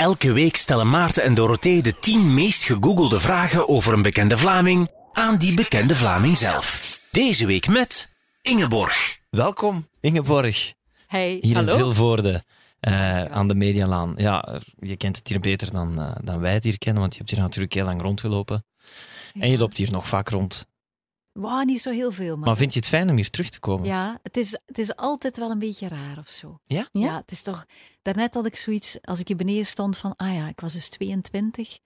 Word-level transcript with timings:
Elke 0.00 0.32
week 0.32 0.56
stellen 0.56 0.90
Maarten 0.90 1.22
en 1.22 1.34
Dorothee 1.34 1.82
de 1.82 1.98
10 1.98 2.34
meest 2.34 2.62
gegoogelde 2.62 3.20
vragen 3.20 3.68
over 3.68 3.92
een 3.92 4.02
bekende 4.02 4.38
Vlaming 4.38 4.90
aan 5.12 5.38
die 5.38 5.54
bekende 5.54 5.96
Vlaming 5.96 6.36
zelf. 6.36 6.98
Deze 7.10 7.46
week 7.46 7.68
met 7.68 8.14
Ingeborg. 8.42 9.18
Welkom, 9.30 9.88
Ingeborg. 10.00 10.72
Hey, 11.06 11.38
Hier 11.40 11.54
hallo. 11.54 11.72
in 11.72 11.78
Vilvoorde, 11.78 12.44
eh, 12.80 13.24
aan 13.24 13.48
de 13.48 13.54
Medialaan. 13.54 14.14
Ja, 14.16 14.60
je 14.78 14.96
kent 14.96 15.16
het 15.16 15.28
hier 15.28 15.40
beter 15.40 15.72
dan, 15.72 16.00
eh, 16.00 16.16
dan 16.22 16.40
wij 16.40 16.54
het 16.54 16.64
hier 16.64 16.78
kennen, 16.78 17.00
want 17.00 17.12
je 17.12 17.18
hebt 17.18 17.30
hier 17.30 17.40
natuurlijk 17.40 17.74
heel 17.74 17.84
lang 17.84 18.00
rondgelopen. 18.02 18.64
En 19.40 19.50
je 19.50 19.58
loopt 19.58 19.76
hier 19.76 19.90
nog 19.90 20.06
vaak 20.06 20.28
rond. 20.28 20.66
Wauw, 21.40 21.62
niet 21.62 21.80
zo 21.80 21.90
heel 21.90 22.12
veel, 22.12 22.36
maar... 22.36 22.46
Maar 22.46 22.56
vind 22.56 22.72
je 22.72 22.78
het 22.78 22.88
fijn 22.88 23.10
om 23.10 23.16
hier 23.16 23.30
terug 23.30 23.48
te 23.48 23.60
komen? 23.60 23.86
Ja, 23.86 24.18
het 24.22 24.36
is, 24.36 24.58
het 24.66 24.78
is 24.78 24.96
altijd 24.96 25.36
wel 25.36 25.50
een 25.50 25.58
beetje 25.58 25.88
raar 25.88 26.18
of 26.18 26.28
zo. 26.30 26.58
Ja? 26.64 26.88
Ja, 26.92 27.16
het 27.16 27.30
is 27.30 27.42
toch... 27.42 27.66
Daarnet 28.02 28.34
had 28.34 28.46
ik 28.46 28.56
zoiets, 28.56 28.98
als 29.02 29.20
ik 29.20 29.28
hier 29.28 29.36
beneden 29.36 29.66
stond, 29.66 29.98
van... 29.98 30.14
Ah 30.16 30.34
ja, 30.34 30.48
ik 30.48 30.60
was 30.60 30.72
dus 30.72 30.88
22. 30.88 31.78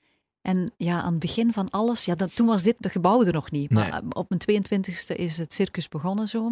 En 0.42 0.72
ja, 0.76 1.00
aan 1.02 1.10
het 1.10 1.18
begin 1.20 1.52
van 1.52 1.70
alles... 1.70 2.04
Ja, 2.04 2.14
dat, 2.14 2.36
toen 2.36 2.46
was 2.46 2.62
dit 2.62 2.76
de 2.78 2.88
gebouw 2.88 3.24
er 3.24 3.32
nog 3.32 3.50
niet. 3.50 3.70
Maar 3.70 4.02
Nee. 4.02 4.12
op 4.14 4.28
mijn 4.28 4.64
22e 4.64 5.16
is 5.16 5.38
het 5.38 5.54
circus 5.54 5.88
begonnen 5.88 6.28
zo. 6.28 6.50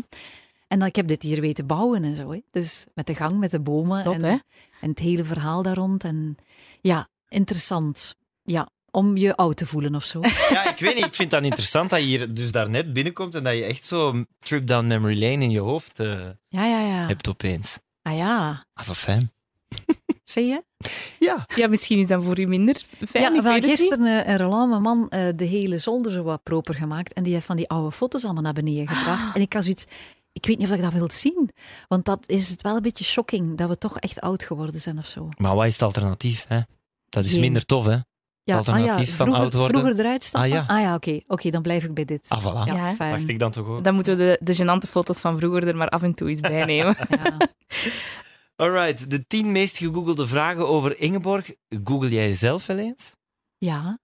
En 0.68 0.78
dan, 0.78 0.88
ik 0.88 0.96
heb 0.96 1.08
dit 1.08 1.22
hier 1.22 1.40
weten 1.40 1.66
bouwen 1.66 2.04
en 2.04 2.16
zo. 2.16 2.30
Hè. 2.30 2.40
Dus 2.50 2.86
met 2.94 3.06
de 3.06 3.14
gang, 3.14 3.38
met 3.38 3.50
de 3.50 3.60
bomen. 3.60 4.04
En, 4.04 4.24
hè? 4.24 4.36
en 4.80 4.88
het 4.90 4.98
hele 4.98 5.24
verhaal 5.24 5.62
daar 5.62 5.76
rond. 5.76 6.04
En 6.04 6.36
ja, 6.80 7.08
interessant. 7.28 8.16
Ja, 8.42 8.68
om 8.92 9.16
je 9.16 9.36
oud 9.36 9.56
te 9.56 9.66
voelen 9.66 9.94
of 9.94 10.04
zo. 10.04 10.20
Ja, 10.50 10.70
ik 10.70 10.78
weet 10.78 10.94
niet. 10.94 11.04
Ik 11.04 11.14
vind 11.14 11.30
dat 11.30 11.44
interessant 11.44 11.90
dat 11.90 12.00
je 12.00 12.06
hier 12.06 12.34
dus 12.34 12.52
daarnet 12.52 12.92
binnenkomt 12.92 13.34
en 13.34 13.44
dat 13.44 13.54
je 13.54 13.64
echt 13.64 13.84
zo'n 13.84 14.26
trip 14.38 14.66
down 14.66 14.86
memory 14.86 15.20
lane 15.20 15.42
in 15.44 15.50
je 15.50 15.60
hoofd 15.60 16.00
eh, 16.00 16.08
Ja, 16.48 16.64
ja, 16.66 16.80
ja. 16.80 17.06
hebt 17.06 17.28
opeens. 17.28 17.78
Ah 18.02 18.16
ja, 18.16 18.66
Ah, 18.74 18.84
zo 18.84 18.92
fijn. 18.94 19.32
vind 20.24 20.48
je? 20.48 20.64
Ja. 21.18 21.46
Ja, 21.54 21.66
misschien 21.68 21.98
is 21.98 22.06
dat 22.06 22.24
voor 22.24 22.38
u 22.40 22.46
minder 22.46 22.76
fijn. 23.06 23.24
Ja, 23.24 23.34
ik 23.34 23.42
wel, 23.42 23.60
gisteren 23.60 24.24
eh, 24.24 24.32
een 24.32 24.38
Roland, 24.38 24.82
man, 24.82 25.08
eh, 25.08 25.28
de 25.36 25.44
hele 25.44 25.78
zolder 25.78 26.12
zo 26.12 26.22
wat 26.22 26.42
proper 26.42 26.74
gemaakt. 26.74 27.12
En 27.12 27.22
die 27.22 27.32
heeft 27.32 27.46
van 27.46 27.56
die 27.56 27.68
oude 27.68 27.92
foto's 27.92 28.24
allemaal 28.24 28.42
naar 28.42 28.52
beneden 28.52 28.88
gebracht. 28.88 29.34
En 29.34 29.40
ik 29.40 29.52
had 29.52 29.62
zoiets... 29.62 29.84
Ik 30.32 30.46
weet 30.46 30.58
niet 30.58 30.68
of 30.70 30.74
ik 30.76 30.82
dat 30.82 30.92
wil 30.92 31.10
zien. 31.10 31.50
Want 31.88 32.04
dat 32.04 32.24
is 32.28 32.48
het 32.48 32.62
wel 32.62 32.76
een 32.76 32.82
beetje 32.82 33.04
shocking, 33.04 33.56
dat 33.58 33.68
we 33.68 33.78
toch 33.78 33.98
echt 33.98 34.20
oud 34.20 34.42
geworden 34.42 34.80
zijn 34.80 34.98
of 34.98 35.06
zo. 35.06 35.28
Maar 35.38 35.54
wat 35.54 35.66
is 35.66 35.72
het 35.72 35.82
alternatief? 35.82 36.44
Hè? 36.48 36.60
Dat 37.08 37.24
is 37.24 37.30
Geen. 37.30 37.40
minder 37.40 37.64
tof, 37.66 37.84
hè? 37.86 37.96
Ja, 38.44 38.56
Alternatief 38.56 39.16
van 39.16 39.26
vroeger, 39.26 39.42
oud 39.42 39.54
worden? 39.54 39.80
Vroeger 39.80 40.04
eruit 40.04 40.24
stappen? 40.24 40.66
Ah, 40.68 40.80
ja. 40.80 40.94
oké. 40.94 41.20
Oké, 41.26 41.50
dan 41.50 41.62
blijf 41.62 41.84
ik 41.84 41.94
bij 41.94 42.04
dit. 42.04 42.28
Ah, 42.28 42.40
voilà. 42.46 42.72
Ja. 42.72 42.94
Dacht 42.96 43.28
ik 43.28 43.38
dan 43.38 43.50
toch 43.50 43.66
ook. 43.66 43.84
Dan 43.84 43.94
moeten 43.94 44.16
we 44.16 44.38
de, 44.40 44.52
de 44.52 44.56
gênante 44.64 44.90
foto's 44.90 45.20
van 45.20 45.38
vroeger 45.38 45.68
er 45.68 45.76
maar 45.76 45.88
af 45.88 46.02
en 46.02 46.14
toe 46.14 46.28
eens 46.28 46.40
bij 46.40 46.64
nemen. 46.74 46.96
Ja. 47.08 47.36
Alright, 48.56 49.10
de 49.10 49.26
tien 49.26 49.52
meest 49.52 49.76
gegoogelde 49.78 50.26
vragen 50.26 50.68
over 50.68 50.98
Ingeborg. 50.98 51.50
Google 51.84 52.08
jij 52.08 52.26
jezelf 52.26 52.66
wel 52.66 52.78
eens? 52.78 53.16
ja, 53.58 53.98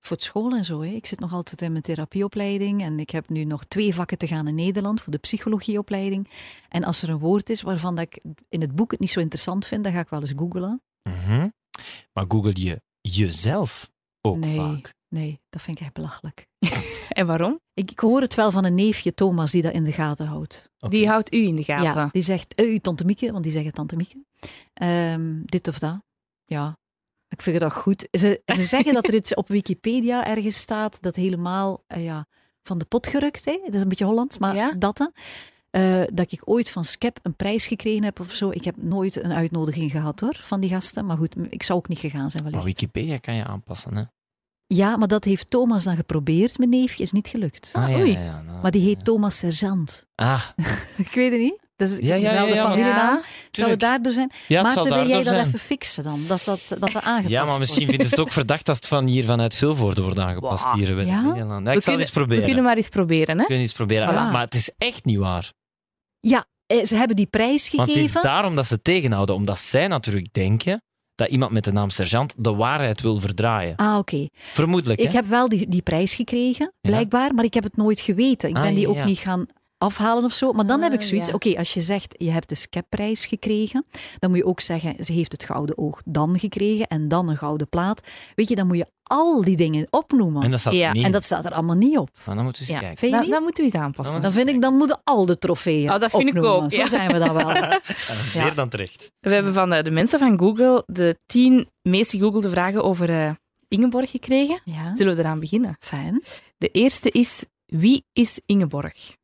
voor 0.00 0.16
het 0.16 0.24
school 0.24 0.52
en 0.52 0.64
zo. 0.64 0.80
Hè. 0.80 0.88
Ik 0.88 1.06
zit 1.06 1.20
nog 1.20 1.32
altijd 1.32 1.62
in 1.62 1.70
mijn 1.72 1.82
therapieopleiding 1.82 2.82
en 2.82 2.98
ik 3.00 3.10
heb 3.10 3.28
nu 3.28 3.44
nog 3.44 3.64
twee 3.64 3.94
vakken 3.94 4.18
te 4.18 4.26
gaan 4.26 4.48
in 4.48 4.54
Nederland 4.54 5.00
voor 5.02 5.12
de 5.12 5.18
psychologieopleiding. 5.18 6.28
En 6.68 6.84
als 6.84 7.02
er 7.02 7.08
een 7.08 7.18
woord 7.18 7.50
is 7.50 7.62
waarvan 7.62 7.94
dat 7.94 8.04
ik 8.04 8.20
in 8.48 8.60
het 8.60 8.74
boek 8.74 8.90
het 8.90 9.00
niet 9.00 9.10
zo 9.10 9.20
interessant 9.20 9.66
vind, 9.66 9.84
dan 9.84 9.92
ga 9.92 10.00
ik 10.00 10.08
wel 10.08 10.20
eens 10.20 10.32
googlen. 10.36 10.82
Mhm. 11.02 11.48
Maar 12.12 12.24
google 12.28 12.52
je 12.54 12.82
jezelf 13.00 13.90
ook 14.20 14.36
nee, 14.36 14.56
vaak? 14.56 14.94
nee, 15.08 15.40
dat 15.50 15.62
vind 15.62 15.76
ik 15.76 15.82
echt 15.82 15.92
belachelijk. 15.92 16.46
En 17.10 17.26
waarom? 17.26 17.60
Ik, 17.74 17.90
ik 17.90 17.98
hoor 17.98 18.20
het 18.20 18.34
wel 18.34 18.50
van 18.50 18.64
een 18.64 18.74
neefje 18.74 19.14
Thomas 19.14 19.50
die 19.50 19.62
dat 19.62 19.72
in 19.72 19.84
de 19.84 19.92
gaten 19.92 20.26
houdt. 20.26 20.70
Die 20.78 21.08
houdt 21.08 21.34
u 21.34 21.46
in 21.46 21.56
de 21.56 21.64
gaten. 21.64 22.00
Ja, 22.00 22.08
die 22.12 22.22
zegt, 22.22 22.54
eh, 22.54 22.78
tante 22.78 23.04
Mieke, 23.04 23.32
want 23.32 23.42
die 23.42 23.52
zeggen 23.52 23.72
tante 23.72 23.96
Mieke. 23.96 24.24
Ehm, 24.74 25.40
dit 25.44 25.68
of 25.68 25.78
dat. 25.78 26.02
Ja, 26.44 26.78
ik 27.28 27.42
vind 27.42 27.60
dat 27.60 27.72
goed. 27.72 28.08
Ze, 28.10 28.42
ze 28.46 28.62
zeggen 28.62 28.94
dat 28.94 29.06
er 29.06 29.14
iets 29.14 29.34
op 29.34 29.48
Wikipedia 29.48 30.26
ergens 30.26 30.56
staat 30.56 31.02
dat 31.02 31.16
helemaal 31.16 31.84
eh, 31.86 32.04
ja, 32.04 32.26
van 32.62 32.78
de 32.78 32.84
pot 32.84 33.06
gerukt. 33.06 33.44
Hè? 33.44 33.58
Dat 33.64 33.74
is 33.74 33.80
een 33.80 33.88
beetje 33.88 34.04
Hollands, 34.04 34.38
maar 34.38 34.54
Ja? 34.54 34.72
dat. 34.78 35.10
Eh, 35.70 36.02
dat 36.12 36.32
ik 36.32 36.40
ooit 36.44 36.70
van 36.70 36.84
Skep 36.84 37.18
een 37.22 37.34
prijs 37.34 37.66
gekregen 37.66 38.04
heb 38.04 38.20
of 38.20 38.32
zo. 38.32 38.50
Ik 38.50 38.64
heb 38.64 38.74
nooit 38.78 39.22
een 39.22 39.32
uitnodiging 39.32 39.90
gehad 39.90 40.20
hoor, 40.20 40.36
van 40.40 40.60
die 40.60 40.70
gasten. 40.70 41.06
Maar 41.06 41.16
goed, 41.16 41.34
ik 41.50 41.62
zou 41.62 41.78
ook 41.78 41.88
niet 41.88 41.98
gegaan 41.98 42.30
zijn 42.30 42.42
Maar 42.42 42.52
wellicht. 42.52 42.80
Wikipedia 42.80 43.16
kan 43.18 43.34
je 43.34 43.44
aanpassen, 43.44 43.96
hè? 43.96 44.02
Ja, 44.66 44.96
maar 44.96 45.08
dat 45.08 45.24
heeft 45.24 45.50
Thomas 45.50 45.84
dan 45.84 45.96
geprobeerd. 45.96 46.58
Mijn 46.58 46.70
neefje 46.70 47.02
is 47.02 47.12
niet 47.12 47.28
gelukt. 47.28 47.70
Ah, 47.72 47.90
ja, 47.90 47.96
oei. 47.98 48.12
ja, 48.12 48.20
ja, 48.22 48.42
nou, 48.46 48.62
Maar 48.62 48.70
die 48.70 48.82
heet 48.82 48.96
ja. 48.98 49.02
Thomas 49.02 49.36
Sergeant. 49.38 50.06
Ah, 50.14 50.42
Ik 51.06 51.10
weet 51.14 51.30
het 51.30 51.40
niet. 51.40 51.58
Dat 51.76 51.88
is 51.90 51.96
Ja, 51.98 52.02
ja, 52.06 52.14
ja, 52.14 52.20
dezelfde 52.20 52.54
ja, 52.54 52.62
maar- 52.62 52.72
familienaam. 52.72 53.14
Ja. 53.16 53.22
Zou 53.50 53.70
het 53.70 53.80
daardoor 53.80 54.12
zijn? 54.12 54.30
ja, 54.48 54.62
het 54.62 54.72
zal 54.72 54.82
Maarten, 54.84 55.00
wil 55.00 55.08
jij 55.08 55.22
dat 55.24 55.34
zijn. 55.34 55.46
even 55.46 55.58
fixen 55.58 56.04
dan? 56.04 56.20
Dat 56.26 56.42
dat, 56.44 56.60
dat, 56.68 56.94
aangepast 56.94 57.28
Ja, 57.28 57.44
maar 57.44 57.58
misschien 57.58 57.86
vinden 57.88 58.04
ze 58.06 58.10
het 58.10 58.20
ook 58.20 58.32
verdacht 58.32 58.68
als 58.68 58.76
het 58.76 58.86
van 58.86 59.06
hier 59.06 59.24
vanuit 59.24 59.54
Vilvoorde 59.54 60.02
wordt 60.02 60.18
aangepast 60.18 60.64
Wow. 60.64 60.74
hier 60.74 60.88
Ja? 60.88 61.22
de 61.22 61.28
Medialaan. 61.28 61.64
Ja, 61.64 61.70
We 61.70 61.76
ik 61.76 61.82
zal 61.82 61.82
kunnen- 61.82 62.00
eens 62.00 62.10
proberen. 62.10 62.38
We 62.40 62.44
kunnen 62.46 62.64
maar 62.64 62.76
eens 62.76 62.88
proberen, 62.88 63.28
hè? 63.34 63.40
We 63.40 63.44
kunnen 63.46 63.62
eens 63.64 63.72
proberen. 63.72 64.08
Voilà. 64.08 64.32
Maar 64.32 64.40
het 64.44 64.54
is 64.54 64.70
echt 64.78 65.04
niet 65.04 65.18
waar. 65.18 65.52
Ja, 66.20 66.44
eh, 66.66 66.84
ze 66.84 66.96
hebben 66.96 67.16
die 67.16 67.26
prijs 67.26 67.70
Want 67.70 67.88
het 67.88 67.96
is 67.96 68.02
gegeven. 68.02 68.22
daarom 68.22 68.54
dat 68.56 68.66
ze 68.66 68.82
tegenhouden. 68.82 69.34
Omdat 69.34 69.58
zij 69.58 69.88
natuurlijk 69.88 70.32
denken 70.32 70.82
dat 71.14 71.28
iemand 71.28 71.52
met 71.52 71.64
de 71.64 71.72
naam 71.72 71.90
sergeant 71.90 72.34
de 72.36 72.54
waarheid 72.54 73.00
wil 73.00 73.20
verdraaien. 73.20 73.76
Ah, 73.76 73.98
oké. 73.98 74.28
Vermoedelijk, 74.32 75.00
Ik 75.00 75.06
hè? 75.06 75.12
heb 75.12 75.26
wel 75.26 75.48
die, 75.48 75.68
die 75.68 75.82
prijs 75.82 76.14
gekregen, 76.14 76.72
blijkbaar, 76.80 77.34
maar 77.34 77.44
ik 77.44 77.54
heb 77.54 77.64
het 77.64 77.76
nooit 77.76 78.00
geweten. 78.00 78.48
Ik 78.48 78.56
Ah, 78.56 78.62
ben 78.62 78.74
die 78.74 78.88
ook 78.88 79.04
niet 79.04 79.18
gaan 79.18 79.46
afhalen 79.80 80.24
of 80.24 80.32
zo. 80.32 80.52
Maar 80.52 80.66
dan 80.66 80.82
heb 80.82 80.92
ik 80.92 81.00
Ah, 81.00 81.06
zoiets, 81.06 81.28
ja. 81.28 81.34
oké, 81.34 81.56
als 81.58 81.74
je 81.74 81.80
zegt 81.80 82.14
je 82.18 82.30
hebt 82.30 82.48
de 82.48 82.54
Skep-prijs 82.54 83.26
gekregen, 83.26 83.84
dan 84.18 84.30
moet 84.30 84.38
je 84.38 84.44
ook 84.46 84.60
zeggen 84.60 85.04
ze 85.04 85.12
heeft 85.12 85.32
het 85.32 85.44
gouden 85.44 85.78
oog 85.78 86.02
dan 86.04 86.38
gekregen 86.38 86.86
en 86.86 87.08
dan 87.08 87.28
een 87.28 87.36
gouden 87.36 87.68
plaat. 87.68 88.00
Weet 88.34 88.48
je, 88.48 88.54
dan 88.56 88.66
moet 88.66 88.76
je 88.76 88.86
al 89.02 89.42
die 89.44 89.56
dingen 89.56 89.86
opnoemen. 89.90 90.42
En 90.42 90.50
dat 90.50 90.60
staat 90.60 90.72
Ja, 90.72 90.88
er 90.88 90.94
niet. 90.94 91.04
En 91.04 91.12
dat 91.12 91.24
staat 91.24 91.44
er 91.44 91.52
allemaal 91.52 91.76
niet 91.76 91.98
op. 91.98 92.10
Maar 92.26 92.34
dan 92.34 92.44
moeten 92.44 92.62
we 92.62 92.68
eens 92.72 92.78
Ja. 92.80 92.86
kijken. 92.86 92.98
Vind 92.98 93.10
je 93.10 93.16
Dat, 93.16 93.26
niet? 93.26 93.34
dat 93.34 93.42
moeten 93.42 93.64
we 93.64 93.70
eens 93.72 93.80
aanpassen. 93.82 94.12
Dan- 94.14 94.22
Dan 94.22 94.32
vind 94.32 94.48
ik, 94.48 94.60
dan 94.60 94.74
moeten 94.76 95.00
al 95.04 95.26
de 95.26 95.38
trofeeën 95.38 95.92
Oh, 95.92 95.98
dat 95.98 96.10
vind 96.10 96.28
ik 96.36 96.44
ook, 96.44 96.72
Zo 96.72 96.84
zijn 96.84 97.12
we 97.12 97.18
dan 97.18 97.34
wel. 97.34 97.46
Meer 98.42 98.54
dan 98.54 98.68
terecht. 98.68 99.10
We 99.20 99.34
hebben 99.34 99.54
van 99.54 99.72
eh, 99.72 99.82
de 99.84 99.90
mensen 99.90 100.18
van 100.18 100.38
Google 100.38 100.82
de 100.86 101.18
tien 101.26 101.68
meest 101.82 102.10
gegoogelde 102.10 102.50
vragen 102.50 102.84
over 102.84 103.10
eh, 103.10 103.30
Ingeborg 103.68 104.10
gekregen. 104.10 104.60
Ja, 104.64 104.96
Zullen 104.96 105.14
we 105.16 105.20
eraan 105.22 105.38
beginnen? 105.38 105.76
fijn. 105.80 106.22
De 106.58 106.68
eerste 106.68 107.10
is, 107.10 107.44
wie 107.66 108.04
is 108.12 108.40
Ingeborg? 108.46 109.18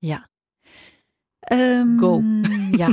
Ja. 0.00 0.28
Ehm, 1.40 1.98
Go. 1.98 2.22
Ja. 2.82 2.88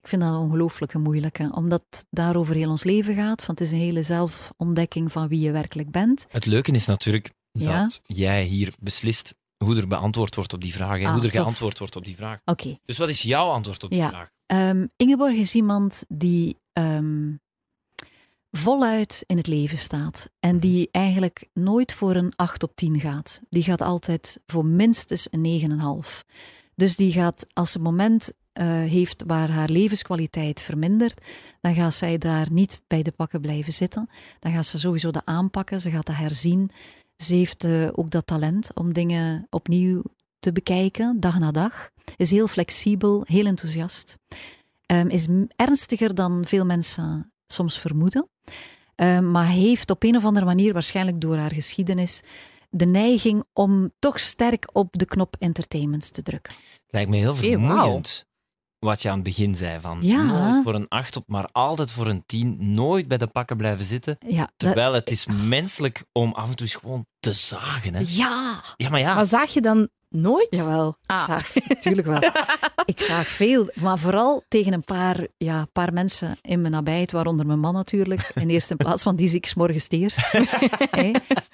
Ik 0.00 0.10
vind 0.10 0.22
dat 0.22 0.32
een 0.34 0.38
ongelooflijke 0.40 0.98
moeilijke, 0.98 1.52
omdat 1.54 1.84
het 1.90 2.06
daarover 2.10 2.54
heel 2.54 2.70
ons 2.70 2.84
leven 2.84 3.14
gaat. 3.14 3.46
Want 3.46 3.58
het 3.58 3.68
is 3.68 3.72
een 3.74 3.78
hele 3.80 4.02
zelfontdekking 4.02 5.12
van 5.12 5.28
wie 5.28 5.40
je 5.40 5.50
werkelijk 5.50 5.90
bent. 5.90 6.26
Het 6.28 6.46
leuke 6.46 6.72
is 6.72 6.86
natuurlijk 6.86 7.30
Ja. 7.52 7.82
dat 7.82 8.00
jij 8.06 8.44
hier 8.44 8.72
beslist 8.80 9.34
hoe 9.64 9.76
er 9.76 9.86
beantwoord 9.88 10.34
wordt 10.34 10.52
op 10.52 10.60
die 10.60 10.72
vraag. 10.72 10.98
En 11.00 11.06
Ah, 11.06 11.12
hoe 11.14 11.22
er 11.22 11.30
tof. 11.30 11.40
geantwoord 11.40 11.78
wordt 11.78 11.96
op 11.96 12.04
die 12.04 12.16
vraag. 12.16 12.40
Oké. 12.44 12.78
Dus 12.84 12.98
wat 12.98 13.08
is 13.08 13.22
jouw 13.22 13.48
antwoord 13.48 13.82
op 13.84 13.90
die 13.90 13.98
Ja. 13.98 14.08
vraag? 14.08 14.30
Ehm, 14.46 14.86
Ingeborg 14.96 15.34
is 15.34 15.54
iemand 15.54 16.04
die 16.08 16.58
ehm, 16.72 17.32
voluit 18.56 19.24
in 19.26 19.36
het 19.36 19.46
leven 19.46 19.78
staat. 19.78 20.30
En 20.40 20.58
die 20.58 20.88
eigenlijk 20.90 21.48
nooit 21.52 21.92
voor 21.92 22.14
een 22.14 22.32
8 22.36 22.62
op 22.62 22.76
10 22.76 23.00
gaat. 23.00 23.40
Die 23.48 23.62
gaat 23.62 23.82
altijd 23.82 24.40
voor 24.46 24.66
minstens 24.66 25.28
een 25.30 26.00
9,5. 26.04 26.24
Dus 26.74 26.96
die 26.96 27.12
gaat, 27.12 27.46
als 27.52 27.72
ze 27.72 27.78
een 27.78 27.84
moment 27.84 28.32
eh, 28.52 28.66
heeft 28.66 29.24
waar 29.26 29.50
haar 29.50 29.68
levenskwaliteit 29.68 30.60
vermindert, 30.60 31.26
dan 31.60 31.74
gaat 31.74 31.94
zij 31.94 32.18
daar 32.18 32.46
niet 32.50 32.80
bij 32.86 33.02
de 33.02 33.12
pakken 33.12 33.40
blijven 33.40 33.72
zitten. 33.72 34.08
Dan 34.38 34.52
gaat 34.52 34.66
ze 34.66 34.78
sowieso 34.78 35.10
dat 35.10 35.24
aanpakken, 35.24 35.80
ze 35.80 35.90
gaat 35.90 36.06
dat 36.06 36.16
herzien. 36.16 36.70
Ze 37.16 37.34
heeft 37.34 37.64
eh, 37.64 37.88
ook 37.92 38.10
dat 38.10 38.26
talent 38.26 38.70
om 38.74 38.92
dingen 38.92 39.46
opnieuw 39.50 40.02
te 40.38 40.52
bekijken, 40.52 41.20
dag 41.20 41.38
na 41.38 41.50
dag. 41.50 41.90
Is 42.16 42.30
heel 42.30 42.46
flexibel, 42.46 43.22
heel 43.26 43.46
enthousiast. 43.46 44.16
Ehm, 44.86 45.08
is 45.08 45.26
ernstiger 45.56 46.14
dan 46.14 46.44
veel 46.44 46.64
mensen 46.64 47.32
soms 47.46 47.78
vermoeden. 47.78 48.28
Ehm, 48.94 49.30
maar 49.30 49.46
heeft 49.48 49.90
op 49.90 50.02
een 50.02 50.16
of 50.16 50.24
andere 50.24 50.46
manier, 50.46 50.72
waarschijnlijk 50.72 51.20
door 51.20 51.36
haar 51.36 51.52
geschiedenis, 51.52 52.22
de 52.70 52.86
neiging 52.86 53.44
om 53.52 53.92
toch 53.98 54.20
sterk 54.20 54.68
op 54.72 54.88
de 54.98 55.04
knop 55.04 55.36
entertainment 55.38 56.12
te 56.12 56.22
drukken. 56.22 56.54
Lijkt 56.86 57.10
me 57.10 57.16
heel 57.16 57.34
vermoeiend. 57.34 58.26
Wat 58.78 59.02
je 59.02 59.08
aan 59.08 59.14
het 59.14 59.24
begin 59.24 59.54
zei 59.54 59.80
van 59.80 59.98
Ja. 60.02 60.22
nooit 60.22 60.62
voor 60.64 60.74
een 60.74 60.88
8 60.88 61.16
op, 61.16 61.24
maar 61.28 61.46
altijd 61.52 61.90
voor 61.90 62.06
een 62.06 62.22
10. 62.26 62.56
Nooit 62.72 63.08
bij 63.08 63.18
de 63.18 63.26
pakken 63.26 63.56
blijven 63.56 63.84
zitten. 63.84 64.16
Ja, 64.28 64.40
dat- 64.42 64.52
Terwijl 64.56 64.92
het 64.92 65.10
is 65.10 65.26
menselijk 65.26 66.04
om 66.12 66.32
af 66.32 66.48
en 66.48 66.56
toe 66.56 66.66
eens 66.66 66.74
gewoon 66.76 67.06
te 67.24 67.32
zagen. 67.32 67.94
Hè? 67.94 68.02
Ja, 68.06 68.62
Ja, 68.76 68.88
maar 68.88 69.00
ja. 69.00 69.14
Maar 69.14 69.26
zaag 69.26 69.52
je 69.54 69.60
dan 69.60 69.88
nooit? 70.08 70.46
jawel. 70.50 70.96
Ah. 71.06 71.20
Ik 71.20 71.26
zaag, 71.26 71.54
natuurlijk 71.68 72.06
wel. 72.14 72.20
Ik 72.84 73.00
zaag 73.00 73.28
veel, 73.28 73.70
maar 73.74 73.98
vooral 73.98 74.42
tegen 74.48 74.72
een 74.72 74.84
paar, 74.84 75.26
ja, 75.36 75.66
paar 75.72 75.92
mensen 75.92 76.36
in 76.42 76.60
mijn 76.60 76.72
nabijheid, 76.72 77.12
waaronder 77.12 77.46
mijn 77.46 77.58
man 77.58 77.74
natuurlijk, 77.74 78.30
in 78.34 78.48
eerste 78.48 78.76
plaats, 78.76 79.02
want 79.02 79.18
die 79.18 79.28
zie 79.28 79.38
ik 79.38 79.46
's 79.46 79.54
morgens 79.54 79.88
eerst. 79.88 80.32
Hè. 81.00 81.10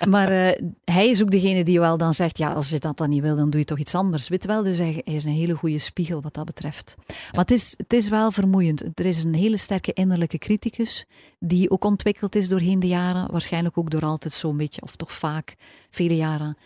Maar 0.08 0.28
eh, 0.28 0.62
hij 0.84 1.08
is 1.08 1.22
ook 1.22 1.31
degene 1.31 1.64
die 1.64 1.81
wel 1.81 1.96
dan 1.96 2.14
zegt, 2.14 2.38
ja, 2.38 2.52
als 2.52 2.69
je 2.70 2.78
dat 2.78 2.96
dan 2.96 3.08
niet 3.08 3.22
wil, 3.22 3.37
dan 3.37 3.50
doe 3.50 3.61
je 3.61 3.67
toch 3.67 3.78
iets 3.78 3.94
anders. 3.94 4.28
Weet 4.28 4.46
wel, 4.46 4.62
dus 4.62 4.78
hij, 4.78 5.00
hij 5.05 5.14
is 5.14 5.25
een 5.25 5.32
hele 5.32 5.55
goede 5.55 5.78
spiegel 5.78 6.22
wat 6.22 6.34
dat 6.34 6.44
betreft. 6.44 6.94
Maar 7.06 7.40
het 7.40 7.50
is, 7.50 7.75
het 7.76 7.93
is 7.93 8.08
wel 8.08 8.31
vermoeiend. 8.31 8.82
Er 8.94 9.06
is 9.06 9.25
een 9.25 9.34
hele 9.34 9.56
sterke 9.56 9.93
innerlijke 9.93 10.38
criticus, 10.38 11.05
die 11.38 11.70
ook 11.70 11.84
ontwikkeld 11.84 12.34
is 12.34 12.49
doorheen 12.49 12.81
de 12.81 12.87
jaren, 12.87 13.31
waarschijnlijk 13.31 13.78
ook 13.78 13.90
door 13.90 14.05
altijd 14.05 14.34
zo'n 14.34 14.56
beetje, 14.56 14.82
of 14.82 14.96
toch 14.96 15.12
vaak, 15.12 15.55
vele 15.91 16.17
jaren, 16.17 16.57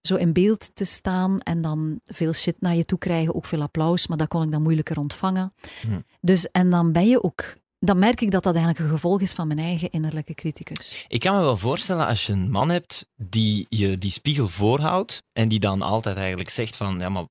zo 0.00 0.14
in 0.14 0.32
beeld 0.32 0.70
te 0.74 0.84
staan 0.84 1.40
en 1.40 1.60
dan 1.60 2.00
veel 2.04 2.32
shit 2.32 2.56
naar 2.60 2.74
je 2.74 2.84
toe 2.84 2.98
krijgen, 2.98 3.34
ook 3.34 3.46
veel 3.46 3.62
applaus, 3.62 4.06
maar 4.06 4.18
dat 4.18 4.28
kon 4.28 4.42
ik 4.42 4.50
dan 4.50 4.62
moeilijker 4.62 4.98
ontvangen. 4.98 5.52
Hm. 5.80 6.00
Dus, 6.20 6.50
en 6.50 6.70
dan 6.70 6.92
ben 6.92 7.08
je 7.08 7.22
ook, 7.22 7.56
dan 7.78 7.98
merk 7.98 8.20
ik 8.20 8.30
dat 8.30 8.42
dat 8.42 8.54
eigenlijk 8.54 8.84
een 8.84 8.90
gevolg 8.90 9.20
is 9.20 9.32
van 9.32 9.46
mijn 9.46 9.58
eigen 9.58 9.90
innerlijke 9.90 10.34
criticus. 10.34 11.04
Ik 11.08 11.20
kan 11.20 11.34
me 11.36 11.40
wel 11.40 11.56
voorstellen 11.56 12.06
als 12.06 12.26
je 12.26 12.32
een 12.32 12.50
man 12.50 12.68
hebt 12.68 13.08
die 13.16 13.66
je 13.68 13.98
die 13.98 14.10
spiegel 14.10 14.48
voorhoudt 14.48 15.22
en 15.32 15.48
die 15.48 15.60
dan 15.60 15.82
altijd 15.82 16.16
eigenlijk 16.16 16.50
zegt 16.50 16.76
van, 16.76 16.98
ja, 16.98 17.08
maar 17.08 17.26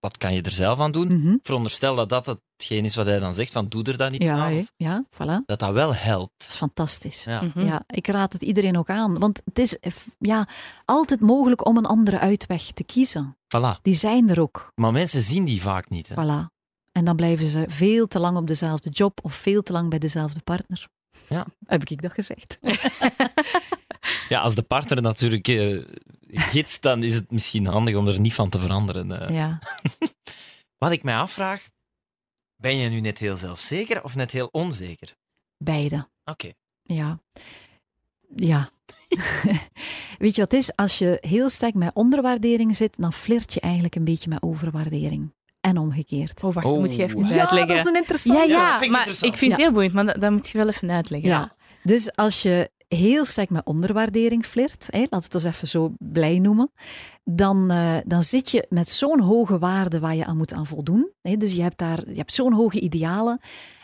wat 0.00 0.18
kan 0.18 0.34
je 0.34 0.42
er 0.42 0.50
zelf 0.50 0.78
aan 0.80 0.92
doen? 0.92 1.06
Mhm. 1.20 1.36
Veronderstel 1.42 1.94
dat 1.94 2.08
dat 2.08 2.26
hetgeen 2.56 2.84
is 2.84 2.94
wat 2.96 3.06
hij 3.06 3.18
dan 3.18 3.34
zegt, 3.34 3.52
van 3.52 3.68
doe 3.68 3.82
er 3.82 3.96
dan 3.96 4.14
iets 4.14 4.24
Ja, 4.24 4.34
aan. 4.44 4.66
ja, 4.76 5.04
voilà. 5.10 5.44
Dat 5.46 5.58
dat 5.58 5.72
wel 5.72 5.94
helpt. 5.94 6.34
Dat 6.38 6.48
is 6.48 6.54
fantastisch. 6.56 7.24
Ja. 7.24 7.42
Mhm. 7.42 7.64
Ja, 7.66 7.82
ik 7.86 8.06
raad 8.06 8.32
het 8.32 8.42
iedereen 8.42 8.78
ook 8.78 8.90
aan. 8.90 9.18
Want 9.18 9.40
het 9.44 9.58
is 9.58 9.76
ja, 10.18 10.48
altijd 10.84 11.20
mogelijk 11.20 11.66
om 11.66 11.76
een 11.76 11.86
andere 11.86 12.18
uitweg 12.18 12.62
te 12.72 12.84
kiezen. 12.84 13.36
Voilà. 13.56 13.80
Die 13.82 13.94
zijn 13.94 14.28
er 14.28 14.40
ook. 14.40 14.72
Maar 14.74 14.92
mensen 14.92 15.22
zien 15.22 15.44
die 15.44 15.62
vaak 15.62 15.88
niet. 15.88 16.08
Hè? 16.08 16.14
Voilà. 16.14 16.56
En 16.92 17.04
dan 17.04 17.16
blijven 17.16 17.46
ze 17.46 17.64
veel 17.68 18.06
te 18.06 18.18
lang 18.18 18.36
op 18.36 18.46
dezelfde 18.46 18.90
job 18.90 19.18
of 19.22 19.34
veel 19.34 19.62
te 19.62 19.72
lang 19.72 19.90
bij 19.90 19.98
dezelfde 19.98 20.40
partner. 20.40 20.88
Ja. 21.28 21.46
Heb 21.66 21.84
ik 21.84 22.02
dat 22.02 22.12
gezegd? 22.12 22.58
Ja, 24.28 24.40
als 24.40 24.54
de 24.54 24.62
partner 24.62 25.02
natuurlijk 25.02 25.48
eh, 25.48 25.78
gidst, 26.30 26.82
dan 26.82 27.02
is 27.02 27.14
het 27.14 27.30
misschien 27.30 27.66
handig 27.66 27.94
om 27.96 28.06
er 28.08 28.20
niet 28.20 28.34
van 28.34 28.48
te 28.48 28.58
veranderen. 28.58 29.20
eh. 29.28 29.34
Ja. 29.34 29.58
Wat 30.78 30.90
ik 30.92 31.02
mij 31.02 31.16
afvraag, 31.16 31.68
ben 32.56 32.76
je 32.76 32.88
nu 32.88 33.00
net 33.00 33.18
heel 33.18 33.36
zelfzeker 33.36 34.04
of 34.04 34.14
net 34.14 34.30
heel 34.30 34.48
onzeker? 34.52 35.14
Beide. 35.58 36.08
Oké. 36.24 36.52
Ja. 36.82 37.20
Ja. 38.36 38.70
Weet 40.18 40.34
je 40.34 40.40
wat 40.40 40.50
het 40.50 40.52
is? 40.52 40.76
Als 40.76 40.98
je 40.98 41.18
heel 41.20 41.48
sterk 41.48 41.74
met 41.74 41.94
onderwaardering 41.94 42.76
zit, 42.76 42.94
dan 42.96 43.12
flirt 43.12 43.54
je 43.54 43.60
eigenlijk 43.60 43.94
een 43.94 44.04
beetje 44.04 44.28
met 44.28 44.42
overwaardering. 44.42 45.32
En 45.60 45.78
omgekeerd. 45.78 46.42
Oh, 46.42 46.54
wacht, 46.54 46.66
Oh. 46.66 46.72
dat 46.72 46.80
moet 46.80 46.94
je 46.96 47.02
even 47.02 47.18
Ja, 47.26 47.38
uitleggen. 47.40 47.68
dat 47.68 47.76
is 47.76 47.84
een 47.84 47.96
interessant. 47.96 48.38
Ja, 48.38 48.44
Ja, 48.44 48.56
ja, 48.60 48.80
ik 48.80 48.90
maar 48.90 48.98
interessant. 48.98 49.32
ik 49.32 49.38
vind 49.38 49.50
het 49.50 49.60
Ja. 49.60 49.66
heel 49.66 49.74
boeiend, 49.74 49.94
maar 49.94 50.04
dat, 50.06 50.20
dat 50.20 50.30
moet 50.30 50.48
je 50.48 50.58
wel 50.58 50.68
even 50.68 50.90
uitleggen. 50.90 51.28
Ja. 51.28 51.56
Dus 51.82 52.14
als 52.16 52.42
je 52.42 52.70
heel 52.88 53.24
sterk 53.24 53.50
met 53.50 53.66
onderwaardering 53.66 54.44
flirt, 54.46 54.86
hè, 54.90 54.98
we 55.00 55.16
het 55.16 55.34
ons 55.34 55.44
even 55.44 55.68
zo 55.68 55.94
blij 55.98 56.38
noemen, 56.38 56.70
dan, 57.24 57.70
eh, 57.70 57.96
dan 58.06 58.22
zit 58.22 58.50
je 58.50 58.66
met 58.68 58.88
zo'n 58.88 59.20
hoge 59.20 59.58
waarde 59.58 59.98
waar 60.00 60.14
je 60.14 60.24
aan 60.24 60.36
moet 60.36 60.52
aan 60.52 60.66
voldoen. 60.66 61.10
Hè. 61.22 61.36
Dus 61.36 61.54
je 61.54 61.62
hebt, 61.62 61.78
daar, 61.78 62.08
je 62.08 62.16
hebt 62.18 62.34
zo'n 62.34 62.52
hoge 62.52 62.80
idealen 62.80 63.40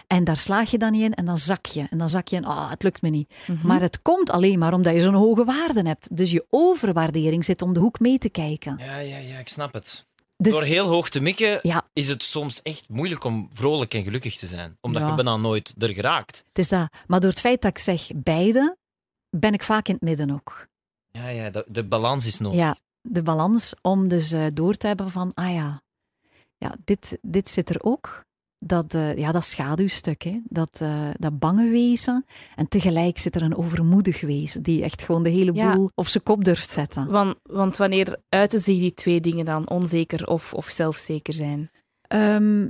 en 0.07 0.25
daar 0.25 0.37
slaag 0.37 0.71
je 0.71 0.79
dan 0.79 0.93
niet 0.93 1.03
in 1.03 1.15
en 1.15 1.25
dan 1.25 1.39
zak 1.39 1.67
je. 1.67 1.87
En 1.91 1.99
dan 1.99 2.09
zak 2.09 2.29
je 2.29 2.37
in, 2.37 2.45
ah, 2.45 2.71
het 2.71 2.83
lukt 2.83 3.03
me 3.03 3.09
niet. 3.09 3.35
Mhm. 3.47 3.67
Maar 3.67 3.81
het 3.81 4.03
komt 4.03 4.31
alleen 4.31 4.59
maar 4.59 4.73
omdat 4.73 4.93
je 4.95 5.01
zo'n 5.01 5.15
hoge 5.15 5.45
waarde 5.45 5.89
hebt. 5.89 6.17
Dus 6.17 6.31
je 6.31 6.47
overwaardering 6.51 7.45
zit 7.45 7.63
om 7.63 7.73
de 7.75 7.81
hoek 7.81 8.01
mee 8.01 8.19
te 8.19 8.29
kijken. 8.29 8.79
Ja, 8.87 8.97
ja, 8.99 9.17
ja, 9.17 9.39
ik 9.39 9.49
snap 9.49 9.73
het. 9.73 10.07
Dus 10.37 10.53
Door 10.53 10.63
heel 10.63 10.87
hoog 10.89 11.09
te 11.09 11.21
mikken 11.21 11.59
Ja. 11.63 11.83
is 11.93 12.09
het 12.09 12.23
soms 12.23 12.63
echt 12.63 12.85
moeilijk 12.89 13.25
om 13.25 13.49
vrolijk 13.53 13.95
en 13.95 14.03
gelukkig 14.03 14.37
te 14.39 14.47
zijn. 14.47 14.77
Omdat 14.81 15.03
Ja. 15.03 15.09
je 15.09 15.15
bijna 15.15 15.37
nooit 15.37 15.75
er 15.79 15.89
geraakt. 15.95 16.45
het 16.49 16.59
is 16.59 16.69
dat. 16.69 16.89
Maar 17.07 17.21
door 17.21 17.31
het 17.31 17.41
feit 17.41 17.63
dat 17.63 17.71
ik 17.71 17.79
zeg 17.79 18.07
beide, 18.17 18.77
ben 19.37 19.53
ik 19.53 19.63
vaak 19.63 19.89
in 19.89 19.95
het 19.95 20.03
midden 20.03 20.31
ook. 20.31 20.67
Ja, 21.11 21.29
ja, 21.29 21.51
de, 21.51 21.65
de 21.69 21.85
balans 21.85 22.27
is 22.27 22.39
nodig. 22.39 22.59
Ja, 22.59 22.77
de 23.01 23.23
balans 23.23 23.75
om 23.83 24.09
dus 24.09 24.33
eh, 24.33 24.47
door 24.55 24.75
te 24.75 24.87
hebben 24.87 25.11
van, 25.11 25.35
ah 25.35 25.53
ja, 25.55 25.83
ja 26.57 26.77
dit, 26.85 27.19
dit 27.23 27.51
zit 27.51 27.71
er 27.71 27.83
ook. 27.83 28.23
Dat, 28.59 28.95
eh, 28.95 29.17
ja, 29.17 29.33
dat 29.33 29.45
schaduwstuk, 29.45 30.23
hè? 30.23 30.41
Dat, 30.45 30.79
eh, 30.81 31.11
dat 31.13 31.39
bange 31.39 31.69
wezen. 31.71 32.25
En 32.57 32.69
tegelijk 32.69 33.19
zit 33.19 33.35
er 33.35 33.43
een 33.43 33.57
overmoedig 33.57 34.21
wezen 34.21 34.63
die 34.63 34.83
echt 34.83 35.03
gewoon 35.03 35.23
de 35.23 35.31
hele 35.31 35.55
Ja. 35.55 35.75
boel 35.77 35.91
op 35.95 36.07
zijn 36.07 36.23
kop 36.23 36.45
durft 36.45 36.71
zetten. 36.71 37.11
Want, 37.11 37.37
want 37.43 37.77
wanneer 37.77 38.21
uiten 38.29 38.61
zich 38.61 38.79
die 38.79 38.95
twee 38.95 39.21
dingen 39.21 39.45
dan? 39.45 39.69
Onzeker 39.71 40.27
of, 40.27 40.55
of 40.55 40.71
zelfzeker 40.71 41.35
zijn? 41.35 41.71
Ehm, 42.09 42.69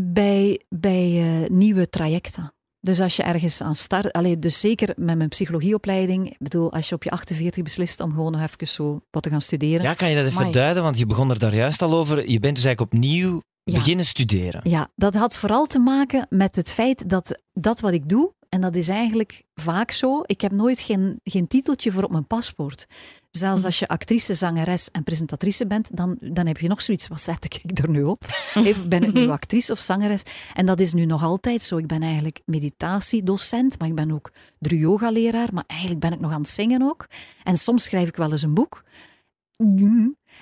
bij 0.00 0.62
bij 0.68 1.40
eh, 1.42 1.48
nieuwe 1.48 1.88
trajecten. 1.88 2.52
Dus 2.88 3.00
als 3.00 3.16
je 3.16 3.22
ergens 3.22 3.62
aan 3.62 3.74
start, 3.74 4.12
allee, 4.12 4.38
dus 4.38 4.60
zeker 4.60 4.92
met 4.96 5.16
mijn 5.16 5.28
psychologieopleiding, 5.28 6.30
ik 6.30 6.36
bedoel, 6.38 6.72
als 6.72 6.88
je 6.88 6.94
op 6.94 7.02
je 7.02 7.10
48 7.10 7.62
beslist 7.62 8.00
om 8.00 8.10
gewoon 8.12 8.32
nog 8.32 8.40
even 8.42 8.66
zo 8.66 9.00
wat 9.10 9.22
te 9.22 9.28
gaan 9.30 9.40
studeren. 9.40 9.82
Ja, 9.82 9.94
kan 9.94 10.08
je 10.08 10.16
dat 10.16 10.24
even 10.24 10.38
Amai. 10.38 10.52
duiden? 10.52 10.82
Want 10.82 10.98
je 10.98 11.06
begon 11.06 11.30
er 11.30 11.38
daar 11.38 11.54
juist 11.54 11.82
al 11.82 11.92
over. 11.94 12.16
Je 12.30 12.40
bent 12.40 12.54
dus 12.54 12.64
eigenlijk 12.64 12.94
opnieuw 12.94 13.42
Ja. 13.64 13.74
beginnen 13.74 14.04
studeren. 14.06 14.60
Ja, 14.64 14.88
dat 14.96 15.14
had 15.14 15.36
vooral 15.36 15.66
te 15.66 15.78
maken 15.78 16.26
met 16.30 16.56
het 16.56 16.70
feit 16.70 17.08
dat 17.08 17.42
dat 17.52 17.80
wat 17.80 17.92
ik 17.92 18.08
doe, 18.08 18.32
en 18.48 18.60
dat 18.60 18.74
is 18.74 18.88
eigenlijk 18.88 19.44
vaak 19.54 19.90
zo, 19.90 20.20
ik 20.26 20.40
heb 20.40 20.52
nooit 20.52 20.80
geen, 20.80 21.20
geen 21.24 21.46
titeltje 21.46 21.92
voor 21.92 22.02
op 22.02 22.10
mijn 22.10 22.26
paspoort. 22.26 22.86
Zelfs 23.30 23.64
als 23.64 23.78
je 23.78 23.88
actrice, 23.88 24.34
zangeres 24.34 24.90
en 24.90 25.02
presentatrice 25.02 25.66
bent, 25.66 25.96
dan, 25.96 26.16
dan 26.20 26.46
heb 26.46 26.58
je 26.58 26.68
nog 26.68 26.82
zoiets, 26.82 27.08
wat 27.08 27.20
zet 27.20 27.44
ik 27.44 27.78
er 27.78 27.90
nu 27.90 28.02
op? 28.02 28.26
Even, 28.54 28.88
ben 28.88 29.02
ik 29.02 29.12
nu 29.12 29.28
actrice 29.28 29.72
of 29.72 29.78
zangeres? 29.78 30.22
En 30.54 30.66
dat 30.66 30.80
is 30.80 30.92
nu 30.92 31.04
nog 31.04 31.22
altijd 31.22 31.62
zo. 31.62 31.76
Ik 31.76 31.86
ben 31.86 32.02
eigenlijk 32.02 32.40
meditatiedocent, 32.44 33.78
maar 33.78 33.88
ik 33.88 33.94
ben 33.94 34.10
ook 34.10 34.32
yoga-leraar, 34.58 35.48
maar 35.52 35.64
eigenlijk 35.66 36.00
ben 36.00 36.12
ik 36.12 36.20
nog 36.20 36.32
aan 36.32 36.40
het 36.40 36.50
zingen 36.50 36.82
ook. 36.82 37.06
En 37.42 37.56
soms 37.56 37.84
schrijf 37.84 38.08
ik 38.08 38.16
wel 38.16 38.30
eens 38.30 38.42
een 38.42 38.54
boek. 38.54 38.84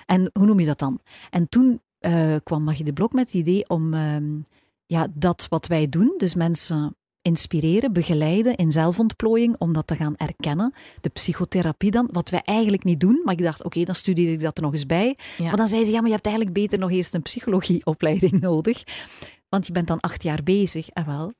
En 0.05 0.29
hoe 0.33 0.45
noem 0.45 0.59
je 0.59 0.65
dat 0.65 0.79
dan? 0.79 0.99
En 1.29 1.49
toen 1.49 1.81
eh, 1.99 2.35
kwam 2.43 2.63
Magie 2.63 2.85
de 2.85 2.93
Blok 2.93 3.13
met 3.13 3.25
het 3.25 3.33
idee 3.33 3.69
om 3.69 3.93
ehm, 3.93 4.39
ja, 4.85 5.07
dat 5.13 5.45
wat 5.49 5.67
wij 5.67 5.87
doen, 5.87 6.13
dus 6.17 6.35
mensen 6.35 6.95
inspireren, 7.27 7.93
begeleiden 7.93 8.55
in 8.55 8.71
zelfontplooiing, 8.71 9.55
om 9.57 9.73
dat 9.73 9.87
te 9.87 9.95
gaan 9.95 10.15
erkennen. 10.17 10.73
De 11.01 11.09
psychotherapie 11.09 11.91
dan, 11.91 12.09
wat 12.11 12.29
wij 12.29 12.41
eigenlijk 12.43 12.83
niet 12.83 12.99
doen. 12.99 13.21
Maar 13.23 13.33
ik 13.33 13.43
dacht, 13.43 13.63
oké, 13.63 13.83
dan 13.83 13.95
studeer 13.95 14.31
ik 14.31 14.41
dat 14.41 14.57
er 14.57 14.63
nog 14.63 14.73
eens 14.73 14.85
bij. 14.85 15.17
Ja. 15.37 15.43
Maar 15.43 15.57
dan 15.57 15.67
zei 15.67 15.85
ze, 15.85 15.91
ja, 15.91 15.97
maar 15.97 16.07
je 16.07 16.13
hebt 16.13 16.25
eigenlijk 16.25 16.55
beter 16.55 16.79
nog 16.79 16.91
eerst 16.91 17.13
een 17.13 17.21
psychologieopleiding 17.21 18.39
nodig. 18.49 18.83
Want 19.49 19.67
je 19.67 19.71
bent 19.71 19.87
dan 19.87 19.99
acht 19.99 20.23
jaar 20.23 20.43
bezig. 20.43 20.89
En 20.89 21.05
wel, 21.05 21.33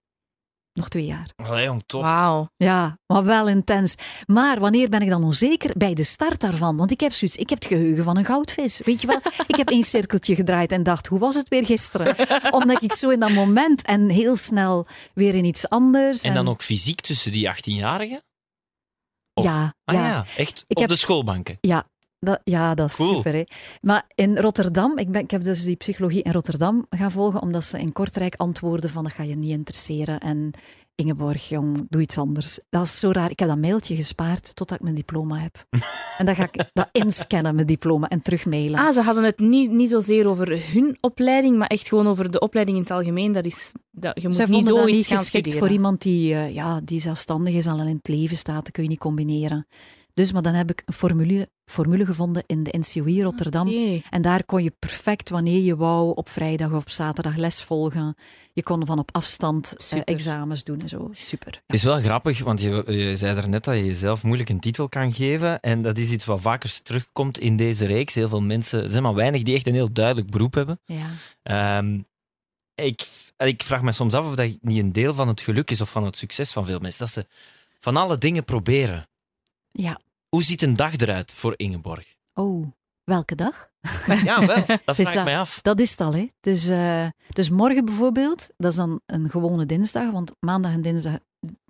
nog 0.77 0.89
twee 0.89 1.05
jaar. 1.05 1.25
Allee, 1.35 1.63
jong, 1.65 1.83
tof. 1.85 2.01
Wauw. 2.01 2.49
Ja, 2.55 2.97
maar 3.07 3.23
wel 3.23 3.47
intens. 3.47 3.95
Maar 4.25 4.59
wanneer 4.59 4.89
ben 4.89 5.01
ik 5.01 5.09
dan 5.09 5.23
onzeker? 5.23 5.71
Bij 5.77 5.93
de 5.93 6.03
start 6.03 6.39
daarvan. 6.41 6.77
Want 6.77 6.91
ik 6.91 6.99
heb 6.99 7.13
zoiets, 7.13 7.37
ik 7.37 7.49
heb 7.49 7.59
het 7.59 7.67
geheugen 7.67 8.03
van 8.03 8.17
een 8.17 8.25
goudvis. 8.25 8.81
Weet 8.85 9.01
je 9.01 9.07
wel? 9.07 9.19
Ik 9.47 9.55
heb 9.55 9.69
één 9.69 9.83
cirkeltje 9.83 10.35
gedraaid 10.35 10.71
en 10.71 10.83
dacht, 10.83 11.07
hoe 11.07 11.19
was 11.19 11.35
het 11.35 11.47
weer 11.47 11.65
gisteren? 11.65 12.15
Omdat 12.53 12.83
ik 12.83 12.93
zo 12.93 13.09
in 13.09 13.19
dat 13.19 13.31
moment 13.31 13.81
en 13.81 14.09
heel 14.09 14.35
snel 14.35 14.85
weer 15.13 15.35
in 15.35 15.45
iets 15.45 15.69
anders. 15.69 16.21
En 16.21 16.33
dan 16.33 16.47
ook 16.47 16.61
fysiek 16.61 17.01
tussen 17.01 17.31
die 17.31 17.47
18-jarigen? 17.55 18.21
Of- 19.33 19.43
Ja, 19.43 19.73
Ah 19.83 19.95
ja. 19.95 20.07
ja, 20.07 20.25
echt 20.37 20.63
Ik 20.67 20.75
op 20.75 20.81
heb- 20.81 20.89
de 20.89 20.95
schoolbanken. 20.95 21.57
Dat, 22.19 22.39
ja, 22.43 22.73
dat 22.75 22.89
is 22.89 22.95
Cool. 22.95 23.15
super. 23.15 23.33
Hè. 23.33 23.43
Maar 23.81 24.05
in 24.15 24.37
Rotterdam, 24.37 24.97
ik, 24.97 25.11
ben, 25.11 25.21
ik 25.21 25.31
heb 25.31 25.43
dus 25.43 25.63
die 25.63 25.75
psychologie 25.75 26.21
in 26.23 26.31
Rotterdam 26.31 26.85
gaan 26.89 27.11
volgen, 27.11 27.41
omdat 27.41 27.63
ze 27.63 27.79
in 27.79 27.91
Kortrijk 27.91 28.35
antwoorden 28.35 28.89
van 28.89 29.03
dat 29.03 29.13
ga 29.13 29.23
je 29.23 29.35
niet 29.35 29.51
interesseren. 29.51 30.19
En 30.19 30.53
Ingeborg, 31.01 31.49
jong, 31.49 31.85
doe 31.89 32.01
iets 32.01 32.17
anders. 32.17 32.59
Dat 32.69 32.83
is 32.85 32.99
zo 32.99 33.11
raar. 33.11 33.29
Ik 33.31 33.39
heb 33.39 33.47
dat 33.47 33.57
mailtje 33.57 33.95
gespaard 33.95 34.55
totdat 34.55 34.77
ik 34.77 34.83
mijn 34.83 34.95
diploma 34.95 35.37
heb. 35.39 35.65
en 36.17 36.25
dan 36.25 36.35
ga 36.35 36.43
ik 36.51 36.69
dat 36.73 36.89
inscannen, 36.91 37.55
mijn 37.55 37.67
diploma, 37.67 38.07
en 38.07 38.21
terugmailen. 38.21 38.79
Ah, 38.79 38.93
ze 38.93 39.01
hadden 39.01 39.23
het 39.23 39.39
niet, 39.39 39.71
niet 39.71 39.89
zozeer 39.89 40.29
over 40.29 40.71
hun 40.73 40.97
opleiding, 40.99 41.57
maar 41.57 41.67
echt 41.67 41.87
gewoon 41.87 42.07
over 42.07 42.31
de 42.31 42.39
opleiding 42.39 42.77
in 42.77 42.83
het 42.83 42.91
algemeen. 42.91 43.31
Dat 43.31 43.45
is, 43.45 43.71
dat, 43.91 44.21
je 44.21 44.27
moet 44.27 44.35
Zij 44.35 44.45
niet 44.45 44.53
vonden 44.55 44.73
dat 44.73 44.81
zoiets 44.81 44.97
niet 44.97 45.07
gaan 45.07 45.17
geschikt 45.17 45.45
studeren. 45.45 45.67
voor 45.67 45.75
iemand 45.75 46.01
die, 46.01 46.33
eh, 46.33 46.53
ja, 46.53 46.81
die 46.83 47.01
zelfstandig 47.01 47.53
is, 47.53 47.67
al 47.67 47.79
in 47.79 47.95
het 47.95 48.07
leven 48.07 48.37
staat. 48.37 48.63
Dat 48.63 48.71
kun 48.71 48.83
je 48.83 48.89
niet 48.89 48.99
combineren. 48.99 49.67
Dus, 50.17 50.31
maar 50.31 50.41
dan 50.41 50.53
heb 50.53 50.69
ik 50.69 50.83
een 50.85 50.93
formule, 50.93 51.49
formule 51.65 52.05
gevonden 52.05 52.43
in 52.45 52.63
de 52.63 52.77
NCOI 52.77 53.23
Rotterdam. 53.23 53.67
En 54.09 54.21
daar 54.21 54.43
kon 54.43 54.63
je 54.63 54.73
perfect, 54.79 55.29
wanneer 55.29 55.61
je 55.61 55.75
wou, 55.75 56.15
op 56.15 56.29
vrijdag 56.29 56.71
of 56.71 56.81
op 56.81 56.89
zaterdag 56.89 57.35
les 57.35 57.63
volgen. 57.63 58.15
Je 58.53 58.63
kon 58.63 58.85
van 58.85 58.99
op 58.99 59.09
afstand 59.15 59.75
eh, 59.77 59.85
Super. 59.85 60.03
examens 60.05 60.63
doen 60.63 60.81
en 60.81 60.89
zo. 60.89 61.11
Super. 61.13 61.61
Het 61.67 61.75
is 61.75 61.83
wel 61.83 61.99
grappig, 61.99 62.39
want 62.39 62.61
je, 62.61 62.83
je 62.87 63.15
zei 63.15 63.35
daarnet 63.35 63.63
dat 63.63 63.75
je 63.75 63.85
jezelf 63.85 64.23
moeilijk 64.23 64.49
een 64.49 64.59
titel 64.59 64.89
kan 64.89 65.13
geven. 65.13 65.59
En 65.59 65.81
dat 65.81 65.97
is 65.97 66.11
iets 66.11 66.25
wat 66.25 66.41
vaker 66.41 66.79
terugkomt 66.83 67.39
in 67.39 67.57
deze 67.57 67.85
reeks. 67.85 68.15
Heel 68.15 68.29
veel 68.29 68.41
mensen, 68.41 68.83
er 68.83 68.91
zijn 68.91 69.03
maar 69.03 69.15
weinig 69.15 69.43
die 69.43 69.55
echt 69.55 69.67
een 69.67 69.73
heel 69.73 69.93
duidelijk 69.93 70.29
beroep 70.29 70.53
hebben. 70.53 70.79
Ja. 70.85 71.09
Ehm, 71.43 72.01
ik, 72.75 73.07
ik 73.37 73.63
vraag 73.63 73.81
me 73.81 73.91
soms 73.91 74.13
af 74.13 74.25
of 74.25 74.35
dat 74.35 74.57
niet 74.61 74.83
een 74.83 74.93
deel 74.93 75.13
van 75.13 75.27
het 75.27 75.41
geluk 75.41 75.71
is 75.71 75.81
of 75.81 75.89
van 75.89 76.05
het 76.05 76.17
succes 76.17 76.51
van 76.51 76.65
veel 76.65 76.79
mensen. 76.79 76.99
Dat 76.99 77.13
ze 77.13 77.25
van 77.79 77.97
alle 77.97 78.17
dingen 78.17 78.45
proberen. 78.45 79.07
ja. 79.71 80.05
Hoe 80.37 80.45
ziet 80.45 80.61
een 80.61 80.75
dag 80.75 80.95
eruit 80.97 81.33
voor 81.33 81.53
Ingeborg? 81.55 82.15
Oh, 82.33 82.67
welke 83.03 83.35
dag? 83.35 83.69
Ja, 84.23 84.45
wel. 84.45 84.55
Dat 84.85 84.95
vraag 84.95 85.13
ik 85.15 85.23
mij 85.23 85.37
af. 85.39 85.59
Dat 85.61 85.79
is 85.79 85.89
het 85.91 86.01
al, 86.01 86.13
hè. 86.13 86.27
Dus, 86.39 86.67
eh, 86.67 87.07
dus 87.29 87.49
morgen 87.49 87.85
bijvoorbeeld, 87.85 88.49
dat 88.57 88.71
is 88.71 88.77
dan 88.77 89.01
een 89.05 89.29
gewone 89.29 89.65
dinsdag, 89.65 90.11
want 90.11 90.31
maandag 90.39 90.71
en 90.71 90.81
dinsdag 90.81 91.17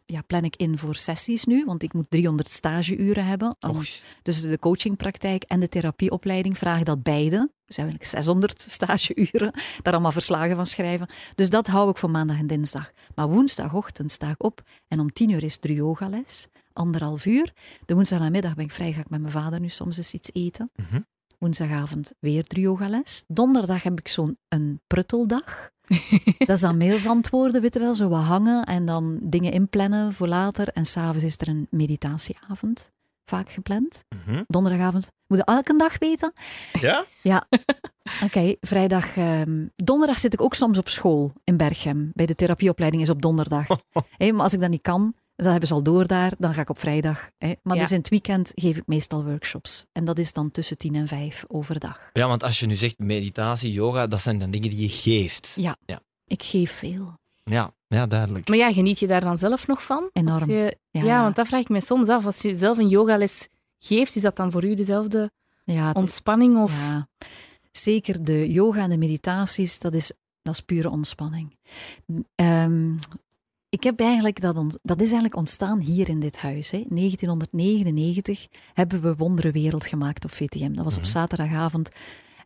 ja, 0.06 0.22
plan 0.22 0.44
ik 0.44 0.56
in 0.56 0.78
voor 0.78 0.96
sessies 0.96 1.46
nu, 1.46 1.66
want 1.66 1.84
ik 1.84 1.94
moet 1.94 2.10
300 2.10 2.50
stageuren 2.50 3.26
hebben. 3.26 3.56
Om- 3.60 3.82
Dus 4.22 4.42
de 4.42 4.60
coachingpraktijk 4.60 5.44
en 5.44 5.60
de 5.60 5.70
therapieopleiding 5.70 6.58
vragen 6.58 6.86
dat 6.86 7.04
beide. 7.04 7.52
Dus 7.66 7.78
eigenlijk 7.78 8.10
600 8.10 8.62
stageuren, 8.62 9.52
daar 9.82 9.94
allemaal 9.94 10.12
verslagen 10.12 10.56
van 10.56 10.66
schrijven. 10.66 11.08
Dus 11.36 11.50
dat 11.50 11.68
hou 11.68 11.90
ik 11.90 11.98
voor 11.98 12.10
maandag 12.12 12.38
en 12.40 12.48
dinsdag. 12.48 12.92
Maar 13.16 13.30
woensdagochtend 13.30 14.12
sta 14.12 14.30
ik 14.30 14.44
op 14.44 14.62
en 14.88 15.00
om 15.00 15.12
10 15.14 15.30
uur 15.30 15.44
is 15.44 15.58
er 15.62 15.72
yogales, 15.72 16.48
anderhalf 16.78 17.26
uur. 17.26 17.54
De 17.86 17.94
woensdagnamiddag 17.94 18.56
ben 18.56 18.64
ik 18.66 18.72
vrij, 18.72 18.94
ga 18.94 19.00
ik 19.00 19.10
met 19.10 19.20
mijn 19.20 19.32
vader 19.32 19.60
nu 19.60 19.70
soms 19.70 19.98
eens 19.98 20.14
iets 20.14 20.30
eten. 20.34 20.72
Mhm. 20.76 21.02
Woensdagavond 21.40 22.14
weer 22.20 22.44
de 22.48 22.60
yogales. 22.62 23.24
Donderdag 23.28 23.84
heb 23.84 24.00
ik 24.00 24.08
zo'n 24.08 24.38
een 24.48 24.82
prutteldag. 24.88 25.70
dat 26.38 26.50
is 26.50 26.60
dan 26.60 26.78
mails 26.78 27.06
antwoorden, 27.08 27.62
weet 27.62 27.74
je 27.74 27.80
wel, 27.80 27.94
zo 27.94 28.10
wat 28.10 28.24
hangen 28.24 28.64
en 28.66 28.86
dan 28.86 29.20
dingen 29.22 29.52
inplannen 29.52 30.14
voor 30.14 30.28
later. 30.28 30.68
En 30.68 30.86
s'avonds 30.86 31.24
is 31.24 31.38
er 31.42 31.48
een 31.48 31.68
meditatieavond, 31.70 32.92
vaak 33.26 33.50
gepland. 33.50 34.04
mhm. 34.26 34.44
Donderdagavond. 34.48 35.12
Moet 35.28 35.38
je 35.38 35.44
elke 35.46 35.78
dag 35.78 35.98
weten? 35.98 36.34
Ja? 37.24 37.48
Oké, 38.26 38.56
vrijdag. 38.62 39.18
ehm, 39.18 39.66
donderdag 39.76 40.20
zit 40.20 40.34
ik 40.34 40.42
ook 40.42 40.54
soms 40.54 40.78
op 40.78 40.90
school 40.90 41.34
in 41.44 41.58
Berchem. 41.58 42.12
Bij 42.14 42.26
de 42.26 42.36
therapieopleiding 42.36 43.02
is 43.02 43.10
op 43.10 43.22
donderdag. 43.22 43.68
Maar 44.20 44.42
als 44.42 44.54
ik 44.54 44.60
dat 44.60 44.70
niet 44.70 44.82
kan, 44.82 45.14
dat 45.44 45.52
hebben 45.52 45.68
ze 45.68 45.74
al 45.74 45.84
door 45.84 46.08
daar, 46.08 46.32
dan 46.38 46.54
ga 46.54 46.62
ik 46.62 46.70
op 46.70 46.80
vrijdag. 46.80 47.30
Hé. 47.38 47.54
Maar 47.64 47.76
Ja. 47.76 47.82
dus 47.82 47.92
in 47.92 47.98
het 47.98 48.10
weekend 48.10 48.52
geef 48.56 48.78
ik 48.78 48.84
meestal 48.88 49.24
workshops. 49.26 49.86
En 49.92 50.06
dat 50.06 50.18
is 50.18 50.34
dan 50.34 50.52
tussen 50.52 50.78
tien 50.78 50.96
en 50.96 51.08
vijf 51.08 51.46
overdag. 51.48 52.10
ja, 52.14 52.28
want 52.28 52.44
als 52.44 52.60
je 52.60 52.66
nu 52.66 52.76
zegt 52.76 52.98
meditatie, 53.00 53.72
yoga, 53.72 54.08
dat 54.08 54.22
zijn 54.22 54.38
dan 54.38 54.52
dingen 54.52 54.70
die 54.70 54.82
je 54.82 54.90
geeft. 54.90 55.54
Ja. 55.60 55.76
Ja, 55.86 56.00
Ik 56.28 56.44
geef 56.44 56.72
veel. 56.72 57.18
ja, 57.44 57.72
ja 57.88 58.06
duidelijk. 58.08 58.48
Maar 58.48 58.58
ja, 58.58 58.74
geniet 58.74 59.00
je 59.00 59.08
daar 59.08 59.22
dan 59.22 59.38
zelf 59.38 59.68
nog 59.68 59.84
van? 59.84 60.10
Enorm. 60.14 60.50
je- 60.50 60.78
Ja, 60.92 61.04
ja, 61.04 61.22
want 61.22 61.36
dat 61.36 61.48
vraag 61.48 61.62
ik 61.62 61.70
me 61.70 61.82
soms 61.82 62.10
af. 62.10 62.26
Als 62.26 62.42
je 62.42 62.56
zelf 62.56 62.78
een 62.78 62.88
yogales 62.90 63.48
geeft, 63.80 64.16
is 64.16 64.22
dat 64.22 64.36
dan 64.36 64.52
voor 64.52 64.64
u 64.66 64.74
dezelfde 64.74 65.32
Ja, 65.64 65.92
ontspanning? 65.92 66.58
Of... 66.58 66.72
Ja, 66.72 67.08
zeker 67.72 68.24
de 68.24 68.52
yoga 68.52 68.82
en 68.82 68.90
de 68.90 68.98
meditaties, 68.98 69.80
dat 69.80 69.94
is, 69.94 70.12
dat 70.42 70.54
is 70.54 70.62
pure 70.62 70.90
ontspanning. 70.90 71.56
Ehm, 72.36 72.96
ik 73.70 73.84
heb 73.84 74.00
eigenlijk 74.00 74.42
dat, 74.42 74.58
ont- 74.58 74.80
dat 74.82 74.98
is 74.98 75.06
eigenlijk 75.06 75.36
ontstaan 75.36 75.80
hier 75.80 76.10
in 76.10 76.20
dit 76.20 76.38
huis. 76.38 76.72
Hè. 76.72 76.84
1999 76.88 78.48
hebben 78.74 79.02
we 79.02 79.16
Wonderenwereld 79.16 79.88
gemaakt 79.88 80.24
op 80.26 80.32
VTM. 80.32 80.74
Dat 80.74 80.84
was 80.84 80.96
op 80.96 81.02
Mhm. 81.02 81.10
zaterdagavond. 81.10 81.90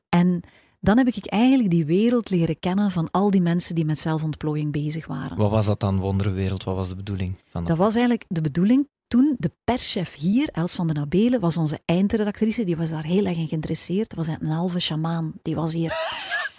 En 0.09 0.41
dan 0.79 0.97
heb 0.97 1.07
ik 1.07 1.25
eigenlijk 1.25 1.69
die 1.69 1.85
wereld 1.85 2.29
leren 2.29 2.59
kennen 2.59 2.91
van 2.91 3.11
al 3.11 3.31
die 3.31 3.41
mensen 3.41 3.75
die 3.75 3.85
met 3.85 3.99
zelfontplooiing 3.99 4.71
bezig 4.71 5.07
waren. 5.07 5.37
Wat 5.37 5.51
was 5.51 5.65
dat 5.65 5.79
dan, 5.79 5.99
Wonderwereld? 5.99 6.63
Wat 6.63 6.75
was 6.75 6.89
de 6.89 6.95
bedoeling 6.95 7.37
van 7.49 7.65
Dat 7.65 7.77
was 7.77 7.93
eigenlijk 7.93 8.25
de 8.27 8.41
bedoeling. 8.41 8.87
Toen 9.07 9.35
de 9.37 9.51
perschef 9.63 10.13
hier, 10.15 10.49
Els 10.51 10.75
van 10.75 10.87
den 10.87 10.97
Abelen, 10.97 11.39
was 11.39 11.57
onze 11.57 11.79
eindredactrice, 11.85 12.63
die 12.63 12.77
was 12.77 12.89
daar 12.89 13.03
heel 13.03 13.25
erg 13.25 13.37
in 13.37 13.47
geïnteresseerd. 13.47 14.15
was 14.15 14.27
een 14.27 14.45
halve 14.45 14.79
sjamaan. 14.79 15.33
Die 15.41 15.55
was 15.55 15.73
hier 15.73 15.93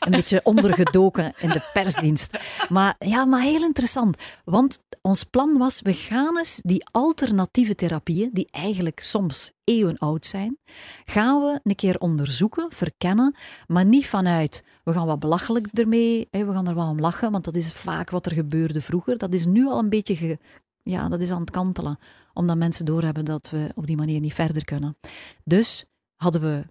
een 0.04 0.10
beetje 0.10 0.40
ondergedoken 0.44 1.32
in 1.38 1.48
de 1.48 1.70
persdienst. 1.72 2.38
Maar 2.68 2.94
ja, 2.98 3.24
maar 3.24 3.40
heel 3.40 3.62
interessant. 3.62 4.16
Want 4.44 4.82
ons 5.00 5.24
plan 5.24 5.58
was, 5.58 5.80
we 5.80 5.94
gaan 5.94 6.38
eens 6.38 6.60
die 6.64 6.84
alternatieve 6.90 7.74
therapieën, 7.74 8.30
die 8.32 8.48
eigenlijk 8.50 9.00
soms 9.00 9.52
eeuwen 9.64 9.98
oud 9.98 10.26
zijn, 10.26 10.58
gaan 11.04 11.40
we 11.40 11.60
een 11.62 11.74
keer 11.74 11.98
onderzoeken, 11.98 12.66
verkennen, 12.72 13.36
maar 13.66 13.84
niet 13.84 14.06
vanuit, 14.08 14.64
we 14.84 14.92
gaan 14.92 15.06
wat 15.06 15.18
belachelijk 15.18 15.66
ermee, 15.72 16.28
we 16.30 16.52
gaan 16.52 16.68
er 16.68 16.74
wel 16.74 16.88
om 16.88 17.00
lachen, 17.00 17.32
want 17.32 17.44
dat 17.44 17.56
is 17.56 17.72
vaak 17.72 18.10
wat 18.10 18.26
er 18.26 18.32
gebeurde 18.32 18.80
vroeger. 18.80 19.18
Dat 19.18 19.34
is 19.34 19.46
nu 19.46 19.66
al 19.66 19.78
een 19.78 19.88
beetje 19.88 20.38
ja, 20.82 21.08
dat 21.08 21.20
is 21.20 21.30
aan 21.30 21.40
het 21.40 21.50
kantelen. 21.50 21.98
Omdat 22.32 22.56
mensen 22.56 22.84
doorhebben 22.84 23.24
dat 23.24 23.50
we 23.50 23.70
op 23.74 23.86
die 23.86 23.96
manier 23.96 24.20
niet 24.20 24.34
verder 24.34 24.64
kunnen. 24.64 24.96
Dus 25.44 25.84
hadden 26.16 26.40
we 26.40 26.64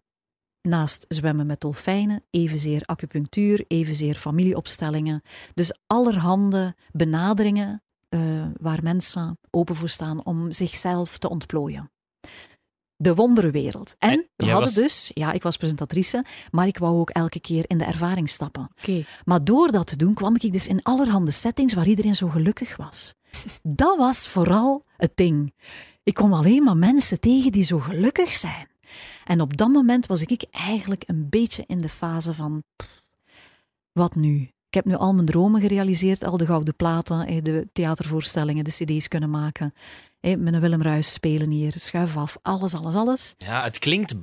naast 0.62 1.06
zwemmen 1.08 1.46
met 1.46 1.62
dolfijnen 1.62 2.24
evenzeer 2.30 2.82
acupunctuur, 2.86 3.66
evenzeer 3.68 4.16
familieopstellingen. 4.16 5.22
Dus 5.54 5.74
allerhande 5.88 6.76
benaderingen 6.92 7.84
eh, 8.10 8.46
waar 8.62 8.84
mensen 8.84 9.40
open 9.50 9.76
voor 9.76 9.90
staan 9.90 10.26
om 10.26 10.52
zichzelf 10.52 11.18
te 11.18 11.30
ontplooien. 11.30 11.92
De 12.96 13.16
wonderenwereld. 13.16 13.96
En 14.00 14.10
En 14.10 14.30
we 14.36 14.46
hadden 14.46 14.64
was- 14.64 14.74
dus, 14.84 15.12
ja, 15.14 15.32
ik 15.32 15.44
was 15.44 15.58
presentatrice, 15.58 16.26
maar 16.52 16.68
ik 16.68 16.78
wou 16.78 17.00
ook 17.00 17.10
elke 17.10 17.40
keer 17.40 17.64
in 17.68 17.78
de 17.78 17.84
ervaring 17.86 18.30
stappen. 18.30 18.70
Oké. 18.80 19.04
Maar 19.26 19.44
door 19.44 19.72
dat 19.72 19.88
te 19.88 19.96
doen 19.96 20.14
kwam 20.14 20.36
ik 20.40 20.54
dus 20.54 20.68
in 20.68 20.84
allerhande 20.84 21.32
settings 21.32 21.74
waar 21.74 21.88
iedereen 21.88 22.16
zo 22.16 22.28
gelukkig 22.28 22.76
was. 22.78 23.14
Dat 23.62 23.98
was 23.98 24.28
vooral 24.28 24.86
het 24.98 25.12
ding. 25.16 25.54
Ik 26.04 26.14
kom 26.14 26.34
alleen 26.34 26.64
maar 26.64 26.78
mensen 26.78 27.20
tegen 27.20 27.52
die 27.52 27.64
zo 27.64 27.80
gelukkig 27.80 28.32
zijn. 28.32 28.68
En 29.32 29.42
op 29.42 29.58
dat 29.58 29.68
moment 29.70 30.06
was 30.06 30.22
ik 30.24 30.44
eigenlijk 30.52 31.04
een 31.08 31.30
beetje 31.30 31.64
in 31.68 31.82
de 31.82 31.90
fase 31.90 32.34
van... 32.34 32.64
pff, 32.76 33.02
wat 33.92 34.16
nu? 34.16 34.42
Ik 34.42 34.74
heb 34.74 34.86
nu 34.86 34.96
al 34.96 35.14
mijn 35.14 35.26
dromen 35.26 35.62
gerealiseerd, 35.62 36.24
al 36.24 36.38
de 36.38 36.46
gouden 36.46 36.76
platen, 36.76 37.26
eh, 37.28 37.44
de 37.44 37.68
theatervoorstellingen, 37.74 38.64
de 38.64 38.72
cd's 38.72 39.08
kunnen 39.08 39.30
maken. 39.30 39.74
eh, 40.20 40.38
Met 40.38 40.54
een 40.54 40.60
Willem 40.60 40.82
Ruis 40.82 41.12
spelen 41.14 41.50
hier, 41.50 41.74
schuif 41.76 42.18
af, 42.18 42.38
alles, 42.42 42.74
alles, 42.74 42.96
alles. 42.96 43.34
Ja, 43.38 43.64
het 43.64 43.80
klinkt 43.80 44.16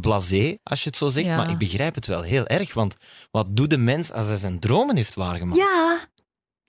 blasé 0.00 0.56
als 0.62 0.82
je 0.82 0.88
het 0.88 0.98
zo 0.98 1.08
zegt, 1.08 1.26
Ja. 1.26 1.36
maar 1.36 1.50
ik 1.50 1.58
begrijp 1.58 1.94
het 1.94 2.06
wel 2.06 2.22
heel 2.22 2.46
erg. 2.46 2.74
Want 2.74 2.96
wat 3.30 3.56
doet 3.56 3.70
de 3.70 3.78
mens 3.78 4.12
als 4.12 4.26
hij 4.26 4.36
zijn 4.36 4.58
dromen 4.60 4.96
heeft 4.96 5.14
waargemaakt? 5.14 5.58
Ja, 5.58 5.98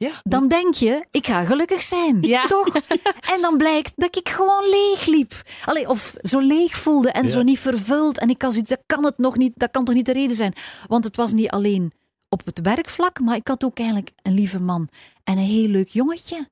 Ja. 0.04 0.12
dan 0.24 0.48
denk 0.48 0.74
je, 0.74 1.06
ik 1.12 1.26
ga 1.26 1.46
gelukkig 1.46 1.84
zijn. 1.84 2.22
Ja. 2.22 2.46
Toch? 2.46 2.68
En 3.34 3.42
dan 3.42 3.58
blijkt 3.58 3.92
dat 3.96 4.16
ik 4.18 4.30
gewoon 4.30 4.70
leeg 4.70 5.06
liep. 5.06 5.42
Allee, 5.66 5.90
of 5.90 6.14
zo 6.22 6.40
leeg 6.40 6.76
voelde 6.76 7.12
en 7.12 7.24
Ja. 7.24 7.30
zo 7.30 7.42
niet 7.42 7.60
vervuld. 7.60 8.20
En 8.20 8.30
ik 8.30 8.42
had 8.42 8.52
zoiets, 8.52 8.70
dat 8.70 8.84
kan 8.86 9.06
het 9.06 9.18
nog 9.18 9.38
niet, 9.38 9.52
dat 9.56 9.72
kan 9.72 9.84
toch 9.86 9.96
niet 9.96 10.06
de 10.06 10.14
reden 10.14 10.36
zijn. 10.36 10.54
Want 10.88 11.04
het 11.04 11.16
was 11.16 11.34
niet 11.34 11.50
alleen 11.50 11.92
op 12.30 12.46
het 12.46 12.60
werkvlak, 12.62 13.20
maar 13.20 13.36
ik 13.36 13.48
had 13.48 13.64
ook 13.64 13.78
eigenlijk 13.78 14.12
een 14.22 14.34
lieve 14.34 14.60
man. 14.62 14.90
En 15.24 15.38
een 15.38 15.44
heel 15.44 15.68
leuk 15.68 15.88
jongetje. 15.88 16.48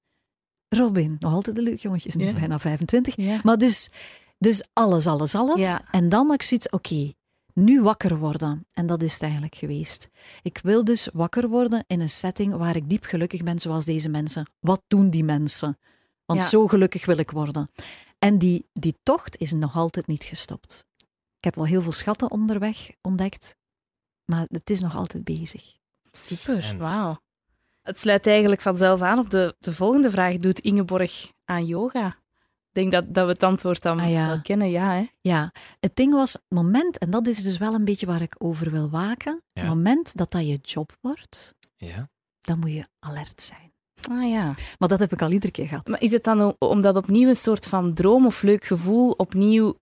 Robin, 0.70 1.16
nog 1.20 1.34
altijd 1.34 1.58
een 1.58 1.64
leuk 1.64 1.80
jongetje, 1.80 2.10
is 2.10 2.16
nu 2.16 2.26
Ja. 2.26 2.34
bijna 2.34 2.60
25. 2.60 3.16
Ja. 3.18 3.40
Maar 3.44 3.58
dus, 3.58 3.90
dus 4.38 4.64
alles, 4.74 5.08
alles, 5.08 5.36
alles. 5.36 5.62
Ja. 5.62 5.82
En 5.92 6.10
dan 6.10 6.26
had 6.26 6.36
ik 6.36 6.44
zoiets, 6.44 6.70
oké, 6.70 7.12
nu 7.54 7.82
wakker 7.82 8.18
worden. 8.18 8.66
En 8.74 8.86
dat 8.86 9.02
is 9.02 9.14
het 9.14 9.22
eigenlijk 9.22 9.56
geweest. 9.56 10.10
Ik 10.42 10.60
wil 10.64 10.84
dus 10.84 11.10
wakker 11.14 11.48
worden 11.50 11.84
in 11.88 12.00
een 12.00 12.10
setting 12.10 12.54
waar 12.56 12.76
ik 12.76 12.90
diep 12.90 13.04
gelukkig 13.04 13.44
ben, 13.44 13.60
zoals 13.60 13.86
deze 13.86 14.10
mensen. 14.10 14.50
Wat 14.60 14.82
doen 14.88 15.10
die 15.10 15.24
mensen? 15.24 15.78
Want 16.26 16.42
Ja. 16.42 16.48
zo 16.48 16.68
gelukkig 16.68 17.06
wil 17.06 17.18
ik 17.18 17.32
worden. 17.32 17.70
En 18.20 18.38
die, 18.38 18.68
die 18.74 18.98
tocht 19.04 19.38
is 19.38 19.52
nog 19.54 19.76
altijd 19.76 20.08
niet 20.08 20.24
gestopt. 20.24 20.86
Ik 21.38 21.44
heb 21.44 21.56
wel 21.56 21.66
heel 21.66 21.82
veel 21.82 21.92
schatten 21.92 22.32
onderweg 22.32 22.92
ontdekt, 23.02 23.56
maar 24.26 24.46
het 24.48 24.70
is 24.70 24.82
nog 24.82 24.96
altijd 24.96 25.24
bezig. 25.24 25.64
Super, 26.12 26.64
En- 26.64 26.78
wauw. 26.78 27.20
Het 27.82 28.00
sluit 28.00 28.28
eigenlijk 28.28 28.62
vanzelf 28.62 29.02
aan 29.02 29.20
op 29.20 29.30
de, 29.30 29.56
de 29.60 29.74
volgende 29.74 30.12
vraag. 30.12 30.38
Doet 30.38 30.60
Ingeborg 30.60 31.32
aan 31.46 31.66
yoga? 31.66 32.16
Ik 32.74 32.78
denk 32.90 32.92
dat, 32.92 33.14
dat 33.14 33.26
we 33.26 33.32
het 33.32 33.44
antwoord 33.44 33.82
dan 33.82 34.00
Ah, 34.00 34.12
ja. 34.12 34.28
wel 34.28 34.42
kennen, 34.42 34.70
ja. 34.70 34.92
Hè? 34.94 35.06
Ja, 35.22 35.52
het 35.80 35.96
ding 35.96 36.14
was, 36.14 36.34
het 36.34 36.44
moment, 36.48 36.98
en 36.98 37.10
dat 37.10 37.28
is 37.28 37.44
dus 37.44 37.58
wel 37.58 37.74
een 37.74 37.86
beetje 37.86 38.06
waar 38.06 38.22
ik 38.22 38.36
over 38.38 38.72
wil 38.72 38.90
waken, 38.90 39.42
Ja. 39.54 39.62
het 39.62 39.70
moment 39.70 40.18
dat 40.18 40.32
dat 40.32 40.48
je 40.48 40.58
job 40.62 40.98
wordt, 41.02 41.56
Ja. 41.76 42.10
dan 42.42 42.60
moet 42.60 42.72
je 42.74 42.88
alert 43.00 43.42
zijn. 43.42 43.74
Ah 44.12 44.30
ja. 44.30 44.54
Maar 44.78 44.90
dat 44.90 45.00
heb 45.00 45.12
ik 45.12 45.22
al 45.22 45.32
iedere 45.32 45.52
keer 45.52 45.68
gehad. 45.68 45.88
Maar 45.88 46.02
is 46.02 46.12
het 46.12 46.24
dan 46.24 46.56
omdat 46.60 46.96
opnieuw 46.96 47.28
een 47.30 47.36
soort 47.36 47.66
van 47.68 47.94
droom 47.94 48.26
of 48.26 48.42
leuk 48.42 48.64
gevoel 48.66 49.12
opnieuw 49.12 49.76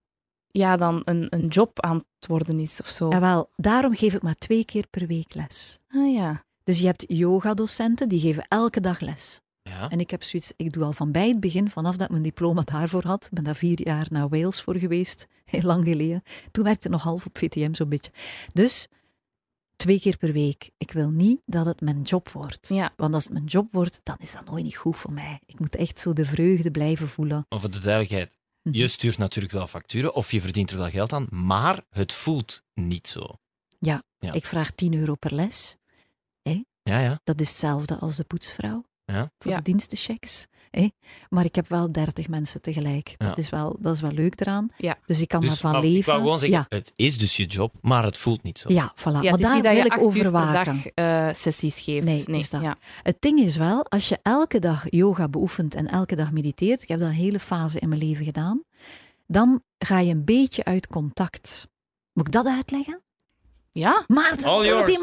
ja, 0.48 0.78
dan 0.78 1.02
een, 1.06 1.28
een 1.30 1.48
job 1.48 1.82
aan 1.82 1.96
het 1.96 2.28
worden 2.30 2.60
is 2.60 2.80
of 2.82 2.90
zo? 2.90 3.10
Jawel, 3.10 3.50
daarom 3.56 3.96
geef 3.96 4.14
ik 4.14 4.22
maar 4.22 4.36
twee 4.36 4.66
keer 4.66 4.88
per 4.90 5.08
week 5.08 5.34
les. 5.34 5.80
Ah 5.88 6.14
ja. 6.14 6.44
Dus 6.64 6.80
je 6.80 6.86
hebt 6.86 7.04
yogadocenten, 7.08 8.10
die 8.10 8.20
geven 8.20 8.44
elke 8.48 8.80
dag 8.80 9.00
les. 9.00 9.40
Ja. 9.70 9.90
En 9.90 10.00
ik 10.00 10.10
heb 10.10 10.24
zoiets, 10.24 10.54
ik 10.56 10.72
doe 10.72 10.84
al 10.84 10.92
van 10.92 11.12
bij 11.12 11.28
het 11.28 11.40
begin, 11.40 11.70
vanaf 11.70 11.94
dat 11.96 12.02
ik 12.06 12.10
mijn 12.12 12.24
diploma 12.24 12.62
daarvoor 12.62 13.04
had. 13.06 13.26
Ik 13.26 13.32
ben 13.32 13.44
daar 13.44 13.56
vier 13.56 13.82
jaar 13.88 14.08
naar 14.10 14.30
Wales 14.30 14.62
voor 14.62 14.78
geweest, 14.78 15.28
heel 15.46 15.62
lang 15.62 15.84
geleden. 15.84 16.22
Toen 16.52 16.64
werkte 16.64 16.88
ik 16.88 16.94
nog 16.94 17.04
half 17.04 17.26
op 17.26 17.38
VTM, 17.38 17.74
zo'n 17.74 17.90
beetje. 17.90 18.12
Dus 18.54 18.88
twee 19.76 20.00
keer 20.00 20.18
per 20.18 20.34
week. 20.34 20.70
Ik 20.78 20.92
wil 20.92 21.10
niet 21.10 21.42
dat 21.46 21.66
het 21.66 21.82
mijn 21.82 22.02
job 22.02 22.30
wordt. 22.30 22.68
Ja. 22.68 22.94
Want 22.96 23.14
als 23.14 23.24
het 23.24 23.34
mijn 23.34 23.46
job 23.46 23.68
wordt, 23.72 24.00
dan 24.04 24.18
is 24.20 24.32
dat 24.32 24.46
nooit 24.46 24.64
niet 24.64 24.76
goed 24.76 24.98
voor 24.98 25.14
mij. 25.14 25.40
Ik 25.46 25.60
moet 25.60 25.76
echt 25.76 26.00
zo 26.00 26.14
de 26.14 26.26
vreugde 26.26 26.72
blijven 26.72 27.08
voelen. 27.08 27.46
Maar 27.50 27.60
voor 27.60 27.72
de 27.72 27.80
duidelijkheid, 27.80 28.38
Mhm. 28.64 28.76
je 28.78 28.88
stuurt 28.88 29.18
natuurlijk 29.18 29.54
wel 29.54 29.68
facturen 29.68 30.14
of 30.16 30.32
je 30.32 30.42
verdient 30.42 30.72
er 30.72 30.78
wel 30.78 30.90
geld 30.90 31.14
aan, 31.14 31.28
maar 31.30 31.82
het 31.90 32.14
voelt 32.14 32.62
niet 32.74 33.08
zo. 33.08 33.38
Ja. 33.80 34.04
Ik 34.20 34.46
vraag 34.46 34.72
10 34.72 34.94
euro 34.94 35.16
per 35.16 35.34
les. 35.34 35.76
Ja, 36.84 37.00
ja. 37.00 37.20
Dat 37.24 37.42
is 37.42 37.48
hetzelfde 37.48 37.96
als 37.98 38.16
de 38.16 38.24
poetsvrouw. 38.24 38.84
Ja. 39.12 39.32
voor 39.40 39.52
Ja. 39.52 39.58
de 39.58 39.64
dienstenchecks. 39.64 40.48
Hè? 40.72 40.90
Maar 41.30 41.46
ik 41.46 41.56
heb 41.56 41.68
wel 41.70 41.92
30 41.92 42.28
mensen 42.28 42.62
tegelijk. 42.62 43.14
Ja. 43.18 43.28
Dat, 43.28 43.38
is 43.38 43.50
wel, 43.50 43.78
dat 43.80 43.96
is 43.96 44.02
wel 44.02 44.12
leuk 44.12 44.40
eraan. 44.40 44.68
Ja. 44.78 44.98
Dus 45.06 45.22
ik 45.22 45.28
kan 45.28 45.40
Dus, 45.42 45.50
daarvan 45.50 45.72
maar 45.72 45.82
leven. 45.82 46.00
Ik 46.00 46.06
wou 46.06 46.20
gewoon 46.20 46.40
zeggen, 46.40 46.58
ja, 46.58 46.66
het 46.78 46.92
is 46.96 47.18
dus 47.18 47.38
je 47.38 47.46
job, 47.46 47.74
maar 47.82 48.04
het 48.04 48.18
voelt 48.18 48.44
niet 48.44 48.60
zo. 48.60 48.74
ja, 48.74 48.94
voilà. 48.96 49.04
Ja, 49.04 49.12
maar 49.12 49.22
daar 49.22 49.40
dat 49.40 49.62
wil 49.62 49.74
je 49.74 49.84
ik 49.86 49.98
over 49.98 50.32
waken. 50.32 50.66
dag 50.76 50.86
eh, 50.86 51.34
sessies 51.34 51.80
geeft. 51.80 52.06
Nee, 52.06 52.18
het 52.20 52.28
is 52.30 52.50
dat. 52.50 52.62
Ja. 52.62 52.78
Het 53.04 53.18
ding 53.20 53.40
is 53.40 53.56
wel, 53.56 53.86
als 53.86 54.10
je 54.10 54.20
elke 54.22 54.60
dag 54.60 54.84
yoga 54.90 55.28
beoefent 55.30 55.76
en 55.76 55.88
elke 55.88 56.16
dag 56.16 56.32
mediteert, 56.32 56.82
ik 56.82 56.88
heb 56.88 57.00
dat 57.00 57.08
een 57.08 57.14
hele 57.14 57.40
fase 57.40 57.80
in 57.80 57.90
mijn 57.90 58.02
leven 58.02 58.26
gedaan, 58.26 58.64
dan 59.28 59.62
ga 59.78 60.00
je 60.00 60.12
een 60.14 60.26
beetje 60.26 60.64
uit 60.64 60.88
contact. 60.88 61.68
Moet 62.14 62.28
ik 62.28 62.34
dat 62.34 62.48
uitleggen? 62.48 63.02
Ja? 63.72 64.04
Maar 64.08 64.36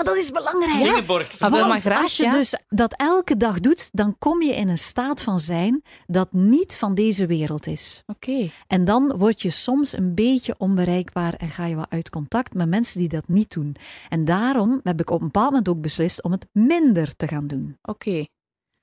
dat 0.05 0.17
is 0.17 0.31
belangrijk. 0.31 0.81
Ingeborg, 0.97 1.41
Ah, 1.41 1.51
wel, 1.51 1.69
Want 1.69 1.81
graag, 1.81 2.03
als 2.03 2.17
je 2.17 2.23
ja. 2.23 2.31
dus 2.31 2.59
dat 2.69 2.95
elke 2.97 3.37
dag 3.37 3.61
doet, 3.61 3.89
dan 3.93 4.17
kom 4.19 4.43
je 4.43 4.55
in 4.55 4.69
een 4.69 4.79
staat 4.79 5.23
van 5.23 5.41
zijn 5.41 5.83
dat 6.07 6.33
niet 6.33 6.77
van 6.77 6.95
deze 6.95 7.27
wereld 7.27 7.67
is. 7.67 8.03
Oké. 8.07 8.51
En 8.67 8.85
dan 8.85 9.15
word 9.17 9.43
je 9.43 9.51
soms 9.51 9.93
een 9.97 10.15
beetje 10.15 10.55
onbereikbaar 10.59 11.35
en 11.35 11.49
ga 11.49 11.67
je 11.67 11.75
wat 11.77 11.91
uit 11.91 12.11
contact 12.11 12.55
met 12.55 12.69
mensen 12.69 12.99
die 13.01 13.09
dat 13.09 13.29
niet 13.29 13.53
doen. 13.53 13.77
En 14.09 14.25
daarom 14.25 14.81
heb 14.83 15.01
ik 15.01 15.11
op 15.11 15.21
een 15.21 15.27
bepaald 15.27 15.51
moment 15.51 15.69
ook 15.69 15.81
beslist 15.81 16.23
om 16.23 16.33
het 16.33 16.47
minder 16.53 17.17
te 17.17 17.29
gaan 17.29 17.47
doen. 17.47 17.77
Oké. 17.83 18.25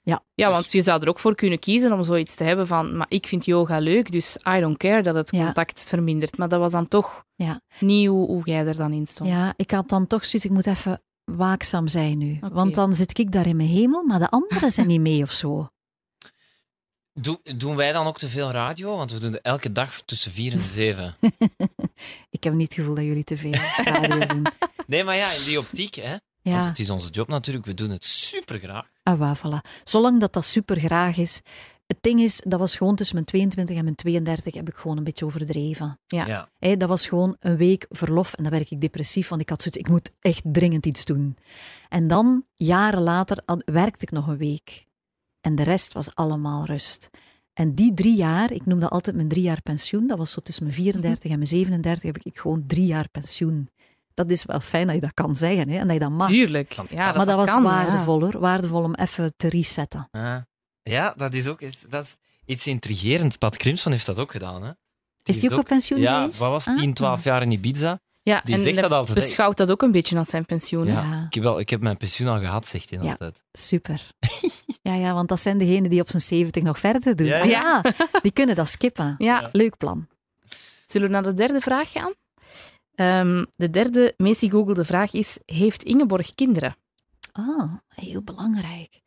Ja. 0.05 0.23
Ja, 0.33 0.49
want 0.51 0.71
je 0.71 0.81
zou 0.81 1.01
er 1.01 1.09
ook 1.09 1.19
voor 1.19 1.35
kunnen 1.35 1.59
kiezen 1.59 1.91
om 1.93 2.03
zoiets 2.03 2.35
te 2.35 2.43
hebben 2.43 2.67
van, 2.67 2.97
maar 2.97 3.05
ik 3.09 3.25
vind 3.27 3.45
yoga 3.45 3.79
leuk, 3.79 4.11
dus 4.11 4.37
I 4.57 4.59
don't 4.59 4.77
care 4.77 5.01
dat 5.01 5.15
het 5.15 5.31
Ja. 5.31 5.43
contact 5.43 5.83
vermindert. 5.87 6.37
Maar 6.37 6.49
dat 6.49 6.59
was 6.59 6.71
dan 6.71 6.87
toch 6.87 7.23
Ja. 7.35 7.61
niet 7.79 8.07
hoe, 8.07 8.27
hoe 8.27 8.41
jij 8.45 8.65
er 8.67 8.75
dan 8.77 8.93
in 8.93 9.07
stond. 9.07 9.29
Ja, 9.29 9.53
ik 9.55 9.71
had 9.71 9.89
dan 9.89 10.07
toch 10.07 10.25
zoiets, 10.25 10.45
ik 10.49 10.51
moet 10.55 10.65
even 10.67 11.01
waakzaam 11.23 11.87
zijn 11.87 12.17
nu. 12.17 12.39
Want 12.51 12.75
dan 12.75 12.93
zit 12.93 13.17
ik 13.19 13.31
daar 13.31 13.47
in 13.47 13.55
mijn 13.55 13.69
hemel, 13.69 14.03
maar 14.03 14.19
de 14.19 14.29
anderen 14.29 14.71
zijn 14.71 14.87
niet 14.87 14.99
mee 15.01 15.21
of 15.21 15.31
zo. 15.31 15.67
Doe- 17.19 17.39
doen 17.57 17.75
wij 17.75 17.91
dan 17.91 18.07
ook 18.07 18.17
te 18.17 18.27
veel 18.29 18.51
radio? 18.51 18.97
Want 18.97 19.11
we 19.11 19.19
doen 19.19 19.39
elke 19.41 19.71
dag 19.71 20.01
tussen 20.01 20.31
vier 20.31 20.53
en 20.53 20.59
zeven. 20.61 21.15
Ik 22.29 22.43
heb 22.43 22.53
niet 22.53 22.67
het 22.67 22.73
gevoel 22.79 22.95
dat 22.95 23.03
jullie 23.03 23.23
te 23.23 23.37
veel 23.37 23.53
radio 23.83 24.25
doen. 24.27 24.45
Nee, 24.87 25.03
maar 25.03 25.15
ja, 25.15 25.31
in 25.31 25.43
die 25.43 25.59
optiek, 25.59 25.95
hè? 25.95 26.15
Want 26.43 26.63
Ja, 26.63 26.69
het 26.69 26.79
is 26.79 26.89
onze 26.89 27.09
job 27.09 27.27
natuurlijk, 27.27 27.65
we 27.65 27.73
doen 27.73 27.89
het 27.89 28.05
super 28.05 28.59
graag. 28.59 28.89
ah, 29.03 29.19
waar, 29.19 29.37
voilà. 29.37 29.69
Zolang 29.83 30.19
dat 30.19 30.33
dat 30.33 30.45
super 30.45 30.79
graag 30.79 31.17
is. 31.17 31.41
Het 31.87 31.97
ding 32.01 32.19
is, 32.19 32.41
dat 32.47 32.59
was 32.59 32.75
gewoon 32.75 32.95
tussen 32.95 33.15
mijn 33.15 33.27
22 33.27 33.77
en 33.77 33.83
mijn 33.83 33.95
32 33.95 34.53
heb 34.53 34.67
ik 34.69 34.75
gewoon 34.75 34.97
een 34.97 35.03
beetje 35.03 35.25
overdreven. 35.25 35.99
Ja. 36.07 36.49
Hé, 36.59 36.77
dat 36.77 36.89
was 36.89 37.07
gewoon 37.07 37.35
een 37.39 37.57
week 37.57 37.85
verlof 37.89 38.33
en 38.33 38.43
dan 38.43 38.51
werd 38.51 38.71
ik 38.71 38.81
depressief, 38.81 39.27
want 39.27 39.41
ik 39.41 39.49
had 39.49 39.61
zoiets, 39.61 39.79
ik 39.79 39.87
moet 39.89 40.11
echt 40.19 40.41
dringend 40.43 40.85
iets 40.85 41.05
doen. 41.05 41.37
En 41.89 42.07
dan, 42.07 42.45
jaren 42.53 43.01
later, 43.01 43.43
werkte 43.65 44.05
ik 44.05 44.11
nog 44.11 44.27
een 44.27 44.37
week. 44.37 44.85
En 45.41 45.55
de 45.55 45.63
rest 45.63 45.93
was 45.93 46.15
allemaal 46.15 46.65
rust. 46.65 47.09
En 47.53 47.75
die 47.75 47.93
drie 47.93 48.15
jaar, 48.15 48.51
ik 48.51 48.65
noem 48.65 48.79
dat 48.79 48.91
altijd 48.91 49.15
mijn 49.15 49.27
drie 49.27 49.43
jaar 49.43 49.61
pensioen, 49.61 50.07
dat 50.07 50.17
was 50.17 50.31
zo 50.31 50.41
tussen 50.41 50.63
mijn 50.63 50.75
34 50.75 51.31
en 51.31 51.37
mijn 51.37 51.47
37, 51.49 52.03
heb 52.03 52.17
ik 52.17 52.37
gewoon 52.37 52.63
drie 52.67 52.85
jaar 52.85 53.09
pensioen. 53.09 53.69
Dat 54.13 54.29
is 54.29 54.43
wel 54.45 54.59
fijn 54.59 54.85
dat 54.85 54.95
je 54.95 55.01
dat 55.01 55.13
kan 55.13 55.35
zeggen 55.35 55.69
hè, 55.69 55.77
en 55.77 55.83
dat 55.85 55.93
je 55.93 55.99
dat 55.99 56.09
mag. 56.11 56.27
Tuurlijk. 56.27 56.73
Ja, 56.89 57.11
maar 57.11 57.25
dat 57.25 57.35
was 57.35 57.49
kan, 57.49 57.63
ja. 57.63 57.69
waardevol 57.69 58.21
hoor, 58.21 58.39
waardevol 58.39 58.83
om 58.83 58.93
even 58.95 59.33
te 59.37 59.49
resetten. 59.49 60.07
Ah. 60.11 60.35
Ja, 60.83 61.13
dat 61.17 61.33
is 61.33 61.47
ook 61.47 61.61
iets, 61.61 61.85
dat 61.89 62.03
is 62.03 62.15
iets 62.45 62.67
intrigerends. 62.67 63.37
Pat 63.37 63.57
Crimson 63.57 63.91
heeft 63.91 64.05
dat 64.05 64.19
ook 64.19 64.31
gedaan, 64.31 64.63
hè? 64.63 64.71
Is 65.23 65.39
die 65.39 65.51
ook 65.53 65.59
op 65.59 65.65
pensioen 65.67 65.99
Ja, 65.99 66.21
geweest? 66.21 66.39
wat 66.39 66.51
was 66.51 66.65
het, 66.65 66.75
Ah. 66.75 66.81
10, 66.81 66.93
12 66.93 67.23
jaar 67.23 67.41
in 67.41 67.51
Ibiza? 67.51 67.99
Ja, 68.21 68.41
Die 68.45 68.55
en 68.55 68.61
zegt 68.61 68.81
dat 68.81 68.91
altijd, 68.91 69.15
beschouwt 69.19 69.57
dat 69.57 69.71
ook 69.71 69.81
een 69.81 69.91
beetje 69.91 70.17
als 70.17 70.29
zijn 70.29 70.45
pensioen. 70.45 70.85
Ja. 70.85 70.93
Ja. 70.93 71.25
Ik 71.27 71.33
heb, 71.33 71.43
wel, 71.43 71.59
ik 71.59 71.69
heb 71.69 71.81
mijn 71.81 71.97
pensioen 71.97 72.27
al 72.27 72.39
gehad, 72.39 72.67
zegt 72.67 72.89
hij 72.89 72.99
Ja. 73.01 73.11
altijd. 73.11 73.43
Super. 73.51 74.01
Ja, 74.81 74.93
ja, 74.95 75.13
want 75.13 75.29
dat 75.29 75.39
zijn 75.39 75.57
degenen 75.57 75.89
die 75.89 76.01
op 76.01 76.09
zijn 76.09 76.21
70 76.21 76.63
nog 76.63 76.79
verder 76.79 77.15
doen. 77.15 77.27
Ja, 77.27 77.39
Ah, 77.41 77.49
ja. 77.49 77.81
ja, 77.83 77.93
die 78.21 78.31
kunnen 78.31 78.55
dat 78.55 78.67
skippen. 78.69 79.15
Ja. 79.17 79.49
Leuk 79.51 79.77
plan. 79.77 80.07
Zullen 80.85 81.07
we 81.07 81.13
naar 81.13 81.23
de 81.23 81.33
derde 81.33 81.59
vraag 81.59 81.91
gaan? 81.91 82.11
Ehm, 82.95 83.45
de 83.55 83.69
derde 83.69 84.13
meest 84.17 84.39
gegoogelde 84.39 84.85
vraag 84.85 85.13
is: 85.13 85.39
Heeft 85.45 85.83
Ingeborg 85.83 86.35
kinderen? 86.35 86.75
Ah, 87.31 87.73
heel 87.87 88.21
belangrijk. 88.23 89.01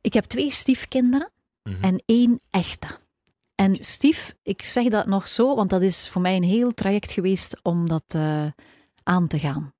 Ik 0.00 0.12
heb 0.12 0.24
twee 0.24 0.50
stiefkinderen 0.50 1.30
Mhm. 1.62 1.84
en 1.84 2.02
één 2.06 2.40
echte. 2.50 2.86
En 3.54 3.76
stief, 3.80 4.34
ik 4.42 4.62
zeg 4.62 4.88
dat 4.88 5.06
nog 5.06 5.28
zo, 5.28 5.54
want 5.54 5.70
dat 5.70 5.82
is 5.82 6.08
voor 6.08 6.20
mij 6.20 6.36
een 6.36 6.42
heel 6.42 6.74
traject 6.74 7.12
geweest 7.12 7.56
om 7.62 7.88
dat 7.88 8.04
eh, 8.06 8.46
aan 9.02 9.26
te 9.26 9.38
gaan. 9.38 9.72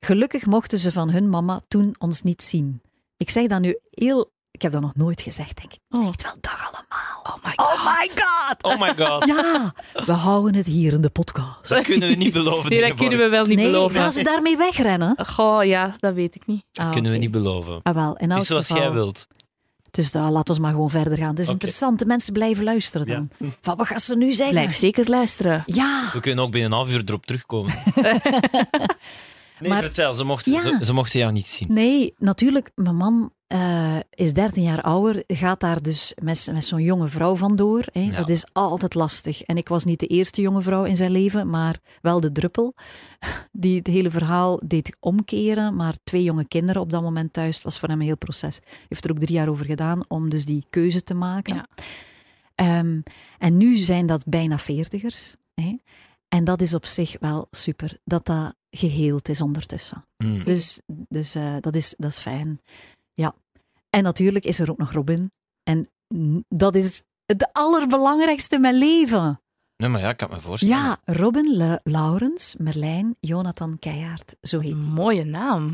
Gelukkig 0.00 0.46
mochten 0.46 0.78
ze 0.78 0.92
van 0.92 1.10
hun 1.10 1.28
mama 1.28 1.60
toen 1.68 1.94
ons 1.98 2.22
niet 2.22 2.42
zien. 2.42 2.80
Ik 3.16 3.30
zeg 3.30 3.46
dat 3.46 3.60
nu 3.60 3.78
heel... 3.90 4.32
Ik 4.60 4.66
heb 4.66 4.74
dat 4.80 4.84
nog 4.84 4.94
nooit 4.96 5.20
gezegd, 5.20 5.56
denk 5.56 5.72
ik. 5.72 5.78
Oh. 5.90 6.08
Echt 6.08 6.22
wel 6.22 6.34
dag 6.40 6.72
allemaal. 6.72 7.22
Oh 7.22 7.44
my 7.44 7.52
Oh 7.56 7.84
my 7.84 8.10
god! 8.14 8.62
Oh 8.62 8.80
my 8.80 9.06
god. 9.06 9.26
Ja, 9.26 9.72
we 10.04 10.12
houden 10.12 10.54
het 10.54 10.66
hier 10.66 10.92
in 10.92 11.00
de 11.00 11.10
podcast. 11.10 11.68
Dat 11.68 11.82
kunnen 11.82 12.08
we 12.08 12.14
niet 12.14 12.32
beloven. 12.32 12.70
Nee, 12.70 12.80
dat 12.80 12.94
kunnen 12.94 13.18
we 13.18 13.28
wel 13.28 13.46
niet 13.46 13.56
nee, 13.56 13.66
beloven. 13.70 13.96
gaan 13.96 14.12
ze 14.12 14.22
daarmee 14.22 14.56
wegrennen? 14.56 15.26
Goh, 15.26 15.64
ja, 15.64 15.94
dat 15.98 16.14
weet 16.14 16.34
ik 16.34 16.46
niet. 16.46 16.64
Ah, 16.72 16.92
kunnen 16.92 17.10
we 17.10 17.16
oké. 17.16 17.26
niet 17.26 17.30
beloven. 17.34 17.80
Ah, 17.82 17.94
wel, 17.94 18.16
in 18.16 18.30
elk 18.30 18.44
zoals 18.44 18.66
geval. 18.66 18.82
jij 18.82 18.92
wilt. 18.92 19.26
Dus 19.90 20.12
daar, 20.12 20.30
laat 20.30 20.48
ons 20.48 20.58
maar 20.58 20.70
gewoon 20.72 20.90
verder 20.90 21.18
gaan. 21.18 21.30
Het 21.30 21.38
is 21.38 21.48
interessant. 21.48 21.98
De 21.98 22.06
mensen 22.06 22.32
blijven 22.32 22.64
luisteren 22.64 23.06
dan. 23.06 23.28
Van, 23.62 23.76
wat 23.76 23.86
gaan 23.86 24.00
ze 24.00 24.16
nu 24.16 24.32
zeggen? 24.32 24.56
Blijf 24.56 24.76
zeker 24.76 25.08
luisteren. 25.08 25.62
Ja, 25.66 26.10
We 26.12 26.20
kunnen 26.20 26.44
ook 26.44 26.50
binnen 26.50 26.70
een 26.70 26.76
half 26.76 26.90
uur 26.90 27.02
erop 27.06 27.26
terugkomen. 27.26 27.72
nee, 29.60 29.70
Maar- 29.70 29.82
vertel, 29.82 30.12
ze 30.14 30.24
mochten, 30.24 30.52
Ja. 30.52 30.60
ze, 30.60 30.78
ze 30.84 30.92
mochten 30.92 31.18
jou 31.20 31.32
niet 31.32 31.46
zien. 31.48 31.68
nee, 31.72 32.14
natuurlijk. 32.18 32.70
Mijn 32.74 32.96
man 32.96 33.32
eh, 33.50 33.96
is 34.10 34.32
13 34.34 34.62
jaar 34.62 34.82
ouder. 34.82 35.24
Gaat 35.26 35.60
daar 35.60 35.82
dus 35.82 36.14
met, 36.22 36.48
met 36.52 36.64
zo'n 36.64 36.82
jonge 36.82 37.08
vrouw 37.08 37.36
vandoor. 37.36 37.84
Hè. 37.92 38.00
Ja. 38.00 38.16
Dat 38.16 38.28
is 38.28 38.46
altijd 38.52 38.94
lastig. 38.94 39.42
En 39.42 39.56
ik 39.56 39.68
was 39.68 39.84
niet 39.84 40.00
de 40.00 40.06
eerste 40.06 40.40
jonge 40.40 40.62
vrouw 40.62 40.84
in 40.84 40.96
zijn 40.96 41.10
leven, 41.10 41.50
maar 41.50 41.78
wel 42.02 42.20
de 42.20 42.32
druppel. 42.32 42.74
Die 43.52 43.78
het 43.78 43.86
hele 43.86 44.10
verhaal 44.10 44.60
deed 44.64 44.96
omkeren. 45.00 45.76
Maar 45.76 45.94
twee 46.04 46.22
jonge 46.22 46.48
kinderen 46.48 46.82
op 46.82 46.90
dat 46.90 47.02
moment 47.02 47.32
thuis 47.32 47.62
was 47.62 47.78
voor 47.78 47.88
hem 47.88 48.00
een 48.00 48.06
heel 48.06 48.16
proces. 48.16 48.58
Heeft 48.88 49.04
er 49.04 49.10
ook 49.10 49.18
drie 49.18 49.36
jaar 49.36 49.48
over 49.48 49.66
gedaan 49.66 50.04
om 50.08 50.30
dus 50.30 50.44
die 50.44 50.64
keuze 50.70 51.02
te 51.02 51.14
maken. 51.14 51.54
Ja. 51.54 51.68
Ehm, 52.54 53.00
en 53.38 53.56
nu 53.56 53.76
zijn 53.76 54.06
dat 54.06 54.24
bijna 54.26 54.58
veertigers. 54.58 55.34
Hè? 55.54 55.76
En 56.28 56.44
dat 56.44 56.60
is 56.60 56.74
op 56.74 56.86
zich 56.86 57.16
wel 57.20 57.46
super, 57.50 57.98
dat 58.04 58.26
dat 58.26 58.54
geheeld 58.70 59.28
is 59.28 59.42
ondertussen. 59.42 60.04
Mm. 60.16 60.44
Dus, 60.44 60.80
dus 60.86 61.34
eh, 61.34 61.56
dat, 61.60 61.74
is, 61.74 61.94
dat 61.98 62.10
is 62.10 62.18
fijn. 62.18 62.60
Ja. 63.20 63.34
En 63.90 64.02
natuurlijk 64.02 64.44
is 64.44 64.60
er 64.60 64.70
ook 64.70 64.78
nog 64.78 64.92
Robin. 64.92 65.32
En 65.62 65.88
dat 66.48 66.74
is 66.74 67.02
het 67.26 67.48
allerbelangrijkste 67.52 68.54
in 68.54 68.60
mijn 68.60 68.74
leven. 68.78 69.40
Nee, 69.76 69.88
maar 69.88 70.00
ja, 70.00 70.08
ik 70.08 70.16
kan 70.16 70.30
me 70.30 70.40
voorstellen. 70.40 70.76
Ja, 70.76 70.96
Robin, 71.04 71.56
La- 71.56 71.80
Laurens, 71.82 72.54
Merlijn, 72.58 73.16
Jonathan 73.20 73.78
Keijaard. 73.78 74.36
Zo 74.40 74.60
heet 74.60 74.72
hij. 74.72 74.80
Mooie 74.80 75.24
naam. 75.24 75.68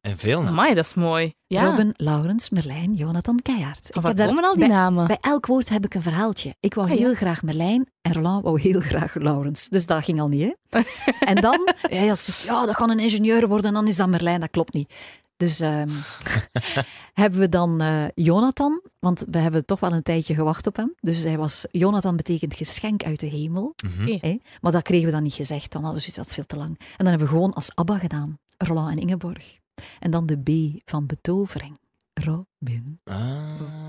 En 0.00 0.18
veel 0.18 0.38
namen. 0.38 0.52
Amai, 0.58 0.74
dat 0.74 0.84
is 0.84 0.94
mooi. 0.94 1.34
Ja. 1.46 1.70
Robin, 1.70 1.94
Laurens, 1.96 2.50
Merlijn, 2.50 2.94
Jonathan 2.94 3.38
Keijaard. 3.42 3.96
Of 3.96 4.02
waar 4.02 4.14
komen 4.14 4.44
al 4.44 4.50
die 4.54 4.58
bij, 4.66 4.68
namen? 4.76 5.06
bij 5.06 5.18
elk 5.20 5.46
woord 5.46 5.68
heb 5.68 5.84
ik 5.84 5.94
een 5.94 6.02
verhaaltje. 6.02 6.54
Ik 6.60 6.74
wou 6.74 6.88
Ah, 6.90 6.94
ja. 6.94 7.00
heel 7.00 7.14
graag 7.14 7.42
Merlijn 7.42 7.88
en 8.00 8.12
Roland 8.12 8.44
wou 8.44 8.60
heel 8.60 8.80
graag 8.80 9.14
Laurens. 9.14 9.68
Dus 9.68 9.86
dat 9.86 10.04
ging 10.04 10.20
al 10.20 10.28
niet, 10.28 10.54
hè? 10.68 10.80
en 11.32 11.34
dan, 11.34 11.74
ja, 11.88 12.00
ja, 12.02 12.14
ja, 12.44 12.66
dat 12.66 12.74
kan 12.76 12.90
een 12.90 12.98
ingenieur 12.98 13.48
worden 13.48 13.66
en 13.66 13.74
dan 13.74 13.86
is 13.88 13.96
dat 13.96 14.08
Merlijn. 14.08 14.40
Dat 14.40 14.50
klopt 14.50 14.72
niet. 14.72 14.94
Dus 15.40 15.60
ehm, 15.60 15.88
hebben 17.22 17.40
we 17.40 17.48
dan 17.48 17.80
eh, 17.80 18.04
Jonathan, 18.14 18.82
want 18.98 19.24
we 19.30 19.38
hebben 19.38 19.66
toch 19.66 19.80
wel 19.80 19.92
een 19.92 20.02
tijdje 20.02 20.34
gewacht 20.34 20.66
op 20.66 20.76
hem. 20.76 20.94
Dus 21.00 21.22
hij 21.22 21.38
was, 21.38 21.66
Jonathan 21.70 22.16
betekent 22.16 22.54
geschenk 22.54 23.04
uit 23.04 23.20
de 23.20 23.26
hemel. 23.26 23.74
Hè? 24.20 24.38
Maar 24.60 24.72
dat 24.72 24.82
kregen 24.82 25.06
we 25.06 25.12
dan 25.12 25.22
niet 25.22 25.34
gezegd. 25.34 25.72
Dan 25.72 25.82
hadden 25.82 26.00
we 26.02 26.10
zoiets, 26.10 26.16
dat 26.16 26.26
is 26.26 26.34
veel 26.34 26.46
te 26.46 26.56
lang. 26.56 26.78
En 26.78 27.04
dan 27.04 27.06
hebben 27.06 27.26
we 27.26 27.32
gewoon 27.32 27.52
als 27.52 27.74
Abba 27.74 27.98
gedaan. 27.98 28.38
Roland 28.56 28.90
en 28.90 29.02
Ingeborg. 29.02 29.58
En 29.98 30.10
dan 30.10 30.26
de 30.26 30.36
B 30.38 30.80
van 30.90 31.06
betovering. 31.06 31.78
Robin. 32.14 33.00
Ah. 33.04 33.16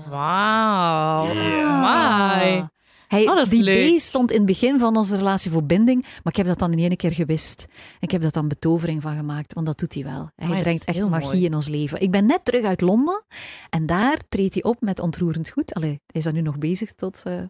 Wauw. 0.08 1.28
Amai. 1.64 2.68
Hij, 3.12 3.28
Oh, 3.28 3.36
dat 3.36 3.50
die 3.50 3.62
leuk. 3.62 3.96
B 3.96 4.00
stond 4.00 4.30
in 4.30 4.36
het 4.36 4.46
begin 4.46 4.78
van 4.78 4.96
onze 4.96 5.16
relatie 5.16 5.50
voor 5.50 5.64
binding, 5.64 6.02
maar 6.02 6.32
ik 6.32 6.36
heb 6.36 6.46
dat 6.46 6.58
dan 6.58 6.72
in 6.72 6.78
één 6.78 6.96
keer 6.96 7.12
gewist. 7.12 7.64
Ik 8.00 8.10
heb 8.10 8.22
dat 8.22 8.32
dan 8.32 8.48
betovering 8.48 9.02
van 9.02 9.16
gemaakt, 9.16 9.52
want 9.52 9.66
dat 9.66 9.78
doet 9.78 9.94
hij 9.94 10.04
wel. 10.04 10.30
Hij 10.36 10.48
dat 10.48 10.58
brengt 10.58 10.84
echt 10.84 11.08
magie 11.08 11.32
mooi. 11.32 11.44
in 11.44 11.54
ons 11.54 11.68
leven. 11.68 12.00
Ik 12.00 12.10
ben 12.10 12.26
net 12.26 12.44
terug 12.44 12.64
uit 12.64 12.80
Londen 12.80 13.24
en 13.70 13.86
daar 13.86 14.18
treedt 14.28 14.54
hij 14.54 14.62
op 14.62 14.80
met 14.80 15.00
Ontroerend 15.00 15.48
Goed. 15.50 15.74
Allee, 15.74 15.90
hij 15.90 16.00
is 16.12 16.24
daar 16.24 16.32
nu 16.32 16.40
nog 16.40 16.58
bezig 16.58 16.92
tot 16.92 17.22
eh, 17.24 17.42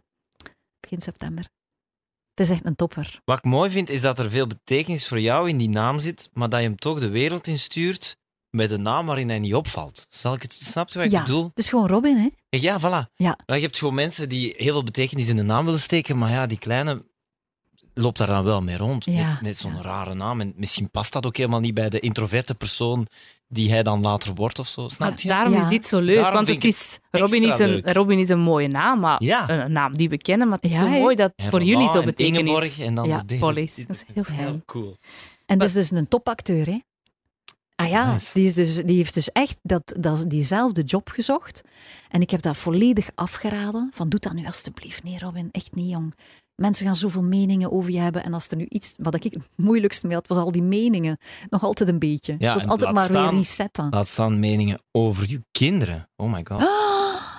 begin 0.81 1.01
september. 1.01 1.49
Het 2.35 2.47
is 2.47 2.51
echt 2.51 2.65
een 2.65 2.77
topper. 2.77 3.21
Wat 3.25 3.39
ik 3.39 3.45
mooi 3.45 3.71
vind, 3.71 3.91
is 3.91 4.01
dat 4.01 4.19
er 4.19 4.31
veel 4.31 4.47
betekenis 4.47 5.09
voor 5.09 5.21
jou 5.21 5.49
in 5.49 5.59
die 5.59 5.69
naam 5.69 5.99
zit, 5.99 6.31
maar 6.33 6.49
dat 6.49 6.61
je 6.61 6.67
hem 6.67 6.77
toch 6.77 7.01
de 7.01 7.09
wereld 7.09 7.47
instuurt 7.47 8.17
met 8.57 8.71
een 8.71 8.83
naam 8.83 9.07
waarin 9.07 9.29
hij 9.29 9.39
niet 9.39 9.55
opvalt. 9.55 10.07
Zal 10.09 10.35
ik 10.35 10.43
het, 10.43 10.53
snap 10.53 10.89
je 10.89 10.99
wat 10.99 11.07
ik 11.07 11.13
Ja. 11.13 11.23
bedoel? 11.23 11.45
Het 11.45 11.59
is 11.59 11.69
gewoon 11.69 11.87
Robin, 11.89 12.17
hè? 12.17 12.29
Ja, 12.59 12.81
voilà. 12.81 13.11
Ja. 13.15 13.39
Maar 13.47 13.57
je 13.57 13.63
hebt 13.63 13.79
gewoon 13.79 13.95
mensen 13.95 14.29
die 14.29 14.55
heel 14.57 14.73
veel 14.73 14.83
betekenis 14.83 15.29
in 15.29 15.37
de 15.37 15.43
naam 15.43 15.65
willen 15.65 15.81
steken, 15.81 16.19
maar 16.19 16.31
ja, 16.31 16.47
die 16.47 16.59
kleine 16.59 17.05
loopt 17.95 18.19
daar 18.19 18.27
dan 18.27 18.45
wel 18.45 18.63
mee 18.63 18.77
rond. 18.77 19.05
Ja, 19.05 19.29
Net, 19.33 19.41
net 19.41 19.59
zo'n 19.59 19.75
ja. 19.75 19.81
rare 19.81 20.15
naam. 20.15 20.41
En 20.41 20.53
misschien 20.57 20.91
past 20.91 21.13
dat 21.13 21.27
ook 21.27 21.37
helemaal 21.37 21.61
niet 21.61 21.75
bij 21.75 21.89
de 21.89 22.01
introverte 22.01 22.55
persoon 22.55 23.07
die 23.49 23.71
hij 23.71 23.83
dan 23.83 24.01
later 24.01 24.35
wordt 24.35 24.59
of 24.59 24.69
zo. 24.69 24.89
Snap 24.89 25.09
Maar 25.09 25.19
je? 25.23 25.29
daarom 25.29 25.53
Ja. 25.53 25.63
is 25.63 25.69
dit 25.69 25.87
zo 25.87 26.01
leuk, 26.01 26.17
Daarom 26.17 26.35
want 26.35 26.49
het 26.49 26.65
is, 26.65 26.99
Robin, 27.11 27.43
is 27.53 27.59
een, 27.59 27.69
leuk. 27.69 27.93
Robin 27.93 28.19
is 28.19 28.29
een 28.29 28.41
mooie 28.41 28.69
naam, 28.69 29.01
maar 29.01 29.23
Ja. 29.25 29.49
een 29.49 29.73
naam 29.73 29.93
die 29.93 30.09
we 30.09 30.17
kennen, 30.19 30.49
maar 30.49 30.57
het 30.61 30.71
is 30.71 30.77
Ja, 30.77 30.83
zo 30.83 30.89
mooi 30.89 31.17
dat 31.17 31.33
En 31.37 31.51
voor 31.51 31.63
jullie 31.63 31.91
zo 31.93 31.99
en 31.99 32.05
betekenis. 32.05 32.39
Ingeborg 32.41 32.79
en 32.81 32.95
dan 32.95 33.09
Ja, 33.09 33.19
de. 33.19 33.25
Dit- 33.27 33.41
Dat 33.41 33.57
is 33.97 34.05
heel 34.15 34.25
fijn. 34.25 34.39
Heel 34.39 34.63
cool. 34.67 34.97
En 35.47 35.59
dat 35.59 35.69
is 35.69 35.75
dus 35.75 35.91
een 35.91 36.09
topacteur, 36.09 36.67
hè? 36.67 36.79
Ah 37.83 37.89
ja, 37.89 38.13
Nice. 38.13 38.31
die, 38.33 38.45
is 38.47 38.55
dus, 38.55 38.77
die 38.85 38.97
heeft 38.97 39.15
dus 39.15 39.33
echt 39.33 39.57
dat, 39.63 39.95
dat, 40.01 40.25
diezelfde 40.29 40.83
job 40.83 41.09
gezocht. 41.09 41.61
En 42.09 42.21
ik 42.21 42.31
heb 42.31 42.43
dat 42.43 42.57
volledig 42.57 43.11
afgeraden. 43.15 43.91
Van, 43.95 44.09
doe 44.09 44.21
dat 44.21 44.33
nu 44.33 44.47
alstublieft. 44.47 45.03
Nee, 45.03 45.19
Robin, 45.19 45.49
echt 45.53 45.75
niet, 45.75 45.91
jong. 45.91 46.15
Mensen 46.55 46.87
gaan 46.87 46.97
zoveel 46.97 47.23
meningen 47.23 47.73
over 47.73 47.91
je 47.93 47.99
hebben. 47.99 48.25
En 48.25 48.35
als 48.35 48.49
er 48.49 48.57
nu 48.57 48.67
iets... 48.69 48.93
Wat 48.97 49.15
ik 49.15 49.23
het 49.23 49.49
moeilijkste 49.57 50.07
mee 50.07 50.17
had, 50.17 50.27
was 50.29 50.39
al 50.39 50.53
die 50.53 50.63
meningen. 50.63 51.19
Nog 51.51 51.63
altijd 51.65 51.89
een 51.89 51.99
beetje. 51.99 52.35
Ja, 52.39 52.55
dat 52.55 52.63
en 52.63 52.69
altijd 52.69 52.93
maar 52.93 53.09
weer 53.09 53.17
staan- 53.19 53.37
resetten. 53.37 53.87
Laat 53.91 54.09
staan 54.09 54.41
meningen 54.41 54.81
over 54.91 55.29
je 55.31 55.41
kinderen. 55.51 56.09
Oh 56.17 56.33
my 56.33 56.41
god. 56.45 56.61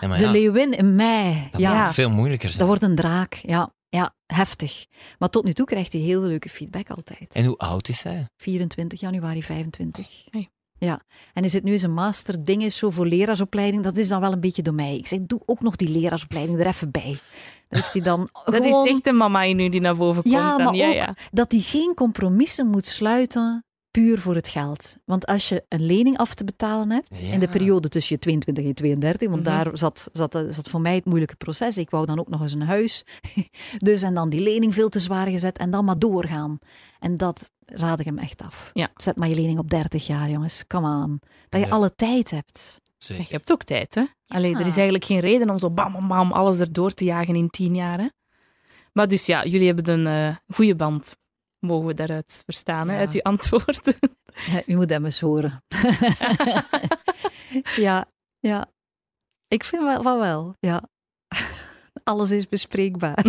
Ja, 0.01 0.07
maar 0.07 0.17
de 0.17 0.23
ja, 0.23 0.31
leeuwin 0.31 0.77
in 0.77 0.95
mei. 0.95 1.47
dat 1.51 1.61
Ja, 1.61 1.93
veel 1.93 2.09
moeilijker 2.09 2.47
zijn. 2.47 2.59
dat 2.59 2.67
wordt 2.67 2.83
een 2.83 2.95
draak. 2.95 3.33
Ja, 3.33 3.71
ja, 3.93 4.15
heftig. 4.25 4.85
Maar 5.19 5.29
tot 5.29 5.43
nu 5.43 5.53
toe 5.53 5.65
krijgt 5.65 5.93
hij 5.93 6.01
heel 6.01 6.21
leuke 6.21 6.49
feedback 6.49 6.89
altijd. 6.89 7.33
En 7.33 7.45
hoe 7.45 7.57
oud 7.57 7.87
is 7.87 8.03
hij? 8.03 8.27
24 8.37 8.99
januari 8.99 9.43
25. 9.43 10.07
Oei. 10.35 10.49
Ja, 10.77 11.01
en 11.33 11.41
hij 11.41 11.49
zit 11.49 11.63
nu 11.63 11.71
in 11.71 11.79
zijn 11.79 11.93
master 11.93 12.43
dingen 12.43 12.71
zo 12.71 12.89
voor 12.89 13.05
leraarsopleiding. 13.05 13.83
Dat 13.83 13.97
is 13.97 14.07
dan 14.07 14.21
wel 14.21 14.31
een 14.31 14.39
beetje 14.39 14.61
door 14.61 14.73
mij. 14.73 14.95
Ik 14.95 15.07
zeg, 15.07 15.19
doe 15.21 15.41
ook 15.45 15.61
nog 15.61 15.75
die 15.75 15.89
leraarsopleiding 15.89 16.59
er 16.59 16.67
even 16.67 16.91
bij. 16.91 17.19
Dat 17.69 17.79
heeft 17.79 17.93
hij 17.93 18.01
dan 18.01 18.19
Dat 18.45 18.55
gewoon... 18.55 18.85
is 18.85 18.93
echt 18.93 19.07
een 19.07 19.17
mama 19.17 19.43
in 19.43 19.59
u 19.59 19.69
die 19.69 19.81
naar 19.81 19.95
boven 19.95 20.23
komt. 20.23 20.35
Ja, 20.35 20.57
dan. 20.57 20.65
maar 20.65 20.75
ja, 20.75 20.87
ook 20.87 20.93
ja. 20.93 21.15
dat 21.31 21.51
hij 21.51 21.61
geen 21.61 21.93
compromissen 21.95 22.67
moet 22.67 22.85
sluiten 22.85 23.65
puur 23.93 24.19
voor 24.19 24.35
het 24.35 24.47
geld. 24.47 24.95
Want 25.05 25.25
als 25.25 25.49
je 25.49 25.63
een 25.69 25.85
lening 25.85 26.17
af 26.17 26.33
te 26.33 26.43
betalen 26.43 26.89
hebt, 26.91 27.19
Ja. 27.19 27.31
in 27.33 27.39
de 27.39 27.47
periode 27.47 27.89
tussen 27.89 28.15
je 28.15 28.21
22 28.21 28.65
en 28.65 28.73
32, 28.73 29.29
want 29.29 29.41
Mhm. 29.45 29.49
daar 29.51 29.69
zat, 29.77 30.09
zat, 30.11 30.43
zat 30.47 30.69
voor 30.69 30.81
mij 30.81 30.95
het 30.95 31.05
moeilijke 31.05 31.35
proces. 31.35 31.77
Ik 31.77 31.89
wou 31.89 32.05
dan 32.05 32.19
ook 32.19 32.29
nog 32.29 32.41
eens 32.41 32.53
een 32.53 32.61
huis. 32.61 33.05
dus 33.77 34.03
en 34.03 34.13
dan 34.13 34.29
die 34.29 34.41
lening 34.41 34.73
veel 34.73 34.89
te 34.89 34.99
zwaar 34.99 35.27
gezet 35.27 35.57
en 35.57 35.71
dan 35.71 35.85
maar 35.85 35.99
doorgaan. 35.99 36.59
En 36.99 37.17
dat 37.17 37.49
raad 37.65 37.99
ik 37.99 38.05
hem 38.05 38.17
echt 38.17 38.41
af. 38.41 38.69
Ja. 38.73 38.89
Zet 38.95 39.17
maar 39.17 39.29
je 39.29 39.35
lening 39.35 39.59
op 39.59 39.69
30 39.69 40.07
jaar, 40.07 40.29
jongens. 40.29 40.63
Come 40.67 41.03
on. 41.03 41.19
Dat 41.49 41.61
je 41.61 41.67
Ja. 41.67 41.73
alle 41.73 41.95
tijd 41.95 42.31
hebt. 42.31 42.81
Je 42.97 43.25
hebt 43.29 43.51
ook 43.51 43.63
tijd, 43.63 43.95
hè? 43.95 44.03
Allee, 44.27 44.53
er 44.53 44.59
is 44.65 44.73
eigenlijk 44.75 45.05
geen 45.05 45.19
reden 45.19 45.49
om 45.49 45.59
zo 45.59 45.69
bam, 45.71 45.91
bam, 45.91 46.07
bam 46.07 46.31
alles 46.31 46.59
erdoor 46.59 46.91
te 46.93 47.03
jagen 47.03 47.35
in 47.35 47.49
tien 47.49 47.75
jaar, 47.75 47.99
hè? 47.99 48.07
Maar 48.93 49.07
dus 49.07 49.25
ja, 49.25 49.45
jullie 49.45 49.67
hebben 49.67 49.89
een 49.89 50.07
eh 50.29 50.35
goede 50.55 50.75
band, 50.75 51.15
mogen 51.63 51.87
we 51.87 51.93
daaruit 51.93 52.41
verstaan, 52.45 52.87
hè? 52.87 52.93
Ja. 52.93 52.99
Uit 52.99 53.13
uw 53.13 53.21
antwoorden. 53.21 53.95
U 54.65 54.75
moet 54.75 54.89
hem 54.89 55.05
eens 55.05 55.19
horen. 55.19 55.63
ja, 57.75 58.05
ja. 58.39 58.71
Ik 59.47 59.63
vind 59.63 59.83
wel 59.83 60.01
van 60.01 60.19
wel, 60.19 60.55
ja. 60.59 60.83
Alles 62.03 62.31
is 62.31 62.47
bespreekbaar. 62.47 63.25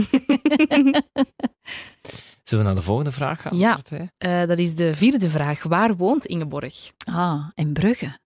Zullen 2.43 2.65
we 2.65 2.71
naar 2.71 2.75
de 2.75 2.83
volgende 2.83 3.13
vraag 3.13 3.41
gaan? 3.41 3.57
Ja. 3.57 3.79
Eh, 4.17 4.47
dat 4.47 4.59
is 4.59 4.75
de 4.75 4.95
vierde 4.95 5.31
vraag. 5.31 5.63
Waar 5.63 5.97
woont 5.97 6.27
Ingeborg? 6.27 6.93
Ah, 7.05 7.49
in 7.55 7.73
Brugge. 7.73 8.19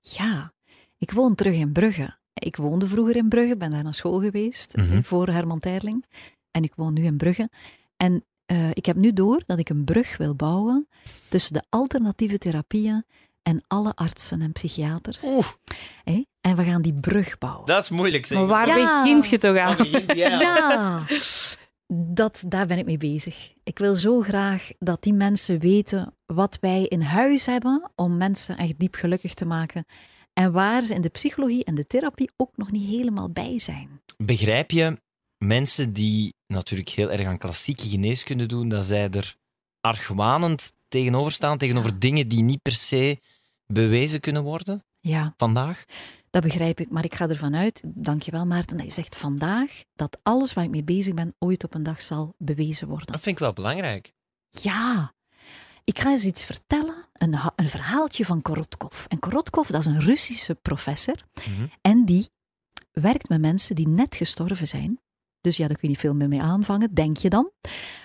Ja, 0.00 0.52
ik 0.98 1.10
woon 1.10 1.34
terug 1.34 1.54
in 1.54 1.72
Brugge. 1.72 2.18
Ik 2.34 2.56
woonde 2.56 2.86
vroeger 2.86 3.16
in 3.16 3.28
Brugge, 3.28 3.56
ben 3.56 3.70
daar 3.70 3.82
naar 3.82 3.94
school 3.94 4.20
geweest 4.20 4.76
Mhm. 4.76 5.02
voor 5.02 5.28
Herman 5.28 5.58
Terling. 5.60 6.04
En 6.50 6.62
ik 6.62 6.74
woon 6.74 6.92
nu 6.92 7.04
in 7.04 7.16
Brugge. 7.16 7.48
En 7.96 8.24
eh, 8.46 8.70
ik 8.70 8.86
heb 8.86 8.96
nu 8.96 9.12
door 9.12 9.42
dat 9.46 9.58
ik 9.58 9.68
een 9.68 9.84
brug 9.84 10.16
wil 10.16 10.34
bouwen 10.34 10.88
tussen 11.28 11.52
de 11.52 11.62
alternatieve 11.68 12.38
therapieën 12.38 13.04
en 13.42 13.64
alle 13.66 13.94
artsen 13.94 14.42
en 14.42 14.52
psychiaters. 14.52 15.24
Oeh? 15.24 15.46
En 16.40 16.56
we 16.56 16.62
gaan 16.62 16.82
die 16.82 16.94
brug 17.00 17.38
bouwen. 17.38 17.66
dat 17.66 17.82
is 17.82 17.88
moeilijk 17.88 18.26
zeg. 18.26 18.38
Maar 18.38 18.46
waar 18.46 18.78
Ja. 18.78 19.02
begint 19.02 19.26
je 19.28 19.38
toch 19.38 19.56
aan? 19.56 19.76
Ja. 20.14 20.40
Ja, 20.40 21.02
dat, 21.86 22.44
daar 22.48 22.66
ben 22.66 22.78
ik 22.78 22.84
mee 22.84 22.96
bezig. 22.98 23.52
Ik 23.64 23.78
wil 23.78 23.94
zo 23.94 24.20
graag 24.20 24.68
dat 24.78 25.02
die 25.02 25.12
mensen 25.12 25.58
weten 25.58 26.14
wat 26.26 26.58
wij 26.60 26.82
in 26.84 27.00
huis 27.00 27.46
hebben 27.46 27.90
om 27.94 28.16
mensen 28.16 28.56
echt 28.56 28.78
diep 28.78 28.94
gelukkig 28.94 29.34
te 29.34 29.44
maken. 29.44 29.84
En 30.32 30.52
waar 30.52 30.82
ze 30.82 30.94
in 30.94 31.00
de 31.00 31.08
psychologie 31.08 31.64
en 31.64 31.74
de 31.74 31.86
therapie 31.86 32.30
ook 32.36 32.56
nog 32.56 32.70
niet 32.70 32.88
helemaal 32.88 33.30
bij 33.30 33.58
zijn. 33.58 34.00
Begrijp 34.16 34.70
je 34.70 35.00
mensen 35.46 35.92
die 35.92 36.34
natuurlijk 36.46 36.88
heel 36.88 37.10
erg 37.10 37.26
aan 37.26 37.38
klassieke 37.38 37.88
geneeskunde 37.88 38.46
doen, 38.46 38.68
dat 38.68 38.84
zij 38.84 39.10
er 39.10 39.36
argwanend 39.80 40.72
tegenover 40.88 41.32
staan, 41.32 41.58
tegenover 41.58 41.98
dingen 41.98 42.28
die 42.28 42.42
niet 42.42 42.62
per 42.62 42.72
se 42.72 43.20
bewezen 43.66 44.20
kunnen 44.20 44.42
worden 44.42 44.84
Ja, 45.00 45.34
vandaag? 45.36 45.84
dat 46.30 46.42
begrijp 46.42 46.80
ik. 46.80 46.90
Maar 46.90 47.04
ik 47.04 47.14
ga 47.14 47.28
ervan 47.28 47.56
uit, 47.56 47.82
dankjewel 47.86 48.46
Maarten, 48.46 48.76
dat 48.76 48.86
je 48.86 48.92
zegt 48.92 49.16
vandaag 49.16 49.82
dat 49.94 50.18
alles 50.22 50.52
waar 50.52 50.64
ik 50.64 50.70
mee 50.70 50.84
bezig 50.84 51.14
ben 51.14 51.34
ooit 51.38 51.64
op 51.64 51.74
een 51.74 51.82
dag 51.82 52.02
zal 52.02 52.34
bewezen 52.38 52.88
worden. 52.88 53.06
Dat 53.06 53.20
vind 53.20 53.36
ik 53.36 53.42
wel 53.42 53.52
belangrijk. 53.52 54.12
Ja, 54.50 55.14
ik 55.84 55.98
ga 55.98 56.10
eens 56.10 56.24
iets 56.24 56.44
vertellen. 56.44 57.08
Een, 57.12 57.38
een 57.56 57.68
verhaaltje 57.68 58.24
van 58.24 58.42
Korotkov. 58.42 59.04
En 59.04 59.18
Korotkov, 59.18 59.68
dat 59.68 59.80
is 59.80 59.86
een 59.86 60.00
Russische 60.00 60.54
professor. 60.54 61.16
Mhm. 61.34 61.66
En 61.80 62.04
die 62.04 62.28
werkt 62.92 63.28
met 63.28 63.40
mensen 63.40 63.74
die 63.74 63.88
net 63.88 64.16
gestorven 64.16 64.68
zijn. 64.68 64.98
Dus 65.44 65.56
ja, 65.56 65.66
daar 65.66 65.76
kun 65.76 65.88
je 65.88 65.88
niet 65.88 65.98
veel 65.98 66.14
meer 66.14 66.28
mee 66.28 66.40
aanvangen, 66.42 66.94
denk 66.94 67.16
je 67.16 67.28
dan. 67.28 67.50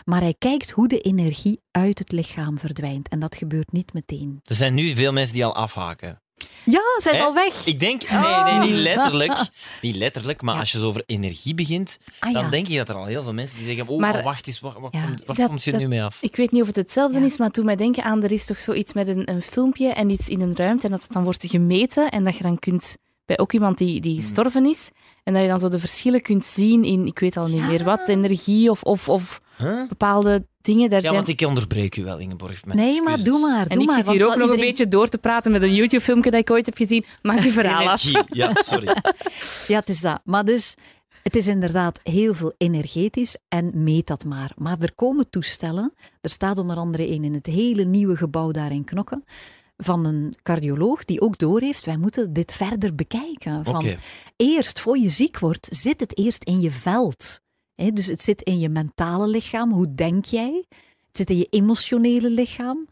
Maar 0.05 0.21
hij 0.21 0.35
kijkt 0.37 0.71
hoe 0.71 0.87
de 0.87 0.99
energie 0.99 1.61
uit 1.71 1.99
het 1.99 2.11
lichaam 2.11 2.57
verdwijnt. 2.57 3.07
En 3.09 3.19
dat 3.19 3.35
gebeurt 3.35 3.71
niet 3.71 3.93
meteen. 3.93 4.39
Er 4.43 4.55
zijn 4.55 4.73
nu 4.73 4.95
veel 4.95 5.11
mensen 5.11 5.33
die 5.33 5.45
al 5.45 5.55
afhaken. 5.55 6.21
Ja, 6.65 6.81
zij 7.01 7.11
is 7.11 7.17
Hè? 7.17 7.23
al 7.23 7.33
weg. 7.33 7.65
Ik 7.65 7.79
denk, 7.79 8.09
nee, 8.09 8.19
nee, 8.43 8.59
niet 8.67 8.75
Oh. 8.77 8.81
letterlijk. 8.81 9.49
Niet 9.81 9.95
letterlijk, 9.95 10.41
maar 10.41 10.53
Ja. 10.53 10.59
als 10.59 10.71
je 10.71 10.79
zo 10.79 10.87
over 10.87 11.03
energie 11.05 11.53
begint, 11.53 11.97
Ah, 12.19 12.33
dan 12.33 12.43
ja. 12.43 12.49
denk 12.49 12.67
je 12.67 12.77
dat 12.77 12.89
er 12.89 12.95
al 12.95 13.05
heel 13.05 13.23
veel 13.23 13.33
mensen 13.33 13.57
die 13.57 13.67
zeggen, 13.67 13.87
oh, 13.87 13.99
Maar- 13.99 14.13
maar 14.13 14.23
wacht 14.23 14.47
eens, 14.47 14.59
waar, 14.59 14.79
waar 14.81 14.89
Ja. 14.93 15.03
komt, 15.05 15.25
waar 15.25 15.35
Dat- 15.35 15.47
komt 15.47 15.63
je 15.63 15.71
dat- 15.71 15.79
nu 15.79 15.87
mee 15.87 16.03
af? 16.03 16.17
Ik 16.21 16.35
weet 16.35 16.51
niet 16.51 16.61
of 16.61 16.67
het 16.67 16.75
hetzelfde 16.75 17.19
Ja. 17.19 17.25
is, 17.25 17.37
maar 17.37 17.49
toen 17.51 17.65
mij 17.65 17.75
denken 17.75 18.03
aan, 18.03 18.23
er 18.23 18.31
is 18.31 18.45
toch 18.45 18.59
zoiets 18.59 18.93
met 18.93 19.07
een, 19.07 19.29
een 19.31 19.41
filmpje 19.41 19.87
en 19.93 20.09
iets 20.09 20.29
in 20.29 20.41
een 20.41 20.55
ruimte 20.55 20.85
en 20.85 20.91
dat 20.91 21.01
het 21.03 21.11
dan 21.11 21.23
wordt 21.23 21.45
gemeten 21.47 22.09
en 22.11 22.23
dat 22.23 22.37
je 22.37 22.43
dan 22.43 22.59
kunt, 22.59 22.97
bij 23.29 23.39
ook 23.39 23.53
iemand 23.53 23.77
die, 23.77 24.01
die 24.01 24.15
gestorven 24.15 24.65
is, 24.65 24.91
en 25.23 25.33
dat 25.33 25.41
je 25.41 25.47
dan 25.47 25.59
zo 25.59 25.67
de 25.69 25.79
verschillen 25.79 26.21
kunt 26.21 26.45
zien 26.45 26.83
in, 26.83 27.05
ik 27.05 27.19
weet 27.19 27.37
al 27.37 27.47
niet 27.47 27.57
Ja. 27.61 27.67
meer 27.67 27.83
wat, 27.83 28.07
energie 28.07 28.69
of, 28.71 28.83
of, 28.83 29.09
of 29.09 29.41
Huh? 29.57 29.87
bepaalde 29.89 30.45
dingen. 30.61 30.89
Daar 30.89 30.97
Ja, 30.99 31.03
zijn... 31.03 31.15
want 31.15 31.27
ik 31.27 31.41
onderbreek 31.47 31.95
u 31.97 32.03
wel, 32.03 32.17
Ingeborg. 32.17 32.65
met 32.65 32.75
Nee, 32.75 33.01
maar 33.01 33.23
doe 33.23 33.39
maar. 33.39 33.67
En 33.67 33.73
doe 33.73 33.81
ik 33.81 33.87
maar, 33.89 33.97
zit 33.97 34.09
hier 34.09 34.25
ook 34.27 34.35
nog 34.35 34.49
een 34.49 34.59
beetje 34.59 34.87
door 34.87 35.07
te 35.07 35.17
praten 35.17 35.51
met 35.51 35.61
een 35.61 35.73
YouTube-filmpje 35.73 36.31
dat 36.31 36.39
ik 36.39 36.49
ooit 36.51 36.65
heb 36.65 36.75
gezien. 36.77 37.05
Maak 37.21 37.39
je 37.39 37.51
verhaal 37.51 37.87
af. 37.89 38.03
Energie, 38.05 38.23
ja, 38.37 38.51
sorry. 38.53 38.85
Ja, 39.67 39.79
het 39.79 39.89
is 39.89 40.01
dat. 40.01 40.19
Maar 40.23 40.45
dus, 40.45 40.75
het 41.23 41.35
is 41.35 41.47
inderdaad 41.47 41.99
heel 42.03 42.33
veel 42.33 42.53
energetisch 42.57 43.37
en 43.47 43.71
meet 43.83 44.07
dat 44.07 44.25
maar. 44.25 44.51
Maar 44.57 44.77
er 44.79 44.93
komen 44.95 45.29
toestellen. 45.29 45.93
Er 46.21 46.29
staat 46.29 46.57
onder 46.57 46.77
andere 46.77 47.07
een 47.09 47.23
in 47.23 47.33
het 47.33 47.45
hele 47.45 47.83
nieuwe 47.83 48.17
gebouw 48.17 48.51
daar 48.51 48.71
in 48.71 48.83
Knokken. 48.83 49.23
Van 49.83 50.05
een 50.05 50.33
cardioloog 50.43 51.05
die 51.05 51.21
ook 51.21 51.37
doorheeft, 51.37 51.85
wij 51.85 51.97
moeten 51.97 52.33
dit 52.33 52.53
verder 52.53 52.95
bekijken. 52.95 53.65
Van. 53.65 53.97
Eerst, 54.35 54.79
voor 54.79 54.97
je 54.97 55.09
ziek 55.09 55.39
wordt, 55.39 55.67
zit 55.71 55.99
het 55.99 56.17
eerst 56.17 56.43
in 56.43 56.59
je 56.59 56.71
veld. 56.71 57.41
Dus 57.93 58.05
het 58.05 58.21
zit 58.21 58.41
in 58.41 58.59
je 58.59 58.69
mentale 58.69 59.27
lichaam. 59.27 59.71
Hoe 59.71 59.93
denk 59.93 60.25
jij? 60.25 60.65
Het 61.07 61.17
zit 61.17 61.29
in 61.29 61.37
je 61.37 61.47
emotionele 61.49 62.29
lichaam. 62.29 62.87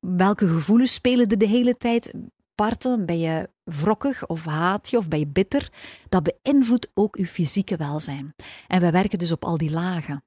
Welke 0.00 0.48
gevoelens 0.48 0.92
spelen 0.92 1.28
er 1.28 1.38
de 1.38 1.46
hele 1.46 1.76
tijd? 1.76 2.14
Parten, 2.54 3.06
ben 3.06 3.18
je 3.18 3.48
wrokkig 3.64 4.26
of 4.26 4.44
haat 4.44 4.90
je 4.90 4.96
of 4.96 5.08
ben 5.08 5.18
je 5.18 5.26
bitter? 5.26 5.72
Dat 6.08 6.22
beïnvloedt 6.22 6.88
ook 6.94 7.16
je 7.16 7.26
fysieke 7.26 7.76
welzijn. 7.76 8.34
En 8.68 8.80
wij 8.80 8.92
werken 8.92 9.18
dus 9.18 9.32
op 9.32 9.44
al 9.44 9.56
die 9.56 9.70
lagen. 9.70 10.24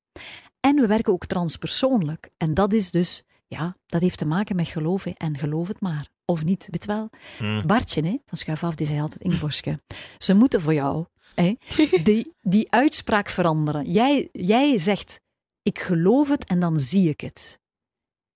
En 0.60 0.76
we 0.76 0.88
werken 0.88 1.14
ook 1.14 1.26
transpersoonlijk. 1.26 2.30
En 2.38 2.54
dat 2.54 2.74
is 2.74 2.92
dus, 2.92 3.24
ja, 3.48 3.76
dat 3.86 4.02
heeft 4.02 4.18
te 4.18 4.26
maken 4.26 4.56
met 4.56 4.68
geloven. 4.68 5.14
En 5.14 5.38
geloof 5.38 5.68
het 5.68 5.82
maar. 5.82 6.08
Of 6.26 6.44
niet, 6.44 6.68
weet 6.72 6.86
wel. 6.86 7.10
Hm. 7.38 7.66
Bartje, 7.66 8.02
hè, 8.02 8.18
van 8.26 8.38
Schuif 8.38 8.64
af, 8.64 8.76
die 8.76 8.88
zei 8.88 9.02
altijd 9.02 9.22
Ingeborgske, 9.22 9.80
ze 10.18 10.34
moeten 10.34 10.62
voor 10.62 10.74
jou 10.74 11.06
hè, 11.34 11.56
die, 12.04 12.34
die 12.42 12.72
uitspraak 12.72 13.30
veranderen. 13.30 13.92
Jij, 13.92 14.30
jij 14.32 14.78
zegt, 14.78 15.20
ik 15.62 15.80
geloof 15.80 16.30
het 16.30 16.46
en 16.46 16.60
dan 16.60 16.80
zie 16.80 17.10
ik 17.10 17.22
het. 17.22 17.60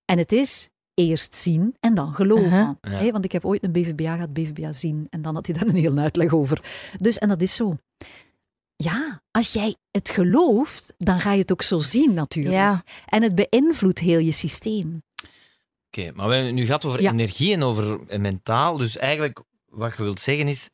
En 0.04 0.18
het 0.18 0.32
is 0.32 0.70
eerst 0.94 1.34
zien 1.34 1.76
en 1.80 1.94
dan 1.94 2.14
geloven. 2.14 2.78
Ja. 2.80 3.10
Want 3.10 3.24
ik 3.24 3.32
heb 3.32 3.44
ooit 3.44 3.64
een 3.64 3.72
BVBA 3.72 4.14
gehad, 4.14 4.32
BVBA 4.32 4.72
zien. 4.72 5.06
En 5.10 5.22
dan 5.22 5.34
had 5.34 5.46
hij 5.46 5.54
daar 5.58 5.68
een 5.68 5.74
hele 5.74 6.00
uitleg 6.00 6.32
over. 6.32 6.90
Dus, 6.96 7.18
en 7.18 7.28
dat 7.28 7.40
is 7.40 7.54
zo. 7.54 7.76
Ja, 8.82 9.22
als 9.30 9.52
jij 9.52 9.76
het 9.90 10.08
gelooft, 10.10 10.94
dan 10.98 11.18
ga 11.18 11.32
je 11.32 11.40
het 11.40 11.52
ook 11.52 11.62
zo 11.62 11.78
zien 11.78 12.14
natuurlijk. 12.14 12.54
Ja, 12.54 12.84
En 13.06 13.22
het 13.22 13.34
beïnvloedt 13.34 13.98
heel 13.98 14.18
je 14.18 14.32
systeem. 14.32 15.02
Oké, 15.86 16.12
maar 16.14 16.26
we 16.28 16.34
hebben 16.34 16.44
het 16.44 16.54
nu 16.54 16.64
gehad 16.64 16.84
over 16.84 17.02
Ja. 17.02 17.10
energie 17.12 17.52
en 17.54 17.62
over 17.62 18.06
eh, 18.06 18.18
mentaal. 18.18 18.76
Dus 18.76 18.96
eigenlijk, 18.96 19.40
wat 19.66 19.96
je 19.96 20.02
wilt 20.02 20.20
zeggen 20.20 20.48
is, 20.48 20.70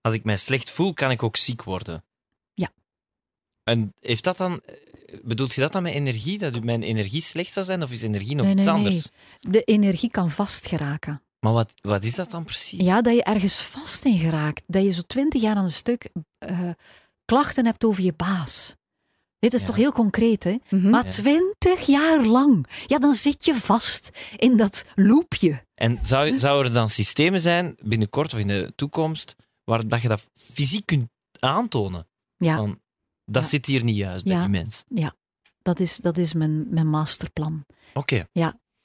als 0.00 0.14
ik 0.14 0.24
mij 0.24 0.36
slecht 0.36 0.70
voel, 0.70 0.92
kan 0.94 1.10
ik 1.10 1.22
ook 1.22 1.36
ziek 1.36 1.62
worden. 1.62 2.04
Ja. 2.54 2.70
En 3.64 3.94
heeft 4.00 4.24
dat 4.24 4.36
dan... 4.36 4.62
Bedoelt 5.22 5.54
je 5.54 5.60
dat 5.60 5.72
dan 5.72 5.82
met 5.82 5.92
energie? 5.92 6.38
Dat 6.38 6.62
mijn 6.64 6.82
energie 6.82 7.20
slecht 7.20 7.52
zou 7.52 7.66
zijn? 7.66 7.82
Of 7.82 7.90
is 7.92 8.02
energie 8.02 8.34
nog 8.34 8.46
Nee, 8.46 8.54
iets 8.54 8.64
nee, 8.64 8.74
nee. 8.74 8.84
anders? 8.84 9.08
De 9.40 9.62
energie 9.62 10.10
kan 10.10 10.30
vastgeraken. 10.30 11.22
Maar 11.40 11.52
wat, 11.52 11.70
wat 11.80 12.04
is 12.04 12.14
dat 12.14 12.30
dan 12.30 12.44
precies? 12.44 12.80
Ja, 12.84 13.02
dat 13.02 13.14
je 13.14 13.22
ergens 13.22 13.60
vast 13.60 14.04
in 14.04 14.18
geraakt. 14.18 14.62
Dat 14.66 14.82
je 14.82 14.90
zo 14.90 15.02
twintig 15.06 15.40
jaar 15.42 15.56
aan 15.56 15.64
een 15.64 15.72
stuk 15.72 16.08
eh, 16.38 16.70
klachten 17.30 17.66
hebt 17.66 17.84
over 17.84 18.02
je 18.02 18.12
baas. 18.16 18.74
Dit 19.38 19.54
is 19.54 19.60
Ja. 19.60 19.66
toch 19.66 19.76
heel 19.76 19.92
concreet, 19.92 20.44
hè? 20.44 20.56
Mhm. 20.70 20.90
Maar 20.90 21.04
Ja. 21.04 21.10
twintig 21.10 21.86
jaar 21.86 22.24
lang, 22.24 22.66
ja, 22.86 22.98
dan 22.98 23.12
zit 23.12 23.44
je 23.44 23.54
vast 23.54 24.10
in 24.36 24.56
dat 24.56 24.84
loopje. 24.94 25.64
En 25.74 25.98
zou, 26.02 26.38
zou 26.38 26.64
er 26.64 26.72
dan 26.72 26.88
systemen 26.88 27.40
zijn, 27.40 27.76
binnenkort 27.82 28.32
of 28.32 28.38
in 28.38 28.46
de 28.46 28.72
toekomst, 28.76 29.36
waar 29.64 29.88
dat 29.88 30.02
je 30.02 30.08
dat 30.08 30.26
fysiek 30.52 30.86
kunt 30.86 31.08
aantonen? 31.38 32.08
Ja, 32.36 32.56
Van, 32.56 32.78
dat 33.24 33.42
Ja. 33.42 33.48
zit 33.48 33.66
hier 33.66 33.84
niet 33.84 33.96
juist 33.96 34.24
bij 34.24 34.32
Ja. 34.34 34.40
die 34.40 34.48
mens. 34.50 34.84
dat 35.62 35.80
is, 35.80 35.96
dat 35.96 36.16
is 36.16 36.34
mijn, 36.34 36.66
mijn 36.74 36.88
masterplan. 36.88 37.64
Oké. 37.94 38.24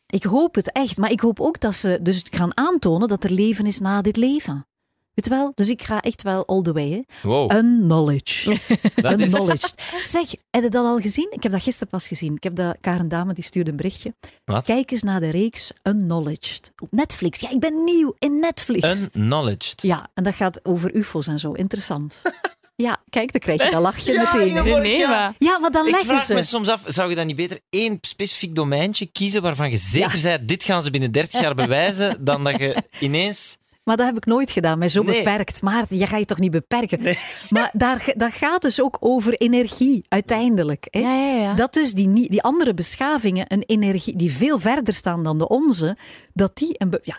Ik 0.05 0.23
hoop 0.23 0.55
het 0.55 0.71
echt, 0.71 0.97
maar 0.97 1.11
ik 1.11 1.19
hoop 1.19 1.39
ook 1.39 1.59
dat 1.59 1.75
ze 1.75 1.99
dus 2.01 2.23
gaan 2.29 2.57
aantonen 2.57 3.07
dat 3.07 3.23
er 3.23 3.31
leven 3.31 3.65
is 3.65 3.79
na 3.79 4.01
dit 4.01 4.17
leven. 4.17 4.65
Weet 5.15 5.25
je 5.25 5.29
wel? 5.29 5.51
Dus 5.55 5.69
ik 5.69 5.83
ga 5.83 6.01
echt 6.01 6.21
wel 6.21 6.45
all 6.45 6.61
the 6.61 6.73
way. 6.73 6.89
Hè? 6.89 7.29
Wow. 7.29 7.51
Unknowledged. 7.51 8.47
is... 8.57 8.69
Unknowledged. 9.03 9.73
Zeg, 10.03 10.29
heb 10.49 10.63
je 10.63 10.69
dat 10.69 10.85
al 10.85 10.99
gezien? 10.99 11.27
Ik 11.31 11.43
heb 11.43 11.51
dat 11.51 11.61
gisteren 11.61 11.87
pas 11.87 12.07
gezien. 12.07 12.35
Ik 12.35 12.43
heb 12.43 12.55
dat, 12.55 12.77
Karen 12.81 13.07
Dame 13.07 13.33
die 13.33 13.43
stuurde 13.43 13.69
een 13.69 13.75
berichtje. 13.77 14.13
Wat? 14.45 14.65
Kijk 14.65 14.91
eens 14.91 15.03
naar 15.03 15.19
de 15.19 15.29
reeks 15.29 15.71
Unknowledged 15.83 16.71
op 16.81 16.91
Netflix. 16.91 17.39
Ja, 17.39 17.49
ik 17.49 17.59
ben 17.59 17.83
nieuw 17.83 18.13
in 18.19 18.39
Netflix. 18.39 19.01
Unknowledged. 19.15 19.81
Ja, 19.81 20.07
en 20.13 20.23
dat 20.23 20.35
gaat 20.35 20.59
over 20.65 20.95
UFO's 20.95 21.27
en 21.27 21.39
zo. 21.39 21.51
Interessant. 21.51 22.21
ja, 22.75 22.97
kijk, 23.09 23.31
dan 23.31 23.41
krijg 23.41 23.63
je 23.63 23.69
dat 23.71 23.81
lachje 23.81 24.17
meteen. 24.17 24.53
Nee, 24.53 24.73
nee, 24.75 24.97
Ja. 24.97 25.09
maar... 25.09 25.33
Ja, 25.37 25.59
maar 25.59 25.71
dan 25.71 25.85
Ik 25.85 25.91
leggen 25.91 26.09
vraag 26.09 26.23
ze. 26.23 26.33
me 26.33 26.41
soms 26.41 26.67
af, 26.69 26.81
zou 26.85 27.09
je 27.09 27.15
dan 27.15 27.25
niet 27.25 27.35
beter 27.35 27.59
één 27.69 27.97
specifiek 28.01 28.55
domeintje 28.55 29.05
kiezen 29.05 29.41
waarvan 29.41 29.71
je 29.71 29.77
zeker 29.77 30.19
bent, 30.21 30.47
dit 30.47 30.63
gaan 30.63 30.83
ze 30.83 30.91
binnen 30.91 31.11
30 31.11 31.41
jaar 31.41 31.55
bewijzen, 31.65 32.17
dan 32.25 32.43
dat 32.43 32.57
je 32.59 32.83
ineens... 32.99 33.57
Maar 33.85 33.97
dat 33.97 34.05
heb 34.05 34.17
ik 34.17 34.25
nooit 34.25 34.51
gedaan, 34.51 34.77
mij 34.77 34.89
zo 34.89 35.03
Nee. 35.03 35.17
beperkt. 35.23 35.61
Maar 35.61 35.85
je 35.89 36.07
gaat 36.07 36.19
je 36.19 36.25
toch 36.25 36.39
niet 36.39 36.51
beperken? 36.51 36.99
Maar 37.49 37.69
daar, 37.73 38.13
dat 38.15 38.33
gaat 38.33 38.61
dus 38.61 38.81
ook 38.81 38.97
over 38.99 39.33
energie, 39.33 40.05
uiteindelijk. 40.07 40.87
Hè? 40.89 40.99
Ja, 40.99 41.13
ja, 41.13 41.35
ja. 41.35 41.53
Dat 41.53 41.73
dus 41.73 41.93
die, 41.93 42.29
die 42.29 42.41
andere 42.41 42.73
beschavingen, 42.73 43.45
een 43.47 43.63
energie 43.65 44.15
die 44.15 44.31
veel 44.31 44.59
verder 44.59 44.93
staan 44.93 45.23
dan 45.23 45.37
de 45.37 45.47
onze, 45.47 45.97
dat 46.33 46.57
die 46.57 46.75
een. 46.77 46.99
Ja, 47.03 47.17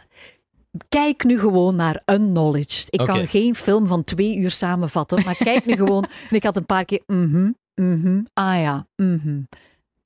kijk 0.88 1.24
nu 1.24 1.38
gewoon 1.38 1.76
naar 1.76 2.02
Unknowledged. 2.06 2.86
Ik 2.90 3.06
kan 3.06 3.26
geen 3.26 3.54
film 3.54 3.86
van 3.86 4.04
twee 4.04 4.36
uur 4.36 4.50
samenvatten, 4.50 5.24
maar 5.24 5.36
kijk 5.36 5.66
nu 5.66 5.74
gewoon. 5.84 6.02
En 6.30 6.36
ik 6.36 6.44
had 6.44 6.56
een 6.56 6.66
paar 6.66 6.84
keer. 6.84 7.02
mhm, 7.06 7.50
mhm, 7.74 8.20
ah 8.32 8.60
ja, 8.60 8.86
mhm. 8.96 9.40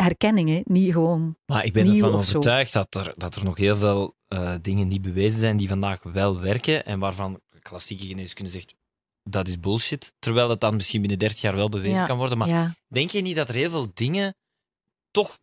Herkenningen, 0.03 0.63
niet 0.65 0.93
gewoon. 0.93 1.37
Maar 1.47 1.65
ik 1.65 1.73
ben 1.73 1.87
ervan 1.87 2.13
overtuigd 2.13 2.73
dat 2.73 2.95
er, 2.95 3.13
dat 3.17 3.35
er 3.35 3.45
nog 3.45 3.57
heel 3.57 3.77
veel 3.77 4.17
eh, 4.29 4.55
dingen 4.63 4.89
niet 4.89 5.03
bewezen 5.03 5.39
zijn 5.39 5.57
die 5.57 5.69
vandaag 5.69 6.03
wel 6.03 6.41
werken 6.41 6.85
en 6.85 6.99
waarvan 6.99 7.41
klassieke 7.63 8.07
geneeskunde 8.07 8.51
zegt 8.51 8.75
dat 9.23 9.49
is 9.49 9.61
bullshit, 9.61 10.13
terwijl 10.19 10.51
het 10.51 10.61
dan 10.61 10.75
misschien 10.77 11.01
binnen 11.01 11.19
30 11.19 11.41
jaar 11.41 11.55
wel 11.55 11.69
bewezen 11.69 11.99
Ja. 11.99 12.07
kan 12.07 12.17
worden. 12.17 12.39
Maar 12.39 12.49
Ja. 12.49 12.75
denk 12.89 13.11
je 13.11 13.21
niet 13.21 13.37
dat 13.37 13.49
er 13.49 13.55
heel 13.55 13.71
veel 13.71 13.91
dingen 13.95 14.35
toch 15.11 15.39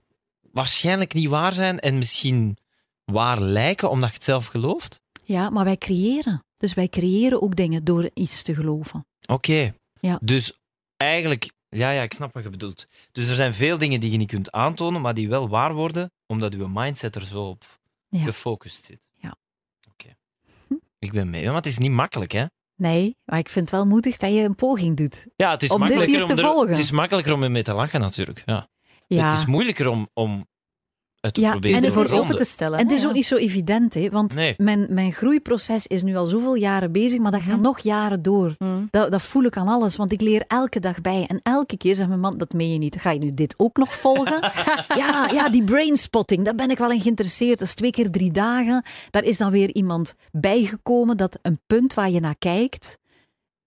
waarschijnlijk 0.52 1.13
niet 1.13 1.28
waar 1.30 1.54
zijn 1.54 1.80
en 1.80 1.98
misschien 1.98 2.58
waar 3.06 3.41
lijken 3.41 3.89
omdat 3.89 4.10
je 4.10 4.15
het 4.15 4.24
zelf 4.24 4.46
gelooft? 4.46 5.02
ja, 5.24 5.50
maar 5.50 5.63
wij 5.65 5.78
creëren. 5.78 6.46
Dus 6.56 6.74
wij 6.74 6.88
creëren 6.88 7.41
ook 7.41 7.56
dingen 7.56 7.84
door 7.84 8.10
iets 8.13 8.41
te 8.43 8.56
geloven. 8.56 9.06
Oké. 9.26 9.74
Ja. 10.00 10.20
Dus 10.24 10.54
eigenlijk, 10.98 11.52
ja, 11.69 11.91
ja, 11.91 12.01
ik 12.01 12.13
snap 12.13 12.34
wat 12.34 12.43
je 12.43 12.49
bedoelt. 12.49 12.88
Dus 13.12 13.30
er 13.30 13.36
zijn 13.36 13.53
veel 13.53 13.77
dingen 13.77 13.99
die 13.99 14.12
je 14.12 14.17
niet 14.17 14.30
kunt 14.30 14.51
aantonen, 14.51 15.01
maar 15.01 15.13
die 15.13 15.30
wel 15.30 15.49
waar 15.49 15.73
worden, 15.73 16.12
omdat 16.27 16.53
je 16.53 16.67
mindset 16.69 17.15
er 17.15 17.25
zo 17.25 17.43
op 17.43 17.63
Ja. 18.10 18.19
gefocust 18.23 18.86
zit. 18.86 19.08
Ja. 19.15 19.36
Oké. 19.91 20.15
Ik 20.99 21.12
ben 21.12 21.30
mee. 21.30 21.45
Maar 21.45 21.56
het 21.56 21.65
is 21.65 21.77
niet 21.77 21.91
makkelijk, 21.91 22.32
hè? 22.32 22.45
Nee, 22.75 23.17
maar 23.25 23.39
ik 23.39 23.49
vind 23.49 23.69
het 23.69 23.80
wel 23.80 23.86
moedig 23.88 24.17
dat 24.17 24.34
je 24.34 24.41
een 24.41 24.56
poging 24.56 24.97
doet. 24.97 25.27
Ja, 25.36 25.51
het 25.51 25.63
is, 25.63 25.69
Om 25.69 25.77
dit 25.80 25.88
makkelijker 25.88 26.17
hier 26.17 26.25
te 26.27 26.32
om 26.34 26.39
er- 26.39 26.51
volgen. 26.53 26.69
het 26.69 26.77
is 26.77 26.91
makkelijker 26.91 27.34
om 27.34 27.43
ermee 27.43 27.63
te 27.63 27.73
lachen, 27.73 27.99
natuurlijk. 27.99 28.43
Ja. 28.45 28.67
Ja. 29.08 29.30
Het 29.30 29.39
is 29.39 29.45
moeilijker 29.45 29.88
om, 29.88 30.10
om 30.13 30.47
het 31.21 31.34
te 31.34 31.41
Ja, 31.41 31.49
proberen 31.51 31.77
en 31.77 31.84
het 31.84 31.91
ervoor 31.93 32.03
is 32.06 32.19
open 32.21 32.36
te 32.36 32.43
stellen. 32.43 32.80
En 32.80 32.88
het 32.88 32.95
is 32.97 33.06
ook 33.06 33.13
niet 33.13 33.25
zo 33.25 33.36
evident, 33.36 33.93
hè? 33.93 34.10
want 34.10 34.34
Nee. 34.34 34.53
mijn, 34.58 34.86
mijn 34.89 35.13
groeiproces 35.13 35.88
is 35.88 36.03
nu 36.03 36.15
al 36.15 36.25
zoveel 36.25 36.56
jaren 36.56 36.91
bezig, 36.91 37.19
maar 37.19 37.32
dat 37.32 37.41
gaat 37.41 37.53
Mhm. 37.53 37.62
nog 37.62 37.80
jaren 37.80 38.21
door. 38.21 38.56
Mm. 38.58 38.88
Dat, 38.91 39.12
dat 39.12 39.21
voel 39.21 39.43
ik 39.43 39.58
aan 39.58 39.67
alles, 39.67 39.95
want 39.95 40.12
ik 40.12 40.21
leer 40.21 40.43
elke 40.47 40.80
dag 40.80 41.01
bij. 41.01 41.25
En 41.27 41.39
elke 41.43 41.77
keer 41.77 41.95
zegt 41.95 42.08
mijn 42.08 42.19
man, 42.19 42.38
dat 42.38 42.53
meen 42.53 42.71
je 42.71 42.77
niet. 42.77 42.95
Ga 43.01 43.12
je 43.12 43.19
nu 43.19 43.30
dit 43.30 43.53
ook 43.58 43.77
nog 43.77 43.93
volgen? 43.95 44.39
ja, 44.95 45.30
ja, 45.34 45.49
die 45.49 45.63
brainspotting, 45.63 46.43
daar 46.45 46.56
ben 46.56 46.69
ik 46.69 46.77
wel 46.77 46.91
in 46.91 47.01
geïnteresseerd. 47.01 47.60
Dat 47.60 47.67
is 47.67 47.73
twee 47.73 47.91
keer 47.91 48.10
drie 48.12 48.32
dagen. 48.32 48.84
Daar 49.10 49.23
is 49.23 49.38
dan 49.38 49.51
weer 49.51 49.73
iemand 49.75 50.15
bijgekomen 50.32 51.17
dat 51.17 51.39
een 51.41 51.60
punt 51.67 51.93
waar 51.93 52.10
je 52.10 52.19
naar 52.19 52.36
kijkt... 52.39 52.97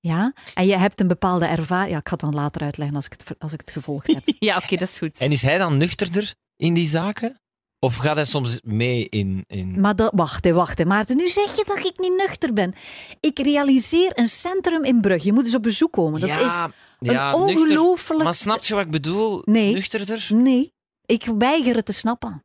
Ja, 0.02 0.32
en 0.54 0.66
je 0.66 0.76
hebt 0.76 1.00
een 1.00 1.08
bepaalde 1.08 1.46
ervaring. 1.46 1.90
Ja, 1.90 1.98
ik 1.98 2.08
ga 2.08 2.12
het 2.12 2.20
dan 2.20 2.34
later 2.34 2.62
uitleggen 2.62 2.96
als 2.96 3.04
ik 3.06 3.12
het, 3.12 3.24
als 3.38 3.52
ik 3.52 3.60
het 3.60 3.70
gevolgd 3.70 4.06
heb. 4.06 4.22
Ja, 4.38 4.56
oké, 4.56 4.76
dat 4.76 4.88
is 4.88 4.98
goed. 4.98 5.18
En 5.18 5.32
is 5.32 5.42
hij 5.42 5.58
dan 5.58 5.76
nuchterder 5.76 6.34
in 6.60 6.74
die 6.74 6.88
zaken? 6.88 7.40
Of 7.78 7.96
gaat 7.96 8.14
hij 8.14 8.24
soms 8.24 8.60
mee 8.64 9.08
in... 9.08 9.44
in... 9.46 9.80
Maar 9.80 9.96
dat, 9.96 10.12
wacht, 10.14 10.44
hè, 10.44 10.52
wacht, 10.52 10.78
hè, 10.78 10.84
Maarten. 10.84 11.16
Nu 11.16 11.28
zeg 11.28 11.56
je 11.56 11.64
dat 11.64 11.78
ik 11.78 11.98
niet 11.98 12.16
nuchter 12.16 12.52
ben. 12.52 12.74
Ik 13.20 13.38
realiseer 13.38 14.12
een 14.14 14.28
centrum 14.28 14.84
in 14.84 15.00
Brugge. 15.00 15.26
Je 15.26 15.32
moet 15.32 15.44
eens 15.44 15.54
op 15.54 15.62
bezoek 15.62 15.92
komen. 15.92 16.20
Dat 16.20 16.28
ja, 16.28 16.38
is 16.38 16.58
een 16.98 17.12
ja, 17.12 17.32
ongelooflijk... 17.32 18.22
Maar 18.24 18.34
snap 18.34 18.64
je 18.64 18.74
wat 18.74 18.84
ik 18.84 18.90
bedoel? 18.90 19.42
Nee. 19.44 19.74
Nuchterder? 19.74 20.26
Nee, 20.28 20.72
ik 21.06 21.24
weiger 21.38 21.76
het 21.76 21.86
te 21.86 21.92
snappen. 21.92 22.44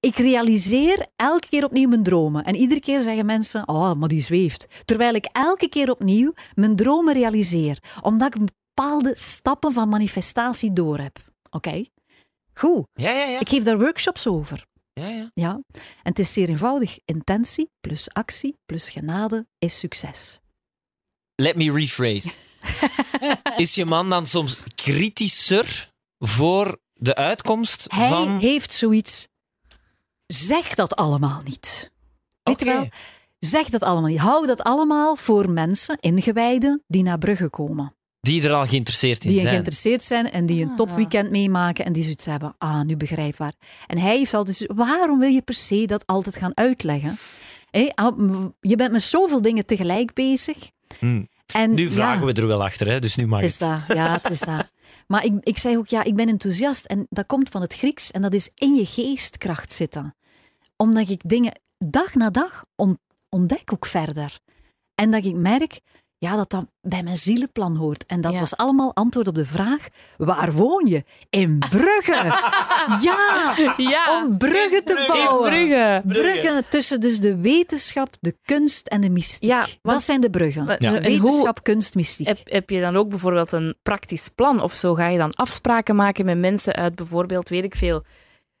Ik 0.00 0.16
realiseer 0.16 1.06
elke 1.16 1.48
keer 1.48 1.64
opnieuw 1.64 1.88
mijn 1.88 2.02
dromen. 2.02 2.44
En 2.44 2.54
iedere 2.54 2.80
keer 2.80 3.00
zeggen 3.00 3.26
mensen, 3.26 3.68
oh, 3.68 3.92
maar 3.94 4.08
die 4.08 4.22
zweeft. 4.22 4.66
Terwijl 4.84 5.14
ik 5.14 5.28
elke 5.32 5.68
keer 5.68 5.90
opnieuw 5.90 6.32
mijn 6.54 6.76
dromen 6.76 7.14
realiseer. 7.14 7.78
Omdat 8.02 8.34
ik 8.34 8.40
bepaalde 8.44 9.12
stappen 9.16 9.72
van 9.72 9.88
manifestatie 9.88 10.72
door 10.72 10.98
heb. 10.98 11.18
Oké? 11.50 11.84
Goed. 12.58 12.86
Ja, 12.92 13.10
ja, 13.10 13.24
ja. 13.24 13.40
Ik 13.40 13.48
geef 13.48 13.64
daar 13.64 13.78
workshops 13.78 14.26
over. 14.26 14.66
ja, 14.92 15.08
ja. 15.08 15.30
Ja. 15.34 15.50
En 15.52 15.82
het 16.02 16.18
is 16.18 16.32
zeer 16.32 16.48
eenvoudig. 16.48 16.98
Intentie 17.04 17.70
plus 17.80 18.10
actie 18.12 18.56
plus 18.66 18.90
genade 18.90 19.46
is 19.58 19.78
succes. 19.78 20.40
Let 21.34 21.56
me 21.56 21.72
rephrase. 21.72 22.30
is 23.62 23.74
je 23.74 23.84
man 23.84 24.10
dan 24.10 24.26
soms 24.26 24.60
kritischer 24.74 25.92
voor 26.18 26.78
de 26.92 27.14
uitkomst 27.14 27.84
Hij 27.88 28.08
van... 28.08 28.38
heeft 28.38 28.72
zoiets. 28.72 29.28
Zeg 30.26 30.74
dat 30.74 30.94
allemaal 30.96 31.42
niet. 31.44 31.90
Weet 32.42 32.60
je 32.60 32.66
wel? 32.66 32.88
Zeg 33.38 33.68
dat 33.68 33.82
allemaal 33.82 34.10
niet. 34.10 34.18
Hou 34.18 34.46
dat 34.46 34.62
allemaal 34.62 35.16
voor 35.16 35.50
mensen, 35.50 35.98
ingewijden, 36.00 36.82
die 36.86 37.02
naar 37.02 37.18
Brugge 37.18 37.50
komen. 37.50 37.96
Die 38.26 38.42
er 38.42 38.52
al 38.52 38.66
geïnteresseerd 38.66 39.24
in 39.24 39.30
Die 39.30 39.38
zijn. 39.40 39.48
geïnteresseerd 39.52 40.02
zijn 40.02 40.30
en 40.30 40.46
die 40.46 40.62
een 40.62 40.70
Ah. 40.70 40.76
topweekend 40.76 41.30
meemaken 41.30 41.84
en 41.84 41.92
die 41.92 42.02
zoiets 42.02 42.26
hebben. 42.26 42.54
Ah, 42.58 42.80
nu 42.82 42.96
begrijpbaar. 42.96 43.52
En 43.86 43.98
hij 43.98 44.16
heeft 44.16 44.34
altijd 44.34 44.56
zo- 44.56 44.74
waarom 44.74 45.18
wil 45.18 45.28
je 45.30 45.42
per 45.42 45.54
se 45.54 45.84
dat 45.86 46.06
altijd 46.06 46.36
gaan 46.36 46.52
uitleggen? 46.56 47.18
Hé, 47.70 47.88
ah, 47.94 48.44
je 48.60 48.76
bent 48.76 48.92
met 48.92 49.02
zoveel 49.02 49.42
dingen 49.42 49.66
tegelijk 49.66 50.12
bezig. 50.14 50.56
Hm. 50.98 51.22
En 51.52 51.74
Nu 51.74 51.88
vragen 51.90 52.26
ja, 52.26 52.32
we 52.32 52.40
er 52.40 52.46
wel 52.46 52.64
achter, 52.64 52.88
hè? 52.90 52.98
dus 52.98 53.16
nu 53.16 53.26
mag 53.26 53.40
het 53.40 53.48
is 53.48 53.58
dat. 53.58 53.78
Ja, 53.88 54.12
het 54.22 54.30
is 54.30 54.40
dat. 54.40 54.70
Maar 55.06 55.24
ik, 55.24 55.32
ik 55.40 55.58
zeg 55.58 55.76
ook, 55.76 55.86
ja, 55.88 56.02
ik 56.04 56.14
ben 56.14 56.28
enthousiast 56.28 56.84
en 56.86 57.06
dat 57.10 57.26
komt 57.26 57.48
van 57.48 57.60
het 57.60 57.74
Grieks 57.74 58.10
en 58.10 58.22
dat 58.22 58.32
is 58.34 58.50
in 58.54 58.74
je 58.74 58.86
geestkracht 58.86 59.72
zitten. 59.72 60.14
Omdat 60.76 61.08
ik 61.08 61.20
dingen 61.24 61.60
dag 61.78 62.14
na 62.14 62.30
dag 62.30 62.64
on- 62.76 62.98
ontdek 63.28 63.72
ook 63.72 63.86
verder. 63.86 64.38
En 64.94 65.10
dat 65.10 65.24
ik 65.24 65.34
merk, 65.34 65.80
ja, 66.26 66.36
dat 66.36 66.50
dat 66.50 66.66
bij 66.80 67.02
mijn 67.02 67.16
zielenplan 67.16 67.76
hoort. 67.76 68.04
En 68.04 68.20
dat 68.20 68.32
Ja. 68.32 68.38
was 68.38 68.56
allemaal 68.56 68.94
antwoord 68.94 69.28
op 69.28 69.34
de 69.34 69.44
vraag, 69.44 69.86
waar 70.16 70.52
woon 70.52 70.86
je? 70.86 71.04
In 71.30 71.58
Brugge! 71.58 72.12
ja, 73.06 73.54
Ja, 73.76 74.22
om 74.22 74.38
Brugge 74.38 74.82
te 74.84 74.92
Brugge. 74.94 75.12
bouwen. 75.12 75.50
Brugge. 75.50 76.02
Bruggen 76.06 76.68
tussen 76.68 77.00
dus 77.00 77.20
de 77.20 77.36
wetenschap, 77.36 78.08
de 78.20 78.36
kunst 78.42 78.86
en 78.86 79.00
de 79.00 79.10
mystiek. 79.10 79.48
Ja, 79.48 79.58
want- 79.58 79.78
dat 79.82 80.02
zijn 80.02 80.20
de 80.20 80.30
bruggen. 80.30 80.66
Wetenschap, 80.66 81.62
kunst, 81.62 81.94
mystiek. 81.94 82.26
heb, 82.26 82.38
heb 82.44 82.70
je 82.70 82.80
dan 82.80 82.96
ook 82.96 83.08
bijvoorbeeld 83.08 83.52
een 83.52 83.74
praktisch 83.82 84.28
plan 84.34 84.62
of 84.62 84.74
zo? 84.74 84.94
Ga 84.94 85.08
je 85.08 85.18
dan 85.18 85.34
afspraken 85.34 85.96
maken 85.96 86.24
met 86.24 86.38
mensen 86.38 86.74
uit 86.74 86.94
bijvoorbeeld, 86.94 87.48
weet 87.48 87.64
ik 87.64 87.74
veel, 87.76 88.04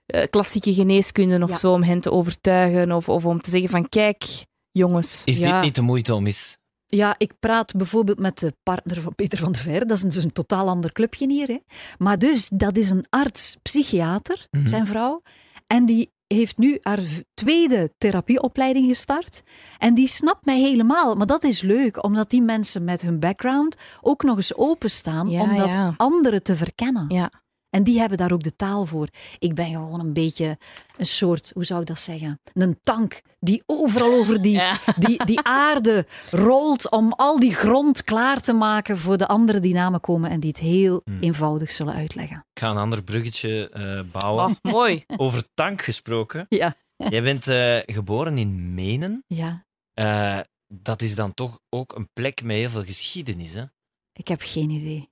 eh, 0.06 0.22
klassieke 0.30 0.74
geneeskunde 0.74 1.42
of 1.42 1.50
Ja. 1.50 1.56
zo, 1.56 1.72
om 1.72 1.82
hen 1.82 2.00
te 2.00 2.10
overtuigen 2.12 2.92
of, 2.92 3.08
of 3.08 3.26
om 3.26 3.40
te 3.40 3.50
zeggen 3.50 3.70
van 3.70 3.88
kijk, 3.88 4.24
jongens. 4.70 5.22
Is 5.24 5.38
Ja. 5.38 5.52
dit 5.54 5.62
niet 5.62 5.74
de 5.74 5.82
moeite 5.82 6.14
om 6.14 6.26
eens... 6.26 6.58
Ja, 6.86 7.14
ik 7.18 7.32
praat 7.38 7.72
bijvoorbeeld 7.76 8.18
met 8.18 8.38
de 8.38 8.52
partner 8.62 9.00
van 9.00 9.14
Peter 9.14 9.38
van 9.38 9.52
der 9.52 9.60
Veer. 9.60 9.86
Dat 9.86 9.96
is 9.96 10.02
een, 10.02 10.08
dus 10.08 10.24
een 10.24 10.32
totaal 10.32 10.68
ander 10.68 10.92
clubje 10.92 11.28
hier. 11.32 11.48
Hè. 11.48 11.58
Maar 11.98 12.18
dus, 12.18 12.48
dat 12.54 12.76
is 12.76 12.90
een 12.90 13.04
arts, 13.10 13.56
psychiater, 13.62 14.46
Mhm. 14.50 14.66
zijn 14.66 14.86
vrouw. 14.86 15.22
En 15.66 15.86
die 15.86 16.14
heeft 16.26 16.58
nu 16.58 16.78
haar 16.82 17.00
tweede 17.34 17.92
therapieopleiding 17.98 18.86
gestart. 18.86 19.42
En 19.78 19.94
die 19.94 20.08
snapt 20.08 20.44
mij 20.44 20.60
helemaal. 20.60 21.14
Maar 21.14 21.26
dat 21.26 21.44
is 21.44 21.60
leuk, 21.62 22.04
omdat 22.04 22.30
die 22.30 22.42
mensen 22.42 22.84
met 22.84 23.02
hun 23.02 23.20
background 23.20 23.76
ook 24.00 24.22
nog 24.22 24.36
eens 24.36 24.54
openstaan 24.54 25.28
Ja, 25.30 25.40
om 25.42 25.56
dat 25.56 25.72
ja. 25.72 25.94
anderen 25.96 26.42
te 26.42 26.56
verkennen. 26.56 27.04
Ja. 27.08 27.30
En 27.76 27.82
die 27.82 27.98
hebben 27.98 28.18
daar 28.18 28.32
ook 28.32 28.42
de 28.42 28.56
taal 28.56 28.86
voor. 28.86 29.08
Ik 29.38 29.54
ben 29.54 29.66
gewoon 29.66 30.00
een 30.00 30.12
beetje 30.12 30.58
een 30.96 31.06
soort, 31.06 31.50
hoe 31.54 31.64
zou 31.64 31.80
ik 31.80 31.86
dat 31.86 31.98
zeggen? 31.98 32.40
Een 32.52 32.78
tank 32.82 33.20
die 33.40 33.62
overal 33.66 34.12
over 34.12 34.42
die, 34.42 34.54
Ja. 34.62 34.76
die, 34.98 35.24
die 35.24 35.40
aarde 35.42 36.06
rolt 36.30 36.90
om 36.90 37.12
al 37.12 37.40
die 37.40 37.54
grond 37.54 38.04
klaar 38.04 38.40
te 38.40 38.52
maken 38.52 38.98
voor 38.98 39.16
de 39.16 39.26
andere 39.26 39.60
die 39.60 39.74
namen 39.74 40.00
komen 40.00 40.30
en 40.30 40.40
die 40.40 40.48
het 40.50 40.58
heel 40.58 41.00
Hmm. 41.04 41.20
eenvoudig 41.22 41.70
zullen 41.72 41.94
uitleggen. 41.94 42.36
Ik 42.52 42.60
ga 42.60 42.70
een 42.70 42.76
ander 42.76 43.02
bruggetje 43.02 43.68
eh, 43.70 44.00
bouwen. 44.12 44.44
Oh, 44.62 44.72
mooi. 44.72 45.04
Over 45.16 45.44
tank 45.54 45.82
gesproken. 45.82 46.46
Ja. 46.48 46.74
Jij 46.96 47.22
bent 47.22 47.46
eh, 47.48 47.78
geboren 47.86 48.38
in 48.38 48.74
Menen. 48.74 49.24
Ja, 49.26 49.64
Eh, 49.94 50.38
dat 50.74 51.02
is 51.02 51.14
dan 51.14 51.34
toch 51.34 51.58
ook 51.68 51.94
een 51.94 52.08
plek 52.12 52.42
met 52.42 52.56
heel 52.56 52.70
veel 52.70 52.84
geschiedenis, 52.84 53.52
hè? 53.52 53.64
ik 54.12 54.28
heb 54.28 54.40
geen 54.44 54.70
idee. 54.70 55.08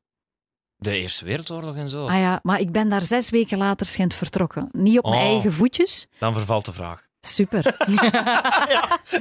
De 0.84 0.96
Eerste 0.98 1.24
Wereldoorlog 1.24 1.76
en 1.76 1.88
zo. 1.88 2.06
Ah 2.06 2.18
ja, 2.18 2.40
maar 2.42 2.60
ik 2.60 2.72
ben 2.72 2.88
daar 2.88 3.02
zes 3.02 3.30
weken 3.30 3.58
later 3.58 3.86
schijnt 3.86 4.14
vertrokken. 4.14 4.68
Niet 4.72 4.98
op 4.98 5.04
mijn 5.10 5.22
Oh. 5.22 5.28
eigen 5.28 5.52
voetjes. 5.52 6.06
Dan 6.18 6.32
vervalt 6.32 6.64
de 6.64 6.72
vraag. 6.72 7.02
Super. 7.20 7.62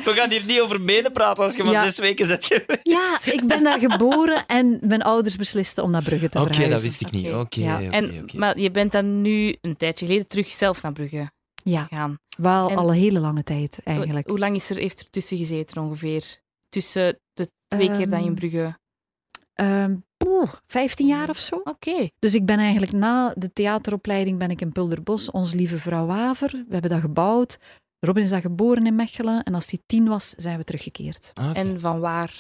We 0.06 0.12
gaan 0.16 0.30
hier 0.30 0.46
niet 0.46 0.60
over 0.62 0.82
Menen 0.82 1.12
praten 1.12 1.44
als 1.44 1.56
je 1.56 1.64
maar 1.64 1.74
Ja. 1.74 1.84
zes 1.84 1.98
weken 2.00 2.26
zit 2.26 2.46
geweest. 2.46 2.80
Ja, 2.84 3.20
ik 3.34 3.48
ben 3.48 3.64
daar 3.64 3.80
geboren 3.80 4.46
en 4.48 4.78
mijn 4.82 5.02
ouders 5.02 5.36
beslisten 5.36 5.84
om 5.84 5.92
naar 5.92 6.04
Brugge 6.04 6.30
te 6.30 6.40
Oké, 6.40 6.48
verhuizen. 6.54 6.76
dat 6.90 6.98
wist 6.98 7.02
ik 7.02 7.12
niet. 7.12 7.28
Oké. 7.28 7.38
Oké, 7.40 7.60
Ja. 7.60 7.76
oké, 7.76 7.90
en, 7.90 8.22
oké. 8.24 8.38
Maar 8.38 8.60
je 8.60 8.72
bent 8.72 8.92
dan 8.92 9.22
nu 9.22 9.56
een 9.62 9.76
tijdje 9.78 10.06
geleden 10.06 10.28
terug 10.28 10.48
zelf 10.48 10.82
naar 10.82 10.94
Brugge 10.94 11.32
Ja, 11.64 11.84
gegaan. 11.84 12.18
wel 12.38 12.70
En- 12.70 12.78
al 12.78 12.90
een 12.90 12.98
hele 12.98 13.20
lange 13.20 13.44
tijd 13.44 13.80
eigenlijk. 13.84 14.28
Hoe 14.28 14.40
lang 14.40 14.56
is 14.56 14.70
er, 14.70 14.76
heeft 14.78 15.00
er 15.00 15.10
tussen 15.10 15.38
gezeten 15.38 15.82
ongeveer? 15.82 16.24
Tussen 16.70 17.20
de 17.34 17.52
twee 17.68 17.88
keer 17.88 18.10
dat 18.10 18.20
je 18.20 18.26
in 18.26 18.32
Ehm, 18.32 18.34
Brugge... 18.36 18.78
Ehm, 19.54 19.96
poeh, 20.44 20.62
15 20.68 21.08
jaar 21.08 21.30
of 21.30 21.38
zo. 21.38 21.62
Oké. 21.64 22.10
Dus 22.20 22.36
ik 22.36 22.46
ben 22.46 22.60
eigenlijk 22.60 22.92
na 22.92 23.34
de 23.38 23.54
theateropleiding 23.54 24.38
ben 24.38 24.50
ik 24.50 24.62
in 24.62 24.72
Pulderbos, 24.72 25.32
Onze 25.32 25.56
Lieve 25.56 25.80
Vrouw 25.80 26.06
Waver. 26.06 26.52
We 26.52 26.74
hebben 26.74 26.92
dat 26.92 27.00
gebouwd. 27.00 27.58
Robin 28.00 28.24
is 28.24 28.30
daar 28.30 28.42
geboren 28.42 28.86
in 28.86 28.96
Mechelen. 28.96 29.44
En 29.44 29.54
als 29.54 29.70
hij 29.70 29.80
tien 29.86 30.08
was, 30.08 30.30
zijn 30.30 30.58
we 30.58 30.64
teruggekeerd. 30.64 31.32
Ah. 31.34 31.58
En 31.58 31.80
van 31.80 32.00
waar? 32.00 32.34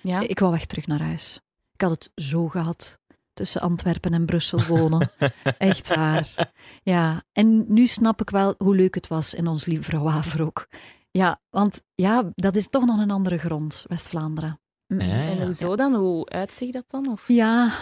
Ja? 0.00 0.20
Ik 0.20 0.38
wou 0.38 0.52
weg 0.52 0.66
terug 0.66 0.86
naar 0.86 1.02
huis. 1.02 1.40
Ik 1.72 1.80
had 1.80 1.90
het 1.90 2.10
zo 2.14 2.48
gehad. 2.48 3.00
Tussen 3.32 3.60
Antwerpen 3.60 4.12
en 4.12 4.26
Brussel 4.26 4.62
wonen. 4.66 5.10
Echt 5.58 5.88
waar. 5.94 6.52
Ja, 6.82 7.22
en 7.32 7.64
nu 7.68 7.86
snap 7.86 8.20
ik 8.20 8.30
wel 8.30 8.54
hoe 8.58 8.74
leuk 8.74 8.94
het 8.94 9.08
was 9.08 9.34
in 9.34 9.46
Ons 9.46 9.64
Lieve 9.64 9.82
Vrouw 9.82 10.02
Waver 10.02 10.42
ook. 10.42 10.68
Ja, 11.10 11.40
want 11.50 11.82
ja, 11.94 12.30
dat 12.34 12.56
is 12.56 12.68
toch 12.68 12.84
nog 12.84 13.00
een 13.00 13.10
andere 13.10 13.38
grond, 13.38 13.84
West-Vlaanderen. 13.88 14.60
Ja, 14.98 15.04
ja. 15.04 15.30
En 15.30 15.42
hoezo 15.44 15.76
dan? 15.76 15.94
Hoe 15.94 16.28
uitziet 16.28 16.72
dat 16.72 16.84
dan? 16.90 17.08
Of? 17.10 17.24
Ja, 17.26 17.72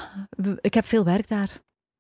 ik 0.61 0.75
heb 0.75 0.87
veel 0.87 1.05
werk 1.05 1.29
daar. 1.29 1.49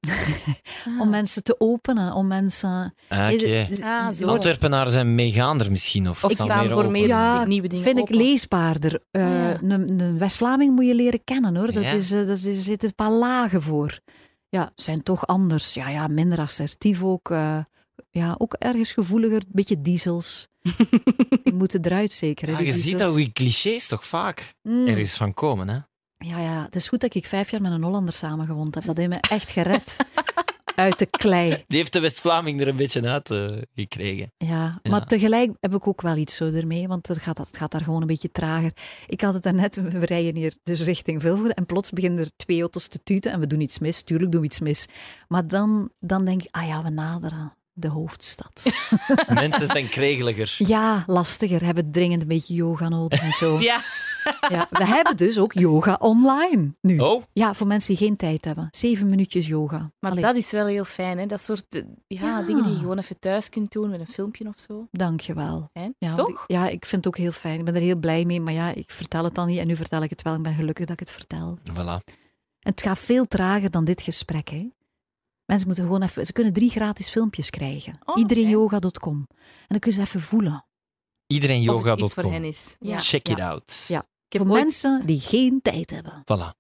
Ah. 0.08 1.00
Om 1.00 1.08
mensen 1.08 1.42
te 1.42 1.54
openen, 1.58 2.12
om 2.14 2.26
mensen... 2.26 2.94
Ah, 3.08 3.32
oké. 3.32 3.66
Is- 3.68 3.82
Ah, 3.82 4.20
Antwerpenaren 4.26 4.92
zijn 4.92 5.14
meegaander 5.14 5.70
misschien. 5.70 6.08
Of, 6.08 6.24
Of 6.24 6.32
staan 6.32 6.68
voor 6.70 6.78
open. 6.78 6.90
meer 6.92 7.06
Ja, 7.06 7.44
nieuwe 7.44 7.68
dingen 7.68 7.84
vind 7.84 7.98
ik 7.98 8.08
leesbaarder. 8.08 9.02
Eh, 9.10 9.22
Ah, 9.22 9.28
ja. 9.30 9.58
Een, 9.62 10.00
een 10.00 10.18
West-Vlaming 10.18 10.74
moet 10.74 10.86
je 10.86 10.94
leren 10.94 11.24
kennen 11.24 11.56
hoor. 11.56 11.72
Dat 11.72 11.82
Ja. 11.82 11.90
is, 11.90 12.12
eh, 12.12 12.18
dat 12.26 12.36
is, 12.36 12.44
er 12.46 12.54
zitten 12.54 12.88
een 12.88 12.94
paar 12.94 13.10
lagen 13.10 13.62
voor. 13.62 13.98
Ja, 14.48 14.70
zijn 14.74 15.02
toch 15.02 15.26
anders. 15.26 15.74
Ja, 15.74 15.88
ja 15.88 16.06
minder 16.08 16.38
assertief 16.40 17.02
ook. 17.02 17.30
eh, 17.30 17.58
ja, 18.10 18.34
ook 18.38 18.54
ergens 18.54 18.92
gevoeliger. 18.92 19.36
Een 19.36 19.46
beetje 19.52 19.80
diesels. 19.82 20.48
Die 21.44 21.54
moeten 21.54 21.84
eruit 21.84 22.12
zeker. 22.12 22.48
hè, 22.48 22.52
Ja, 22.52 22.60
je 22.60 22.72
ziet 22.72 22.98
dat 22.98 23.14
die 23.14 23.32
clichés 23.32 23.86
toch 23.88 24.06
vaak 24.06 24.54
Mm. 24.62 24.86
ergens 24.86 25.16
van 25.16 25.34
komen, 25.34 25.68
hè? 25.68 25.78
Ja, 26.26 26.38
ja, 26.38 26.64
het 26.64 26.74
is 26.74 26.88
goed 26.88 27.00
dat 27.00 27.14
ik 27.14 27.26
vijf 27.26 27.50
jaar 27.50 27.60
met 27.60 27.72
een 27.72 27.82
Hollander 27.82 28.14
samengewoond 28.14 28.74
heb. 28.74 28.84
Dat 28.84 28.96
heeft 28.96 29.08
me 29.08 29.18
echt 29.20 29.50
gered 29.50 29.96
uit 30.74 30.98
de 30.98 31.06
klei. 31.06 31.64
Die 31.66 31.78
heeft 31.78 31.92
de 31.92 32.00
West-Vlaming 32.00 32.60
er 32.60 32.68
een 32.68 32.76
beetje 32.76 33.08
uit 33.08 33.30
eh, 33.30 33.46
gekregen. 33.74 34.32
Ja, 34.36 34.80
Ja. 34.82 34.90
maar 34.90 35.06
tegelijk 35.06 35.52
heb 35.60 35.74
ik 35.74 35.86
ook 35.86 36.00
wel 36.02 36.16
iets 36.16 36.36
zo 36.36 36.44
ermee, 36.50 36.88
want 36.88 37.08
er 37.08 37.16
gaat, 37.20 37.38
het 37.38 37.56
gaat 37.56 37.70
daar 37.72 37.80
gewoon 37.84 38.00
een 38.00 38.06
beetje 38.06 38.30
trager. 38.30 38.72
Ik 39.06 39.20
had 39.20 39.34
het 39.34 39.42
daarnet, 39.42 39.76
we 39.76 40.04
rijden 40.06 40.36
hier 40.36 40.54
dus 40.62 40.82
richting 40.84 41.20
Vilvoorde 41.20 41.54
en 41.54 41.66
plots 41.66 41.90
beginnen 41.90 42.24
er 42.24 42.30
twee 42.36 42.60
auto's 42.60 42.86
te 42.88 43.02
tuten 43.02 43.32
en 43.32 43.40
we 43.40 43.46
doen 43.46 43.60
iets 43.60 43.78
mis. 43.78 44.02
Tuurlijk 44.02 44.32
doen 44.32 44.40
we 44.40 44.46
iets 44.46 44.60
mis. 44.60 44.86
Maar 45.28 45.46
dan, 45.48 45.90
dan 46.00 46.24
denk 46.24 46.42
ik, 46.42 46.48
ah 46.50 46.66
ja, 46.66 46.82
we 46.82 46.90
naderen 46.90 47.54
de 47.80 47.88
hoofdstad. 47.88 48.70
Mensen 49.28 49.66
zijn 49.66 49.88
kregeliger. 49.88 50.54
Ja, 50.58 51.04
lastiger, 51.06 51.64
hebben 51.64 51.90
dringend 51.90 52.22
een 52.22 52.28
beetje 52.28 52.54
yoga 52.54 52.88
nodig 52.88 53.20
en 53.20 53.32
zo. 53.32 53.58
Ja. 53.70 53.80
Ja, 54.48 54.66
we 54.70 54.84
hebben 54.86 55.16
dus 55.16 55.38
ook 55.38 55.52
yoga 55.52 55.96
online 56.00 56.74
nu. 56.80 56.98
Oh, 56.98 57.22
Ja, 57.32 57.54
voor 57.54 57.66
mensen 57.66 57.94
die 57.96 58.06
geen 58.06 58.16
tijd 58.16 58.44
hebben. 58.44 58.68
Zeven 58.70 59.08
minuutjes 59.08 59.46
yoga. 59.46 59.90
Maar 60.00 60.10
Allee, 60.10 60.22
dat 60.24 60.36
is 60.36 60.50
wel 60.50 60.66
heel 60.66 60.84
fijn, 60.84 61.18
hè? 61.18 61.26
Dat 61.26 61.40
soort 61.42 61.64
eh, 61.68 61.82
ja, 62.06 62.20
Ja. 62.20 62.42
dingen 62.42 62.62
die 62.64 62.72
je 62.72 62.78
gewoon 62.78 62.98
even 62.98 63.18
thuis 63.18 63.48
kunt 63.48 63.72
doen 63.72 63.90
met 63.90 64.00
een 64.00 64.06
filmpje 64.08 64.46
of 64.48 64.54
zo. 64.68 64.86
Dankjewel. 64.92 65.68
Hè? 65.72 65.88
Ja, 65.98 66.14
want 66.14 66.28
Toch? 66.28 66.44
ja, 66.46 66.68
ik 66.68 66.84
vind 66.86 67.04
het 67.04 67.06
ook 67.06 67.16
heel 67.20 67.32
fijn. 67.32 67.58
Ik 67.58 67.64
ben 67.64 67.74
er 67.74 67.80
heel 67.80 67.96
blij 67.96 68.24
mee. 68.24 68.40
Maar 68.40 68.52
ja, 68.52 68.74
ik 68.74 68.90
vertel 68.90 69.24
het 69.24 69.34
dan 69.34 69.46
niet. 69.46 69.58
En 69.58 69.66
nu 69.66 69.76
vertel 69.76 70.02
ik 70.02 70.10
het 70.10 70.22
wel. 70.22 70.34
Ik 70.34 70.42
ben 70.42 70.54
gelukkig 70.54 70.84
dat 70.86 71.00
ik 71.00 71.08
het 71.08 71.10
vertel. 71.16 71.58
voilà. 71.72 72.14
En 72.60 72.70
het 72.70 72.82
gaat 72.82 72.98
veel 72.98 73.26
trager 73.26 73.70
dan 73.70 73.84
dit 73.84 74.02
gesprek. 74.02 74.48
Hè. 74.48 74.68
Mensen 75.50 75.66
moeten 75.66 75.84
gewoon 75.84 76.02
even... 76.02 76.26
Ze 76.26 76.32
kunnen 76.32 76.52
drie 76.52 76.70
gratis 76.70 77.08
filmpjes 77.08 77.50
krijgen. 77.50 77.98
Oh, 78.04 78.18
Iedereenyoga.com. 78.18 79.26
En 79.28 79.66
dan 79.68 79.78
kunnen 79.78 80.00
ze 80.00 80.06
even 80.06 80.20
voelen. 80.20 80.64
Iedereen 81.26 81.70
Of 81.70 81.84
het 81.84 82.00
iets 82.00 82.14
voor 82.14 82.32
hen 82.32 82.44
is. 82.44 82.76
Ja. 82.80 82.98
Check 82.98 83.28
it 83.28 83.36
Ja. 83.36 83.48
out. 83.50 83.84
Ja. 83.88 83.98
Ik 83.98 84.38
heb 84.38 84.42
Voor 84.42 84.50
ooit- 84.50 84.62
mensen 84.62 85.02
die 85.06 85.20
geen 85.20 85.58
tijd 85.62 85.90
hebben. 85.90 86.22
Voilà. 86.22 86.58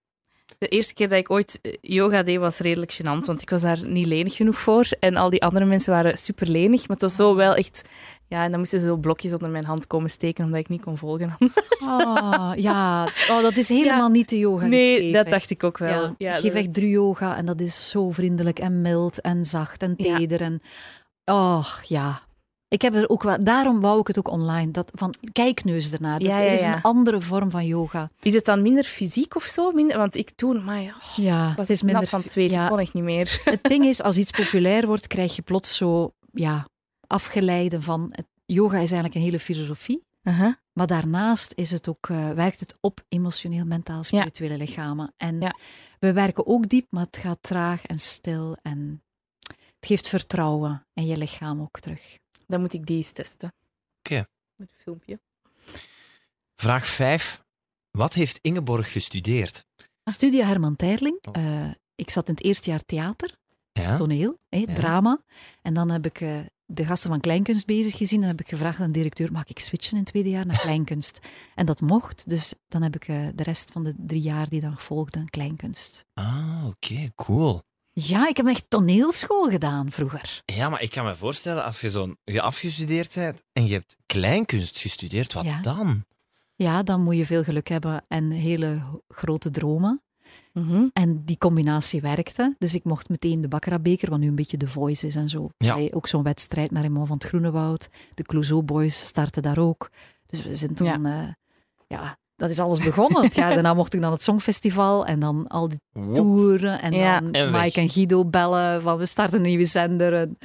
De 0.58 0.68
eerste 0.68 0.94
keer 0.94 1.08
dat 1.08 1.18
ik 1.18 1.30
ooit 1.30 1.58
eh, 1.62 1.72
yoga 1.80 2.22
deed 2.22 2.38
was 2.38 2.58
redelijk 2.58 2.92
gênant, 3.02 3.24
want 3.26 3.42
ik 3.42 3.50
was 3.50 3.62
daar 3.62 3.86
niet 3.86 4.06
lenig 4.06 4.34
genoeg 4.36 4.58
voor. 4.58 4.86
En 5.00 5.16
al 5.16 5.30
die 5.30 5.42
andere 5.42 5.64
mensen 5.64 5.92
waren 5.92 6.18
super 6.18 6.48
lenig, 6.48 6.80
maar 6.80 6.96
het 6.96 7.00
was 7.00 7.14
zo 7.14 7.34
wel 7.34 7.54
echt... 7.54 7.88
Ja, 8.30 8.44
en 8.44 8.50
dan 8.50 8.58
moesten 8.58 8.80
ze 8.80 8.86
zo 8.86 8.96
blokjes 8.96 9.32
onder 9.32 9.48
mijn 9.48 9.64
hand 9.64 9.86
komen 9.86 10.10
steken, 10.10 10.44
omdat 10.44 10.60
ik 10.60 10.68
niet 10.68 10.80
kon 10.80 10.96
volgen. 10.96 11.36
Oh, 11.80 12.52
ja, 12.68 13.04
oh, 13.04 13.42
dat 13.42 13.56
is 13.56 13.68
helemaal 13.68 14.08
niet 14.08 14.28
de 14.28 14.38
yoga 14.38 14.64
ik 14.64 14.70
nee, 14.70 15.00
geef, 15.00 15.12
dat 15.12 15.26
dacht 15.28 15.50
ik 15.50 15.64
ook 15.64 15.78
wel. 15.78 16.02
Ja, 16.02 16.14
Ja, 16.18 16.34
ik 16.34 16.40
geef 16.40 16.54
echt 16.54 16.74
drie 16.74 16.90
yoga 16.90 17.36
en 17.36 17.46
dat 17.46 17.60
is 17.60 17.90
zo 17.90 18.10
vriendelijk 18.10 18.58
en 18.58 18.82
mild 18.82 19.20
en 19.20 19.44
zacht 19.44 19.82
en 19.82 19.96
teder. 19.96 20.40
En, 20.40 20.62
oh, 21.24 21.66
ja. 21.82 22.22
Ik 22.68 22.82
heb 22.82 22.94
er 22.94 23.08
ook 23.08 23.22
wel, 23.22 23.44
daarom 23.44 23.80
wou 23.80 24.00
ik 24.00 24.06
het 24.06 24.18
ook 24.18 24.30
online. 24.30 24.70
Dat, 24.70 24.92
van, 24.94 25.14
kijkneus 25.32 25.92
ernaar. 25.92 26.18
Dat 26.18 26.28
Ja, 26.28 26.38
ja, 26.38 26.50
is 26.50 26.62
een 26.62 26.82
andere 26.82 27.20
vorm 27.20 27.50
van 27.50 27.66
yoga. 27.66 28.10
Is 28.22 28.34
het 28.34 28.44
dan 28.44 28.62
minder 28.62 28.84
fysiek 28.84 29.36
of 29.36 29.42
zo? 29.42 29.72
Minder, 29.72 29.96
want 29.98 30.16
ik 30.16 30.30
toen, 30.30 30.64
maar 30.64 30.80
ja, 30.80 30.94
Ja, 31.16 31.54
het 31.56 31.82
nat 31.82 32.08
van 32.08 32.20
het 32.20 32.30
zweet, 32.30 32.50
ja, 32.50 32.62
ik 32.62 32.70
kon 32.70 32.78
echt 32.78 32.94
niet 32.94 33.04
meer. 33.04 33.40
Het 33.44 33.62
ding 33.62 33.84
is, 33.84 34.02
als 34.08 34.16
iets 34.16 34.30
populair 34.30 34.86
wordt, 34.86 35.06
krijg 35.06 35.36
je 35.36 35.42
plots 35.42 35.76
zo 35.76 36.12
ja, 36.32 36.66
afgeleiden 37.10 37.82
van... 37.82 38.08
Het, 38.12 38.26
yoga 38.46 38.74
is 38.74 38.80
eigenlijk 38.90 39.14
een 39.14 39.20
hele 39.20 39.40
filosofie. 39.40 40.04
Uh-huh. 40.22 40.54
Maar 40.72 40.86
daarnaast 40.86 41.52
is 41.56 41.70
het 41.70 41.88
ook, 41.88 42.08
eh, 42.08 42.30
werkt 42.30 42.60
het 42.60 42.76
op 42.80 43.04
emotioneel, 43.08 43.64
mentaal, 43.64 44.04
spirituele 44.04 44.56
lichamen. 44.56 45.14
En 45.16 45.40
Ja. 45.40 45.54
we 45.98 46.12
werken 46.12 46.46
ook 46.46 46.68
diep, 46.68 46.86
maar 46.90 47.04
het 47.04 47.16
gaat 47.16 47.42
traag 47.42 47.84
en 47.86 47.98
stil. 47.98 48.56
En 48.62 49.02
het 49.48 49.86
geeft 49.86 50.08
vertrouwen 50.08 50.86
in 50.94 51.06
je 51.06 51.16
lichaam 51.16 51.60
ook 51.60 51.80
terug. 51.80 52.18
Dan 52.46 52.60
moet 52.60 52.72
ik 52.72 52.86
die 52.86 52.96
eens 52.96 53.12
testen. 53.12 53.52
Oké. 53.98 54.26
Met 54.56 54.70
een 54.70 54.78
filmpje. 54.82 55.20
Vraag 56.56 56.86
5. 56.86 57.42
Wat 57.90 58.14
heeft 58.14 58.38
Ingeborg 58.42 58.92
gestudeerd? 58.92 59.64
Studio 60.04 60.42
Herman 60.44 60.76
Terling. 60.76 61.18
Oh. 61.28 61.44
Eh, 61.44 61.70
ik 61.94 62.10
zat 62.10 62.28
in 62.28 62.34
het 62.34 62.44
eerste 62.44 62.70
jaar 62.70 62.84
theater, 62.84 63.36
Ja? 63.72 63.96
toneel, 63.96 64.38
drama. 64.74 65.20
En 65.62 65.74
dan 65.74 65.90
heb 65.90 66.06
ik 66.06 66.20
eh, 66.20 66.38
de 66.72 66.84
gasten 66.84 67.10
van 67.10 67.20
Kleinkunst 67.20 67.66
bezig 67.66 67.96
gezien 67.96 68.22
en 68.22 68.28
heb 68.28 68.40
ik 68.40 68.48
gevraagd 68.48 68.80
aan 68.80 68.86
de 68.86 68.92
directeur, 68.92 69.32
mag 69.32 69.44
ik 69.46 69.58
switchen 69.58 69.92
in 69.92 69.98
het 69.98 70.06
tweede 70.08 70.30
jaar 70.30 70.46
naar 70.46 70.58
Kleinkunst? 70.60 71.18
en 71.54 71.66
dat 71.66 71.80
mocht, 71.80 72.28
dus 72.28 72.54
dan 72.68 72.82
heb 72.82 72.94
ik 72.94 73.08
eh, 73.08 73.26
de 73.34 73.42
rest 73.42 73.70
van 73.72 73.84
de 73.84 73.94
drie 73.96 74.20
jaar 74.20 74.48
die 74.48 74.60
dan 74.60 74.78
volgden 74.78 75.30
Kleinkunst. 75.30 76.04
Ah, 76.14 76.64
oké, 76.66 77.10
cool. 77.14 77.62
Ja, 77.92 78.28
ik 78.28 78.36
heb 78.36 78.46
echt 78.46 78.64
toneelschool 78.68 79.44
gedaan 79.50 79.90
vroeger. 79.90 80.42
Ja, 80.44 80.68
maar 80.68 80.82
ik 80.82 80.90
kan 80.90 81.04
me 81.04 81.14
voorstellen, 81.14 81.64
als 81.64 81.80
je 81.80 81.90
zo 81.90 82.14
je 82.24 82.40
afgestudeerd 82.40 83.14
bent 83.14 83.42
en 83.52 83.66
je 83.66 83.72
hebt 83.72 83.96
kleinkunst 84.06 84.78
gestudeerd, 84.78 85.32
wat 85.32 85.44
Ja. 85.44 85.60
dan? 85.60 86.04
Ja, 86.54 86.82
dan 86.82 87.02
moet 87.02 87.16
je 87.16 87.26
veel 87.26 87.42
geluk 87.44 87.68
hebben 87.68 88.02
en 88.06 88.30
hele 88.30 89.00
grote 89.08 89.50
dromen. 89.50 90.02
Mhm. 90.52 90.86
En 90.92 91.22
die 91.24 91.38
combinatie 91.38 92.00
werkte. 92.00 92.54
Dus 92.58 92.74
ik 92.74 92.84
mocht 92.84 93.08
meteen 93.08 93.40
de 93.40 93.48
Baccarat-beker, 93.48 94.10
wat 94.10 94.18
nu 94.18 94.28
een 94.28 94.34
beetje 94.34 94.56
de 94.56 94.68
Voice 94.68 95.06
is 95.06 95.16
en 95.16 95.28
zo. 95.28 95.48
Ja. 95.58 95.72
Allee, 95.72 95.94
Ook 95.94 96.06
zo'n 96.06 96.22
wedstrijd 96.22 96.70
met 96.70 96.80
Raymond 96.82 97.06
van 97.06 97.16
het 97.16 97.26
Groenewoud. 97.26 97.88
De 98.14 98.22
Clouseau 98.22 98.62
Boys 98.62 99.06
starten 99.06 99.42
daar 99.42 99.58
ook. 99.58 99.90
Dus 100.26 100.42
we 100.42 100.56
zijn 100.56 100.74
toen... 100.74 100.86
Ja, 100.86 101.36
ja 101.86 102.18
dat 102.36 102.50
is 102.50 102.58
alles 102.58 102.78
begonnen. 102.78 103.22
Het 103.22 103.34
jaar 103.34 103.54
daarna 103.54 103.74
mocht 103.74 103.94
ik 103.94 104.00
dan 104.00 104.12
het 104.12 104.22
Songfestival 104.22 105.06
en 105.06 105.20
dan 105.20 105.46
al 105.46 105.68
die 105.68 105.80
Wop. 105.92 106.14
toeren. 106.14 106.80
En 106.82 106.92
Ja. 106.92 107.20
dan 107.20 107.32
En. 107.32 107.50
Mike 107.50 107.80
en 107.80 107.88
Guido 107.88 108.24
bellen 108.24 108.82
van 108.82 108.98
we 108.98 109.06
starten 109.06 109.36
een 109.38 109.44
nieuwe 109.46 109.64
zender. 109.64 110.14
En... 110.14 110.38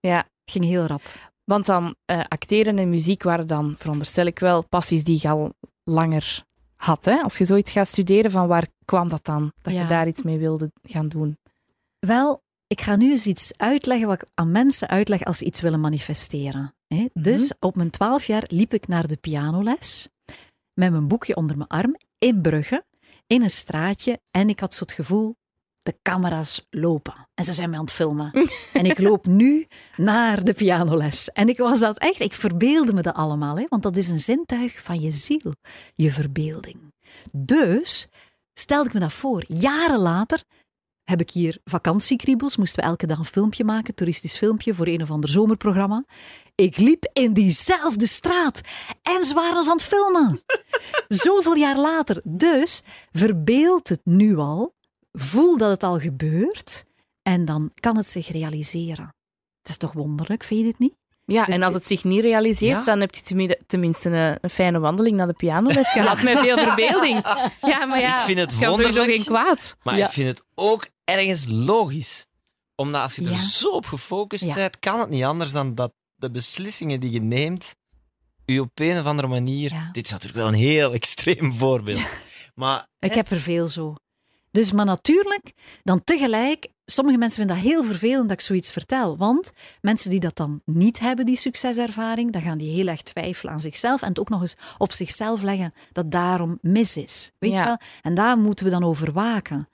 Ja. 0.00 0.24
ging 0.44 0.64
heel 0.64 0.84
rap. 0.86 1.02
Want 1.44 1.66
dan 1.66 1.94
eh, 2.04 2.20
acteren 2.28 2.78
en 2.78 2.88
muziek 2.88 3.22
waren 3.22 3.46
dan, 3.46 3.74
veronderstel 3.78 4.26
ik 4.26 4.38
wel, 4.38 4.64
passies 4.68 5.04
die 5.04 5.18
je 5.22 5.28
al 5.28 5.52
langer 5.84 6.44
had. 6.80 7.04
Hè? 7.04 7.22
Als 7.22 7.38
je 7.38 7.44
zoiets 7.44 7.72
gaat 7.72 7.88
studeren, 7.88 8.30
van 8.30 8.46
waar 8.46 8.66
kwam 8.84 9.08
dat 9.08 9.24
dan? 9.24 9.52
Dat 9.62 9.72
Ja. 9.72 9.80
je 9.80 9.86
daar 9.86 10.06
iets 10.08 10.22
mee 10.22 10.38
wilde 10.38 10.72
gaan 10.82 11.08
doen. 11.08 11.38
Wel, 11.98 12.42
ik 12.66 12.80
ga 12.80 12.96
nu 12.96 13.10
eens 13.10 13.26
iets 13.26 13.52
uitleggen 13.56 14.08
wat 14.08 14.22
ik 14.22 14.28
aan 14.34 14.50
mensen 14.52 14.88
uitleg 14.88 15.24
als 15.24 15.38
ze 15.38 15.44
iets 15.44 15.60
willen 15.60 15.80
manifesteren. 15.80 16.74
hè. 16.86 17.06
Dus 17.12 17.54
op 17.58 17.76
mijn 17.76 17.90
twaalf 17.90 18.24
jaar 18.24 18.44
liep 18.46 18.74
ik 18.74 18.88
naar 18.88 19.06
de 19.06 19.16
pianoles 19.16 20.08
met 20.74 20.90
mijn 20.90 21.08
boekje 21.08 21.36
onder 21.36 21.56
mijn 21.56 21.68
arm 21.68 21.96
in 22.18 22.40
Brugge, 22.40 22.84
in 23.26 23.42
een 23.42 23.50
straatje. 23.50 24.20
En 24.30 24.48
ik 24.48 24.60
had 24.60 24.74
zo 24.74 24.82
het 24.84 24.92
gevoel, 24.92 25.36
de 25.82 25.98
camera's 26.02 26.66
lopen. 26.70 27.28
En 27.34 27.44
ze 27.44 27.52
zijn 27.52 27.70
mij 27.70 27.78
aan 27.78 27.84
het 27.84 27.94
filmen. 27.94 28.32
en 28.72 28.86
ik 28.86 28.98
loop 28.98 29.26
nu 29.26 29.66
naar 29.96 30.44
de 30.44 30.52
pianoles. 30.52 31.30
En 31.30 31.48
ik 31.48 31.58
was 31.58 31.78
dat 31.78 31.98
echt, 31.98 32.20
ik 32.20 32.34
verbeelde 32.34 32.92
me 32.92 33.02
dat 33.02 33.14
allemaal. 33.14 33.56
Hè, 33.56 33.66
want 33.68 33.82
dat 33.82 33.96
is 33.96 34.08
een 34.08 34.20
zintuig 34.20 34.82
van 34.82 35.00
je 35.00 35.10
ziel, 35.10 35.54
je 35.94 36.12
verbeelding. 36.12 36.92
Dus 37.32 38.08
stelde 38.52 38.88
ik 38.88 38.94
me 38.94 39.00
dat 39.00 39.12
voor. 39.12 39.44
Jaren 39.46 39.98
later 39.98 40.44
heb 41.04 41.20
ik 41.20 41.30
hier 41.30 41.58
vakantiekriebels. 41.64 42.56
Moesten 42.56 42.82
we 42.82 42.88
elke 42.88 43.06
dag 43.06 43.18
een 43.18 43.24
filmpje 43.24 43.64
maken, 43.64 43.94
toeristisch 43.94 44.36
filmpje 44.36 44.74
voor 44.74 44.86
een 44.86 45.02
of 45.02 45.10
ander 45.10 45.30
zomerprogramma. 45.30 46.04
Ik 46.54 46.76
liep 46.76 47.10
in 47.12 47.32
diezelfde 47.32 48.06
straat 48.06 48.60
en 49.02 49.24
ze 49.24 49.34
waren 49.34 49.56
ons 49.56 49.68
aan 49.68 49.76
het 49.76 49.84
filmen. 49.84 50.42
Zoveel 51.24 51.54
jaar 51.54 51.78
later. 51.78 52.22
Dus 52.24 52.82
verbeeld 53.12 53.88
het 53.88 54.00
nu 54.04 54.36
al, 54.36 54.74
voel 55.12 55.56
dat 55.56 55.70
het 55.70 55.82
al 55.82 55.98
gebeurt 56.00 56.84
en 57.22 57.44
dan 57.44 57.70
kan 57.80 57.96
het 57.96 58.08
zich 58.10 58.28
realiseren. 58.28 59.04
Het 59.60 59.68
is 59.68 59.76
toch 59.76 59.92
wonderlijk, 59.92 60.44
vind 60.44 60.60
je 60.60 60.66
dit 60.66 60.78
niet? 60.78 60.98
Ja, 61.24 61.46
en 61.46 61.62
als 61.62 61.74
het 61.74 61.86
zich 61.86 62.04
niet 62.04 62.22
realiseert, 62.22 62.76
Ja. 62.78 62.84
dan 62.84 63.00
heb 63.00 63.14
je 63.14 63.22
tenmi- 63.22 63.56
tenminste 63.66 64.08
een, 64.10 64.38
een 64.40 64.50
fijne 64.50 64.78
wandeling 64.78 65.16
naar 65.16 65.26
de 65.26 65.32
pianoles 65.32 65.88
gehad 65.92 66.22
met 66.22 66.38
veel 66.38 66.58
verbeelding. 66.58 67.22
Ja, 67.72 67.84
maar 67.86 68.00
ja, 68.00 68.18
Ik 68.20 68.24
vind 68.26 68.38
het 68.38 68.58
kan 68.58 68.68
wonderlijk. 68.68 69.04
geen 69.10 69.24
kwaad. 69.24 69.76
Maar 69.82 69.96
Ja. 69.96 70.06
ik 70.06 70.12
vind 70.12 70.28
het 70.28 70.44
ook 70.54 70.88
ergens 71.04 71.46
logisch. 71.48 72.26
Omdat 72.74 73.02
als 73.02 73.16
je 73.16 73.24
er 73.24 73.30
Ja. 73.30 73.36
zo 73.38 73.68
op 73.70 73.86
gefocust 73.86 74.44
Ja. 74.44 74.54
bent, 74.54 74.78
kan 74.78 75.00
het 75.00 75.08
niet 75.08 75.24
anders 75.24 75.52
dan 75.52 75.74
dat 75.74 75.92
de 76.14 76.30
beslissingen 76.30 77.00
die 77.00 77.10
je 77.10 77.20
neemt, 77.20 77.76
je 78.44 78.60
op 78.60 78.70
een 78.74 78.98
of 78.98 79.04
andere 79.04 79.28
manier... 79.28 79.72
Ja. 79.72 79.88
Dit 79.92 80.04
is 80.04 80.10
natuurlijk 80.10 80.38
wel 80.38 80.48
een 80.48 80.54
heel 80.58 80.92
extreem 81.00 81.52
voorbeeld. 81.52 82.02
Maar 82.54 82.86
Ik 82.98 83.14
heb 83.14 83.30
er 83.30 83.40
veel 83.40 83.68
zo. 83.68 83.94
Dus, 84.50 84.72
maar 84.72 84.84
natuurlijk, 84.84 85.52
dan 85.82 86.04
tegelijk, 86.04 86.68
sommige 86.84 87.18
mensen 87.18 87.38
vinden 87.38 87.56
dat 87.56 87.64
heel 87.72 87.84
vervelend 87.84 88.28
dat 88.28 88.38
ik 88.38 88.44
zoiets 88.44 88.72
vertel. 88.72 89.16
Want 89.16 89.52
mensen 89.80 90.10
die 90.10 90.20
dat 90.20 90.36
dan 90.36 90.62
niet 90.64 90.98
hebben, 90.98 91.26
die 91.26 91.36
succeservaring, 91.36 92.32
dan 92.32 92.42
gaan 92.42 92.58
die 92.58 92.70
heel 92.74 92.86
erg 92.86 93.02
twijfelen 93.02 93.52
aan 93.52 93.60
zichzelf 93.60 94.02
en 94.02 94.08
het 94.08 94.20
ook 94.20 94.28
nog 94.28 94.40
eens 94.40 94.56
op 94.78 94.92
zichzelf 94.92 95.42
leggen 95.42 95.72
dat 95.92 96.10
daarom 96.10 96.58
mis 96.60 96.96
is. 96.96 97.30
Weet 97.38 97.52
Ja. 97.52 97.58
je 97.58 97.64
wel? 97.64 97.78
En 98.02 98.14
daar 98.14 98.38
moeten 98.38 98.64
we 98.64 98.70
dan 98.70 98.84
over 98.84 99.12
waken. 99.12 99.68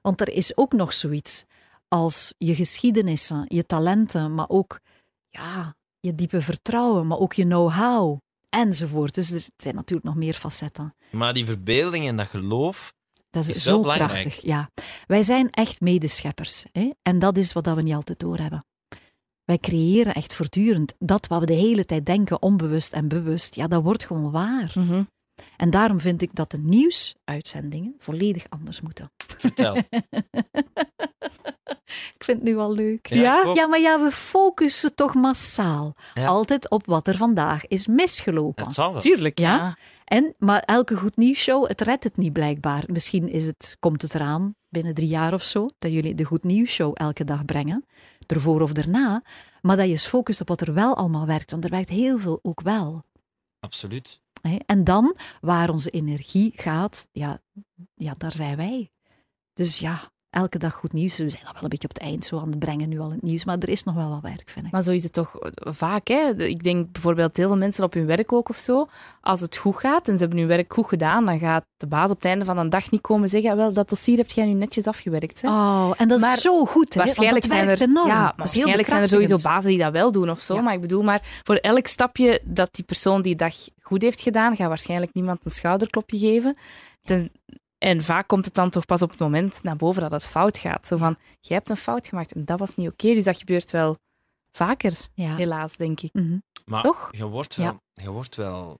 Want 0.00 0.20
er 0.20 0.28
is 0.32 0.56
ook 0.56 0.72
nog 0.72 0.92
zoiets 0.92 1.44
als 1.88 2.34
je 2.38 2.54
geschiedenissen, 2.54 3.44
je 3.48 3.66
talenten, 3.66 4.34
maar 4.34 4.48
ook 4.48 4.80
ja, 5.28 5.74
je 6.00 6.14
diepe 6.14 6.40
vertrouwen, 6.40 7.06
maar 7.06 7.18
ook 7.18 7.32
je 7.32 7.44
know-how 7.44 8.18
enzovoort. 8.48 9.14
Dus 9.14 9.30
er 9.30 9.42
zijn 9.56 9.74
natuurlijk 9.74 10.06
nog 10.08 10.16
meer 10.16 10.34
facetten. 10.34 10.94
Maar 11.10 11.34
die 11.34 11.44
verbeelding 11.46 12.06
en 12.06 12.16
dat 12.16 12.26
geloof, 12.28 12.94
Dat 13.34 13.48
is, 13.48 13.62
zo 13.62 13.80
belangrijk. 13.80 14.10
prachtig. 14.22 14.42
Ja. 14.42 14.70
Wij 15.06 15.22
zijn 15.22 15.50
echt 15.50 15.80
medescheppers. 15.80 16.64
Hè? 16.72 16.90
En 17.02 17.18
dat 17.18 17.36
is 17.36 17.52
wat 17.52 17.64
dat 17.64 17.76
we 17.76 17.82
niet 17.82 17.94
altijd 17.94 18.18
doorhebben. 18.18 18.64
Wij 19.44 19.58
creëren 19.58 20.14
echt 20.14 20.34
voortdurend 20.34 20.92
dat 20.98 21.26
wat 21.26 21.40
we 21.40 21.46
de 21.46 21.52
hele 21.52 21.84
tijd 21.84 22.06
denken, 22.06 22.42
onbewust 22.42 22.92
en 22.92 23.08
bewust. 23.08 23.54
Ja, 23.54 23.66
dat 23.66 23.82
wordt 23.84 24.04
gewoon 24.04 24.30
waar. 24.30 24.72
Mhm. 24.74 25.02
En 25.56 25.70
daarom 25.70 26.00
vind 26.00 26.22
ik 26.22 26.34
dat 26.34 26.50
de 26.50 26.58
nieuwsuitzendingen 26.58 27.94
volledig 27.98 28.44
anders 28.48 28.80
moeten. 28.80 29.10
vertel. 29.16 29.76
Ik 32.14 32.24
vind 32.24 32.38
het 32.38 32.48
nu 32.48 32.54
wel 32.54 32.74
leuk. 32.74 33.06
Ja. 33.08 33.50
Ja, 33.54 33.66
maar 33.66 33.80
ja, 33.80 34.00
we 34.00 34.10
focussen 34.10 34.94
toch 34.94 35.14
massaal. 35.14 35.94
Ja. 36.14 36.26
Altijd 36.26 36.70
op 36.70 36.86
wat 36.86 37.06
er 37.06 37.16
vandaag 37.16 37.66
is 37.66 37.86
misgelopen. 37.86 38.64
Het 38.64 38.74
zal 38.74 38.92
wel. 38.92 39.00
Tuurlijk, 39.00 39.38
Ja? 39.38 39.54
ja. 39.56 39.76
En, 40.04 40.34
maar 40.38 40.60
elke 40.60 40.96
goed 40.96 41.16
nieuwsshow, 41.16 41.68
het 41.68 41.80
redt 41.80 42.04
het 42.04 42.16
niet 42.16 42.32
blijkbaar. 42.32 42.84
Misschien 42.86 43.28
is 43.28 43.46
het, 43.46 43.76
komt 43.80 44.02
het 44.02 44.14
eraan 44.14 44.54
binnen 44.68 44.94
drie 44.94 45.08
jaar 45.08 45.32
of 45.32 45.44
zo, 45.44 45.68
dat 45.78 45.92
jullie 45.92 46.14
de 46.14 46.24
goed 46.24 46.44
nieuwsshow 46.44 46.90
elke 46.94 47.24
dag 47.24 47.44
brengen. 47.44 47.84
Ervoor 48.26 48.62
of 48.62 48.72
erna. 48.72 49.22
Maar 49.62 49.76
dat 49.76 49.84
je 49.84 49.90
eens 49.90 50.06
focust 50.06 50.40
op 50.40 50.48
wat 50.48 50.60
er 50.60 50.74
wel 50.74 50.96
allemaal 50.96 51.26
werkt. 51.26 51.50
Want 51.50 51.64
er 51.64 51.70
werkt 51.70 51.88
heel 51.88 52.18
veel 52.18 52.38
ook 52.42 52.60
wel. 52.60 53.02
Absoluut. 53.60 54.20
En 54.66 54.84
dan, 54.84 55.16
waar 55.40 55.70
onze 55.70 55.90
energie 55.90 56.52
gaat, 56.56 57.08
ja, 57.12 57.40
ja, 57.94 58.14
daar 58.18 58.32
zijn 58.32 58.56
wij. 58.56 58.90
Dus 59.52 59.78
ja, 59.78 60.12
elke 60.34 60.58
dag 60.58 60.74
goed 60.74 60.92
nieuws. 60.92 61.16
We 61.18 61.28
zijn 61.28 61.46
al 61.46 61.52
wel 61.52 61.62
een 61.62 61.68
beetje 61.68 61.88
op 61.88 61.94
het 61.94 62.02
eind 62.02 62.24
zo 62.24 62.38
aan 62.38 62.48
het 62.50 62.58
brengen 62.58 62.88
nu 62.88 63.00
al 63.00 63.10
het 63.10 63.22
nieuws. 63.22 63.44
Maar 63.44 63.58
er 63.58 63.68
is 63.68 63.84
nog 63.84 63.94
wel 63.94 64.08
wat 64.08 64.20
werk, 64.22 64.42
vind 64.46 64.66
ik. 64.66 64.72
Maar 64.72 64.82
zo 64.82 64.90
is 64.90 65.02
het 65.02 65.12
toch 65.12 65.36
vaak. 65.54 66.08
Hè? 66.08 66.34
Ik 66.36 66.62
denk 66.62 66.92
bijvoorbeeld 66.92 67.36
heel 67.36 67.48
veel 67.48 67.56
mensen 67.56 67.84
op 67.84 67.92
hun 67.92 68.06
werk 68.06 68.32
ook 68.32 68.48
of 68.48 68.56
zo. 68.56 68.86
Als 69.20 69.40
het 69.40 69.56
goed 69.56 69.76
gaat 69.76 70.08
en 70.08 70.14
ze 70.14 70.20
hebben 70.20 70.38
hun 70.38 70.48
werk 70.48 70.72
goed 70.72 70.86
gedaan, 70.88 71.24
dan 71.26 71.38
gaat 71.38 71.64
de 71.76 71.86
baas 71.86 72.10
op 72.10 72.16
het 72.16 72.24
einde 72.24 72.44
van 72.44 72.58
een 72.58 72.70
dag 72.70 72.90
niet 72.90 73.00
komen 73.00 73.28
zeggen: 73.28 73.50
"Ah, 73.50 73.56
wel, 73.56 73.72
dat 73.72 73.88
dossier 73.88 74.16
heb 74.16 74.30
jij 74.30 74.44
nu 74.46 74.52
netjes 74.52 74.86
afgewerkt. 74.86 75.42
Hè? 75.42 75.48
Oh, 75.48 75.90
en 75.96 76.08
dat 76.08 76.20
Maar 76.20 76.34
is 76.36 76.40
zo 76.42 76.64
goed, 76.64 76.94
hè? 76.94 77.00
waarschijnlijk 77.00 77.42
dat 77.42 77.52
zijn 77.52 77.66
werkt 77.66 77.80
er, 77.82 77.88
enorm. 77.88 78.06
ja, 78.08 78.22
maar 78.22 78.32
waarschijnlijk 78.36 78.88
zijn 78.88 79.02
er 79.02 79.08
sowieso 79.08 79.36
bazen 79.42 79.70
die 79.70 79.78
dat 79.78 79.92
wel 79.92 80.12
doen 80.12 80.30
of 80.30 80.40
zo. 80.40 80.54
Ja. 80.54 80.60
Maar 80.60 80.74
ik 80.74 80.80
bedoel, 80.80 81.02
maar 81.02 81.40
voor 81.42 81.56
elk 81.56 81.86
stapje 81.86 82.40
dat 82.44 82.68
die 82.74 82.84
persoon 82.84 83.22
die 83.22 83.36
dag 83.36 83.54
goed 83.82 84.02
heeft 84.02 84.20
gedaan, 84.20 84.56
gaat 84.56 84.68
waarschijnlijk 84.68 85.14
niemand 85.14 85.44
een 85.44 85.50
schouderklopje 85.50 86.18
geven. 86.18 86.56
Ten- 87.04 87.30
en 87.84 88.04
vaak 88.04 88.26
komt 88.28 88.44
het 88.44 88.54
dan 88.54 88.70
toch 88.70 88.84
pas 88.84 89.02
op 89.02 89.10
het 89.10 89.18
moment 89.18 89.62
naar 89.62 89.76
boven 89.76 90.02
dat 90.02 90.10
het 90.10 90.26
fout 90.26 90.58
gaat. 90.58 90.86
Zo 90.86 90.96
van, 90.96 91.16
jij 91.40 91.56
hebt 91.56 91.68
een 91.68 91.76
fout 91.76 92.08
gemaakt 92.08 92.32
en 92.32 92.44
dat 92.44 92.58
was 92.58 92.74
niet 92.74 92.88
oké. 92.88 93.14
Dus 93.14 93.24
dat 93.24 93.36
gebeurt 93.36 93.70
wel 93.70 93.98
vaker, 94.52 94.96
Ja. 95.14 95.36
helaas, 95.36 95.76
denk 95.76 96.00
ik. 96.00 96.12
Mhm. 96.12 96.38
Maar 96.64 96.82
Toch? 96.82 97.08
Je 97.10 97.24
wordt 97.24 97.56
wel. 97.56 97.80
Je 97.92 98.10
wordt 98.10 98.36
wel... 98.36 98.78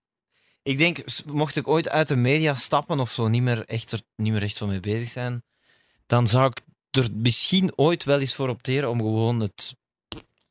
Ik 0.63 0.79
denk, 0.79 1.05
mocht 1.27 1.57
ik 1.57 1.69
ooit 1.69 1.89
uit 1.89 2.09
de 2.09 2.17
media 2.17 2.55
stappen 2.55 3.01
of 3.01 3.11
zo, 3.11 3.29
niet 3.29 3.43
meer 3.43 3.65
echt, 3.65 3.93
er, 3.93 4.01
niet 4.17 4.33
meer 4.33 4.43
echt 4.43 4.57
zo 4.57 4.67
mee 4.67 4.81
bezig 4.81 5.09
zijn, 5.09 5.43
dan 6.07 6.29
zou 6.29 6.47
ik 6.47 6.61
er 6.91 7.09
misschien 7.13 7.79
ooit 7.79 8.05
wel 8.05 8.21
eens 8.21 8.35
voor 8.35 8.49
opteren 8.49 8.91
om 8.91 8.99
gewoon 8.99 9.41
het 9.41 9.77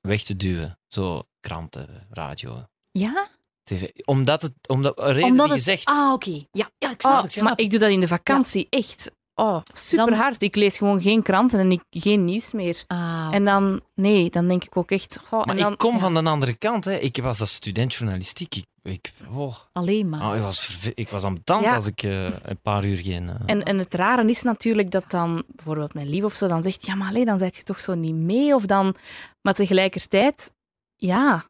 weg 0.02 0.24
te 0.24 0.36
duwen. 0.36 0.80
Zo 0.88 1.24
kranten, 1.40 2.08
radio, 2.10 2.66
Ja? 2.92 3.28
Tv. 3.64 3.88
Omdat 4.06 4.42
het, 4.42 4.54
omdat, 4.68 5.00
reden 5.00 5.24
Omdat 5.24 5.46
die 5.46 5.56
het... 5.56 5.64
je 5.66 5.72
zegt. 5.72 5.86
Ah, 5.88 6.14
oké. 6.14 6.44
Ja, 6.52 6.70
ja, 6.78 6.90
ik 6.92 7.02
snap 7.02 7.14
Oh, 7.18 7.22
het. 7.24 7.32
snap 7.32 7.44
maar 7.44 7.60
ik 7.60 7.70
doe 7.70 7.80
dat 7.80 7.90
in 7.90 8.00
de 8.00 8.08
vakantie 8.08 8.68
echt. 8.70 9.12
Oh, 9.36 9.62
super 9.74 10.16
hard. 10.16 10.42
Ik 10.42 10.56
lees 10.56 10.78
gewoon 10.78 11.02
geen 11.02 11.22
kranten 11.22 11.60
en 11.60 11.72
ik, 11.72 11.82
geen 11.90 12.26
nieuws 12.26 12.52
meer. 12.52 12.84
Ah, 12.88 13.30
En 13.32 13.46
dan, 13.46 13.82
nee, 13.96 14.30
dan 14.30 14.48
denk 14.48 14.64
ik 14.64 14.78
ook 14.78 14.92
echt. 14.92 15.20
Oh, 15.30 15.32
maar 15.46 15.56
en 15.56 15.62
dan, 15.62 15.72
ik 15.72 15.78
kom 15.78 15.94
ja. 15.94 16.00
van 16.00 16.14
de 16.14 16.24
andere 16.24 16.54
kant. 16.54 16.86
Hè. 16.86 16.94
Ik 16.94 17.18
was 17.22 17.40
als 17.40 17.54
student 17.54 17.94
journalistiek. 17.94 18.56
Ik, 18.56 18.66
ik, 18.82 19.14
oh, 19.34 19.56
alleen 19.72 20.10
maar. 20.10 20.30
oh, 20.30 20.36
ik 20.36 20.42
was, 20.42 20.78
ik 20.94 21.10
was 21.10 21.24
aan 21.24 21.44
tand 21.44 21.64
Ja. 21.64 21.74
als 21.76 21.86
ik 21.86 22.04
eh, 22.04 22.24
een 22.26 22.60
paar 22.62 22.86
uur 22.86 22.98
geen... 22.98 23.30
eh, 23.30 23.36
En, 23.46 23.64
en 23.64 23.78
het 23.78 23.94
rare 23.94 24.30
is 24.30 24.42
natuurlijk 24.42 24.92
dat 24.92 25.04
dan 25.08 25.44
bijvoorbeeld 25.48 25.94
mijn 25.94 26.10
lief 26.10 26.24
of 26.24 26.34
zo 26.34 26.48
dan 26.48 26.64
zegt: 26.64 26.86
Ja, 26.86 26.96
maar 26.96 27.10
allee, 27.10 27.26
dan 27.26 27.40
zit 27.40 27.56
je 27.56 27.64
toch 27.64 27.80
zo 27.80 27.94
niet 27.96 28.16
mee. 28.16 28.56
Of 28.56 28.66
dan, 28.66 28.96
maar 29.42 29.54
tegelijkertijd, 29.54 30.54
ja, 30.96 31.46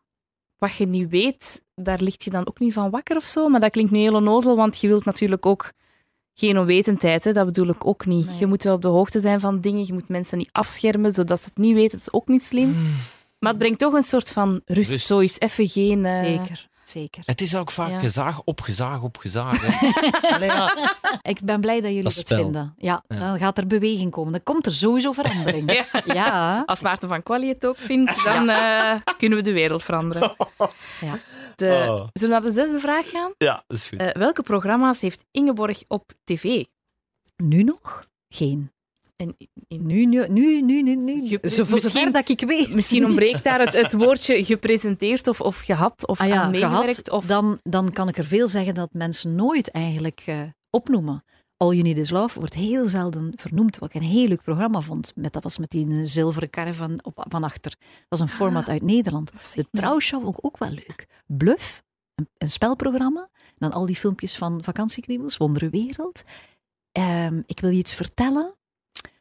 wat 0.63 0.75
je 0.75 0.87
niet 0.87 1.09
weet, 1.09 1.61
daar 1.75 2.01
ligt 2.01 2.23
je 2.23 2.29
dan 2.29 2.47
ook 2.47 2.59
niet 2.59 2.73
van 2.73 2.89
wakker 2.89 3.15
of 3.15 3.23
zo. 3.25 3.49
Maar 3.49 3.59
dat 3.59 3.71
klinkt 3.71 3.91
nu 3.91 3.99
heel 3.99 4.13
onnozel, 4.15 4.55
want 4.55 4.79
je 4.79 4.87
wilt 4.87 5.05
natuurlijk 5.05 5.45
ook 5.45 5.71
geen 6.33 6.59
onwetendheid. 6.59 7.23
Hè? 7.23 7.33
Dat 7.33 7.45
bedoel 7.45 7.67
ik 7.67 7.85
ook 7.87 8.05
niet. 8.05 8.27
Nee. 8.27 8.35
Je 8.39 8.45
moet 8.45 8.63
wel 8.63 8.73
op 8.75 8.81
de 8.81 8.87
hoogte 8.87 9.19
zijn 9.19 9.39
van 9.39 9.59
dingen. 9.61 9.85
Je 9.85 9.93
moet 9.93 10.07
mensen 10.09 10.37
niet 10.37 10.49
afschermen, 10.51 11.11
zodat 11.13 11.39
ze 11.39 11.45
het 11.45 11.57
niet 11.57 11.73
weten. 11.73 11.97
Dat 11.97 12.07
is 12.07 12.13
ook 12.13 12.27
niet 12.27 12.43
slim. 12.43 12.75
Maar 13.39 13.49
het 13.49 13.57
brengt 13.57 13.79
toch 13.79 13.93
een 13.93 14.03
soort 14.03 14.31
van 14.31 14.61
rust. 14.65 14.89
Rust. 14.91 15.05
Zo 15.05 15.17
is 15.19 15.39
even 15.39 15.67
geen. 15.67 16.05
eh, 16.05 16.19
Zeker, 16.23 16.67
zeker. 16.85 17.23
Het 17.25 17.41
is 17.41 17.55
ook 17.55 17.71
vaak 17.71 17.89
Ja. 17.89 17.99
gezaag 17.99 18.41
op 18.43 18.61
gezaag 18.61 19.01
op 19.01 19.17
gezaag. 19.17 19.61
Hè. 19.65 19.89
Allee, 20.35 20.49
ja. 20.49 20.95
Ik 21.21 21.41
ben 21.43 21.61
blij 21.61 21.75
dat 21.81 21.89
jullie 21.89 22.03
Dat 22.03 22.13
spel. 22.13 22.43
vinden. 22.43 22.73
Ja, 22.77 23.03
Ja. 23.07 23.19
dan 23.19 23.37
gaat 23.37 23.57
er 23.57 23.67
beweging 23.67 24.11
komen. 24.11 24.31
Dan 24.31 24.43
komt 24.43 24.65
er 24.65 24.71
sowieso 24.73 25.11
verandering. 25.11 25.71
Ja. 25.73 25.85
ja. 26.13 26.63
Als 26.65 26.81
Maarten 26.81 27.09
van 27.09 27.23
Quali 27.23 27.47
het 27.47 27.65
ook 27.65 27.77
vindt, 27.77 28.23
dan 28.23 28.49
eh, 28.49 28.95
kunnen 29.17 29.37
we 29.37 29.43
de 29.43 29.51
wereld 29.53 29.83
veranderen. 29.83 30.35
Ja. 31.01 31.17
De, 31.55 31.85
Oh. 31.87 31.95
Zullen 31.95 32.09
we 32.13 32.27
naar 32.27 32.41
de 32.41 32.51
zesde 32.51 32.79
vraag 32.79 33.09
gaan? 33.09 33.31
ja, 33.37 33.63
dat 33.67 33.77
is 33.77 33.87
goed. 33.87 33.99
Eh, 33.99 34.07
welke 34.11 34.41
programma's 34.41 35.01
heeft 35.01 35.23
Ingeborg 35.31 35.83
op 35.87 36.11
tv? 36.23 36.63
Nu 37.35 37.63
nog? 37.63 38.07
Geen. 38.29 38.71
En 39.15 39.35
Nu, 39.67 40.05
nu, 40.05 40.27
nu, 40.27 40.61
nu, 40.61 40.95
nu. 40.95 41.27
Zo, 41.27 41.37
voor 41.39 41.73
misschien- 41.73 41.79
zover 41.79 42.11
dat 42.11 42.29
ik 42.29 42.41
weet. 42.41 42.73
misschien 42.73 43.05
ontbreekt 43.05 43.43
daar 43.49 43.59
het, 43.59 43.73
het 43.73 43.93
woordje 43.93 44.43
gepresenteerd 44.43 45.27
of, 45.27 45.41
of 45.41 45.59
gehad 45.59 46.07
of 46.07 46.19
ah, 46.19 46.27
ja, 46.27 46.49
meegewerkt. 46.49 47.09
Of, 47.09 47.25
dan, 47.25 47.59
dan 47.63 47.91
kan 47.91 48.07
ik 48.07 48.17
er 48.17 48.25
veel 48.25 48.47
zeggen 48.47 48.73
dat 48.73 48.89
mensen 48.93 49.35
nooit 49.35 49.71
eigenlijk 49.71 50.23
eh, 50.25 50.41
opnoemen. 50.69 51.23
All 51.57 51.69
You 51.69 51.81
Need 51.81 51.97
Is 51.97 52.09
Love 52.09 52.39
wordt 52.39 52.53
heel 52.53 52.87
zelden 52.87 53.31
vernoemd, 53.35 53.77
wat 53.77 53.89
ik 53.93 54.01
een 54.01 54.07
heel 54.07 54.27
leuk 54.27 54.41
programma 54.41 54.81
vond. 54.81 55.11
Met, 55.15 55.33
dat 55.33 55.43
was 55.43 55.57
met 55.57 55.69
die 55.69 56.05
zilveren 56.05 56.49
caravan 56.49 56.99
op, 57.03 57.25
van 57.29 57.43
achter. 57.43 57.71
Dat 57.79 58.05
was 58.07 58.19
een 58.19 58.29
format 58.29 58.69
uit 58.69 58.81
Nederland. 58.81 59.31
De 59.53 59.65
trouwshow 59.71 60.21
vond 60.21 60.37
ik 60.37 60.45
ook 60.45 60.57
wel 60.57 60.69
leuk. 60.69 61.07
Bluff, 61.27 61.83
een, 62.15 62.29
een 62.37 62.51
spelprogramma. 62.51 63.29
En 63.33 63.55
dan 63.69 63.71
al 63.71 63.85
die 63.85 63.95
filmpjes 63.95 64.35
van 64.37 64.63
vakantiekriebels, 64.63 65.37
Wondere 65.37 65.69
Wereld. 65.69 66.23
Ehm, 66.91 67.41
ik 67.45 67.59
wil 67.59 67.69
je 67.69 67.77
iets 67.77 67.93
vertellen. 67.93 68.55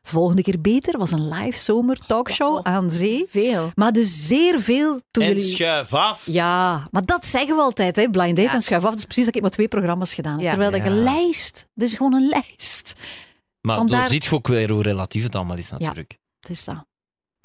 Volgende 0.07 0.43
keer 0.43 0.61
beter 0.61 0.99
was 0.99 1.11
een 1.13 1.29
live 1.29 1.59
zomer 1.59 1.99
talkshow 2.07 2.55
Wow. 2.57 2.67
aan 2.67 2.91
zee. 2.91 3.25
Veel. 3.29 3.71
Maar 3.75 3.93
dus 3.93 4.27
zeer 4.27 4.61
veel 4.61 5.01
toen 5.11 5.23
En 5.25 5.29
jullie... 5.29 5.45
schuif 5.45 5.95
af. 5.95 6.27
Ja, 6.27 6.83
maar 6.91 7.05
dat 7.05 7.27
zeggen 7.27 7.57
we 7.57 7.63
altijd, 7.63 7.97
hè? 7.97 8.11
Blind 8.11 8.37
Date 8.37 8.49
Ja. 8.49 8.53
en 8.55 8.61
Schuif 8.61 8.83
af. 8.85 8.91
Dat 8.91 8.99
is 8.99 9.05
precies 9.05 9.25
dat 9.25 9.35
ik 9.35 9.41
maar 9.41 9.51
twee 9.51 9.69
programma's 9.69 10.15
gedaan 10.15 10.33
heb. 10.33 10.43
Ja. 10.43 10.49
Terwijl 10.49 10.71
dat 10.71 10.81
Ja. 10.81 10.87
een 10.87 11.03
lijst, 11.03 11.67
dit 11.75 11.89
is 11.89 11.95
gewoon 11.95 12.15
een 12.15 12.29
lijst. 12.29 12.93
Maar 13.61 13.77
Vandaar- 13.77 14.01
dan 14.01 14.09
ziet 14.09 14.25
je 14.25 14.35
ook 14.35 14.49
weer 14.49 14.71
hoe 14.71 14.83
relatief 14.83 15.23
het 15.23 15.35
allemaal 15.35 15.57
is 15.57 15.71
natuurlijk. 15.71 16.19
Het 16.41 16.51
is 16.51 16.65
dat. 16.65 16.87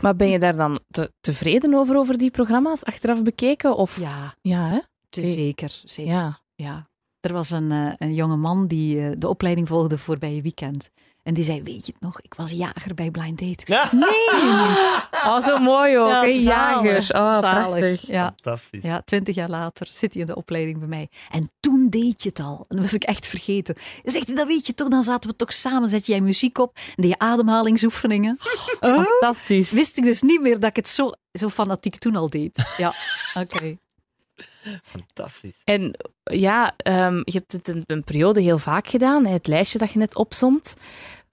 Maar 0.01 0.15
ben 0.15 0.29
je 0.29 0.39
daar 0.39 0.55
dan 0.55 0.79
te- 0.89 1.11
tevreden 1.19 1.73
over, 1.73 1.97
over 1.97 2.17
die 2.17 2.31
programma's, 2.31 2.83
achteraf 2.83 3.23
bekeken? 3.23 3.75
Of... 3.77 3.99
Ja, 3.99 4.35
Ja, 4.41 4.67
hè? 4.69 4.79
zeker. 5.09 5.81
zeker. 5.85 6.11
Ja. 6.11 6.39
Ja. 6.55 6.89
Er 7.19 7.33
was 7.33 7.49
een, 7.51 7.71
eh, 7.71 7.93
een 7.97 8.13
jonge 8.13 8.35
man 8.35 8.67
die 8.67 9.01
eh, 9.01 9.11
de 9.17 9.27
opleiding 9.27 9.67
volgde 9.67 9.97
voor 9.97 10.17
bij 10.17 10.35
je 10.35 10.41
weekend. 10.41 10.89
En 11.27 11.33
die 11.33 11.43
zei, 11.43 11.63
weet 11.63 11.85
je 11.85 11.91
het 11.91 12.01
nog, 12.01 12.21
ik 12.21 12.33
was 12.33 12.51
jager 12.51 12.93
bij 12.93 13.11
Blind 13.11 13.39
Date. 13.39 13.51
Ik 13.51 13.67
zei. 13.67 13.87
Nee. 13.91 14.75
Oh, 15.25 15.45
zo 15.45 15.57
mooi 15.57 15.97
ook. 15.97 16.09
Ja. 16.09 16.25
Jagers. 16.25 17.11
Oh, 17.11 17.39
Zalig. 17.39 17.79
prachtig. 17.79 18.07
Ja, 18.07 18.23
Fantastisch. 18.23 18.83
ja, 18.83 19.01
twintig 19.01 19.35
jaar 19.35 19.49
later 19.49 19.87
zit 19.89 20.11
hij 20.13 20.21
in 20.21 20.27
de 20.27 20.35
opleiding 20.35 20.79
bij 20.79 20.87
mij. 20.87 21.09
En 21.31 21.51
toen 21.59 21.89
deed 21.89 22.23
je 22.23 22.29
het 22.29 22.39
al. 22.39 22.65
En 22.69 22.75
dat 22.75 22.85
was 22.85 22.93
ik 22.93 23.03
echt 23.03 23.25
vergeten. 23.27 23.75
Hij 24.01 24.11
zegt, 24.11 24.35
dat 24.35 24.47
weet 24.47 24.67
je 24.67 24.73
toch, 24.73 24.87
dan 24.87 25.03
zaten 25.03 25.29
we 25.29 25.35
toch 25.35 25.53
samen. 25.53 25.89
Zet 25.89 26.05
jij 26.05 26.21
muziek 26.21 26.57
op, 26.57 26.75
en 26.75 27.01
deed 27.01 27.11
je 27.11 27.19
ademhalingsoefeningen. 27.19 28.39
Oh, 28.79 29.03
Fantastisch. 29.19 29.71
wist 29.71 29.97
ik 29.97 30.03
dus 30.03 30.21
niet 30.21 30.41
meer 30.41 30.59
dat 30.59 30.69
ik 30.69 30.75
het 30.75 30.89
zo, 30.89 31.11
zo 31.31 31.49
fanatiek 31.49 31.97
toen 31.97 32.15
al 32.15 32.29
deed. 32.29 32.63
Ja, 32.77 32.93
oké. 33.41 33.77
Fantastisch. 34.83 35.55
En 35.63 35.95
ja, 36.23 36.73
ehm, 36.77 37.15
je 37.15 37.31
hebt 37.31 37.51
het 37.51 37.67
een, 37.67 37.83
een 37.85 38.03
periode 38.03 38.41
heel 38.41 38.57
vaak 38.57 38.87
gedaan, 38.87 39.25
het 39.25 39.47
lijstje 39.47 39.77
dat 39.77 39.91
je 39.91 39.99
net 39.99 40.15
opsomt, 40.15 40.75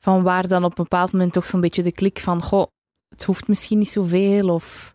van 0.05 0.23
waar 0.23 0.49
dan 0.49 0.65
op 0.65 0.79
een 0.79 0.83
bepaald 0.85 1.13
moment 1.13 1.33
toch 1.33 1.47
zo'n 1.47 1.61
beetje 1.61 1.83
de 1.83 1.93
klik 1.93 2.19
van, 2.19 2.43
goh, 2.43 2.67
het 3.09 3.25
hoeft 3.25 3.49
misschien 3.49 3.79
niet 3.79 3.91
zoveel, 3.91 4.49
of 4.49 4.95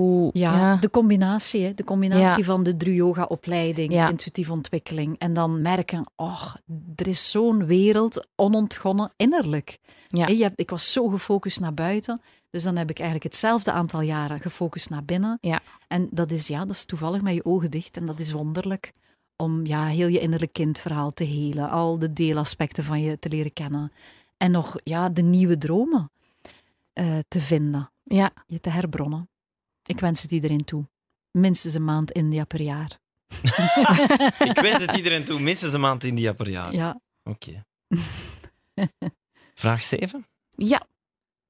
hoe... 0.00 0.30
Ja, 0.32 0.76
de 0.76 0.90
combinatie, 0.90 1.64
hè? 1.64 1.74
de 1.74 1.84
combinatie 1.84 2.38
Ja. 2.38 2.44
van 2.44 2.62
de 2.62 2.76
Dru-yoga-opleiding, 2.76 3.92
Ja. 3.92 4.08
intuïtieve 4.08 4.52
ontwikkeling. 4.52 5.18
En 5.18 5.32
dan 5.32 5.62
merken, 5.62 6.10
oh, 6.16 6.54
er 6.96 7.06
is 7.08 7.30
zo'n 7.30 7.66
wereld 7.66 8.26
onontgonnen 8.36 9.12
innerlijk. 9.16 9.78
Ja. 10.06 10.26
Je 10.26 10.42
hebt- 10.42 10.60
ik 10.60 10.70
was 10.70 10.92
zo 10.92 11.08
gefocust 11.08 11.60
naar 11.60 11.74
buiten, 11.74 12.20
dus 12.50 12.62
dan 12.62 12.76
heb 12.76 12.90
ik 12.90 12.96
eigenlijk 12.98 13.30
hetzelfde 13.30 13.72
aantal 13.72 14.00
jaren 14.00 14.40
gefocust 14.40 14.90
naar 14.90 15.04
binnen. 15.04 15.38
Ja. 15.40 15.60
En 15.88 16.08
dat 16.10 16.30
is, 16.30 16.46
ja, 16.46 16.58
dat 16.58 16.70
is 16.76 16.84
toevallig 16.84 17.22
met 17.22 17.34
je 17.34 17.44
ogen 17.44 17.70
dicht 17.70 17.96
en 17.96 18.04
dat 18.06 18.18
is 18.18 18.32
wonderlijk. 18.32 18.92
Om 19.42 19.66
ja, 19.66 19.86
heel 19.86 20.08
je 20.08 20.20
innerlijk 20.20 20.52
kindverhaal 20.52 21.12
te 21.12 21.24
helen, 21.24 21.70
al 21.70 21.98
de 21.98 22.12
deelaspecten 22.12 22.84
van 22.84 23.00
je 23.00 23.18
te 23.18 23.28
leren 23.28 23.52
kennen. 23.52 23.92
En 24.36 24.50
nog 24.50 24.76
ja, 24.84 25.08
de 25.08 25.22
nieuwe 25.22 25.58
dromen 25.58 26.10
eh, 26.92 27.18
te 27.28 27.40
vinden 27.40 27.90
Ja, 28.04 28.32
je 28.46 28.60
te 28.60 28.70
herbronnen. 28.70 29.28
Ik 29.84 30.00
wens 30.00 30.22
het 30.22 30.30
iedereen 30.30 30.64
toe. 30.64 30.88
Minstens 31.30 31.74
een 31.74 31.84
maand 31.84 32.10
India 32.10 32.44
per 32.44 32.60
jaar. 32.60 32.98
Ik 34.50 34.58
wens 34.60 34.86
het 34.86 34.96
iedereen 34.96 35.24
toe. 35.24 35.40
Minstens 35.40 35.72
een 35.72 35.80
maand 35.80 36.04
India 36.04 36.32
per 36.32 36.48
jaar. 36.48 36.72
Ja. 36.74 37.00
Oké. 37.22 37.64
Vraag 39.54 39.82
7? 39.82 40.26
ja. 40.56 40.86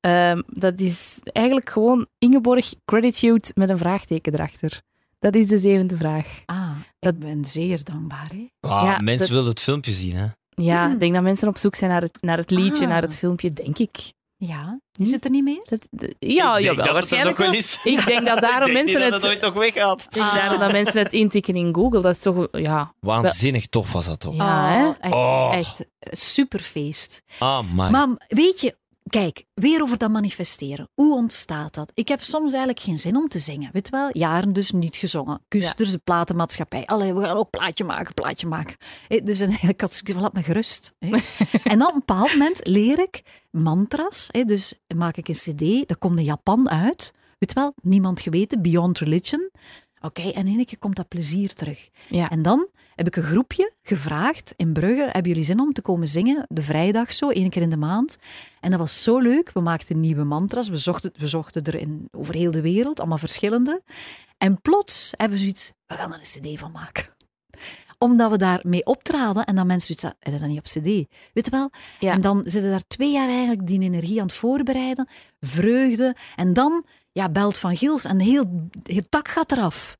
Ehm, 0.00 0.42
dat 0.46 0.80
is 0.80 1.20
eigenlijk 1.22 1.70
gewoon 1.70 2.06
Ingeborg 2.18 2.74
Gratitude 2.84 3.50
met 3.54 3.68
een 3.68 3.78
vraagteken 3.78 4.34
erachter. 4.34 4.82
Dat 5.18 5.34
is 5.34 5.46
de 5.48 5.58
zevende 5.58 5.96
vraag. 5.96 6.42
Ah, 6.46 6.70
Dat- 6.98 7.12
ik 7.14 7.18
ben 7.20 7.44
zeer 7.44 7.84
dankbaar. 7.84 8.28
Hè? 8.32 8.68
Ah, 8.68 8.82
Ja, 8.84 8.98
mensen 8.98 9.18
dat- 9.18 9.28
willen 9.28 9.48
het 9.50 9.60
filmpje 9.60 9.92
zien, 9.92 10.14
hè? 10.16 10.26
Ja, 10.54 10.86
Mm. 10.86 10.92
ik 10.92 11.00
denk 11.00 11.14
dat 11.14 11.22
mensen 11.22 11.48
op 11.48 11.58
zoek 11.58 11.74
zijn 11.74 11.90
naar 11.90 12.02
het, 12.02 12.18
naar 12.20 12.36
het 12.38 12.50
liedje, 12.50 12.84
Ah. 12.84 12.90
naar 12.90 13.02
het 13.02 13.16
filmpje, 13.16 13.52
denk 13.52 13.78
ik. 13.78 13.96
Ja, 14.36 14.80
is 14.92 15.10
het 15.10 15.24
er 15.24 15.30
niet 15.30 15.44
meer? 15.44 15.64
Dat, 15.68 15.86
de- 15.90 16.14
ja, 16.18 16.60
jawel, 16.60 16.62
dat 16.62 16.76
het 16.76 16.86
er 16.86 16.92
waarschijnlijk 16.92 17.38
nog 17.38 17.46
wel 17.46 17.56
is. 17.56 17.78
Ik 17.94 18.06
denk 18.06 18.26
dat 18.26 18.40
daarom 18.40 18.68
Ik 18.68 18.74
denk 18.74 18.84
mensen 18.86 18.94
niet 18.94 19.12
het... 19.12 19.12
dat 19.12 19.22
het 19.22 19.30
ooit 19.30 19.40
nog 19.40 19.54
weggaat. 19.54 20.02
Ik 20.04 20.12
denk 20.12 20.30
daarom 20.34 20.58
dat 20.60 20.72
mensen 20.72 21.02
het 21.02 21.12
intikken 21.12 21.56
in 21.56 21.74
Google. 21.74 22.00
Dat 22.00 22.14
is 22.16 22.22
toch... 22.22 22.48
Ja, 22.52 22.94
Waanzinnig 23.00 23.66
tof 23.66 23.92
was 23.92 24.06
dat 24.06 24.20
toch? 24.20 24.34
Ja, 24.36 24.68
hè? 24.68 24.90
Echt, 25.00 25.14
Oh. 25.14 25.50
echt 25.54 25.84
superfeest. 26.10 27.22
Ah, 27.38 27.60
man. 27.74 27.90
Maar 27.90 28.08
weet 28.28 28.60
je, 28.60 28.76
kijk, 29.08 29.44
weer 29.54 29.82
over 29.82 29.98
dat 29.98 30.10
manifesteren. 30.10 30.88
Hoe 30.94 31.14
ontstaat 31.14 31.74
dat? 31.74 31.90
Ik 31.94 32.08
heb 32.08 32.22
soms 32.22 32.50
eigenlijk 32.50 32.80
geen 32.80 32.98
zin 32.98 33.16
om 33.16 33.28
te 33.28 33.38
zingen. 33.38 33.70
Weet 33.72 33.88
wel, 33.88 34.08
jaren 34.12 34.52
dus 34.52 34.70
niet 34.70 34.96
gezongen. 34.96 35.40
Kusters, 35.48 35.90
de 35.90 35.98
platenmaatschappij. 35.98 36.86
Allee, 36.86 37.14
we 37.14 37.22
gaan 37.22 37.36
ook 37.36 37.50
plaatje 37.50 37.84
maken, 37.84 38.14
plaatje 38.14 38.46
maken. 38.46 38.76
Dus 39.24 39.40
en 39.40 39.48
eigenlijk 39.54 39.80
had 39.80 40.00
ik 40.04 40.12
van, 40.12 40.22
laat 40.22 40.32
me 40.32 40.42
gerust. 40.42 40.92
En 41.64 41.78
dan 41.78 41.88
op 41.88 41.94
een 41.94 42.02
bepaald 42.06 42.32
moment 42.32 42.66
leer 42.66 42.98
ik 42.98 43.22
mantras. 43.50 44.28
Dus 44.44 44.74
maak 44.94 45.16
ik 45.16 45.28
een 45.28 45.34
cd, 45.34 45.88
dat 45.88 45.98
komt 45.98 46.18
in 46.18 46.24
Japan 46.24 46.70
uit. 46.70 47.12
Weet 47.38 47.52
wel, 47.52 47.72
niemand 47.82 48.20
geweten, 48.20 48.62
Beyond 48.62 48.98
Religion. 48.98 49.50
Oké, 50.00 50.22
en 50.22 50.46
in 50.46 50.56
één 50.56 50.64
keer 50.64 50.78
komt 50.78 50.96
dat 50.96 51.08
plezier 51.08 51.54
terug. 51.54 51.88
ja. 52.08 52.30
En 52.30 52.42
dan 52.42 52.68
heb 52.98 53.06
ik 53.06 53.16
een 53.16 53.22
groepje 53.22 53.72
gevraagd 53.82 54.54
in 54.56 54.72
Brugge. 54.72 55.02
Hebben 55.02 55.28
jullie 55.30 55.44
zin 55.44 55.60
om 55.60 55.72
te 55.72 55.82
komen 55.82 56.08
zingen? 56.08 56.44
De 56.48 56.62
vrijdag 56.62 57.12
zo, 57.12 57.28
één 57.28 57.50
keer 57.50 57.62
in 57.62 57.70
de 57.70 57.76
maand. 57.76 58.16
En 58.60 58.70
dat 58.70 58.78
was 58.78 59.02
zo 59.02 59.18
leuk. 59.18 59.50
We 59.52 59.60
maakten 59.60 60.00
nieuwe 60.00 60.24
mantras. 60.24 60.68
We 60.68 60.76
zochten, 60.76 61.12
we 61.16 61.26
zochten 61.26 61.62
er 61.62 61.74
in, 61.74 62.08
over 62.10 62.34
heel 62.34 62.50
de 62.50 62.60
wereld, 62.60 62.98
allemaal 62.98 63.18
verschillende. 63.18 63.82
En 64.38 64.60
plots 64.60 65.12
hebben 65.16 65.36
we 65.36 65.42
zoiets, 65.42 65.72
we 65.86 65.94
gaan 65.94 66.12
er 66.12 66.18
een 66.18 66.54
cd 66.54 66.58
van 66.58 66.72
maken. 66.72 67.04
Omdat 67.98 68.30
we 68.30 68.36
daarmee 68.36 68.84
optraden 68.86 69.44
en 69.44 69.54
dan 69.54 69.66
mensen 69.66 69.86
zoiets 69.86 70.02
hadden, 70.02 70.20
heb 70.22 70.32
je 70.32 70.38
dat 70.38 70.48
niet 70.48 70.58
op 70.58 70.82
cd? 70.82 71.08
Weet 71.32 71.44
je 71.44 71.50
wel? 71.50 71.70
Ja. 71.98 72.12
En 72.12 72.20
dan 72.20 72.42
zitten 72.44 72.70
daar 72.70 72.86
twee 72.86 73.12
jaar 73.12 73.28
eigenlijk 73.28 73.66
die 73.66 73.80
energie 73.80 74.20
aan 74.20 74.26
het 74.26 74.36
voorbereiden. 74.36 75.08
Vreugde. 75.40 76.16
En 76.36 76.52
dan 76.52 76.84
ja, 77.12 77.28
belt 77.28 77.58
Van 77.58 77.76
Gils 77.76 78.04
en 78.04 78.20
heel, 78.20 78.68
het 78.82 79.10
tak 79.10 79.28
gaat 79.28 79.52
eraf. 79.52 79.96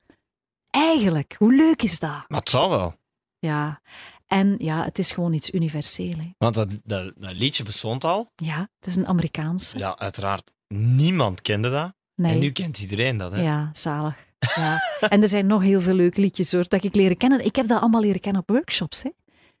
Eigenlijk, 0.69 1.35
hoe 1.37 1.55
leuk 1.55 1.81
is 1.81 1.99
dat? 1.99 2.25
Maar 2.27 2.39
het 2.39 2.49
zou 2.49 2.69
wel. 2.69 2.95
Ja, 3.39 3.81
en 4.27 4.55
ja, 4.57 4.83
het 4.83 4.99
is 4.99 5.11
gewoon 5.11 5.33
iets 5.33 5.51
universeel. 5.51 6.13
Hè. 6.17 6.29
Want 6.37 6.55
dat, 6.55 6.79
dat, 6.83 7.13
dat 7.15 7.33
liedje 7.33 7.63
bestond 7.63 8.03
al. 8.03 8.31
Ja, 8.35 8.59
het 8.79 8.87
is 8.87 8.95
een 8.95 9.07
Amerikaans. 9.07 9.73
Ja, 9.77 9.97
uiteraard. 9.97 10.51
Niemand 10.73 11.41
kende 11.41 11.69
dat. 11.69 11.93
Nee. 12.15 12.33
En 12.33 12.39
nu 12.39 12.51
kent 12.51 12.79
iedereen 12.79 13.17
dat, 13.17 13.31
hè? 13.31 13.41
Ja, 13.41 13.69
zalig. 13.73 14.27
Ja. 14.55 14.79
en 15.09 15.21
er 15.21 15.27
zijn 15.27 15.47
nog 15.47 15.61
heel 15.61 15.81
veel 15.81 15.93
leuke 15.93 16.21
liedjes 16.21 16.51
hoor, 16.51 16.65
dat 16.67 16.83
ik 16.83 16.95
leren 16.95 17.17
kennen. 17.17 17.45
Ik 17.45 17.55
heb 17.55 17.67
dat 17.67 17.81
allemaal 17.81 18.01
leren 18.01 18.19
kennen 18.21 18.41
op 18.41 18.49
workshops. 18.49 19.03
Hè. 19.03 19.09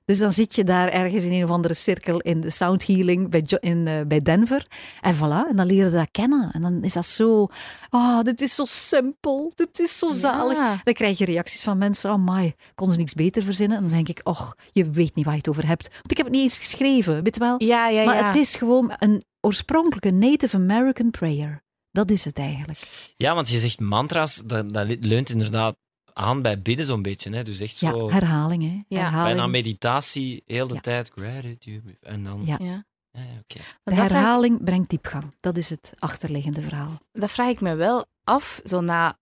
Dus 0.09 0.19
dan 0.19 0.31
zit 0.31 0.55
je 0.55 0.63
daar 0.63 0.89
ergens 0.89 1.23
in 1.23 1.31
een 1.31 1.43
of 1.43 1.49
andere 1.49 1.73
cirkel 1.73 2.19
in 2.19 2.41
de 2.41 2.49
sound 2.49 2.87
healing 2.87 3.29
bij, 3.29 3.43
Jo- 3.45 3.57
in, 3.59 3.87
eh, 3.87 4.01
bij 4.07 4.19
Denver. 4.19 4.67
En 5.01 5.15
voilà, 5.15 5.49
en 5.49 5.55
dan 5.55 5.65
leren 5.65 5.89
ze 5.89 5.95
dat 5.95 6.11
kennen. 6.11 6.51
En 6.51 6.61
dan 6.61 6.83
is 6.83 6.93
dat 6.93 7.05
zo, 7.05 7.47
oh, 7.89 8.21
dit 8.21 8.41
is 8.41 8.55
zo 8.55 8.65
simpel, 8.65 9.51
dit 9.55 9.79
is 9.79 9.97
zo 9.97 10.09
zalig. 10.09 10.57
Ja. 10.57 10.81
Dan 10.83 10.93
krijg 10.93 11.17
je 11.17 11.25
reacties 11.25 11.63
van 11.63 11.77
mensen, 11.77 12.11
oh 12.11 12.25
my, 12.25 12.53
kon 12.75 12.91
ze 12.91 12.97
niks 12.97 13.13
beter 13.13 13.43
verzinnen? 13.43 13.77
En 13.77 13.83
dan 13.83 13.91
denk 13.91 14.07
ik, 14.07 14.21
och, 14.23 14.55
je 14.71 14.89
weet 14.89 15.15
niet 15.15 15.25
waar 15.25 15.33
je 15.33 15.39
het 15.39 15.49
over 15.49 15.67
hebt. 15.67 15.89
Want 15.91 16.11
ik 16.11 16.17
heb 16.17 16.25
het 16.25 16.35
niet 16.35 16.43
eens 16.43 16.57
geschreven, 16.57 17.23
weet 17.23 17.35
je 17.35 17.41
wel? 17.41 17.63
Ja, 17.63 17.87
ja, 17.87 18.05
Maar 18.05 18.15
ja. 18.15 18.27
het 18.27 18.35
is 18.35 18.55
gewoon 18.55 18.93
een 18.97 19.23
oorspronkelijke 19.41 20.11
Native 20.11 20.55
American 20.55 21.11
prayer. 21.11 21.63
Dat 21.91 22.11
is 22.11 22.25
het 22.25 22.37
eigenlijk. 22.37 22.79
Ja, 23.17 23.35
want 23.35 23.49
je 23.49 23.59
zegt 23.59 23.79
mantra's, 23.79 24.41
dat, 24.45 24.73
dat 24.73 24.87
leunt 24.99 25.29
inderdaad 25.29 25.75
aan 26.19 26.41
bij 26.41 26.61
bidden 26.61 26.85
zo'n 26.85 27.01
beetje. 27.01 27.35
Hè? 27.35 27.43
Dus 27.43 27.59
echt 27.59 27.79
Ja, 27.79 27.91
zo 27.91 28.11
herhaling, 28.11 28.63
hè? 28.63 28.81
Ja. 28.95 29.01
herhaling. 29.01 29.35
bijna 29.35 29.47
meditatie, 29.47 30.43
heel 30.45 30.67
de 30.67 30.73
Ja. 30.73 30.79
tijd 30.79 31.11
gratitude. 31.15 31.97
En 32.01 32.23
dan... 32.23 32.41
Ja. 32.45 32.57
Ja. 32.61 32.83
Ja, 33.11 33.21
ja. 33.21 33.61
De 33.83 33.93
vraag, 33.95 34.09
herhaling 34.09 34.63
brengt 34.63 34.89
diepgang. 34.89 35.35
Dat 35.39 35.57
is 35.57 35.69
het 35.69 35.93
achterliggende 35.99 36.61
verhaal. 36.61 36.97
dat 37.11 37.31
vraag 37.31 37.49
ik 37.49 37.61
me 37.61 37.75
wel 37.75 38.05
af, 38.23 38.61
zo 38.63 38.81
na 38.81 39.17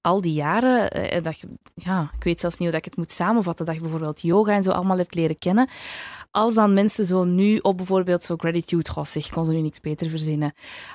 al 0.00 0.20
die 0.20 0.32
jaren, 0.32 0.90
eh, 0.90 1.22
dat 1.22 1.38
je, 1.40 1.48
ja, 1.74 2.10
ik 2.16 2.24
weet 2.24 2.40
zelfs 2.40 2.56
niet 2.56 2.68
hoe 2.68 2.76
dat 2.78 2.86
ik 2.86 2.90
het 2.90 2.96
moet 2.96 3.12
samenvatten, 3.12 3.66
dat 3.66 3.74
je 3.74 3.80
bijvoorbeeld 3.80 4.20
yoga 4.20 4.52
en 4.52 4.62
zo 4.62 4.70
allemaal 4.70 4.96
hebt 4.98 5.14
leren 5.14 5.38
kennen. 5.38 5.68
Als 6.30 6.54
dan 6.54 6.74
mensen 6.74 7.06
zo 7.06 7.24
nu 7.24 7.56
op 7.58 7.76
bijvoorbeeld 7.76 8.22
zo 8.22 8.36
gratitude, 8.36 8.90
goh 8.90 9.04
zeg, 9.04 9.28
kon 9.28 9.44
ze 9.46 9.52
nu 9.52 9.60
niks 9.60 9.80
beter 9.80 10.10
verzinnen. 10.10 10.52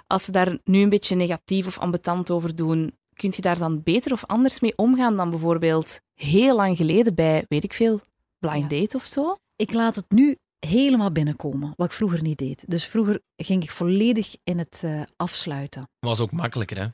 Als 0.07 0.23
ze 0.23 0.31
daar 0.31 0.57
nu 0.63 0.81
een 0.81 0.89
beetje 0.89 1.15
negatief 1.15 1.67
of 1.67 1.79
ambetant 1.79 2.31
over 2.31 2.55
doen, 2.55 2.93
kun 3.15 3.33
je 3.35 3.41
daar 3.41 3.57
dan 3.57 3.81
beter 3.83 4.11
of 4.11 4.25
anders 4.25 4.59
mee 4.59 4.73
omgaan 4.75 5.15
dan 5.17 5.29
bijvoorbeeld 5.29 5.99
heel 6.13 6.55
lang 6.55 6.77
geleden 6.77 7.15
bij, 7.15 7.45
weet 7.47 7.63
ik 7.63 7.73
veel, 7.73 7.99
blind 8.39 8.71
Ja. 8.71 8.79
date 8.79 8.97
of 8.97 9.05
zo? 9.05 9.35
Ik 9.55 9.73
laat 9.73 9.95
het 9.95 10.05
nu 10.11 10.37
helemaal 10.59 11.11
binnenkomen, 11.11 11.73
wat 11.75 11.87
ik 11.87 11.93
vroeger 11.93 12.21
niet 12.21 12.37
deed. 12.37 12.63
Dus 12.67 12.85
vroeger 12.85 13.19
ging 13.35 13.63
ik 13.63 13.71
volledig 13.71 14.35
in 14.43 14.57
het 14.57 14.81
eh, 14.83 15.01
afsluiten. 15.15 15.89
Was 15.99 16.19
ook 16.19 16.31
makkelijker, 16.31 16.77
hè? 16.77 16.87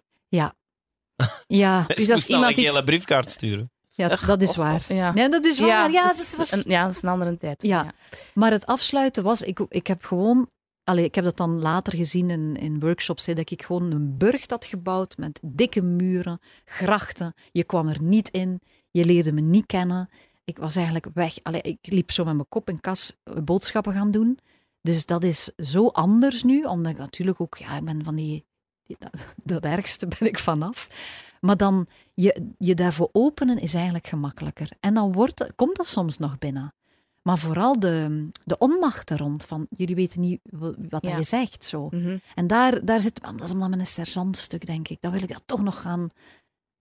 Ja, 1.48 1.86
Dus 1.88 2.08
dat 2.08 2.16
moest 2.16 2.30
iemand 2.30 2.58
een 2.58 2.64
iets- 2.64 2.70
hele 2.72 2.84
briefkaart 2.84 3.30
sturen. 3.30 3.72
ja 3.92 4.08
dat 4.26 4.42
is 4.42 4.56
waar. 4.56 4.76
of- 4.76 4.88
ja. 4.88 5.14
Nee, 5.14 5.30
dat 5.30 5.46
is 5.46 5.60
waar. 5.60 5.92
Ja, 5.92 6.08
dat 6.08 6.16
dat 6.16 6.26
is 6.26 6.36
was... 6.38 6.52
een, 6.52 6.64
ja, 6.66 6.84
dat 6.86 6.96
is 6.96 7.02
een 7.02 7.10
andere 7.10 7.38
tijd. 7.38 7.64
Ja. 7.64 7.94
Maar 8.34 8.52
het 8.52 8.66
afsluiten 8.66 9.24
was, 9.24 9.42
ik, 9.42 9.60
ik 9.70 9.88
heb 9.88 10.06
gewoon, 10.06 10.50
allee, 10.90 11.04
ik 11.06 11.16
heb 11.16 11.24
dat 11.24 11.38
dan 11.38 11.60
later 11.60 11.96
gezien 11.96 12.30
in, 12.30 12.56
in 12.56 12.80
workshops, 12.80 13.26
hè, 13.26 13.34
dat 13.34 13.52
ik 13.52 13.64
gewoon 13.64 13.92
een 13.92 14.18
burcht 14.18 14.52
had 14.52 14.66
gebouwd 14.66 15.18
met 15.18 15.40
dikke 15.44 15.82
muren, 15.82 16.40
grachten. 16.66 17.34
Je 17.52 17.64
kwam 17.64 17.88
er 17.88 18.02
niet 18.02 18.30
in, 18.30 18.62
je 18.92 19.06
leerde 19.06 19.32
me 19.32 19.42
niet 19.42 19.66
kennen. 19.66 20.10
Ik 20.44 20.58
was 20.58 20.76
eigenlijk 20.76 21.08
weg. 21.14 21.38
Allee, 21.44 21.62
ik 21.62 21.78
liep 21.82 22.12
zo 22.12 22.24
met 22.24 22.34
mijn 22.34 22.48
kop 22.50 22.70
in 22.70 22.80
kas 22.80 23.16
boodschappen 23.44 23.94
gaan 23.94 24.12
doen. 24.12 24.40
Dus 24.82 25.06
dat 25.06 25.24
is 25.24 25.46
zo 25.46 25.88
anders 25.88 26.44
nu, 26.44 26.64
omdat 26.64 26.92
ik 26.92 26.98
natuurlijk 26.98 27.42
ook, 27.42 27.58
ja, 27.58 27.78
ik 27.78 27.84
ben 27.84 28.04
van 28.04 28.16
die, 28.16 28.46
die- 28.84 28.96
dat, 29.00 29.34
dat 29.54 29.64
ergste 29.64 30.08
ben 30.08 30.28
ik 30.28 30.40
vanaf. 30.40 30.88
Maar 31.42 31.58
dan 31.58 31.88
je, 32.14 32.52
je 32.58 32.76
daarvoor 32.76 33.10
openen 33.12 33.58
is 33.60 33.74
eigenlijk 33.74 34.08
gemakkelijker. 34.08 34.70
En 34.80 34.94
dan 34.94 35.12
wordt, 35.12 35.52
komt 35.56 35.76
dat 35.76 35.88
soms 35.88 36.18
nog 36.18 36.38
binnen. 36.38 36.74
Maar 37.22 37.38
vooral 37.38 37.80
de, 37.80 38.28
de 38.44 38.58
onmacht 38.58 39.10
er 39.10 39.18
rond, 39.18 39.46
van 39.46 39.68
jullie 39.70 39.96
weten 39.96 40.22
niet 40.22 40.40
wa- 40.44 40.74
wat 40.90 41.06
Ja. 41.06 41.18
je 41.18 41.24
zegt. 41.24 41.66
Zo. 41.66 41.88
Mhm. 41.90 42.18
En 42.36 42.48
daar, 42.48 42.86
daar 42.86 43.02
zit, 43.02 43.22
dat 43.22 43.42
is 43.44 43.52
omdat 43.52 43.70
met 43.70 43.80
een 43.80 43.86
sergeantstuk, 43.86 44.66
denk 44.66 44.88
ik. 44.88 45.02
Dan 45.02 45.12
wil 45.12 45.22
ik 45.22 45.28
dat 45.32 45.44
toch 45.46 45.62
nog 45.62 45.82
gaan, 45.82 46.10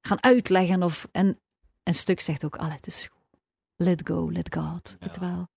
gaan 0.01 0.23
uitleggen. 0.23 0.83
Of, 0.83 1.09
en 1.13 1.39
een 1.83 1.95
stuk 1.95 2.21
zegt 2.21 2.45
ook, 2.45 2.57
allee, 2.57 2.73
het 2.77 2.87
is 2.87 3.03
goed. 3.13 3.41
Let 3.77 4.07
go, 4.09 4.33
let 4.33 4.55
God. 4.55 4.97
Ja. 5.01 5.21
wel. 5.21 5.49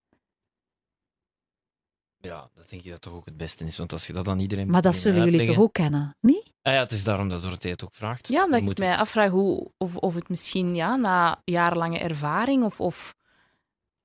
Ja, 2.17 2.49
dat 2.53 2.69
denk 2.69 2.84
ik 2.84 2.89
dat 2.91 3.01
toch 3.01 3.13
ook 3.13 3.25
het 3.25 3.38
beste 3.38 3.63
is. 3.65 3.77
Want 3.77 3.91
als 3.91 4.07
je 4.07 4.13
dat 4.13 4.25
dan 4.25 4.39
iedereen 4.39 4.69
Maar 4.69 4.82
dat 4.82 4.95
zullen 4.95 5.23
jullie 5.23 5.45
toch 5.45 5.57
ook 5.57 5.73
kennen, 5.73 6.15
niet? 6.19 6.51
Ah 6.61 6.73
ja, 6.73 6.79
het 6.79 6.91
is 6.91 7.03
daarom 7.03 7.29
dat 7.29 7.41
Dorothee 7.41 7.71
het 7.71 7.84
ook 7.84 7.95
vraagt. 7.95 8.27
Ja, 8.27 8.43
omdat 8.43 8.59
ik 8.59 8.65
moet 8.65 8.77
mij 8.77 8.95
afvraag 8.97 9.32
hoe, 9.32 9.71
of, 9.77 9.97
of 9.97 10.13
het 10.15 10.29
misschien 10.29 10.75
ja, 10.75 10.95
na 10.95 11.41
jarenlange 11.45 11.99
ervaring 11.99 12.63
of, 12.63 12.79
of 12.79 13.15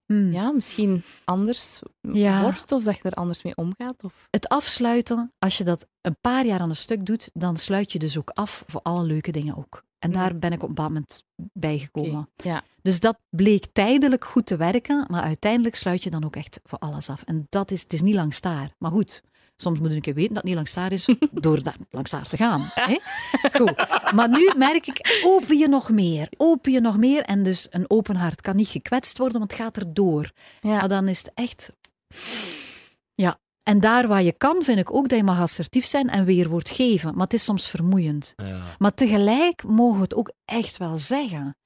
Hmm. 0.07 0.33
ja, 0.33 0.51
misschien 0.51 1.03
anders 1.25 1.81
Ja. 2.01 2.43
wordt 2.43 2.73
of 2.73 2.83
dat 2.85 2.97
je 2.97 3.03
er 3.03 3.13
anders 3.15 3.43
mee 3.43 3.57
omgaat. 3.57 4.05
Of... 4.05 4.29
Het 4.31 4.49
afsluiten, 4.49 5.33
als 5.39 5.59
je 5.59 5.65
dat 5.65 5.87
een 6.01 6.17
paar 6.21 6.47
jaar 6.47 6.61
aan 6.61 6.69
een 6.69 6.77
stuk 6.77 7.07
doet, 7.07 7.31
dan 7.35 7.57
sluit 7.57 7.93
je 7.93 7.99
dus 7.99 8.19
ook 8.19 8.31
af 8.31 8.65
voor 8.67 8.81
alle 8.83 9.03
leuke 9.05 9.31
dingen 9.33 9.57
ook. 9.57 9.85
En 9.99 10.11
Ja. 10.13 10.17
daar 10.19 10.39
ben 10.39 10.53
ik 10.53 10.63
op 10.63 10.69
een 10.69 10.75
bepaald 10.75 10.89
moment 10.93 11.25
bij 11.53 11.79
gekomen. 11.79 12.29
Ja. 12.37 12.63
Dus 12.83 13.01
dat 13.01 13.19
bleek 13.31 13.67
tijdelijk 13.73 14.25
goed 14.25 14.47
te 14.47 14.57
werken, 14.57 15.07
maar 15.11 15.23
uiteindelijk 15.23 15.75
sluit 15.75 16.03
je 16.03 16.11
dan 16.11 16.25
ook 16.25 16.37
echt 16.37 16.61
voor 16.65 16.79
alles 16.79 17.09
af. 17.09 17.23
En 17.23 17.47
dat 17.49 17.71
is, 17.71 17.83
het 17.83 17.93
is 17.93 18.03
niet 18.03 18.15
lang 18.15 18.35
staar. 18.35 18.71
Maar 18.79 18.91
goed, 18.91 19.23
soms 19.57 19.79
moet 19.79 19.89
je 19.89 19.95
een 19.95 20.01
keer 20.01 20.15
weten 20.15 20.35
dat 20.35 20.37
het 20.37 20.47
niet 20.47 20.55
lang 20.55 20.69
staar 20.69 20.93
is, 20.93 21.09
door 21.33 21.63
daar 21.63 21.77
langs 21.91 22.11
daar 22.11 22.29
te 22.29 22.37
gaan. 22.37 22.71
Hè? 22.75 22.99
Goed. 23.53 23.87
Maar 24.15 24.29
nu 24.29 24.53
merk 24.57 24.87
ik, 24.87 25.21
open 25.25 25.59
je 25.59 25.69
nog 25.69 25.91
meer, 25.91 26.29
open 26.37 26.73
je 26.73 26.81
nog 26.81 26.97
meer. 26.97 27.23
En 27.23 27.43
dus 27.43 27.67
een 27.71 27.91
open 27.91 28.17
hart 28.17 28.41
kan 28.41 28.57
niet 28.57 28.69
gekwetst 28.69 29.19
worden, 29.19 29.39
want 29.39 29.51
het 29.51 29.61
gaat 29.61 29.77
erdoor. 29.77 30.31
Ja. 30.61 30.79
Maar 30.79 30.89
dan 30.89 31.09
is 31.09 31.19
het 31.19 31.31
echt... 31.35 31.71
Ja, 33.15 33.39
en 33.63 33.81
daar 33.81 34.09
waar 34.09 34.23
je 34.23 34.33
kan, 34.33 34.63
vind 34.63 34.79
ik 34.79 34.95
ook 34.95 35.09
dat 35.09 35.19
je 35.19 35.25
mag 35.25 35.41
assertief 35.41 35.85
zijn 35.85 36.11
en 36.11 36.25
weerwoord 36.25 36.69
geven. 36.69 37.13
Maar 37.15 37.25
het 37.25 37.33
is 37.33 37.45
soms 37.45 37.69
vermoeiend. 37.69 38.33
Ja. 38.37 38.63
Maar 38.79 38.95
tegelijk 38.95 39.65
mogen 39.65 39.97
we 39.97 40.03
het 40.03 40.15
ook 40.15 40.33
echt 40.45 40.77
wel 40.77 40.99
zeggen. 40.99 41.57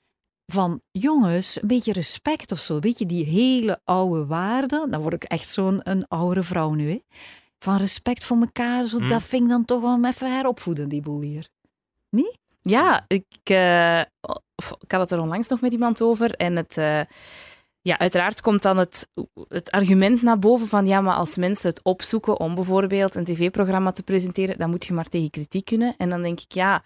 Van 0.52 0.80
jongens, 0.90 1.62
een 1.62 1.68
beetje 1.68 1.92
respect 1.92 2.52
of 2.52 2.58
zo. 2.58 2.78
Weet 2.78 2.98
je, 2.98 3.06
die 3.06 3.24
hele 3.24 3.80
oude 3.84 4.26
waarden. 4.26 4.90
Dan 4.90 5.00
word 5.00 5.14
ik 5.14 5.24
echt 5.24 5.48
zo'n 5.48 5.80
een 5.82 6.08
oude 6.08 6.42
vrouw 6.42 6.72
nu. 6.72 6.90
Hè? 6.90 6.98
Van 7.60 7.76
respect 7.76 8.24
voor 8.24 8.36
elkaar. 8.40 8.84
Zo, 8.84 8.98
Hm. 8.98 9.08
Dat 9.08 9.22
vind 9.22 9.42
ik 9.42 9.48
dan 9.48 9.64
toch 9.64 9.80
wel 9.80 10.04
even 10.04 10.34
heropvoeden, 10.36 10.88
die 10.88 11.00
boel 11.00 11.20
hier. 11.20 11.48
Ja, 12.62 13.04
ik, 13.06 13.24
eh, 13.42 14.00
ik 14.80 14.90
had 14.90 15.00
het 15.00 15.10
er 15.10 15.20
onlangs 15.20 15.48
nog 15.48 15.60
met 15.60 15.72
iemand 15.72 16.02
over. 16.02 16.34
En 16.34 16.56
het, 16.56 16.76
eh, 16.78 17.00
ja, 17.82 17.98
uiteraard 17.98 18.40
komt 18.40 18.62
dan 18.62 18.76
het, 18.76 19.08
het 19.48 19.70
argument 19.70 20.22
naar 20.22 20.38
boven 20.38 20.66
van 20.66 20.86
ja, 20.86 21.00
maar 21.00 21.14
als 21.14 21.36
mensen 21.36 21.68
het 21.68 21.82
opzoeken 21.82 22.40
om 22.40 22.54
bijvoorbeeld 22.54 23.14
een 23.14 23.24
tv-programma 23.24 23.92
te 23.92 24.02
presenteren, 24.02 24.58
dan 24.58 24.70
moet 24.70 24.84
je 24.86 24.92
maar 24.92 25.08
tegen 25.08 25.30
kritiek 25.30 25.64
kunnen. 25.64 25.94
En 25.96 26.10
dan 26.10 26.22
denk 26.22 26.40
ik, 26.40 26.52
ja, 26.52 26.82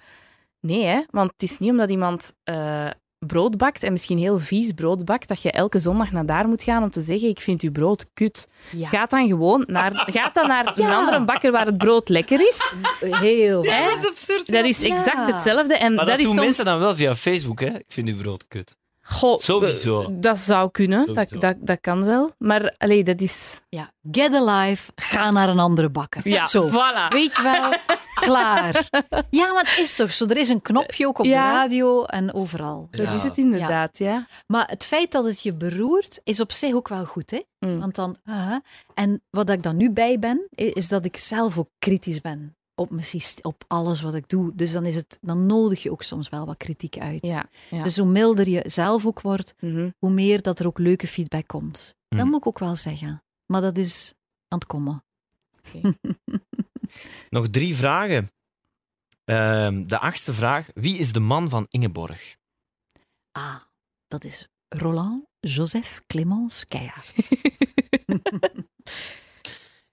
nee, 0.61 0.85
hè, 0.85 1.03
want 1.11 1.33
het 1.33 1.43
is 1.43 1.59
niet 1.59 1.71
omdat 1.71 1.91
iemand 1.91 2.35
eh, 2.43 2.91
brood 3.27 3.57
bakt 3.57 3.83
en 3.83 3.93
misschien 3.93 4.19
heel 4.19 4.39
vies 4.39 4.73
brood 4.73 5.05
bakt, 5.05 5.29
dat 5.29 5.43
je 5.43 5.51
elke 5.51 5.79
zondag 5.79 6.13
naar 6.13 6.27
daar 6.27 6.49
moet 6.49 6.63
gaan 6.63 6.83
om 6.83 6.91
te 6.91 7.01
zeggen, 7.01 7.29
ik 7.29 7.41
vind 7.41 7.63
uw 7.63 7.71
brood 7.73 8.07
kut. 8.15 8.49
Ja, 8.71 8.89
Ga 8.89 9.07
dan 9.07 9.29
gewoon 9.29 9.65
naar, 9.67 9.93
ga 10.15 10.31
dan 10.33 10.49
naar 10.49 10.67
een 10.77 10.87
Ja. 10.87 10.95
andere 10.95 11.25
bakker 11.25 11.53
waar 11.53 11.67
het 11.67 11.79
brood 11.79 12.09
lekker 12.09 12.41
is. 12.41 12.75
heel 13.01 13.63
Hè? 13.65 13.69
waar. 13.71 13.99
is 13.99 14.09
absurd. 14.09 14.53
Dat 14.53 14.65
is 14.65 14.81
Ja. 14.81 14.95
exact 14.97 15.33
hetzelfde. 15.33 15.75
En 15.77 15.95
Maar 15.95 16.05
dat, 16.07 16.09
dat, 16.09 16.19
is 16.19 16.25
doen 16.25 16.35
soms... 16.35 16.47
mensen 16.47 16.65
dan 16.65 16.79
wel 16.79 16.97
via 16.97 17.15
Facebook, 17.15 17.61
hè? 17.61 17.67
Ik 17.79 17.85
vind 17.89 18.09
uw 18.09 18.17
brood 18.17 18.45
kut. 18.49 18.77
Goh, 19.07 19.41
Sowieso. 19.41 20.01
eh, 20.03 20.07
Dat 20.11 20.39
zou 20.39 20.71
kunnen, 20.71 21.07
dat, 21.07 21.29
Sowieso. 21.29 21.39
dat, 21.39 21.57
dat 21.61 21.81
kan 21.81 22.05
wel. 22.05 22.31
Maar 22.39 22.75
allee, 22.79 23.05
dat 23.05 23.21
is... 23.21 23.61
Ja, 23.69 23.91
get 24.11 24.35
a 24.35 24.45
life, 24.59 24.93
ga 24.95 25.31
naar 25.31 25.49
een 25.49 25.59
andere 25.59 25.91
bakker. 25.91 26.29
Ja, 26.29 26.47
Zo. 26.47 26.69
voilà. 26.69 27.09
Weet 27.09 27.35
je 27.37 27.43
wel, 27.43 27.75
klaar. 28.15 28.89
Ja, 29.31 29.53
maar 29.53 29.63
het 29.69 29.79
is 29.79 29.95
toch 29.95 30.13
zo. 30.13 30.27
Er 30.27 30.37
is 30.37 30.49
een 30.49 30.63
knopje 30.63 31.07
ook 31.07 31.19
op 31.19 31.25
Ja. 31.25 31.51
de 31.51 31.57
radio 31.57 32.05
en 32.05 32.35
overal. 32.35 32.89
Dat 32.91 33.07
Ja. 33.07 33.13
is 33.13 33.23
het 33.23 33.39
inderdaad, 33.39 33.99
ja. 33.99 34.27
Maar 34.47 34.69
het 34.69 34.85
feit 34.85 35.13
dat 35.13 35.25
het 35.25 35.43
je 35.43 35.55
beroert, 35.55 36.21
is 36.25 36.41
op 36.41 36.53
zich 36.53 36.75
ook 36.75 36.89
wel 36.89 37.05
goed. 37.05 37.31
Hè? 37.31 37.43
Mm. 37.59 37.81
Want 37.81 37.95
dan, 37.95 38.17
en 38.95 39.23
wat 39.31 39.51
ik 39.51 39.63
dan 39.63 39.77
nu 39.77 39.91
bij 39.91 40.19
ben, 40.19 40.47
is 40.51 40.89
dat 40.89 41.05
ik 41.05 41.17
zelf 41.17 41.59
ook 41.59 41.69
kritisch 41.79 42.21
ben 42.21 42.57
op, 42.75 42.91
mijn 42.91 43.07
op 43.43 43.65
alles 43.67 44.01
wat 44.01 44.15
ik 44.15 44.29
doe. 44.29 44.53
Dus 44.55 44.73
dan, 44.73 44.87
is 44.87 44.95
het, 44.95 45.19
dan 45.21 45.47
nodig 45.47 45.83
je 45.83 45.91
ook 45.91 46.03
soms 46.03 46.29
wel 46.29 46.47
wat 46.47 46.57
kritiek 46.57 46.99
uit. 46.99 47.27
Ja, 47.27 47.49
ja. 47.71 47.83
Dus 47.83 47.97
hoe 47.97 48.07
milder 48.09 48.49
je 48.49 48.63
zelf 48.67 49.07
ook 49.07 49.21
wordt, 49.21 49.55
Mhm. 49.61 49.91
hoe 49.99 50.11
meer 50.11 50.43
dat 50.43 50.59
er 50.59 50.67
ook 50.67 50.79
leuke 50.79 51.07
feedback 51.07 51.47
komt. 51.47 51.97
Dat 52.09 52.25
Mm. 52.25 52.27
moet 52.29 52.37
ik 52.39 52.47
ook 52.47 52.59
wel 52.59 52.77
zeggen. 52.77 53.23
Maar 53.47 53.61
dat 53.61 53.77
is 53.77 54.15
aan 54.49 54.59
het 54.59 54.67
komen. 54.69 55.05
Nog 57.31 57.49
drie 57.49 57.77
vragen. 57.77 58.31
Ehm, 59.25 59.87
de 59.87 59.99
achtste 59.99 60.35
vraag. 60.35 60.69
Wie 60.75 60.99
is 60.99 61.13
de 61.13 61.21
man 61.21 61.49
van 61.49 61.67
Ingeborg? 61.69 62.37
Ah, 63.33 63.57
dat 64.09 64.25
is 64.25 64.49
Roland 64.69 65.25
Joseph 65.41 66.01
Clémence 66.07 66.67
Keihard. 66.67 67.15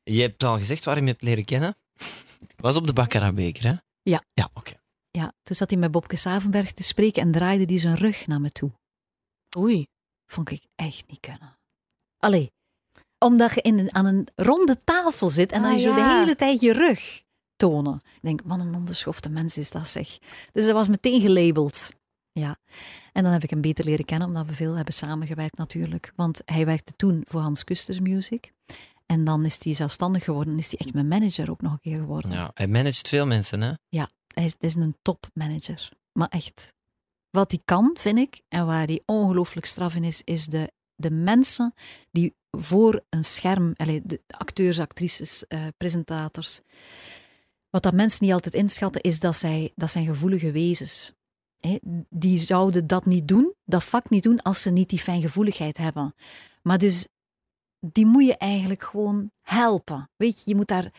Je 0.03 0.21
hebt 0.21 0.43
al 0.43 0.57
gezegd 0.57 0.83
waar 0.83 0.99
je 1.01 1.07
hebt 1.07 1.21
leren 1.21 1.43
kennen. 1.45 1.75
Was 2.55 2.75
op 2.75 2.87
de 2.87 2.93
Bakkarabeker, 2.93 3.63
hè? 3.63 3.73
Ja. 4.01 4.23
Ja, 4.33 4.49
oké. 4.53 4.79
Ja, 5.11 5.33
toen 5.43 5.55
zat 5.55 5.69
hij 5.69 5.79
met 5.79 5.91
Bobke 5.91 6.15
Savenberg 6.15 6.71
te 6.71 6.83
spreken 6.83 7.21
en 7.21 7.31
draaide 7.31 7.65
hij 7.65 7.77
zijn 7.77 7.95
rug 7.95 8.27
naar 8.27 8.41
me 8.41 8.51
toe. 8.51 8.71
Oei. 9.57 9.87
Vond 10.25 10.49
ik 10.49 10.63
echt 10.75 11.03
niet 11.07 11.19
kunnen. 11.19 11.57
Allee, 12.17 12.51
omdat 13.17 13.53
je 13.53 13.61
in 13.61 13.79
een, 13.79 13.93
aan 13.93 14.05
een 14.05 14.27
ronde 14.35 14.77
tafel 14.83 15.29
zit 15.29 15.51
en 15.51 15.61
dan 15.61 15.71
Ah, 15.71 15.79
zo 15.79 15.93
de 15.93 16.03
hele 16.03 16.35
tijd 16.35 16.61
je 16.61 16.73
rug 16.73 17.23
tonen. 17.55 18.01
Ik 18.03 18.21
denk, 18.21 18.43
man, 18.43 18.59
een 18.59 18.75
onbeschofte 18.75 19.29
mens 19.29 19.57
is 19.57 19.69
dat 19.69 19.87
zeg. 19.87 20.17
Dus 20.51 20.65
dat 20.65 20.73
was 20.73 20.87
meteen 20.87 21.21
gelabeld. 21.21 21.91
Ja. 22.31 22.57
En 23.11 23.23
dan 23.23 23.31
heb 23.31 23.43
ik 23.43 23.49
hem 23.49 23.61
beter 23.61 23.85
leren 23.85 24.05
kennen, 24.05 24.27
omdat 24.27 24.45
we 24.45 24.53
veel 24.53 24.75
hebben 24.75 24.93
samengewerkt 24.93 25.57
natuurlijk. 25.57 26.13
Want 26.15 26.41
hij 26.45 26.65
werkte 26.65 26.93
toen 26.95 27.23
voor 27.27 27.41
Hans 27.41 27.63
Kusters 27.63 27.99
Music. 27.99 28.51
En 29.11 29.23
dan 29.23 29.45
is 29.45 29.63
hij 29.63 29.73
zelfstandig 29.73 30.23
geworden 30.23 30.53
en 30.53 30.59
is 30.59 30.69
hij 30.69 30.79
echt 30.79 30.93
mijn 30.93 31.07
manager 31.07 31.51
ook 31.51 31.61
nog 31.61 31.71
een 31.71 31.79
keer 31.79 31.97
geworden. 31.97 32.31
Ja, 32.31 32.51
hij 32.53 32.67
managt 32.67 33.07
veel 33.07 33.25
mensen, 33.25 33.61
hè? 33.61 33.73
Hij 34.27 34.45
is, 34.45 34.55
is 34.59 34.75
een 34.75 34.95
topmanager. 35.01 35.91
Maar 36.11 36.27
echt. 36.27 36.73
Wat 37.29 37.51
hij 37.51 37.61
kan, 37.65 37.95
vind 37.99 38.17
ik, 38.17 38.41
en 38.47 38.65
waar 38.65 38.85
hij 38.85 39.01
ongelooflijk 39.05 39.65
straf 39.65 39.95
in 39.95 40.03
is, 40.03 40.21
is 40.23 40.45
de, 40.45 40.71
de 40.95 41.11
mensen 41.11 41.73
die 42.11 42.35
voor 42.51 43.03
een 43.09 43.23
scherm, 43.23 43.73
de 44.03 44.21
acteurs, 44.27 44.79
actrices, 44.79 45.47
eh, 45.47 45.67
presentators, 45.77 46.59
wat 47.69 47.83
dat 47.83 47.93
mensen 47.93 48.25
niet 48.25 48.33
altijd 48.33 48.53
inschatten, 48.53 49.01
is 49.01 49.19
dat, 49.19 49.35
zij, 49.35 49.71
dat 49.75 49.91
zijn 49.91 50.05
gevoelige 50.05 50.51
wezens. 50.51 51.11
Hè, 51.59 51.77
die 52.09 52.37
zouden 52.37 52.87
dat 52.87 53.05
niet 53.05 53.27
doen, 53.27 53.53
dat 53.65 53.83
vak 53.83 54.09
niet 54.09 54.23
doen, 54.23 54.41
als 54.41 54.61
ze 54.61 54.69
niet 54.69 54.89
die 54.89 54.99
fijngevoeligheid 54.99 55.77
hebben. 55.77 56.15
Maar 56.61 56.77
dus, 56.77 57.07
die 57.81 58.05
moet 58.05 58.25
je 58.25 58.37
eigenlijk 58.37 58.83
gewoon 58.83 59.31
helpen. 59.41 60.09
Weet 60.15 60.37
je, 60.37 60.49
je 60.49 60.55
moet 60.55 60.67
daar 60.67 60.91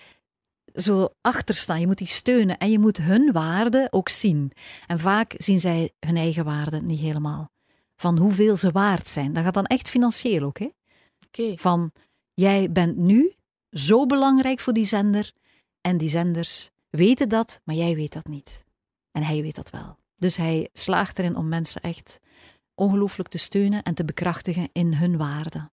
zo 0.74 1.08
achter 1.20 1.54
staan. 1.54 1.80
Je 1.80 1.86
moet 1.86 1.98
die 1.98 2.06
steunen 2.06 2.58
en 2.58 2.70
je 2.70 2.78
moet 2.78 2.96
hun 2.96 3.32
waarde 3.32 3.88
ook 3.90 4.08
zien. 4.08 4.52
En 4.86 4.98
vaak 4.98 5.34
zien 5.36 5.60
zij 5.60 5.92
hun 6.00 6.16
eigen 6.16 6.44
waarde 6.44 6.80
niet 6.80 7.00
helemaal. 7.00 7.50
Van 7.96 8.18
hoeveel 8.18 8.56
ze 8.56 8.70
waard 8.70 9.08
zijn. 9.08 9.32
Dat 9.32 9.44
gaat 9.44 9.54
dan 9.54 9.66
echt 9.66 9.88
financieel 9.88 10.42
ook. 10.42 10.58
Hè? 10.58 10.68
Van 11.56 11.92
jij 12.34 12.72
bent 12.72 12.96
nu 12.96 13.32
zo 13.70 14.06
belangrijk 14.06 14.60
voor 14.60 14.72
die 14.72 14.84
zender. 14.84 15.32
En 15.80 15.96
die 15.96 16.08
zenders 16.08 16.70
weten 16.90 17.28
dat, 17.28 17.60
maar 17.64 17.76
jij 17.76 17.94
weet 17.94 18.12
dat 18.12 18.26
niet. 18.26 18.64
En 19.10 19.22
hij 19.22 19.42
weet 19.42 19.54
dat 19.54 19.70
wel. 19.70 19.98
Dus 20.14 20.36
hij 20.36 20.68
slaagt 20.72 21.18
erin 21.18 21.36
om 21.36 21.48
mensen 21.48 21.80
echt 21.80 22.20
ongelooflijk 22.74 23.28
te 23.28 23.38
steunen 23.38 23.82
en 23.82 23.94
te 23.94 24.04
bekrachtigen 24.04 24.68
in 24.72 24.94
hun 24.94 25.16
waarde. 25.16 25.70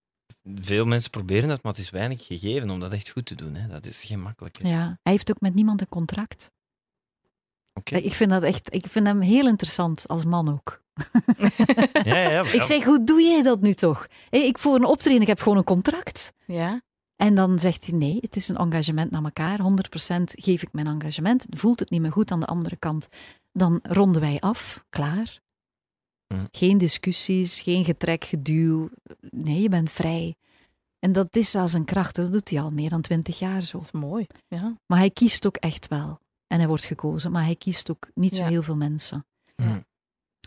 Veel 0.55 0.85
mensen 0.85 1.11
proberen 1.11 1.49
dat, 1.49 1.63
maar 1.63 1.71
het 1.71 1.81
is 1.81 1.89
weinig 1.89 2.25
gegeven 2.25 2.69
om 2.69 2.79
dat 2.79 2.93
echt 2.93 3.09
goed 3.09 3.25
te 3.25 3.35
doen. 3.35 3.55
Hè? 3.55 3.67
Dat 3.67 3.85
is 3.85 4.03
geen 4.03 4.21
makkelijke. 4.21 4.67
Ja. 4.67 4.99
Hij 5.03 5.11
heeft 5.13 5.29
ook 5.29 5.41
met 5.41 5.53
niemand 5.55 5.81
een 5.81 5.89
contract. 5.89 6.51
oké. 7.73 7.95
Ik 7.95 8.13
vind 8.13 8.29
dat 8.29 8.43
echt, 8.43 8.73
ik 8.73 8.87
vind 8.87 9.05
hem 9.05 9.21
heel 9.21 9.47
interessant 9.47 10.07
als 10.07 10.25
man 10.25 10.49
ook. 10.51 10.81
Ja, 12.03 12.15
ja, 12.15 12.29
ja. 12.29 12.43
Ik 12.43 12.63
zeg, 12.63 12.83
hoe 12.83 13.03
doe 13.03 13.21
jij 13.21 13.41
dat 13.41 13.61
nu 13.61 13.73
toch? 13.73 14.07
Hé, 14.29 14.37
ik 14.37 14.57
voor 14.57 14.75
een 14.75 14.85
optreden, 14.85 15.21
ik 15.21 15.27
heb 15.27 15.39
gewoon 15.39 15.57
een 15.57 15.63
contract. 15.63 16.33
Ja. 16.45 16.81
En 17.15 17.35
dan 17.35 17.59
zegt 17.59 17.85
hij, 17.85 17.97
nee, 17.97 18.17
het 18.21 18.35
is 18.35 18.47
een 18.47 18.57
engagement 18.57 19.11
naar 19.11 19.23
elkaar. 19.23 19.59
100% 19.59 20.23
geef 20.23 20.61
ik 20.61 20.69
mijn 20.71 20.87
engagement. 20.87 21.45
Voelt 21.49 21.79
het 21.79 21.89
niet 21.89 22.01
meer 22.01 22.11
goed 22.11 22.31
aan 22.31 22.39
de 22.39 22.45
andere 22.45 22.75
kant, 22.75 23.07
dan 23.51 23.79
ronden 23.83 24.21
wij 24.21 24.39
af. 24.39 24.85
Klaar. 24.89 25.39
Hm. 26.33 26.45
Geen 26.51 26.77
discussies, 26.77 27.61
geen 27.61 27.85
getrek, 27.85 28.23
geduw. 28.25 28.89
Nee, 29.29 29.61
je 29.61 29.69
bent 29.69 29.91
vrij. 29.91 30.35
En 30.99 31.11
dat 31.11 31.35
is 31.35 31.53
wel 31.53 31.67
zijn 31.67 31.85
kracht. 31.85 32.15
Dat 32.15 32.31
doet 32.31 32.49
hij 32.49 32.61
al 32.61 32.71
meer 32.71 32.89
dan 32.89 33.01
20 33.01 33.39
jaar 33.39 33.61
zo. 33.61 33.77
Dat 33.77 33.85
is 33.93 33.99
mooi. 33.99 34.25
Ja. 34.47 34.77
Maar 34.85 34.97
hij 34.99 35.09
kiest 35.09 35.45
ook 35.47 35.55
echt 35.55 35.87
wel. 35.87 36.19
En 36.47 36.57
hij 36.57 36.67
wordt 36.67 36.83
gekozen, 36.83 37.31
maar 37.31 37.43
hij 37.43 37.55
kiest 37.55 37.91
ook 37.91 38.09
niet 38.13 38.35
zo 38.35 38.41
Ja. 38.41 38.47
heel 38.47 38.63
veel 38.63 38.75
mensen. 38.77 39.25
Hm. 39.55 39.81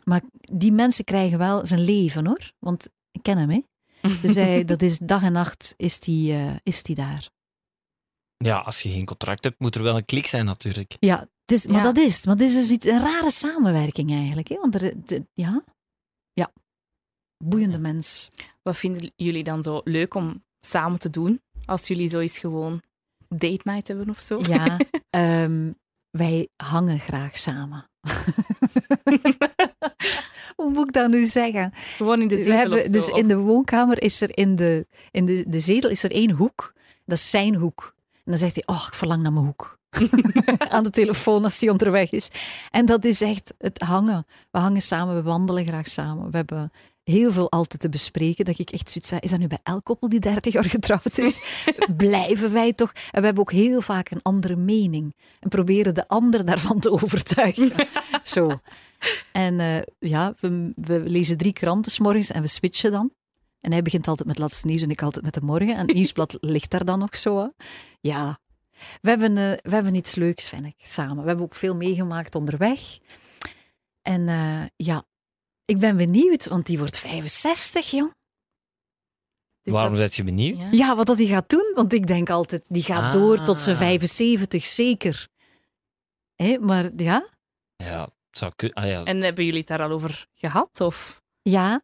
Maar 0.04 0.22
die 0.52 0.72
mensen 0.72 1.04
krijgen 1.04 1.38
wel 1.38 1.66
zijn 1.66 1.80
leven 1.80 2.26
hoor. 2.26 2.52
Want 2.58 2.88
ik 3.10 3.22
ken 3.22 3.38
hem, 3.38 3.50
hè? 3.50 3.60
Dus 4.22 4.34
hij, 4.34 4.64
dat 4.72 4.82
is 4.82 4.98
dag 4.98 5.22
en 5.22 5.32
nacht 5.32 5.74
is 5.76 6.00
die, 6.00 6.32
eh, 6.32 6.54
is 6.62 6.82
die 6.82 6.94
daar. 6.94 7.30
Ja, 8.42 8.58
als 8.58 8.82
je 8.82 8.90
geen 8.90 9.04
contract 9.04 9.44
hebt, 9.44 9.60
moet 9.60 9.74
er 9.74 9.82
wel 9.82 9.96
een 9.96 10.04
klik 10.04 10.26
zijn 10.26 10.44
natuurlijk. 10.44 10.96
Ja, 11.00 11.18
het 11.20 11.52
is, 11.52 11.66
maar 11.66 11.76
Ja. 11.76 11.82
dat 11.92 11.96
is 11.96 12.16
het. 12.16 12.24
Maar 12.26 12.36
dit 12.36 12.48
is 12.48 12.54
dus 12.54 12.70
iets, 12.70 12.86
een 12.86 13.00
rare 13.00 13.30
samenwerking 13.30 14.10
eigenlijk. 14.10 14.48
Hè? 14.48 14.56
Want 14.56 14.74
er, 14.74 14.92
de- 15.04 15.26
ja, 15.32 15.64
ja, 16.32 16.52
boeiende 17.44 17.78
mens. 17.78 18.30
Wat 18.62 18.76
vinden 18.76 19.12
jullie 19.16 19.44
dan 19.44 19.62
zo 19.62 19.80
leuk 19.84 20.14
om 20.14 20.44
samen 20.60 20.98
te 20.98 21.10
doen? 21.10 21.40
Als 21.64 21.86
jullie 21.88 22.08
zoiets 22.08 22.38
gewoon 22.38 22.82
date 23.28 23.60
night 23.64 23.88
hebben 23.88 24.10
of 24.10 24.20
zo? 24.20 24.40
Ja, 24.48 24.76
ehm, 25.10 25.70
wij 26.10 26.48
hangen 26.56 26.98
graag 27.00 27.38
samen. 27.38 27.90
Hoe 30.56 30.70
moet 30.70 30.88
ik 30.88 30.92
dat 30.94 31.10
nu 31.10 31.24
zeggen? 31.24 31.70
Gewoon 31.74 32.20
in 32.22 32.28
de 32.28 32.44
We 32.44 32.54
hebben, 32.54 32.78
of 32.78 32.84
zo, 32.84 32.90
dus 32.92 33.10
of- 33.10 33.18
in 33.18 33.28
de 33.28 33.36
woonkamer 33.36 34.02
is 34.02 34.20
er 34.20 34.36
in 34.38 34.56
de, 34.56 34.86
in 35.10 35.26
de, 35.26 35.44
de 35.48 35.60
zetel 35.60 35.90
is 35.90 36.02
er 36.02 36.10
één 36.10 36.30
hoek. 36.30 36.72
Dat 37.04 37.18
is 37.18 37.30
zijn 37.30 37.54
hoek. 37.54 37.94
En 38.24 38.30
dan 38.30 38.38
zegt 38.38 38.54
hij, 38.54 38.76
oh, 38.76 38.84
ik 38.88 38.94
verlang 38.94 39.22
naar 39.22 39.32
mijn 39.32 39.44
hoek. 39.44 39.78
Aan 40.68 40.82
de 40.82 40.90
telefoon 40.90 41.44
als 41.44 41.60
hij 41.60 41.68
onderweg 41.68 42.10
is. 42.10 42.30
En 42.70 42.86
dat 42.86 43.04
is 43.04 43.22
echt 43.22 43.54
het 43.58 43.80
hangen. 43.80 44.26
We 44.50 44.58
hangen 44.58 44.82
samen, 44.82 45.14
we 45.14 45.22
wandelen 45.22 45.66
graag 45.66 45.86
samen. 45.86 46.30
We 46.30 46.36
hebben 46.36 46.70
heel 47.04 47.32
veel 47.32 47.50
altijd 47.50 47.80
te 47.80 47.88
bespreken. 47.88 48.44
Dat 48.44 48.58
ik 48.58 48.70
echt 48.70 48.90
zoiets 48.90 49.10
zeg, 49.10 49.20
is 49.20 49.30
dat 49.30 49.38
nu 49.38 49.46
bij 49.46 49.58
elk 49.62 49.84
koppel 49.84 50.08
die 50.08 50.20
30 50.20 50.52
jaar 50.52 50.64
getrouwd 50.64 51.18
is? 51.18 51.64
Blijven 51.96 52.52
wij 52.52 52.72
toch? 52.72 52.92
En 53.10 53.20
we 53.20 53.26
hebben 53.26 53.42
ook 53.42 53.52
heel 53.52 53.80
vaak 53.80 54.10
een 54.10 54.22
andere 54.22 54.56
mening. 54.56 55.14
En 55.40 55.48
proberen 55.48 55.94
de 55.94 56.08
ander 56.08 56.44
daarvan 56.44 56.80
te 56.80 56.90
overtuigen. 56.90 57.72
Zo. 58.22 58.60
En 59.32 59.60
eh, 59.60 59.82
ja, 59.98 60.34
we, 60.40 60.72
we 60.76 61.00
lezen 61.00 61.36
drie 61.36 61.52
kranten 61.52 61.92
's 61.92 61.98
morgens 61.98 62.30
en 62.30 62.42
we 62.42 62.48
switchen 62.48 62.90
dan. 62.90 63.10
En 63.62 63.72
hij 63.72 63.82
begint 63.82 64.08
altijd 64.08 64.28
met 64.28 64.36
het 64.36 64.44
laatste 64.46 64.66
nieuws 64.66 64.82
en 64.82 64.90
ik 64.90 65.02
altijd 65.02 65.24
met 65.24 65.34
de 65.34 65.40
morgen. 65.40 65.76
En 65.76 65.86
het 65.86 65.94
nieuwsblad 65.94 66.36
ligt 66.54 66.70
daar 66.70 66.84
dan 66.84 66.98
nog 66.98 67.16
zo. 67.16 67.38
hè. 67.38 67.46
Ja, 68.00 68.40
we 69.00 69.08
hebben, 69.08 69.36
eh, 69.36 69.52
we 69.62 69.70
hebben 69.74 69.94
iets 69.94 70.14
leuks, 70.14 70.48
vind 70.48 70.64
ik, 70.66 70.74
samen. 70.78 71.20
We 71.22 71.26
hebben 71.28 71.44
ook 71.44 71.54
veel 71.54 71.76
meegemaakt 71.76 72.34
onderweg. 72.34 72.80
En 74.02 74.28
eh, 74.28 74.62
ja, 74.76 75.04
ik 75.64 75.78
ben 75.78 75.96
benieuwd, 75.96 76.46
want 76.48 76.66
die 76.66 76.78
wordt 76.78 76.98
65, 76.98 77.90
jong. 77.90 78.14
Dus 79.62 79.72
Waarom 79.72 79.90
dat- 79.96 80.00
ben 80.08 80.10
je 80.16 80.24
benieuwd? 80.24 80.58
Ja. 80.58 80.68
Ja, 80.70 80.96
wat 80.96 81.06
dat 81.06 81.16
hij 81.18 81.26
gaat 81.26 81.48
doen, 81.48 81.72
want 81.74 81.92
ik 81.92 82.06
denk 82.06 82.30
altijd, 82.30 82.66
die 82.68 82.82
gaat 82.82 83.12
door 83.12 83.42
tot 83.42 83.58
zijn 83.58 83.76
Ah. 83.76 83.82
75, 83.82 84.66
zeker. 84.66 85.28
Hé, 86.34 86.58
maar 86.58 86.90
ja, 86.96 87.28
Ja, 87.76 88.02
het 88.02 88.38
zou 88.38 88.52
kunnen. 88.56 88.76
Ah, 88.76 88.86
ja. 88.88 89.04
En 89.04 89.20
hebben 89.20 89.44
jullie 89.44 89.58
het 89.58 89.68
daar 89.68 89.82
al 89.82 89.90
over 89.90 90.28
gehad? 90.34 90.80
Of? 90.80 91.22
ja. 91.42 91.82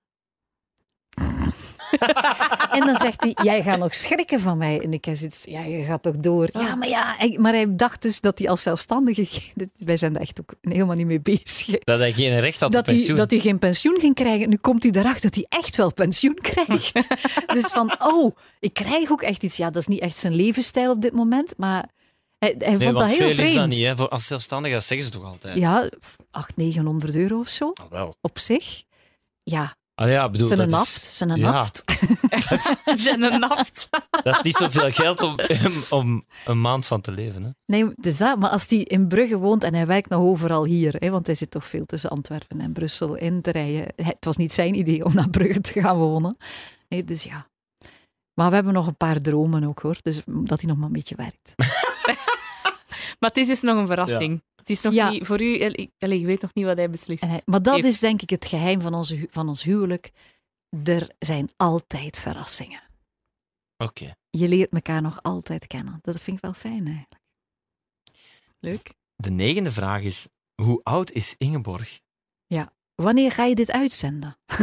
en 2.78 2.86
dan 2.86 2.96
zegt 2.96 3.22
hij, 3.22 3.36
jij 3.42 3.62
gaat 3.62 3.78
nog 3.78 3.94
schrikken 3.94 4.40
van 4.40 4.58
mij. 4.58 4.80
En 4.80 4.92
ik 4.92 5.04
zoiets, 5.12 5.44
ja, 5.44 5.60
je 5.60 5.82
gaat 5.84 6.02
toch 6.02 6.16
door. 6.16 6.48
Ja, 6.52 6.74
maar 6.74 6.88
ja, 6.88 7.14
hij- 7.18 7.36
maar 7.40 7.52
hij 7.52 7.76
dacht 7.76 8.02
dus 8.02 8.20
dat 8.20 8.38
hij 8.38 8.48
als 8.48 8.62
zelfstandige, 8.62 9.26
wij 9.78 9.96
zijn 9.96 10.12
daar 10.12 10.22
echt 10.22 10.40
ook 10.40 10.54
helemaal 10.60 10.96
niet 10.96 11.06
mee 11.06 11.20
bezig. 11.20 11.78
Dat 11.78 11.98
hij 11.98 12.12
geen 12.12 12.40
recht 12.40 12.60
had 12.60 12.72
dat 12.72 12.80
op 12.80 12.86
hij, 12.86 12.94
pensioen. 12.96 13.16
dat 13.16 13.30
hij 13.30 13.40
geen 13.40 13.58
pensioen 13.58 13.96
ging 14.00 14.14
krijgen. 14.14 14.48
Nu 14.48 14.56
komt 14.56 14.82
hij 14.82 14.92
erachter 14.92 15.22
dat 15.30 15.34
hij 15.34 15.46
echt 15.60 15.76
wel 15.76 15.92
pensioen 15.94 16.34
krijgt. 16.34 16.92
dus 17.54 17.66
van, 17.66 17.94
oh, 17.98 18.36
ik 18.60 18.72
krijg 18.74 19.10
ook 19.10 19.22
echt 19.22 19.42
iets. 19.42 19.56
Ja, 19.56 19.70
dat 19.70 19.82
is 19.82 19.86
niet 19.88 20.00
echt 20.00 20.16
zijn 20.16 20.34
levensstijl 20.34 20.90
op 20.90 21.02
dit 21.02 21.12
moment, 21.12 21.54
maar 21.56 21.88
hij, 22.38 22.54
hij 22.58 22.76
nee, 22.76 22.86
vond 22.86 22.98
dat 22.98 23.08
heel 23.08 23.16
veel 23.16 23.34
vreemd. 23.34 23.48
is 23.48 23.54
dat 23.54 23.66
niet. 23.68 23.82
Hè. 23.84 23.96
Voor, 23.96 24.08
als 24.08 24.26
zelfstandige, 24.26 24.74
dat 24.74 24.84
zeggen 24.84 25.06
ze 25.06 25.12
toch 25.12 25.24
altijd? 25.24 25.58
Ja, 25.58 25.88
800, 26.30 26.56
900 26.56 27.16
euro 27.16 27.38
of 27.38 27.48
zo, 27.48 27.72
Ah, 27.74 27.90
wel. 27.90 28.14
op 28.20 28.38
zich. 28.38 28.82
Ja, 29.42 29.76
Ah, 29.98 30.10
ja, 30.10 30.28
bedoel, 30.28 30.46
zijn 30.46 30.58
een 30.60 30.66
is- 30.66 30.72
naft, 30.72 31.06
zijn 31.06 31.30
een 31.30 31.38
ja. 31.38 31.50
naft. 31.50 31.84
Zijn 33.04 33.22
een. 33.22 33.40
Dat 33.40 34.34
is 34.36 34.42
niet 34.42 34.56
zoveel 34.56 34.90
geld 34.90 35.22
om, 35.22 35.38
om 35.90 36.24
een 36.44 36.60
maand 36.60 36.86
van 36.86 37.00
te 37.00 37.10
leven. 37.10 37.42
Hè. 37.42 37.50
Nee, 37.66 37.92
is 38.00 38.16
dat. 38.16 38.38
Maar 38.38 38.50
als 38.50 38.64
hij 38.68 38.78
in 38.78 39.08
Brugge 39.08 39.38
woont 39.38 39.64
en 39.64 39.74
hij 39.74 39.86
werkt 39.86 40.08
nog 40.08 40.20
overal 40.20 40.64
hier, 40.64 40.94
hè, 40.98 41.10
want 41.10 41.26
hij 41.26 41.34
zit 41.34 41.50
toch 41.50 41.64
veel 41.64 41.84
tussen 41.86 42.10
Antwerpen 42.10 42.60
en 42.60 42.72
Brussel 42.72 43.14
in 43.14 43.42
te 43.42 43.50
rijden. 43.50 43.86
Het 43.96 44.24
was 44.24 44.36
niet 44.36 44.52
zijn 44.52 44.74
idee 44.74 45.04
om 45.04 45.14
naar 45.14 45.30
Brugge 45.30 45.60
te 45.60 45.80
gaan 45.80 45.96
wonen. 45.96 46.36
Nee, 46.88 47.04
dus 47.04 47.22
ja. 47.22 47.46
Maar 48.34 48.48
we 48.48 48.54
hebben 48.54 48.72
nog 48.72 48.86
een 48.86 48.96
paar 48.96 49.20
dromen 49.20 49.64
ook 49.64 49.80
hoor, 49.80 49.96
dus 50.02 50.20
dat 50.26 50.60
hij 50.60 50.68
nog 50.68 50.78
maar 50.78 50.86
een 50.86 50.92
beetje 50.92 51.16
werkt. 51.16 51.54
Maar 53.20 53.28
het 53.30 53.38
is 53.38 53.46
dus 53.46 53.60
nog 53.60 53.76
een 53.76 53.86
verrassing. 53.86 54.42
Het 54.68 54.76
is 54.76 54.82
nog 54.82 54.92
Ja. 54.92 55.10
niet 55.10 55.26
voor 55.26 55.42
u. 55.42 55.62
allee, 55.64 55.92
allee, 55.98 56.18
ik 56.18 56.24
weet 56.26 56.40
nog 56.42 56.54
niet 56.54 56.64
wat 56.64 56.76
hij 56.76 56.90
beslist. 56.90 57.22
Hij- 57.24 57.42
maar 57.44 57.62
dat 57.62 57.74
Heeft- 57.74 57.86
is 57.86 57.98
denk 57.98 58.22
ik 58.22 58.30
het 58.30 58.44
geheim 58.44 58.80
van, 58.80 58.94
onze, 58.94 59.26
van 59.30 59.48
ons 59.48 59.62
huwelijk. 59.62 60.10
Er 60.84 61.10
zijn 61.18 61.50
altijd 61.56 62.18
verrassingen. 62.18 62.82
Oké. 63.76 64.14
Je 64.30 64.48
leert 64.48 64.72
elkaar 64.72 65.02
nog 65.02 65.22
altijd 65.22 65.66
kennen. 65.66 65.98
Dat 66.00 66.20
vind 66.20 66.36
ik 66.36 66.42
wel 66.42 66.52
fijn 66.52 66.86
eigenlijk. 66.86 67.20
Leuk. 68.60 68.94
De 69.16 69.30
negende 69.30 69.72
vraag 69.72 70.02
is: 70.02 70.26
hoe 70.62 70.80
oud 70.82 71.10
is 71.10 71.34
Ingeborg? 71.38 72.00
Wanneer 73.02 73.32
ga 73.32 73.44
je 73.44 73.54
dit 73.54 73.70
uitzenden? 73.70 74.36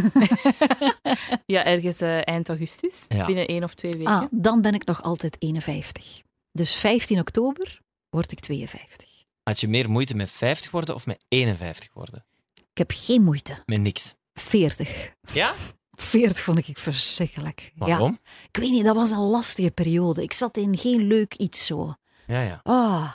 Ja, 1.45 1.63
ergens 1.65 2.01
eh, 2.01 2.27
eind 2.27 2.49
augustus. 2.49 3.05
Ja. 3.07 3.25
Binnen 3.25 3.47
één 3.47 3.63
of 3.63 3.73
twee 3.73 3.91
weken. 3.91 4.07
Ah, 4.13 4.25
dan 4.31 4.61
ben 4.61 4.73
ik 4.73 4.85
nog 4.85 5.01
altijd 5.03 5.35
51. 5.39 6.21
Dus 6.51 6.75
15 6.75 7.19
oktober 7.19 7.81
word 8.09 8.31
ik 8.31 8.39
52. 8.39 9.14
Had 9.45 9.59
je 9.59 9.67
meer 9.67 9.89
moeite 9.89 10.15
met 10.15 10.31
50 10.31 10.71
worden 10.71 10.95
of 10.95 11.05
met 11.05 11.23
51 11.27 11.93
worden? 11.93 12.25
Ik 12.53 12.77
heb 12.77 12.91
geen 12.95 13.23
moeite. 13.23 13.63
Met 13.65 13.79
niks. 13.81 14.15
40. 14.33 15.13
Ja? 15.31 15.53
40 15.91 16.43
vond 16.43 16.67
ik 16.67 16.77
verschrikkelijk. 16.77 17.71
Ja, 17.75 17.85
Waarom? 17.85 18.19
ik 18.51 18.57
weet 18.57 18.71
niet, 18.71 18.85
dat 18.85 18.95
was 18.95 19.11
een 19.11 19.17
lastige 19.17 19.71
periode. 19.71 20.23
Ik 20.23 20.33
zat 20.33 20.57
in 20.57 20.77
geen 20.77 21.01
leuk 21.07 21.35
iets 21.35 21.65
zo. 21.65 21.93
Ja, 22.27 22.41
ja. 22.41 22.59
Ah, 22.63 23.11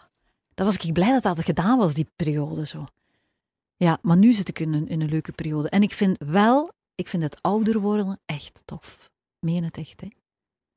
dan 0.54 0.66
was 0.66 0.76
ik 0.76 0.92
blij 0.92 1.12
dat 1.12 1.22
dat 1.22 1.44
gedaan 1.44 1.78
was, 1.78 1.94
die 1.94 2.10
periode 2.16 2.66
zo. 2.66 2.84
Ja, 3.76 3.98
maar 4.02 4.16
nu 4.16 4.32
zit 4.32 4.48
ik 4.48 4.58
in 4.58 4.72
een, 4.72 4.88
in 4.88 5.00
een 5.00 5.08
leuke 5.08 5.32
periode. 5.32 5.68
En 5.68 5.82
ik 5.82 5.92
vind 5.92 6.18
wel, 6.18 6.72
ik 6.94 7.08
vind 7.08 7.22
het 7.22 7.42
ouder 7.42 7.80
worden 7.80 8.20
echt 8.26 8.62
tof. 8.64 9.10
Meen 9.38 9.64
het 9.64 9.76
echt, 9.76 10.00
hè. 10.00 10.08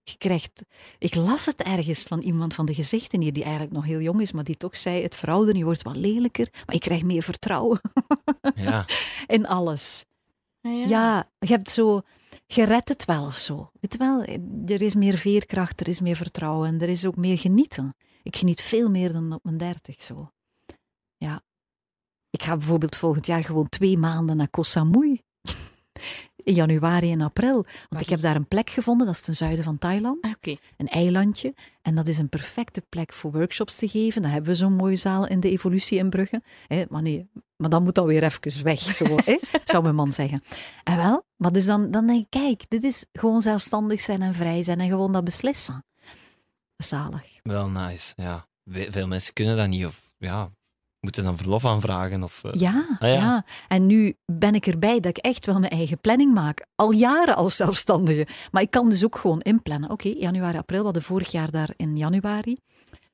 Je 0.04 0.18
krijgt... 0.18 0.64
Ik 0.98 1.16
las 1.16 1.46
het 1.46 1.64
ergens 1.64 2.04
van 2.04 2.20
iemand 2.20 2.54
van 2.54 2.66
de 2.66 2.74
gezichten 2.74 3.22
hier, 3.22 3.34
die 3.34 3.44
eigenlijk 3.44 3.74
nog 3.74 3.86
heel 3.86 4.00
jong 4.00 4.22
is, 4.22 4.32
maar 4.32 4.44
die 4.44 4.58
toch 4.58 4.78
zei, 4.78 5.04
het 5.04 5.16
verouderen, 5.16 5.58
je 5.58 5.66
wordt 5.66 5.82
wat 5.82 5.96
lelijker, 5.96 6.48
maar 6.66 6.76
je 6.76 6.82
krijgt 6.82 7.04
meer 7.04 7.24
vertrouwen 7.24 7.82
ja. 8.56 8.86
in 9.28 9.48
alles. 9.48 10.06
Ah, 10.62 10.88
Ja, 10.88 11.30
je 11.40 11.48
hebt 11.48 11.70
zo... 11.70 12.02
Je 12.46 12.64
redt 12.64 12.90
het 12.90 13.06
wel 13.06 13.26
of 13.26 13.38
zo. 13.38 13.72
Weet 13.80 13.94
je 13.94 13.98
wel, 13.98 14.24
er 14.66 14.82
is 14.82 14.96
meer 14.96 15.18
veerkracht, 15.18 15.80
er 15.80 15.88
is 15.88 16.00
meer 16.00 16.16
vertrouwen 16.16 16.68
en 16.68 16.82
er 16.82 16.90
is 16.90 17.06
ook 17.06 17.16
meer 17.16 17.38
genieten. 17.38 17.96
Ik 18.24 18.36
geniet 18.36 18.62
veel 18.62 18.90
meer 18.90 19.12
dan 19.12 19.34
op 19.34 19.44
mijn 19.44 19.58
dertig 19.58 20.04
zo. 20.04 20.32
Ja. 21.18 21.42
Ik 22.30 22.44
ga 22.44 22.58
bijvoorbeeld 22.58 22.96
volgend 22.96 23.26
jaar 23.26 23.44
gewoon 23.44 23.70
twee 23.70 23.98
maanden 23.98 24.38
naar 24.38 24.50
Koh 24.50 24.64
Samui. 24.64 25.22
In 26.44 26.54
januari 26.54 27.12
en 27.12 27.22
april. 27.22 27.54
Want 27.54 27.68
Waar 27.90 28.02
ik 28.02 28.10
heb 28.10 28.22
daar 28.22 28.36
een 28.36 28.48
plek 28.48 28.70
gevonden, 28.70 29.06
dat 29.06 29.16
is 29.16 29.22
ten 29.22 29.34
zuiden 29.34 29.64
van 29.64 29.78
Thailand. 29.78 30.24
Ah. 30.24 30.56
Een 30.78 30.88
eilandje. 30.88 31.54
En 31.82 31.96
dat 31.96 32.08
is 32.08 32.18
een 32.18 32.30
perfecte 32.30 32.82
plek 32.90 33.14
voor 33.14 33.32
workshops 33.32 33.76
te 33.76 33.88
geven. 33.88 34.22
Dan 34.22 34.32
hebben 34.32 34.52
we 34.52 34.58
zo'n 34.58 34.76
mooie 34.76 34.96
zaal 34.96 35.28
in 35.28 35.40
de 35.40 35.50
evolutie 35.50 35.98
in 35.98 36.10
Brugge. 36.10 36.42
Hè, 36.68 36.84
maar 36.90 37.02
nee, 37.02 37.30
maar 37.56 37.70
dan 37.70 37.84
moet 37.84 37.96
dat 37.96 38.06
weer 38.06 38.24
even 38.24 38.64
weg, 38.64 38.80
zo, 38.80 39.06
hè, 39.26 39.40
zou 39.64 39.84
mijn 39.84 39.96
man 39.96 40.14
zeggen. 40.14 40.42
En 40.84 40.98
wel, 40.98 41.26
maar 41.36 41.52
dus 41.52 41.66
dan, 41.66 41.92
dan 41.92 42.08
denk 42.08 42.24
ik, 42.24 42.30
kijk, 42.30 42.70
dit 42.70 42.84
is 42.84 43.06
gewoon 43.12 43.42
zelfstandig 43.42 44.00
zijn 44.00 44.22
en 44.22 44.34
vrij 44.34 44.64
zijn 44.64 44.80
en 44.80 44.90
gewoon 44.90 45.12
dat 45.12 45.24
beslissen. 45.24 45.86
Zalig. 46.78 47.40
Wel 47.44 47.70
nice. 47.70 48.14
Ja. 48.16 48.48
Veel 48.66 49.08
mensen 49.08 49.34
kunnen 49.34 49.58
dat 49.58 49.68
niet. 49.68 49.86
Of 49.86 50.14
ja, 50.18 50.52
moeten 51.04 51.24
dan 51.24 51.38
verlof 51.38 51.66
aanvragen. 51.66 52.24
Of, 52.24 52.44
eh, 52.44 52.52
Ja, 52.54 52.86
Ah, 53.00 53.00
ja. 53.00 53.08
ja. 53.08 53.46
En 53.68 53.86
nu 53.86 54.14
ben 54.26 54.56
ik 54.56 54.68
erbij 54.68 55.00
dat 55.00 55.18
ik 55.18 55.24
echt 55.26 55.46
wel 55.46 55.60
mijn 55.60 55.72
eigen 55.72 56.00
planning 56.00 56.34
maak. 56.34 56.66
Al 56.76 56.92
jaren 56.92 57.36
als 57.36 57.56
zelfstandige. 57.56 58.28
Maar 58.52 58.62
ik 58.62 58.72
kan 58.72 58.90
dus 58.90 59.04
ook 59.06 59.18
gewoon 59.18 59.42
inplannen. 59.42 59.90
Oké, 59.90 60.08
januari, 60.08 60.58
april. 60.58 60.80
We 60.80 60.86
hadden 60.86 61.04
vorig 61.04 61.32
jaar 61.32 61.52
daar 61.52 61.74
in 61.76 61.98
januari 61.98 62.58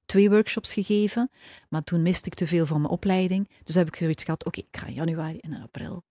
twee 0.06 0.30
workshops 0.30 0.74
gegeven, 0.74 1.30
maar 1.70 1.84
toen 1.84 2.02
miste 2.02 2.30
ik 2.30 2.36
te 2.36 2.48
veel 2.48 2.66
van 2.66 2.82
mijn 2.82 2.94
opleiding. 2.94 3.50
Dus 3.64 3.76
heb 3.76 3.88
ik 3.88 3.96
zoiets 3.96 4.24
gehad, 4.24 4.46
oké, 4.46 4.60
ik 4.60 4.78
ga 4.78 4.86
in 4.88 4.94
januari 4.94 5.38
en 5.40 5.54
in 5.54 5.62
april 5.62 6.04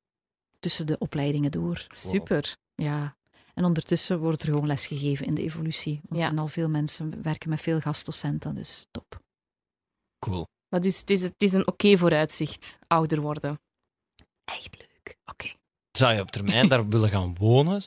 tussen 0.59 0.87
de 0.87 0.99
opleidingen 0.99 1.51
door. 1.51 1.87
Super. 1.91 2.57
Ja. 2.75 3.17
En 3.55 3.65
ondertussen 3.65 4.19
wordt 4.19 4.43
er 4.43 4.49
gewoon 4.49 4.67
les 4.67 4.87
gegeven 4.87 5.27
in 5.27 5.35
de 5.35 5.43
evolutie. 5.43 6.01
Want 6.03 6.21
er 6.21 6.27
zijn 6.27 6.39
al 6.39 6.47
veel 6.49 6.69
mensen, 6.69 7.23
werken 7.23 7.49
met 7.51 7.61
veel 7.61 7.81
gastdocenten, 7.81 8.55
dus 8.55 8.87
top. 8.91 9.21
Cool. 10.19 10.47
Maar 10.69 10.81
dus 10.81 11.01
het 11.01 11.11
is, 11.11 11.23
het 11.23 11.43
is 11.43 11.53
een 11.53 11.67
oké 11.67 11.97
vooruitzicht, 11.97 12.79
ouder 12.87 13.21
worden. 13.21 13.61
Echt 14.45 14.77
leuk. 14.79 15.17
Oké. 15.25 15.53
Zou 15.91 16.15
je 16.15 16.21
op 16.21 16.31
termijn 16.31 16.69
daar 16.69 16.89
willen 16.95 17.09
gaan 17.09 17.35
wonen? 17.39 17.83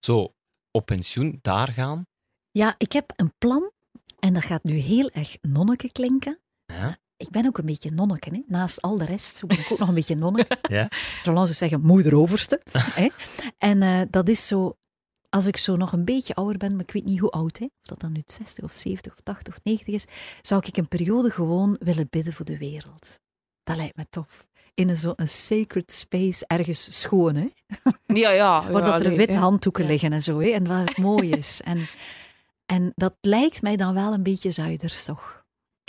Zo 0.00 0.34
op 0.70 0.86
pensioen, 0.86 1.38
daar 1.42 1.68
gaan? 1.68 2.06
Ja, 2.50 2.74
ik 2.78 2.92
heb 2.92 3.12
een 3.16 3.32
plan 3.38 3.70
en 4.18 4.32
dat 4.34 4.44
gaat 4.44 4.64
nu 4.64 4.72
heel 4.72 5.10
erg 5.10 5.36
nonneke 5.40 5.92
klinken. 5.92 6.40
Ja. 6.64 6.98
Ik 7.16 7.30
ben 7.30 7.46
ook 7.46 7.58
een 7.58 7.66
beetje 7.66 7.90
nonneke, 7.90 8.30
hè. 8.30 8.42
naast 8.46 8.82
al 8.82 8.98
de 8.98 9.04
rest 9.04 9.46
ben 9.46 9.58
ik 9.58 9.72
ook 9.72 9.78
nog 9.78 9.88
een 9.88 9.94
beetje 9.94 10.16
nonneke. 10.16 10.58
Ja. 10.68 10.88
Zolang 11.22 11.48
ze 11.48 11.54
zeggen 11.54 11.80
moederoverste. 11.80 12.60
hè. 13.00 13.08
En 13.58 13.82
eh, 13.82 14.00
dat 14.10 14.28
is 14.28 14.46
zo, 14.46 14.76
als 15.30 15.46
ik 15.46 15.56
zo 15.56 15.76
nog 15.76 15.92
een 15.92 16.04
beetje 16.04 16.34
ouder 16.34 16.58
ben, 16.58 16.70
maar 16.72 16.84
ik 16.84 16.90
weet 16.92 17.04
niet 17.04 17.18
hoe 17.18 17.30
oud, 17.30 17.58
hè, 17.58 17.64
of 17.64 17.86
dat 17.86 18.00
dan 18.00 18.12
nu 18.12 18.22
60 18.26 18.64
of 18.64 18.72
70 18.72 19.12
of 19.12 19.20
80 19.22 19.54
of 19.54 19.60
90 19.62 19.94
is, 19.94 20.04
zou 20.40 20.62
ik 20.66 20.76
een 20.76 20.88
periode 20.88 21.30
gewoon 21.30 21.76
willen 21.80 22.06
bidden 22.10 22.32
voor 22.32 22.44
de 22.44 22.58
wereld. 22.58 23.20
Dat 23.62 23.76
lijkt 23.76 23.96
me 23.96 24.06
tof. 24.10 24.48
In 24.74 24.88
een 24.88 24.96
zo'n 24.96 25.14
sacred 25.22 25.92
space, 25.92 26.44
ergens 26.46 27.00
schoon, 27.00 27.34
hè? 27.34 27.48
Ja, 28.06 28.30
ja. 28.30 28.62
waar 28.70 28.82
ja, 28.82 28.90
dat 28.90 29.00
er 29.00 29.30
ja. 29.30 29.38
handdoeken 29.38 29.82
Ja. 29.82 29.90
liggen 29.90 30.12
en 30.12 30.22
zo, 30.22 30.38
hè, 30.38 30.48
en 30.48 30.68
waar 30.68 30.86
het 30.86 30.98
mooi 31.10 31.30
is. 31.30 31.60
En, 31.64 31.88
en 32.66 32.92
dat 32.94 33.14
lijkt 33.20 33.62
mij 33.62 33.76
dan 33.76 33.94
wel 33.94 34.12
een 34.12 34.22
beetje 34.22 34.50
zuiders, 34.50 35.04
toch? 35.04 35.39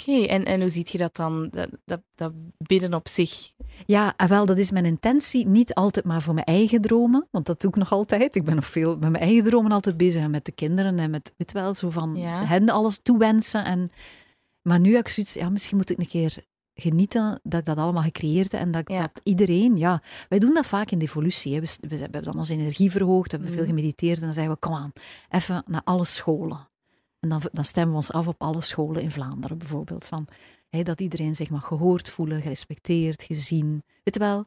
En, 0.08 0.46
en 0.46 0.60
hoe 0.62 0.70
ziet 0.70 0.90
je 0.90 0.98
dat 0.98 1.16
dan, 1.16 1.48
dat, 1.52 1.70
dat, 1.86 2.02
dat 2.16 2.32
bidden 2.58 2.94
op 2.94 3.08
zich? 3.08 3.52
Ja, 3.86 4.14
en 4.18 4.28
wel, 4.28 4.46
dat 4.46 4.58
is 4.58 4.72
mijn 4.72 4.86
intentie. 4.86 5.48
Niet 5.48 5.74
altijd 5.74 6.06
maar 6.06 6.22
voor 6.22 6.34
mijn 6.34 6.46
eigen 6.46 6.82
dromen, 6.82 7.28
want 7.32 7.46
dat 7.46 7.62
doe 7.62 7.70
ik 7.70 7.76
nog 7.76 7.92
altijd. 7.92 8.36
Ik 8.36 8.44
ben 8.46 8.56
nog 8.56 8.66
veel 8.66 8.92
met 8.98 9.10
mijn 9.12 9.24
eigen 9.24 9.44
dromen 9.44 9.72
altijd 9.72 9.98
bezig 9.98 10.22
en 10.24 10.32
met 10.32 10.46
de 10.46 10.52
kinderen 10.52 11.00
en 11.00 11.10
met, 11.10 11.34
weet 11.38 11.52
wel, 11.52 11.74
zo 11.74 11.90
van 11.90 12.16
Ja. 12.16 12.46
hen 12.46 12.70
alles 12.70 12.98
toewensen. 13.04 13.66
En, 13.66 13.90
maar 14.62 14.80
nu 14.80 14.96
heb 14.96 15.06
ik 15.06 15.12
zoiets, 15.12 15.34
ja, 15.34 15.50
misschien 15.50 15.78
moet 15.78 15.90
ik 15.90 16.00
een 16.00 16.08
keer 16.08 16.46
genieten 16.74 17.40
dat 17.44 17.60
ik 17.60 17.66
dat 17.66 17.78
allemaal 17.78 18.04
gecreëerd 18.04 18.52
heb 18.52 18.62
en 18.62 18.72
dat, 18.72 18.90
Ja. 18.90 19.00
dat 19.02 19.22
iedereen, 19.24 19.78
ja, 19.78 20.02
wij 20.30 20.40
doen 20.40 20.54
dat 20.54 20.66
vaak 20.66 20.92
in 20.92 20.98
de 21.00 21.06
evolutie. 21.06 21.54
Hè. 21.54 21.60
We, 21.62 21.78
we 21.88 21.98
hebben 21.98 22.24
dan 22.24 22.38
onze 22.38 22.54
energie 22.54 22.92
verhoogd, 22.92 23.32
we 23.32 23.38
hebben 23.38 23.56
veel 23.56 23.66
Mhm. 23.66 23.76
gemediteerd 23.76 24.16
en 24.18 24.24
dan 24.24 24.34
zeggen 24.34 24.54
we, 24.54 24.60
kom 24.60 24.74
aan, 24.74 24.92
even 25.30 25.64
naar 25.68 25.82
alle 25.84 26.06
scholen. 26.06 26.70
En 27.22 27.30
dan, 27.30 27.42
dan 27.52 27.64
stemmen 27.64 27.90
we 27.92 27.96
ons 27.96 28.12
af 28.12 28.28
op 28.28 28.42
alle 28.42 28.62
scholen 28.62 29.02
in 29.02 29.12
Vlaanderen 29.12 29.58
bijvoorbeeld. 29.58 30.06
Van, 30.08 30.28
hè, 30.70 30.84
dat 30.84 31.02
iedereen 31.02 31.36
zich 31.36 31.50
mag 31.50 31.66
gehoord 31.66 32.10
voelen, 32.10 32.42
gerespecteerd, 32.42 33.24
gezien. 33.24 33.84
Weet 34.04 34.14
je 34.14 34.20
wel? 34.20 34.46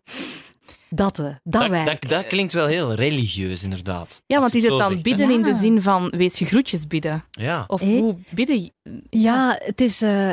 Dat, 0.90 1.18
eh, 1.18 1.24
dat, 1.24 1.36
Dat, 1.42 1.68
werkt. 1.70 2.00
dat, 2.02 2.10
dat 2.10 2.26
klinkt 2.26 2.52
wel 2.52 2.66
heel 2.66 2.94
religieus, 2.94 3.62
inderdaad. 3.62 4.22
Ja, 4.26 4.40
want 4.40 4.54
is 4.54 4.62
het 4.62 4.70
dan 4.78 4.90
zegt, 4.90 5.02
bidden 5.02 5.30
in 5.30 5.42
de 5.42 5.54
zin 5.54 5.82
van 5.82 6.08
wees 6.10 6.38
je 6.38 6.44
groetjes 6.44 6.86
bidden? 6.86 7.24
Ja. 7.30 7.64
Of 7.66 7.80
Eh? 7.80 7.88
hoe 7.88 8.16
bidden? 8.30 8.62
je- 8.62 8.72
Ja, 9.10 9.58
het 9.62 9.80
is, 9.80 10.02
eh, 10.02 10.28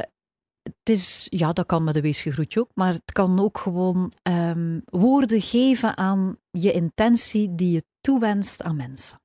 het 0.64 0.89
is, 0.89 1.28
ja, 1.30 1.54
dat 1.54 1.66
kan 1.66 1.84
met 1.84 1.96
een 1.96 2.02
weesgegroetje 2.02 2.60
ook, 2.60 2.70
maar 2.74 2.94
het 2.94 3.12
kan 3.12 3.39
ook 3.39 3.58
gewoon 3.58 4.12
ehm, 4.22 4.80
woorden 4.86 5.42
geven 5.42 5.98
aan 5.98 6.38
je 6.52 6.72
intentie 6.72 7.56
die 7.56 7.72
je 7.72 7.84
toewenst 8.02 8.62
aan 8.64 8.76
mensen. 8.76 9.20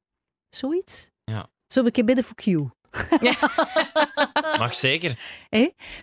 Zoiets? 0.48 1.10
Ja. 1.24 1.46
Zo 1.66 1.84
ik 1.84 2.04
bidden 2.06 2.24
voor 2.24 2.34
Q. 2.36 2.44
Mag 4.58 4.74
zeker. 4.74 5.18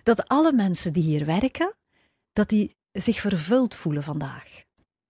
Dat 0.02 0.28
alle 0.28 0.52
mensen 0.52 0.92
die 0.92 1.02
hier 1.02 1.24
werken, 1.24 1.74
dat 2.32 2.48
die 2.48 2.76
zich 2.92 3.20
vervuld 3.20 3.74
voelen 3.76 4.02
vandaag. 4.02 4.62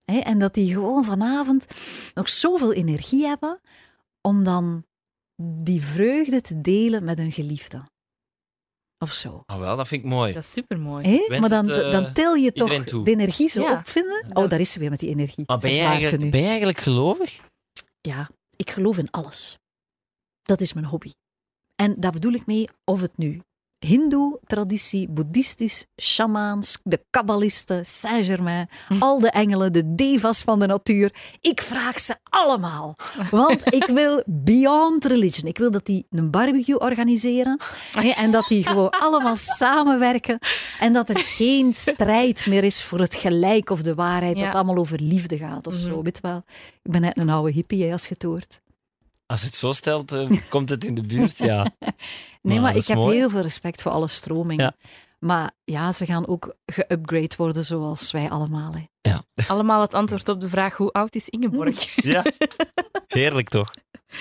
Hè, 0.05 0.19
en 0.19 0.39
dat 0.39 0.55
die 0.55 0.73
gewoon 0.73 1.05
vanavond 1.05 1.67
nog 2.15 2.29
zoveel 2.29 2.73
energie 2.73 3.27
hebben 3.27 3.61
om 4.21 4.45
dan 4.45 4.85
die 5.43 5.83
vreugde 5.83 6.41
te 6.41 6.61
delen 6.61 7.05
met 7.05 7.19
hun 7.19 7.33
geliefde. 7.33 7.89
Of 8.99 9.13
zo. 9.13 9.43
Ah, 9.47 9.59
wel, 9.59 9.77
dat 9.77 9.89
vind 9.89 10.05
ik 10.05 10.11
mooi. 10.11 10.33
Dat 10.33 10.43
is 10.43 10.53
supermooi. 10.53 11.23
Wens 11.29 11.41
maar 11.41 11.49
dan, 11.49 11.69
het, 11.69 11.83
eh, 11.83 11.91
dan 11.91 12.13
til 12.13 12.35
je 12.35 12.53
toch 12.53 12.85
toe. 12.85 13.05
de 13.05 13.11
energie 13.11 13.49
zo 13.49 13.61
Ja. 13.61 13.73
opvinden. 13.79 14.27
Oh, 14.33 14.49
daar 14.49 14.61
is 14.61 14.71
ze 14.73 14.79
weer 14.79 14.91
met 14.91 14.99
die 14.99 15.09
energie. 15.09 15.45
Maar 15.47 15.59
ben 15.59 15.75
je, 15.75 15.83
eigenlijk, 15.83 16.31
ben 16.31 16.41
je 16.41 16.47
eigenlijk 16.49 16.81
gelovig? 16.81 17.41
Ja, 18.01 18.31
ik 18.57 18.71
geloof 18.71 18.99
in 18.99 19.11
alles. 19.11 19.59
Dat 20.43 20.61
is 20.61 20.73
mijn 20.73 20.87
hobby. 20.87 21.11
En 21.77 21.95
daar 21.99 22.13
bedoel 22.13 22.33
ik 22.33 22.47
mee 22.47 22.69
of 22.85 23.01
het 23.01 23.17
nu 23.17 23.41
Hindoe, 23.85 24.39
traditie, 24.47 25.09
boeddhistisch, 25.09 25.87
shamaans, 25.97 26.79
de 26.83 27.05
kabbalisten, 27.11 27.85
Saint-Germain, 27.85 28.69
Hm. 28.89 29.03
al 29.03 29.19
de 29.19 29.31
engelen, 29.31 29.73
de 29.73 29.95
devas 29.95 30.43
van 30.43 30.59
de 30.59 30.67
natuur. 30.67 31.15
Ik 31.41 31.63
vraag 31.63 32.01
ze 32.01 32.17
allemaal. 32.31 32.97
Want 33.31 33.75
ik 33.75 33.87
wil 33.87 34.23
beyond 34.27 35.05
religion. 35.05 35.49
Ik 35.49 35.59
wil 35.59 35.71
dat 35.71 35.87
die 35.87 36.07
een 36.11 36.31
barbecue 36.31 36.79
organiseren 36.79 37.61
en 38.17 38.31
dat 38.31 38.49
die 38.49 38.63
gewoon 38.67 38.91
allemaal 38.91 39.37
samenwerken 39.37 40.39
en 40.81 40.93
dat 40.93 41.09
er 41.09 41.19
geen 41.19 41.73
strijd 41.75 42.47
meer 42.47 42.65
is 42.65 42.83
voor 42.83 43.01
het 43.01 43.15
gelijk 43.15 43.71
of 43.71 43.83
de 43.83 43.95
waarheid, 43.95 44.35
dat 44.35 44.45
het 44.45 44.55
allemaal 44.55 44.77
over 44.77 45.01
liefde 45.01 45.39
gaat 45.39 45.67
of 45.67 45.75
zo. 45.75 45.91
Mhm. 45.95 46.03
Weet 46.03 46.21
wel. 46.21 46.43
Ik 46.83 46.91
ben 46.91 47.01
net 47.01 47.19
een 47.19 47.31
oude 47.31 47.53
hippie, 47.53 47.93
als 47.93 48.03
je 48.03 48.15
het 48.15 48.23
hoort. 48.23 48.61
Als 49.35 49.43
je 49.43 49.49
het 49.49 49.57
zo 49.59 49.73
stelt, 49.73 50.13
eh, 50.13 50.29
komt 50.51 50.69
het 50.69 50.85
in 50.85 50.95
de 50.95 51.03
buurt, 51.03 51.39
ja. 51.39 51.67
Nee, 52.43 52.61
Maar 52.61 52.77
ik 52.77 52.87
heb 52.87 52.97
mooi. 52.97 53.17
heel 53.17 53.31
veel 53.31 53.41
respect 53.41 53.83
voor 53.83 53.93
alle 53.93 54.09
stromingen. 54.09 54.65
Ja. 54.65 54.89
Maar 55.19 55.51
ja, 55.65 55.93
ze 55.93 56.07
gaan 56.07 56.27
ook 56.27 56.55
geupgrade 56.67 57.35
worden 57.37 57.65
zoals 57.65 58.11
wij 58.11 58.31
allemaal. 58.31 58.75
Hè. 58.75 59.15
Allemaal 59.47 59.81
het 59.81 59.95
antwoord 59.95 60.29
op 60.29 60.41
de 60.41 60.49
vraag 60.49 60.77
hoe 60.77 60.93
oud 60.93 61.15
is 61.15 61.29
Ingeborg? 61.29 62.05
ja. 62.05 62.25
Heerlijk 63.07 63.49
toch? 63.49 63.71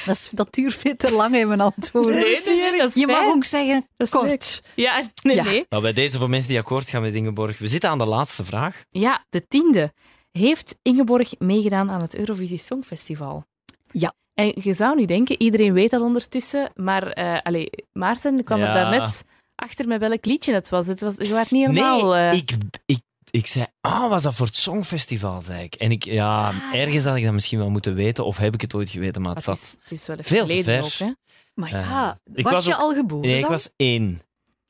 Dat, 0.06 0.16
is, 0.16 0.30
dat 0.32 0.54
duurt 0.54 0.74
veel 0.74 0.96
te 0.96 1.12
lang 1.12 1.36
in 1.36 1.48
mijn 1.48 1.62
antwoorden. 1.62 2.16
Nee, 2.16 2.42
nee, 2.46 2.60
nee, 2.72 2.78
dat 2.80 2.90
is 2.90 2.96
Je 2.96 3.08
mag 3.08 3.26
ook 3.26 3.46
zeggen 3.46 3.88
kort. 4.10 4.64
Ja, 4.76 5.10
nee, 5.24 5.36
Ja. 5.36 5.44
nee. 5.44 5.66
Nou, 5.70 5.82
bij 5.84 5.94
deze 5.94 6.20
voor 6.20 6.30
mensen 6.30 6.50
die 6.50 6.60
akkoord 6.60 6.90
gaan 6.90 7.02
met 7.02 7.14
Ingeborg. 7.14 7.58
We 7.58 7.68
zitten 7.68 7.90
aan 7.90 7.98
de 7.98 8.06
laatste 8.06 8.46
vraag. 8.46 8.84
Ja, 8.90 9.26
de 9.30 9.48
tiende. 9.48 9.94
Heeft 10.32 10.76
Ingeborg 10.82 11.40
meegedaan 11.40 11.92
aan 11.92 12.02
het 12.02 12.16
Eurovisie 12.16 12.58
Songfestival? 12.58 13.46
Ja. 13.92 14.14
En 14.34 14.54
je 14.62 14.74
zou 14.74 14.96
nu 14.96 15.06
denken, 15.06 15.42
iedereen 15.42 15.74
weet 15.74 15.92
dat 15.92 16.02
ondertussen, 16.02 16.72
maar 16.76 17.08
eh 17.08 17.38
allee, 17.42 17.70
Maarten 17.92 18.44
kwam 18.44 18.60
er 18.60 18.68
Ja. 18.68 18.74
daarnet 18.74 19.24
achter 19.56 19.88
met 19.88 20.00
welk 20.00 20.26
liedje 20.26 20.54
het 20.54 20.70
was. 20.70 20.88
Het 20.88 21.02
was 21.02 21.16
je 21.18 21.34
was 21.34 21.50
niet 21.50 21.68
helemaal... 21.68 22.12
nee, 22.14 22.30
eh, 22.30 22.38
ik, 22.38 22.52
ik, 22.86 23.00
ik 23.32 23.48
zei, 23.48 23.66
ah, 23.82 24.10
was 24.10 24.24
dat 24.24 24.34
voor 24.36 24.46
het 24.46 24.56
Songfestival, 24.56 25.42
zei 25.42 25.64
ik. 25.64 25.76
En 25.76 25.92
ik, 25.92 26.04
ja, 26.04 26.48
Ah, 26.48 26.74
ergens 26.74 27.06
had 27.06 27.16
ik 27.16 27.24
dat 27.24 27.34
misschien 27.34 27.58
wel 27.60 27.70
moeten 27.70 27.96
weten, 27.96 28.26
of 28.26 28.38
heb 28.38 28.54
ik 28.54 28.62
het 28.62 28.76
ooit 28.76 28.90
geweten, 28.90 29.22
maar 29.22 29.36
het 29.36 29.46
het, 29.46 29.56
is, 29.56 29.70
zat... 29.72 29.80
het 29.84 29.92
is 29.92 30.08
wel 30.08 30.18
veel 30.22 30.46
te 30.46 30.64
vers. 30.64 31.02
ook, 31.02 31.08
hè? 31.08 31.14
Maar 31.54 31.72
Eh, 31.74 31.90
ja, 31.90 32.20
was, 32.34 32.54
was 32.54 32.66
je 32.66 32.74
ook- 32.74 32.80
al 32.80 32.92
geboren 32.94 33.30
Nee, 33.30 33.40
ik 33.40 33.46
was 33.46 33.74
één. 33.76 34.22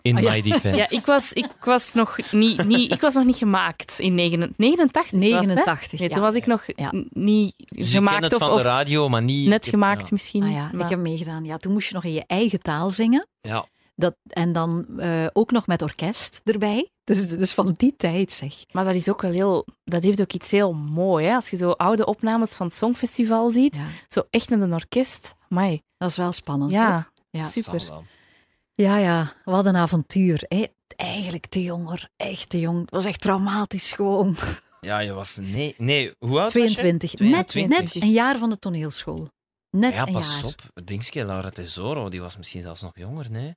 In 0.03 0.15
Ah, 0.17 0.21
ja. 0.23 0.31
my 0.31 0.41
defense. 0.41 0.77
Ja, 0.77 0.89
ik 0.99 1.05
was, 1.05 1.33
ik 1.33 1.49
was 1.63 1.93
nog 1.93 2.17
niet, 2.31 2.65
niet, 2.65 2.91
ik 2.91 3.01
was 3.01 3.13
nog 3.13 3.25
niet 3.25 3.35
gemaakt 3.35 3.99
in 3.99 4.15
89. 4.15 5.11
89 5.11 5.11
was 5.11 5.45
het, 5.45 5.49
hè? 5.49 5.53
89. 5.55 5.99
Nee, 5.99 6.09
ja. 6.09 6.15
toen 6.15 6.23
was 6.23 6.35
ik 6.35 6.45
nog 6.45 6.65
niet 7.09 7.53
Dus 7.57 7.87
ik 7.87 7.93
gemaakt 7.93 8.15
ken 8.15 8.23
het 8.23 8.33
of, 8.33 8.39
van 8.39 8.51
of 8.51 8.57
de 8.57 8.63
radio, 8.63 9.09
maar 9.09 9.23
niet... 9.23 9.47
net 9.47 9.67
gemaakt 9.67 10.01
ja. 10.01 10.07
misschien. 10.11 10.43
Ah 10.43 10.51
ja, 10.51 10.69
maar- 10.73 10.83
ik 10.83 10.89
heb 10.89 10.99
meegedaan. 10.99 11.43
Ja, 11.45 11.57
toen 11.57 11.73
moest 11.73 11.87
je 11.87 11.93
nog 11.93 12.03
in 12.03 12.13
je 12.13 12.23
eigen 12.27 12.61
taal 12.61 12.89
zingen. 12.89 13.27
Ja. 13.41 13.65
Dat, 13.95 14.15
en 14.27 14.53
dan 14.53 14.85
eh, 14.97 15.25
ook 15.33 15.51
nog 15.51 15.67
met 15.67 15.81
orkest 15.81 16.41
erbij. 16.43 16.89
Dus, 17.03 17.27
dus 17.27 17.53
van 17.53 17.73
die 17.77 17.93
tijd 17.97 18.31
zeg. 18.31 18.53
Maar 18.71 18.85
dat 18.85 18.95
is 18.95 19.09
ook 19.09 19.21
wel 19.21 19.31
heel, 19.31 19.65
dat 19.83 20.03
heeft 20.03 20.21
ook 20.21 20.33
iets 20.33 20.51
heel 20.51 20.73
mooi, 20.73 21.25
hè? 21.25 21.35
Als 21.35 21.49
je 21.49 21.57
zo 21.57 21.69
oude 21.71 22.05
opnames 22.05 22.55
van 22.55 22.65
het 22.67 22.75
Songfestival 22.75 23.51
ziet, 23.51 23.75
Ja, 23.75 23.85
zo 24.07 24.21
echt 24.29 24.49
met 24.49 24.61
een 24.61 24.73
orkest. 24.73 25.33
Amai. 25.49 25.81
dat 25.97 26.09
is 26.09 26.17
wel 26.17 26.31
spannend. 26.31 26.71
Ja, 26.71 27.11
Ja. 27.29 27.47
super. 27.47 27.81
Ja, 28.75 28.97
ja, 28.97 29.33
wat 29.43 29.65
een 29.65 29.75
avontuur. 29.75 30.43
Hè. 30.47 30.65
Eigenlijk 30.95 31.45
te 31.47 31.63
jong 31.63 31.85
hoor, 31.87 32.09
echt 32.17 32.49
te 32.49 32.59
jong. 32.59 32.79
Het 32.81 32.89
was 32.89 33.05
echt 33.05 33.21
traumatisch 33.21 33.91
gewoon. 33.91 34.35
Ja, 34.81 34.99
je 34.99 35.11
was... 35.11 35.37
Nee, 35.41 35.75
nee 35.77 36.15
hoe 36.19 36.39
oud 36.39 36.49
22. 36.49 37.11
was 37.11 37.21
je? 37.21 37.35
Net, 37.35 37.47
22. 37.47 37.93
net 37.93 38.03
een 38.03 38.11
jaar 38.11 38.37
van 38.37 38.49
de 38.49 38.59
toneelschool. 38.59 39.29
Net 39.69 39.93
Ja, 39.93 40.07
een 40.07 40.13
pas 40.13 40.35
jaar. 40.35 40.45
op. 40.45 40.85
Dingske, 40.85 41.25
Laura 41.25 41.49
Tesoro, 41.49 42.09
die 42.09 42.21
was 42.21 42.37
misschien 42.37 42.61
zelfs 42.61 42.81
nog 42.81 42.91
jonger, 42.97 43.31
nee? 43.31 43.55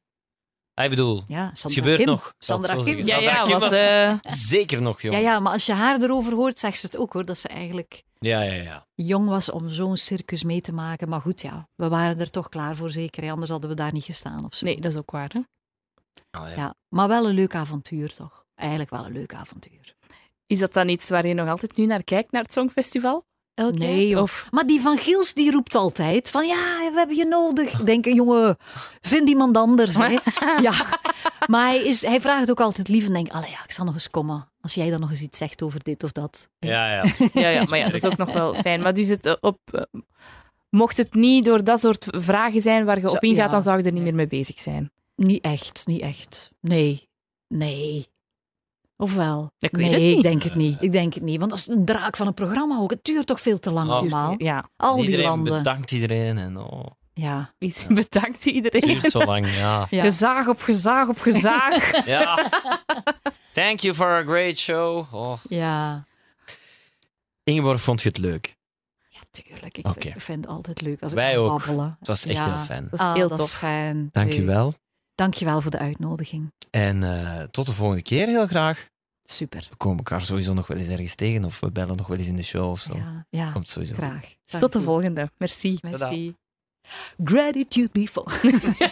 Ah, 0.78 0.84
Ik 0.84 0.90
bedoel, 0.90 1.22
Ja, 1.26 1.46
het 1.46 1.58
Sandra 1.58 1.80
gebeurt 1.80 1.98
Kim. 1.98 2.06
nog. 2.08 2.34
Sandra 2.38 2.74
Kim. 2.74 2.96
Ja, 2.98 3.04
Sandra 3.04 3.30
ja, 3.30 3.42
Kim 3.42 3.58
was, 3.58 3.72
eh, 3.72 4.14
zeker 4.22 4.82
nog 4.82 5.00
jong. 5.02 5.14
Ja, 5.14 5.20
ja, 5.20 5.40
maar 5.40 5.52
als 5.52 5.66
je 5.66 5.72
haar 5.72 6.00
erover 6.02 6.32
hoort, 6.32 6.58
zegt 6.58 6.78
ze 6.78 6.86
het 6.86 6.96
ook 6.96 7.12
hoor. 7.12 7.24
Dat 7.24 7.38
ze 7.38 7.48
eigenlijk 7.48 8.02
ja, 8.18 8.42
ja. 8.42 8.52
ja. 8.62 8.86
jong 8.94 9.28
was 9.28 9.50
om 9.50 9.70
zo'n 9.70 9.96
circus 9.96 10.42
mee 10.44 10.60
te 10.60 10.72
maken. 10.72 11.08
Maar 11.08 11.20
goed, 11.20 11.40
ja, 11.40 11.68
we 11.74 11.88
waren 11.88 12.20
er 12.20 12.30
toch 12.30 12.48
klaar 12.48 12.76
voor 12.76 12.90
zeker. 12.90 13.22
hè, 13.24 13.30
Anders 13.30 13.50
hadden 13.50 13.70
we 13.70 13.76
daar 13.76 13.92
niet 13.92 14.04
gestaan 14.04 14.44
of 14.44 14.54
zo. 14.54 14.64
nee, 14.66 14.80
dat 14.80 14.92
is 14.92 14.98
ook 14.98 15.10
waar. 15.10 15.30
Hè? 15.32 15.40
Ah, 16.30 16.48
ja. 16.48 16.54
Ja, 16.56 16.74
maar 16.88 17.08
wel 17.08 17.26
een 17.28 17.34
leuk 17.34 17.54
avontuur 17.54 18.14
toch? 18.14 18.44
Eigenlijk 18.54 18.90
wel 18.90 19.04
een 19.04 19.12
leuk 19.12 19.34
avontuur. 19.34 19.94
Is 20.46 20.58
dat 20.58 20.72
dan 20.72 20.88
iets 20.88 21.08
waar 21.08 21.26
je 21.26 21.34
nog 21.34 21.48
altijd 21.48 21.76
nu 21.76 21.86
naar 21.86 22.04
kijkt, 22.04 22.32
naar 22.32 22.42
het 22.42 22.52
Songfestival? 22.52 23.24
Elk 23.56 23.78
Nee, 23.78 24.08
jaar? 24.08 24.22
Of, 24.22 24.48
Maar 24.50 24.66
die 24.66 24.80
Van 24.80 24.98
Giels 24.98 25.34
die 25.34 25.50
roept 25.50 25.74
altijd 25.74 26.30
van 26.30 26.46
ja, 26.46 26.90
we 26.92 26.92
hebben 26.94 27.16
je 27.16 27.24
nodig. 27.24 27.82
Denk, 27.82 28.04
jongen, 28.04 28.56
vind 29.00 29.28
iemand 29.28 29.56
anders. 29.56 29.96
Hè. 29.96 30.16
Ja. 30.62 30.72
Maar 31.46 31.66
hij, 31.66 31.84
is, 31.84 32.02
hij 32.02 32.20
vraagt 32.20 32.50
ook 32.50 32.60
altijd 32.60 32.88
lief 32.88 33.06
en 33.06 33.12
denkt, 33.12 33.32
allee 33.32 33.50
ja, 33.50 33.64
ik 33.64 33.72
zal 33.72 33.84
nog 33.84 33.94
eens 33.94 34.10
komen. 34.10 34.48
Als 34.60 34.74
jij 34.74 34.90
dan 34.90 35.00
nog 35.00 35.10
eens 35.10 35.20
iets 35.20 35.38
zegt 35.38 35.62
over 35.62 35.82
dit 35.82 36.02
of 36.04 36.12
dat. 36.12 36.48
Ja, 36.58 36.92
ja. 36.92 37.04
ja, 37.32 37.48
ja, 37.48 37.64
maar 37.68 37.78
ja, 37.78 37.84
dat 37.84 37.94
is 37.94 38.04
ook 38.04 38.16
nog 38.16 38.32
wel 38.32 38.54
fijn. 38.54 38.80
Maar 38.80 38.94
dus 38.94 39.08
het, 39.08 39.26
eh, 39.26 39.34
op, 39.40 39.58
eh, 39.72 39.82
mocht 40.70 40.96
het 40.96 41.14
niet 41.14 41.44
door 41.44 41.64
dat 41.64 41.80
soort 41.80 42.06
vragen 42.10 42.60
zijn 42.60 42.84
waar 42.84 43.00
je 43.00 43.08
Zo, 43.08 43.14
op 43.14 43.22
ingaat, 43.22 43.44
ja. 43.44 43.48
dan 43.50 43.62
zou 43.62 43.78
je 43.78 43.82
er 43.84 43.92
niet 43.92 44.02
meer 44.02 44.14
mee 44.14 44.26
bezig 44.26 44.58
zijn. 44.60 44.90
Niet 45.16 45.44
echt, 45.44 45.82
niet 45.86 46.00
echt. 46.00 46.50
Nee, 46.60 47.08
nee. 47.48 48.06
Of 48.96 49.14
wel? 49.14 49.52
Ik 49.58 49.76
weet 49.76 49.90
nee, 49.90 49.92
het 49.94 50.02
niet. 50.02 50.16
ik 50.16 50.22
denk 50.22 50.42
het 50.42 50.54
niet. 50.54 50.76
Ik 50.82 50.92
denk 50.92 51.14
het 51.14 51.22
niet. 51.22 51.38
Want 51.38 51.50
dat 51.50 51.58
is 51.60 51.66
een 51.68 51.84
draak 51.84 52.16
van 52.16 52.26
een 52.26 52.34
programma 52.34 52.78
ook. 52.78 52.90
Het 52.90 53.04
duurt 53.04 53.26
toch 53.26 53.40
veel 53.40 53.58
te 53.58 53.70
lang 53.70 53.90
Oh. 53.90 53.96
allemaal. 53.96 54.34
Ja, 54.38 54.64
Al 54.76 54.94
die 54.96 55.04
iedereen 55.04 55.24
landen. 55.26 55.56
bedankt 55.56 55.92
iedereen. 55.92 56.38
En, 56.38 56.56
oh, 56.56 56.86
Ja. 57.12 57.50
iedereen 57.58 57.94
bedankt 57.94 58.34
het 58.44 58.44
iedereen. 58.54 58.80
duurt 58.80 59.10
zo 59.10 59.24
lang, 59.24 59.54
ja. 59.54 59.86
Ja. 59.90 60.02
Gezaag 60.02 60.48
op 60.48 60.60
gezaag 60.60 61.08
op 61.08 61.18
gezaag. 61.18 62.04
ja. 62.06 62.50
Thank 63.52 63.80
you 63.80 63.94
for 63.94 64.06
a 64.06 64.22
great 64.22 64.56
show. 64.56 65.14
Oh. 65.14 65.38
Ja. 65.48 66.04
Ingeborg, 67.44 67.80
vond 67.80 68.02
je 68.02 68.08
het 68.08 68.18
leuk? 68.18 68.56
Ja, 69.08 69.20
tuurlijk. 69.30 69.78
Ik, 69.78 69.86
vind, 70.16 70.44
het 70.44 70.54
altijd 70.54 70.80
leuk 70.80 71.02
als 71.02 71.12
Wij 71.12 71.30
ik 71.30 71.36
kan 71.36 71.44
ook. 71.44 71.58
babbelen. 71.58 71.96
Het 71.98 72.08
was 72.08 72.26
echt 72.26 72.38
Ja. 72.38 72.54
heel 72.54 72.64
fijn. 72.64 72.84
Dat 72.90 73.00
is 73.00 73.06
Ah, 73.06 73.14
heel 73.14 73.28
dat 73.28 73.38
tof. 73.38 73.46
is 73.46 73.54
fijn. 73.54 74.08
Dank 74.12 74.32
je 74.32 74.44
wel. 74.44 74.74
Dank 75.16 75.34
je 75.34 75.44
wel 75.44 75.60
voor 75.60 75.70
de 75.70 75.78
uitnodiging. 75.78 76.52
En 76.70 77.02
eh, 77.02 77.42
tot 77.42 77.66
de 77.66 77.72
volgende 77.72 78.02
keer 78.02 78.26
heel 78.26 78.46
graag. 78.46 78.86
Super. 79.24 79.66
We 79.70 79.76
komen 79.76 79.96
elkaar 79.96 80.20
sowieso 80.20 80.52
nog 80.52 80.66
wel 80.66 80.78
eens 80.78 80.88
ergens 80.88 81.14
tegen 81.14 81.44
of 81.44 81.60
we 81.60 81.70
bellen 81.70 81.96
nog 81.96 82.06
wel 82.06 82.16
eens 82.16 82.26
in 82.26 82.36
de 82.36 82.42
show 82.42 82.70
of 82.70 82.80
zo. 82.80 82.96
Ja, 82.96 83.26
ja 83.30 83.52
Komt 83.52 83.68
sowieso. 83.68 83.94
graag. 83.94 84.34
Dank 84.44 84.62
Tot 84.62 84.72
de 84.72 84.80
volgende. 84.80 85.30
Merci. 85.36 85.78
Merci. 85.82 86.34
Gratitude 87.24 87.88
before. 87.92 88.30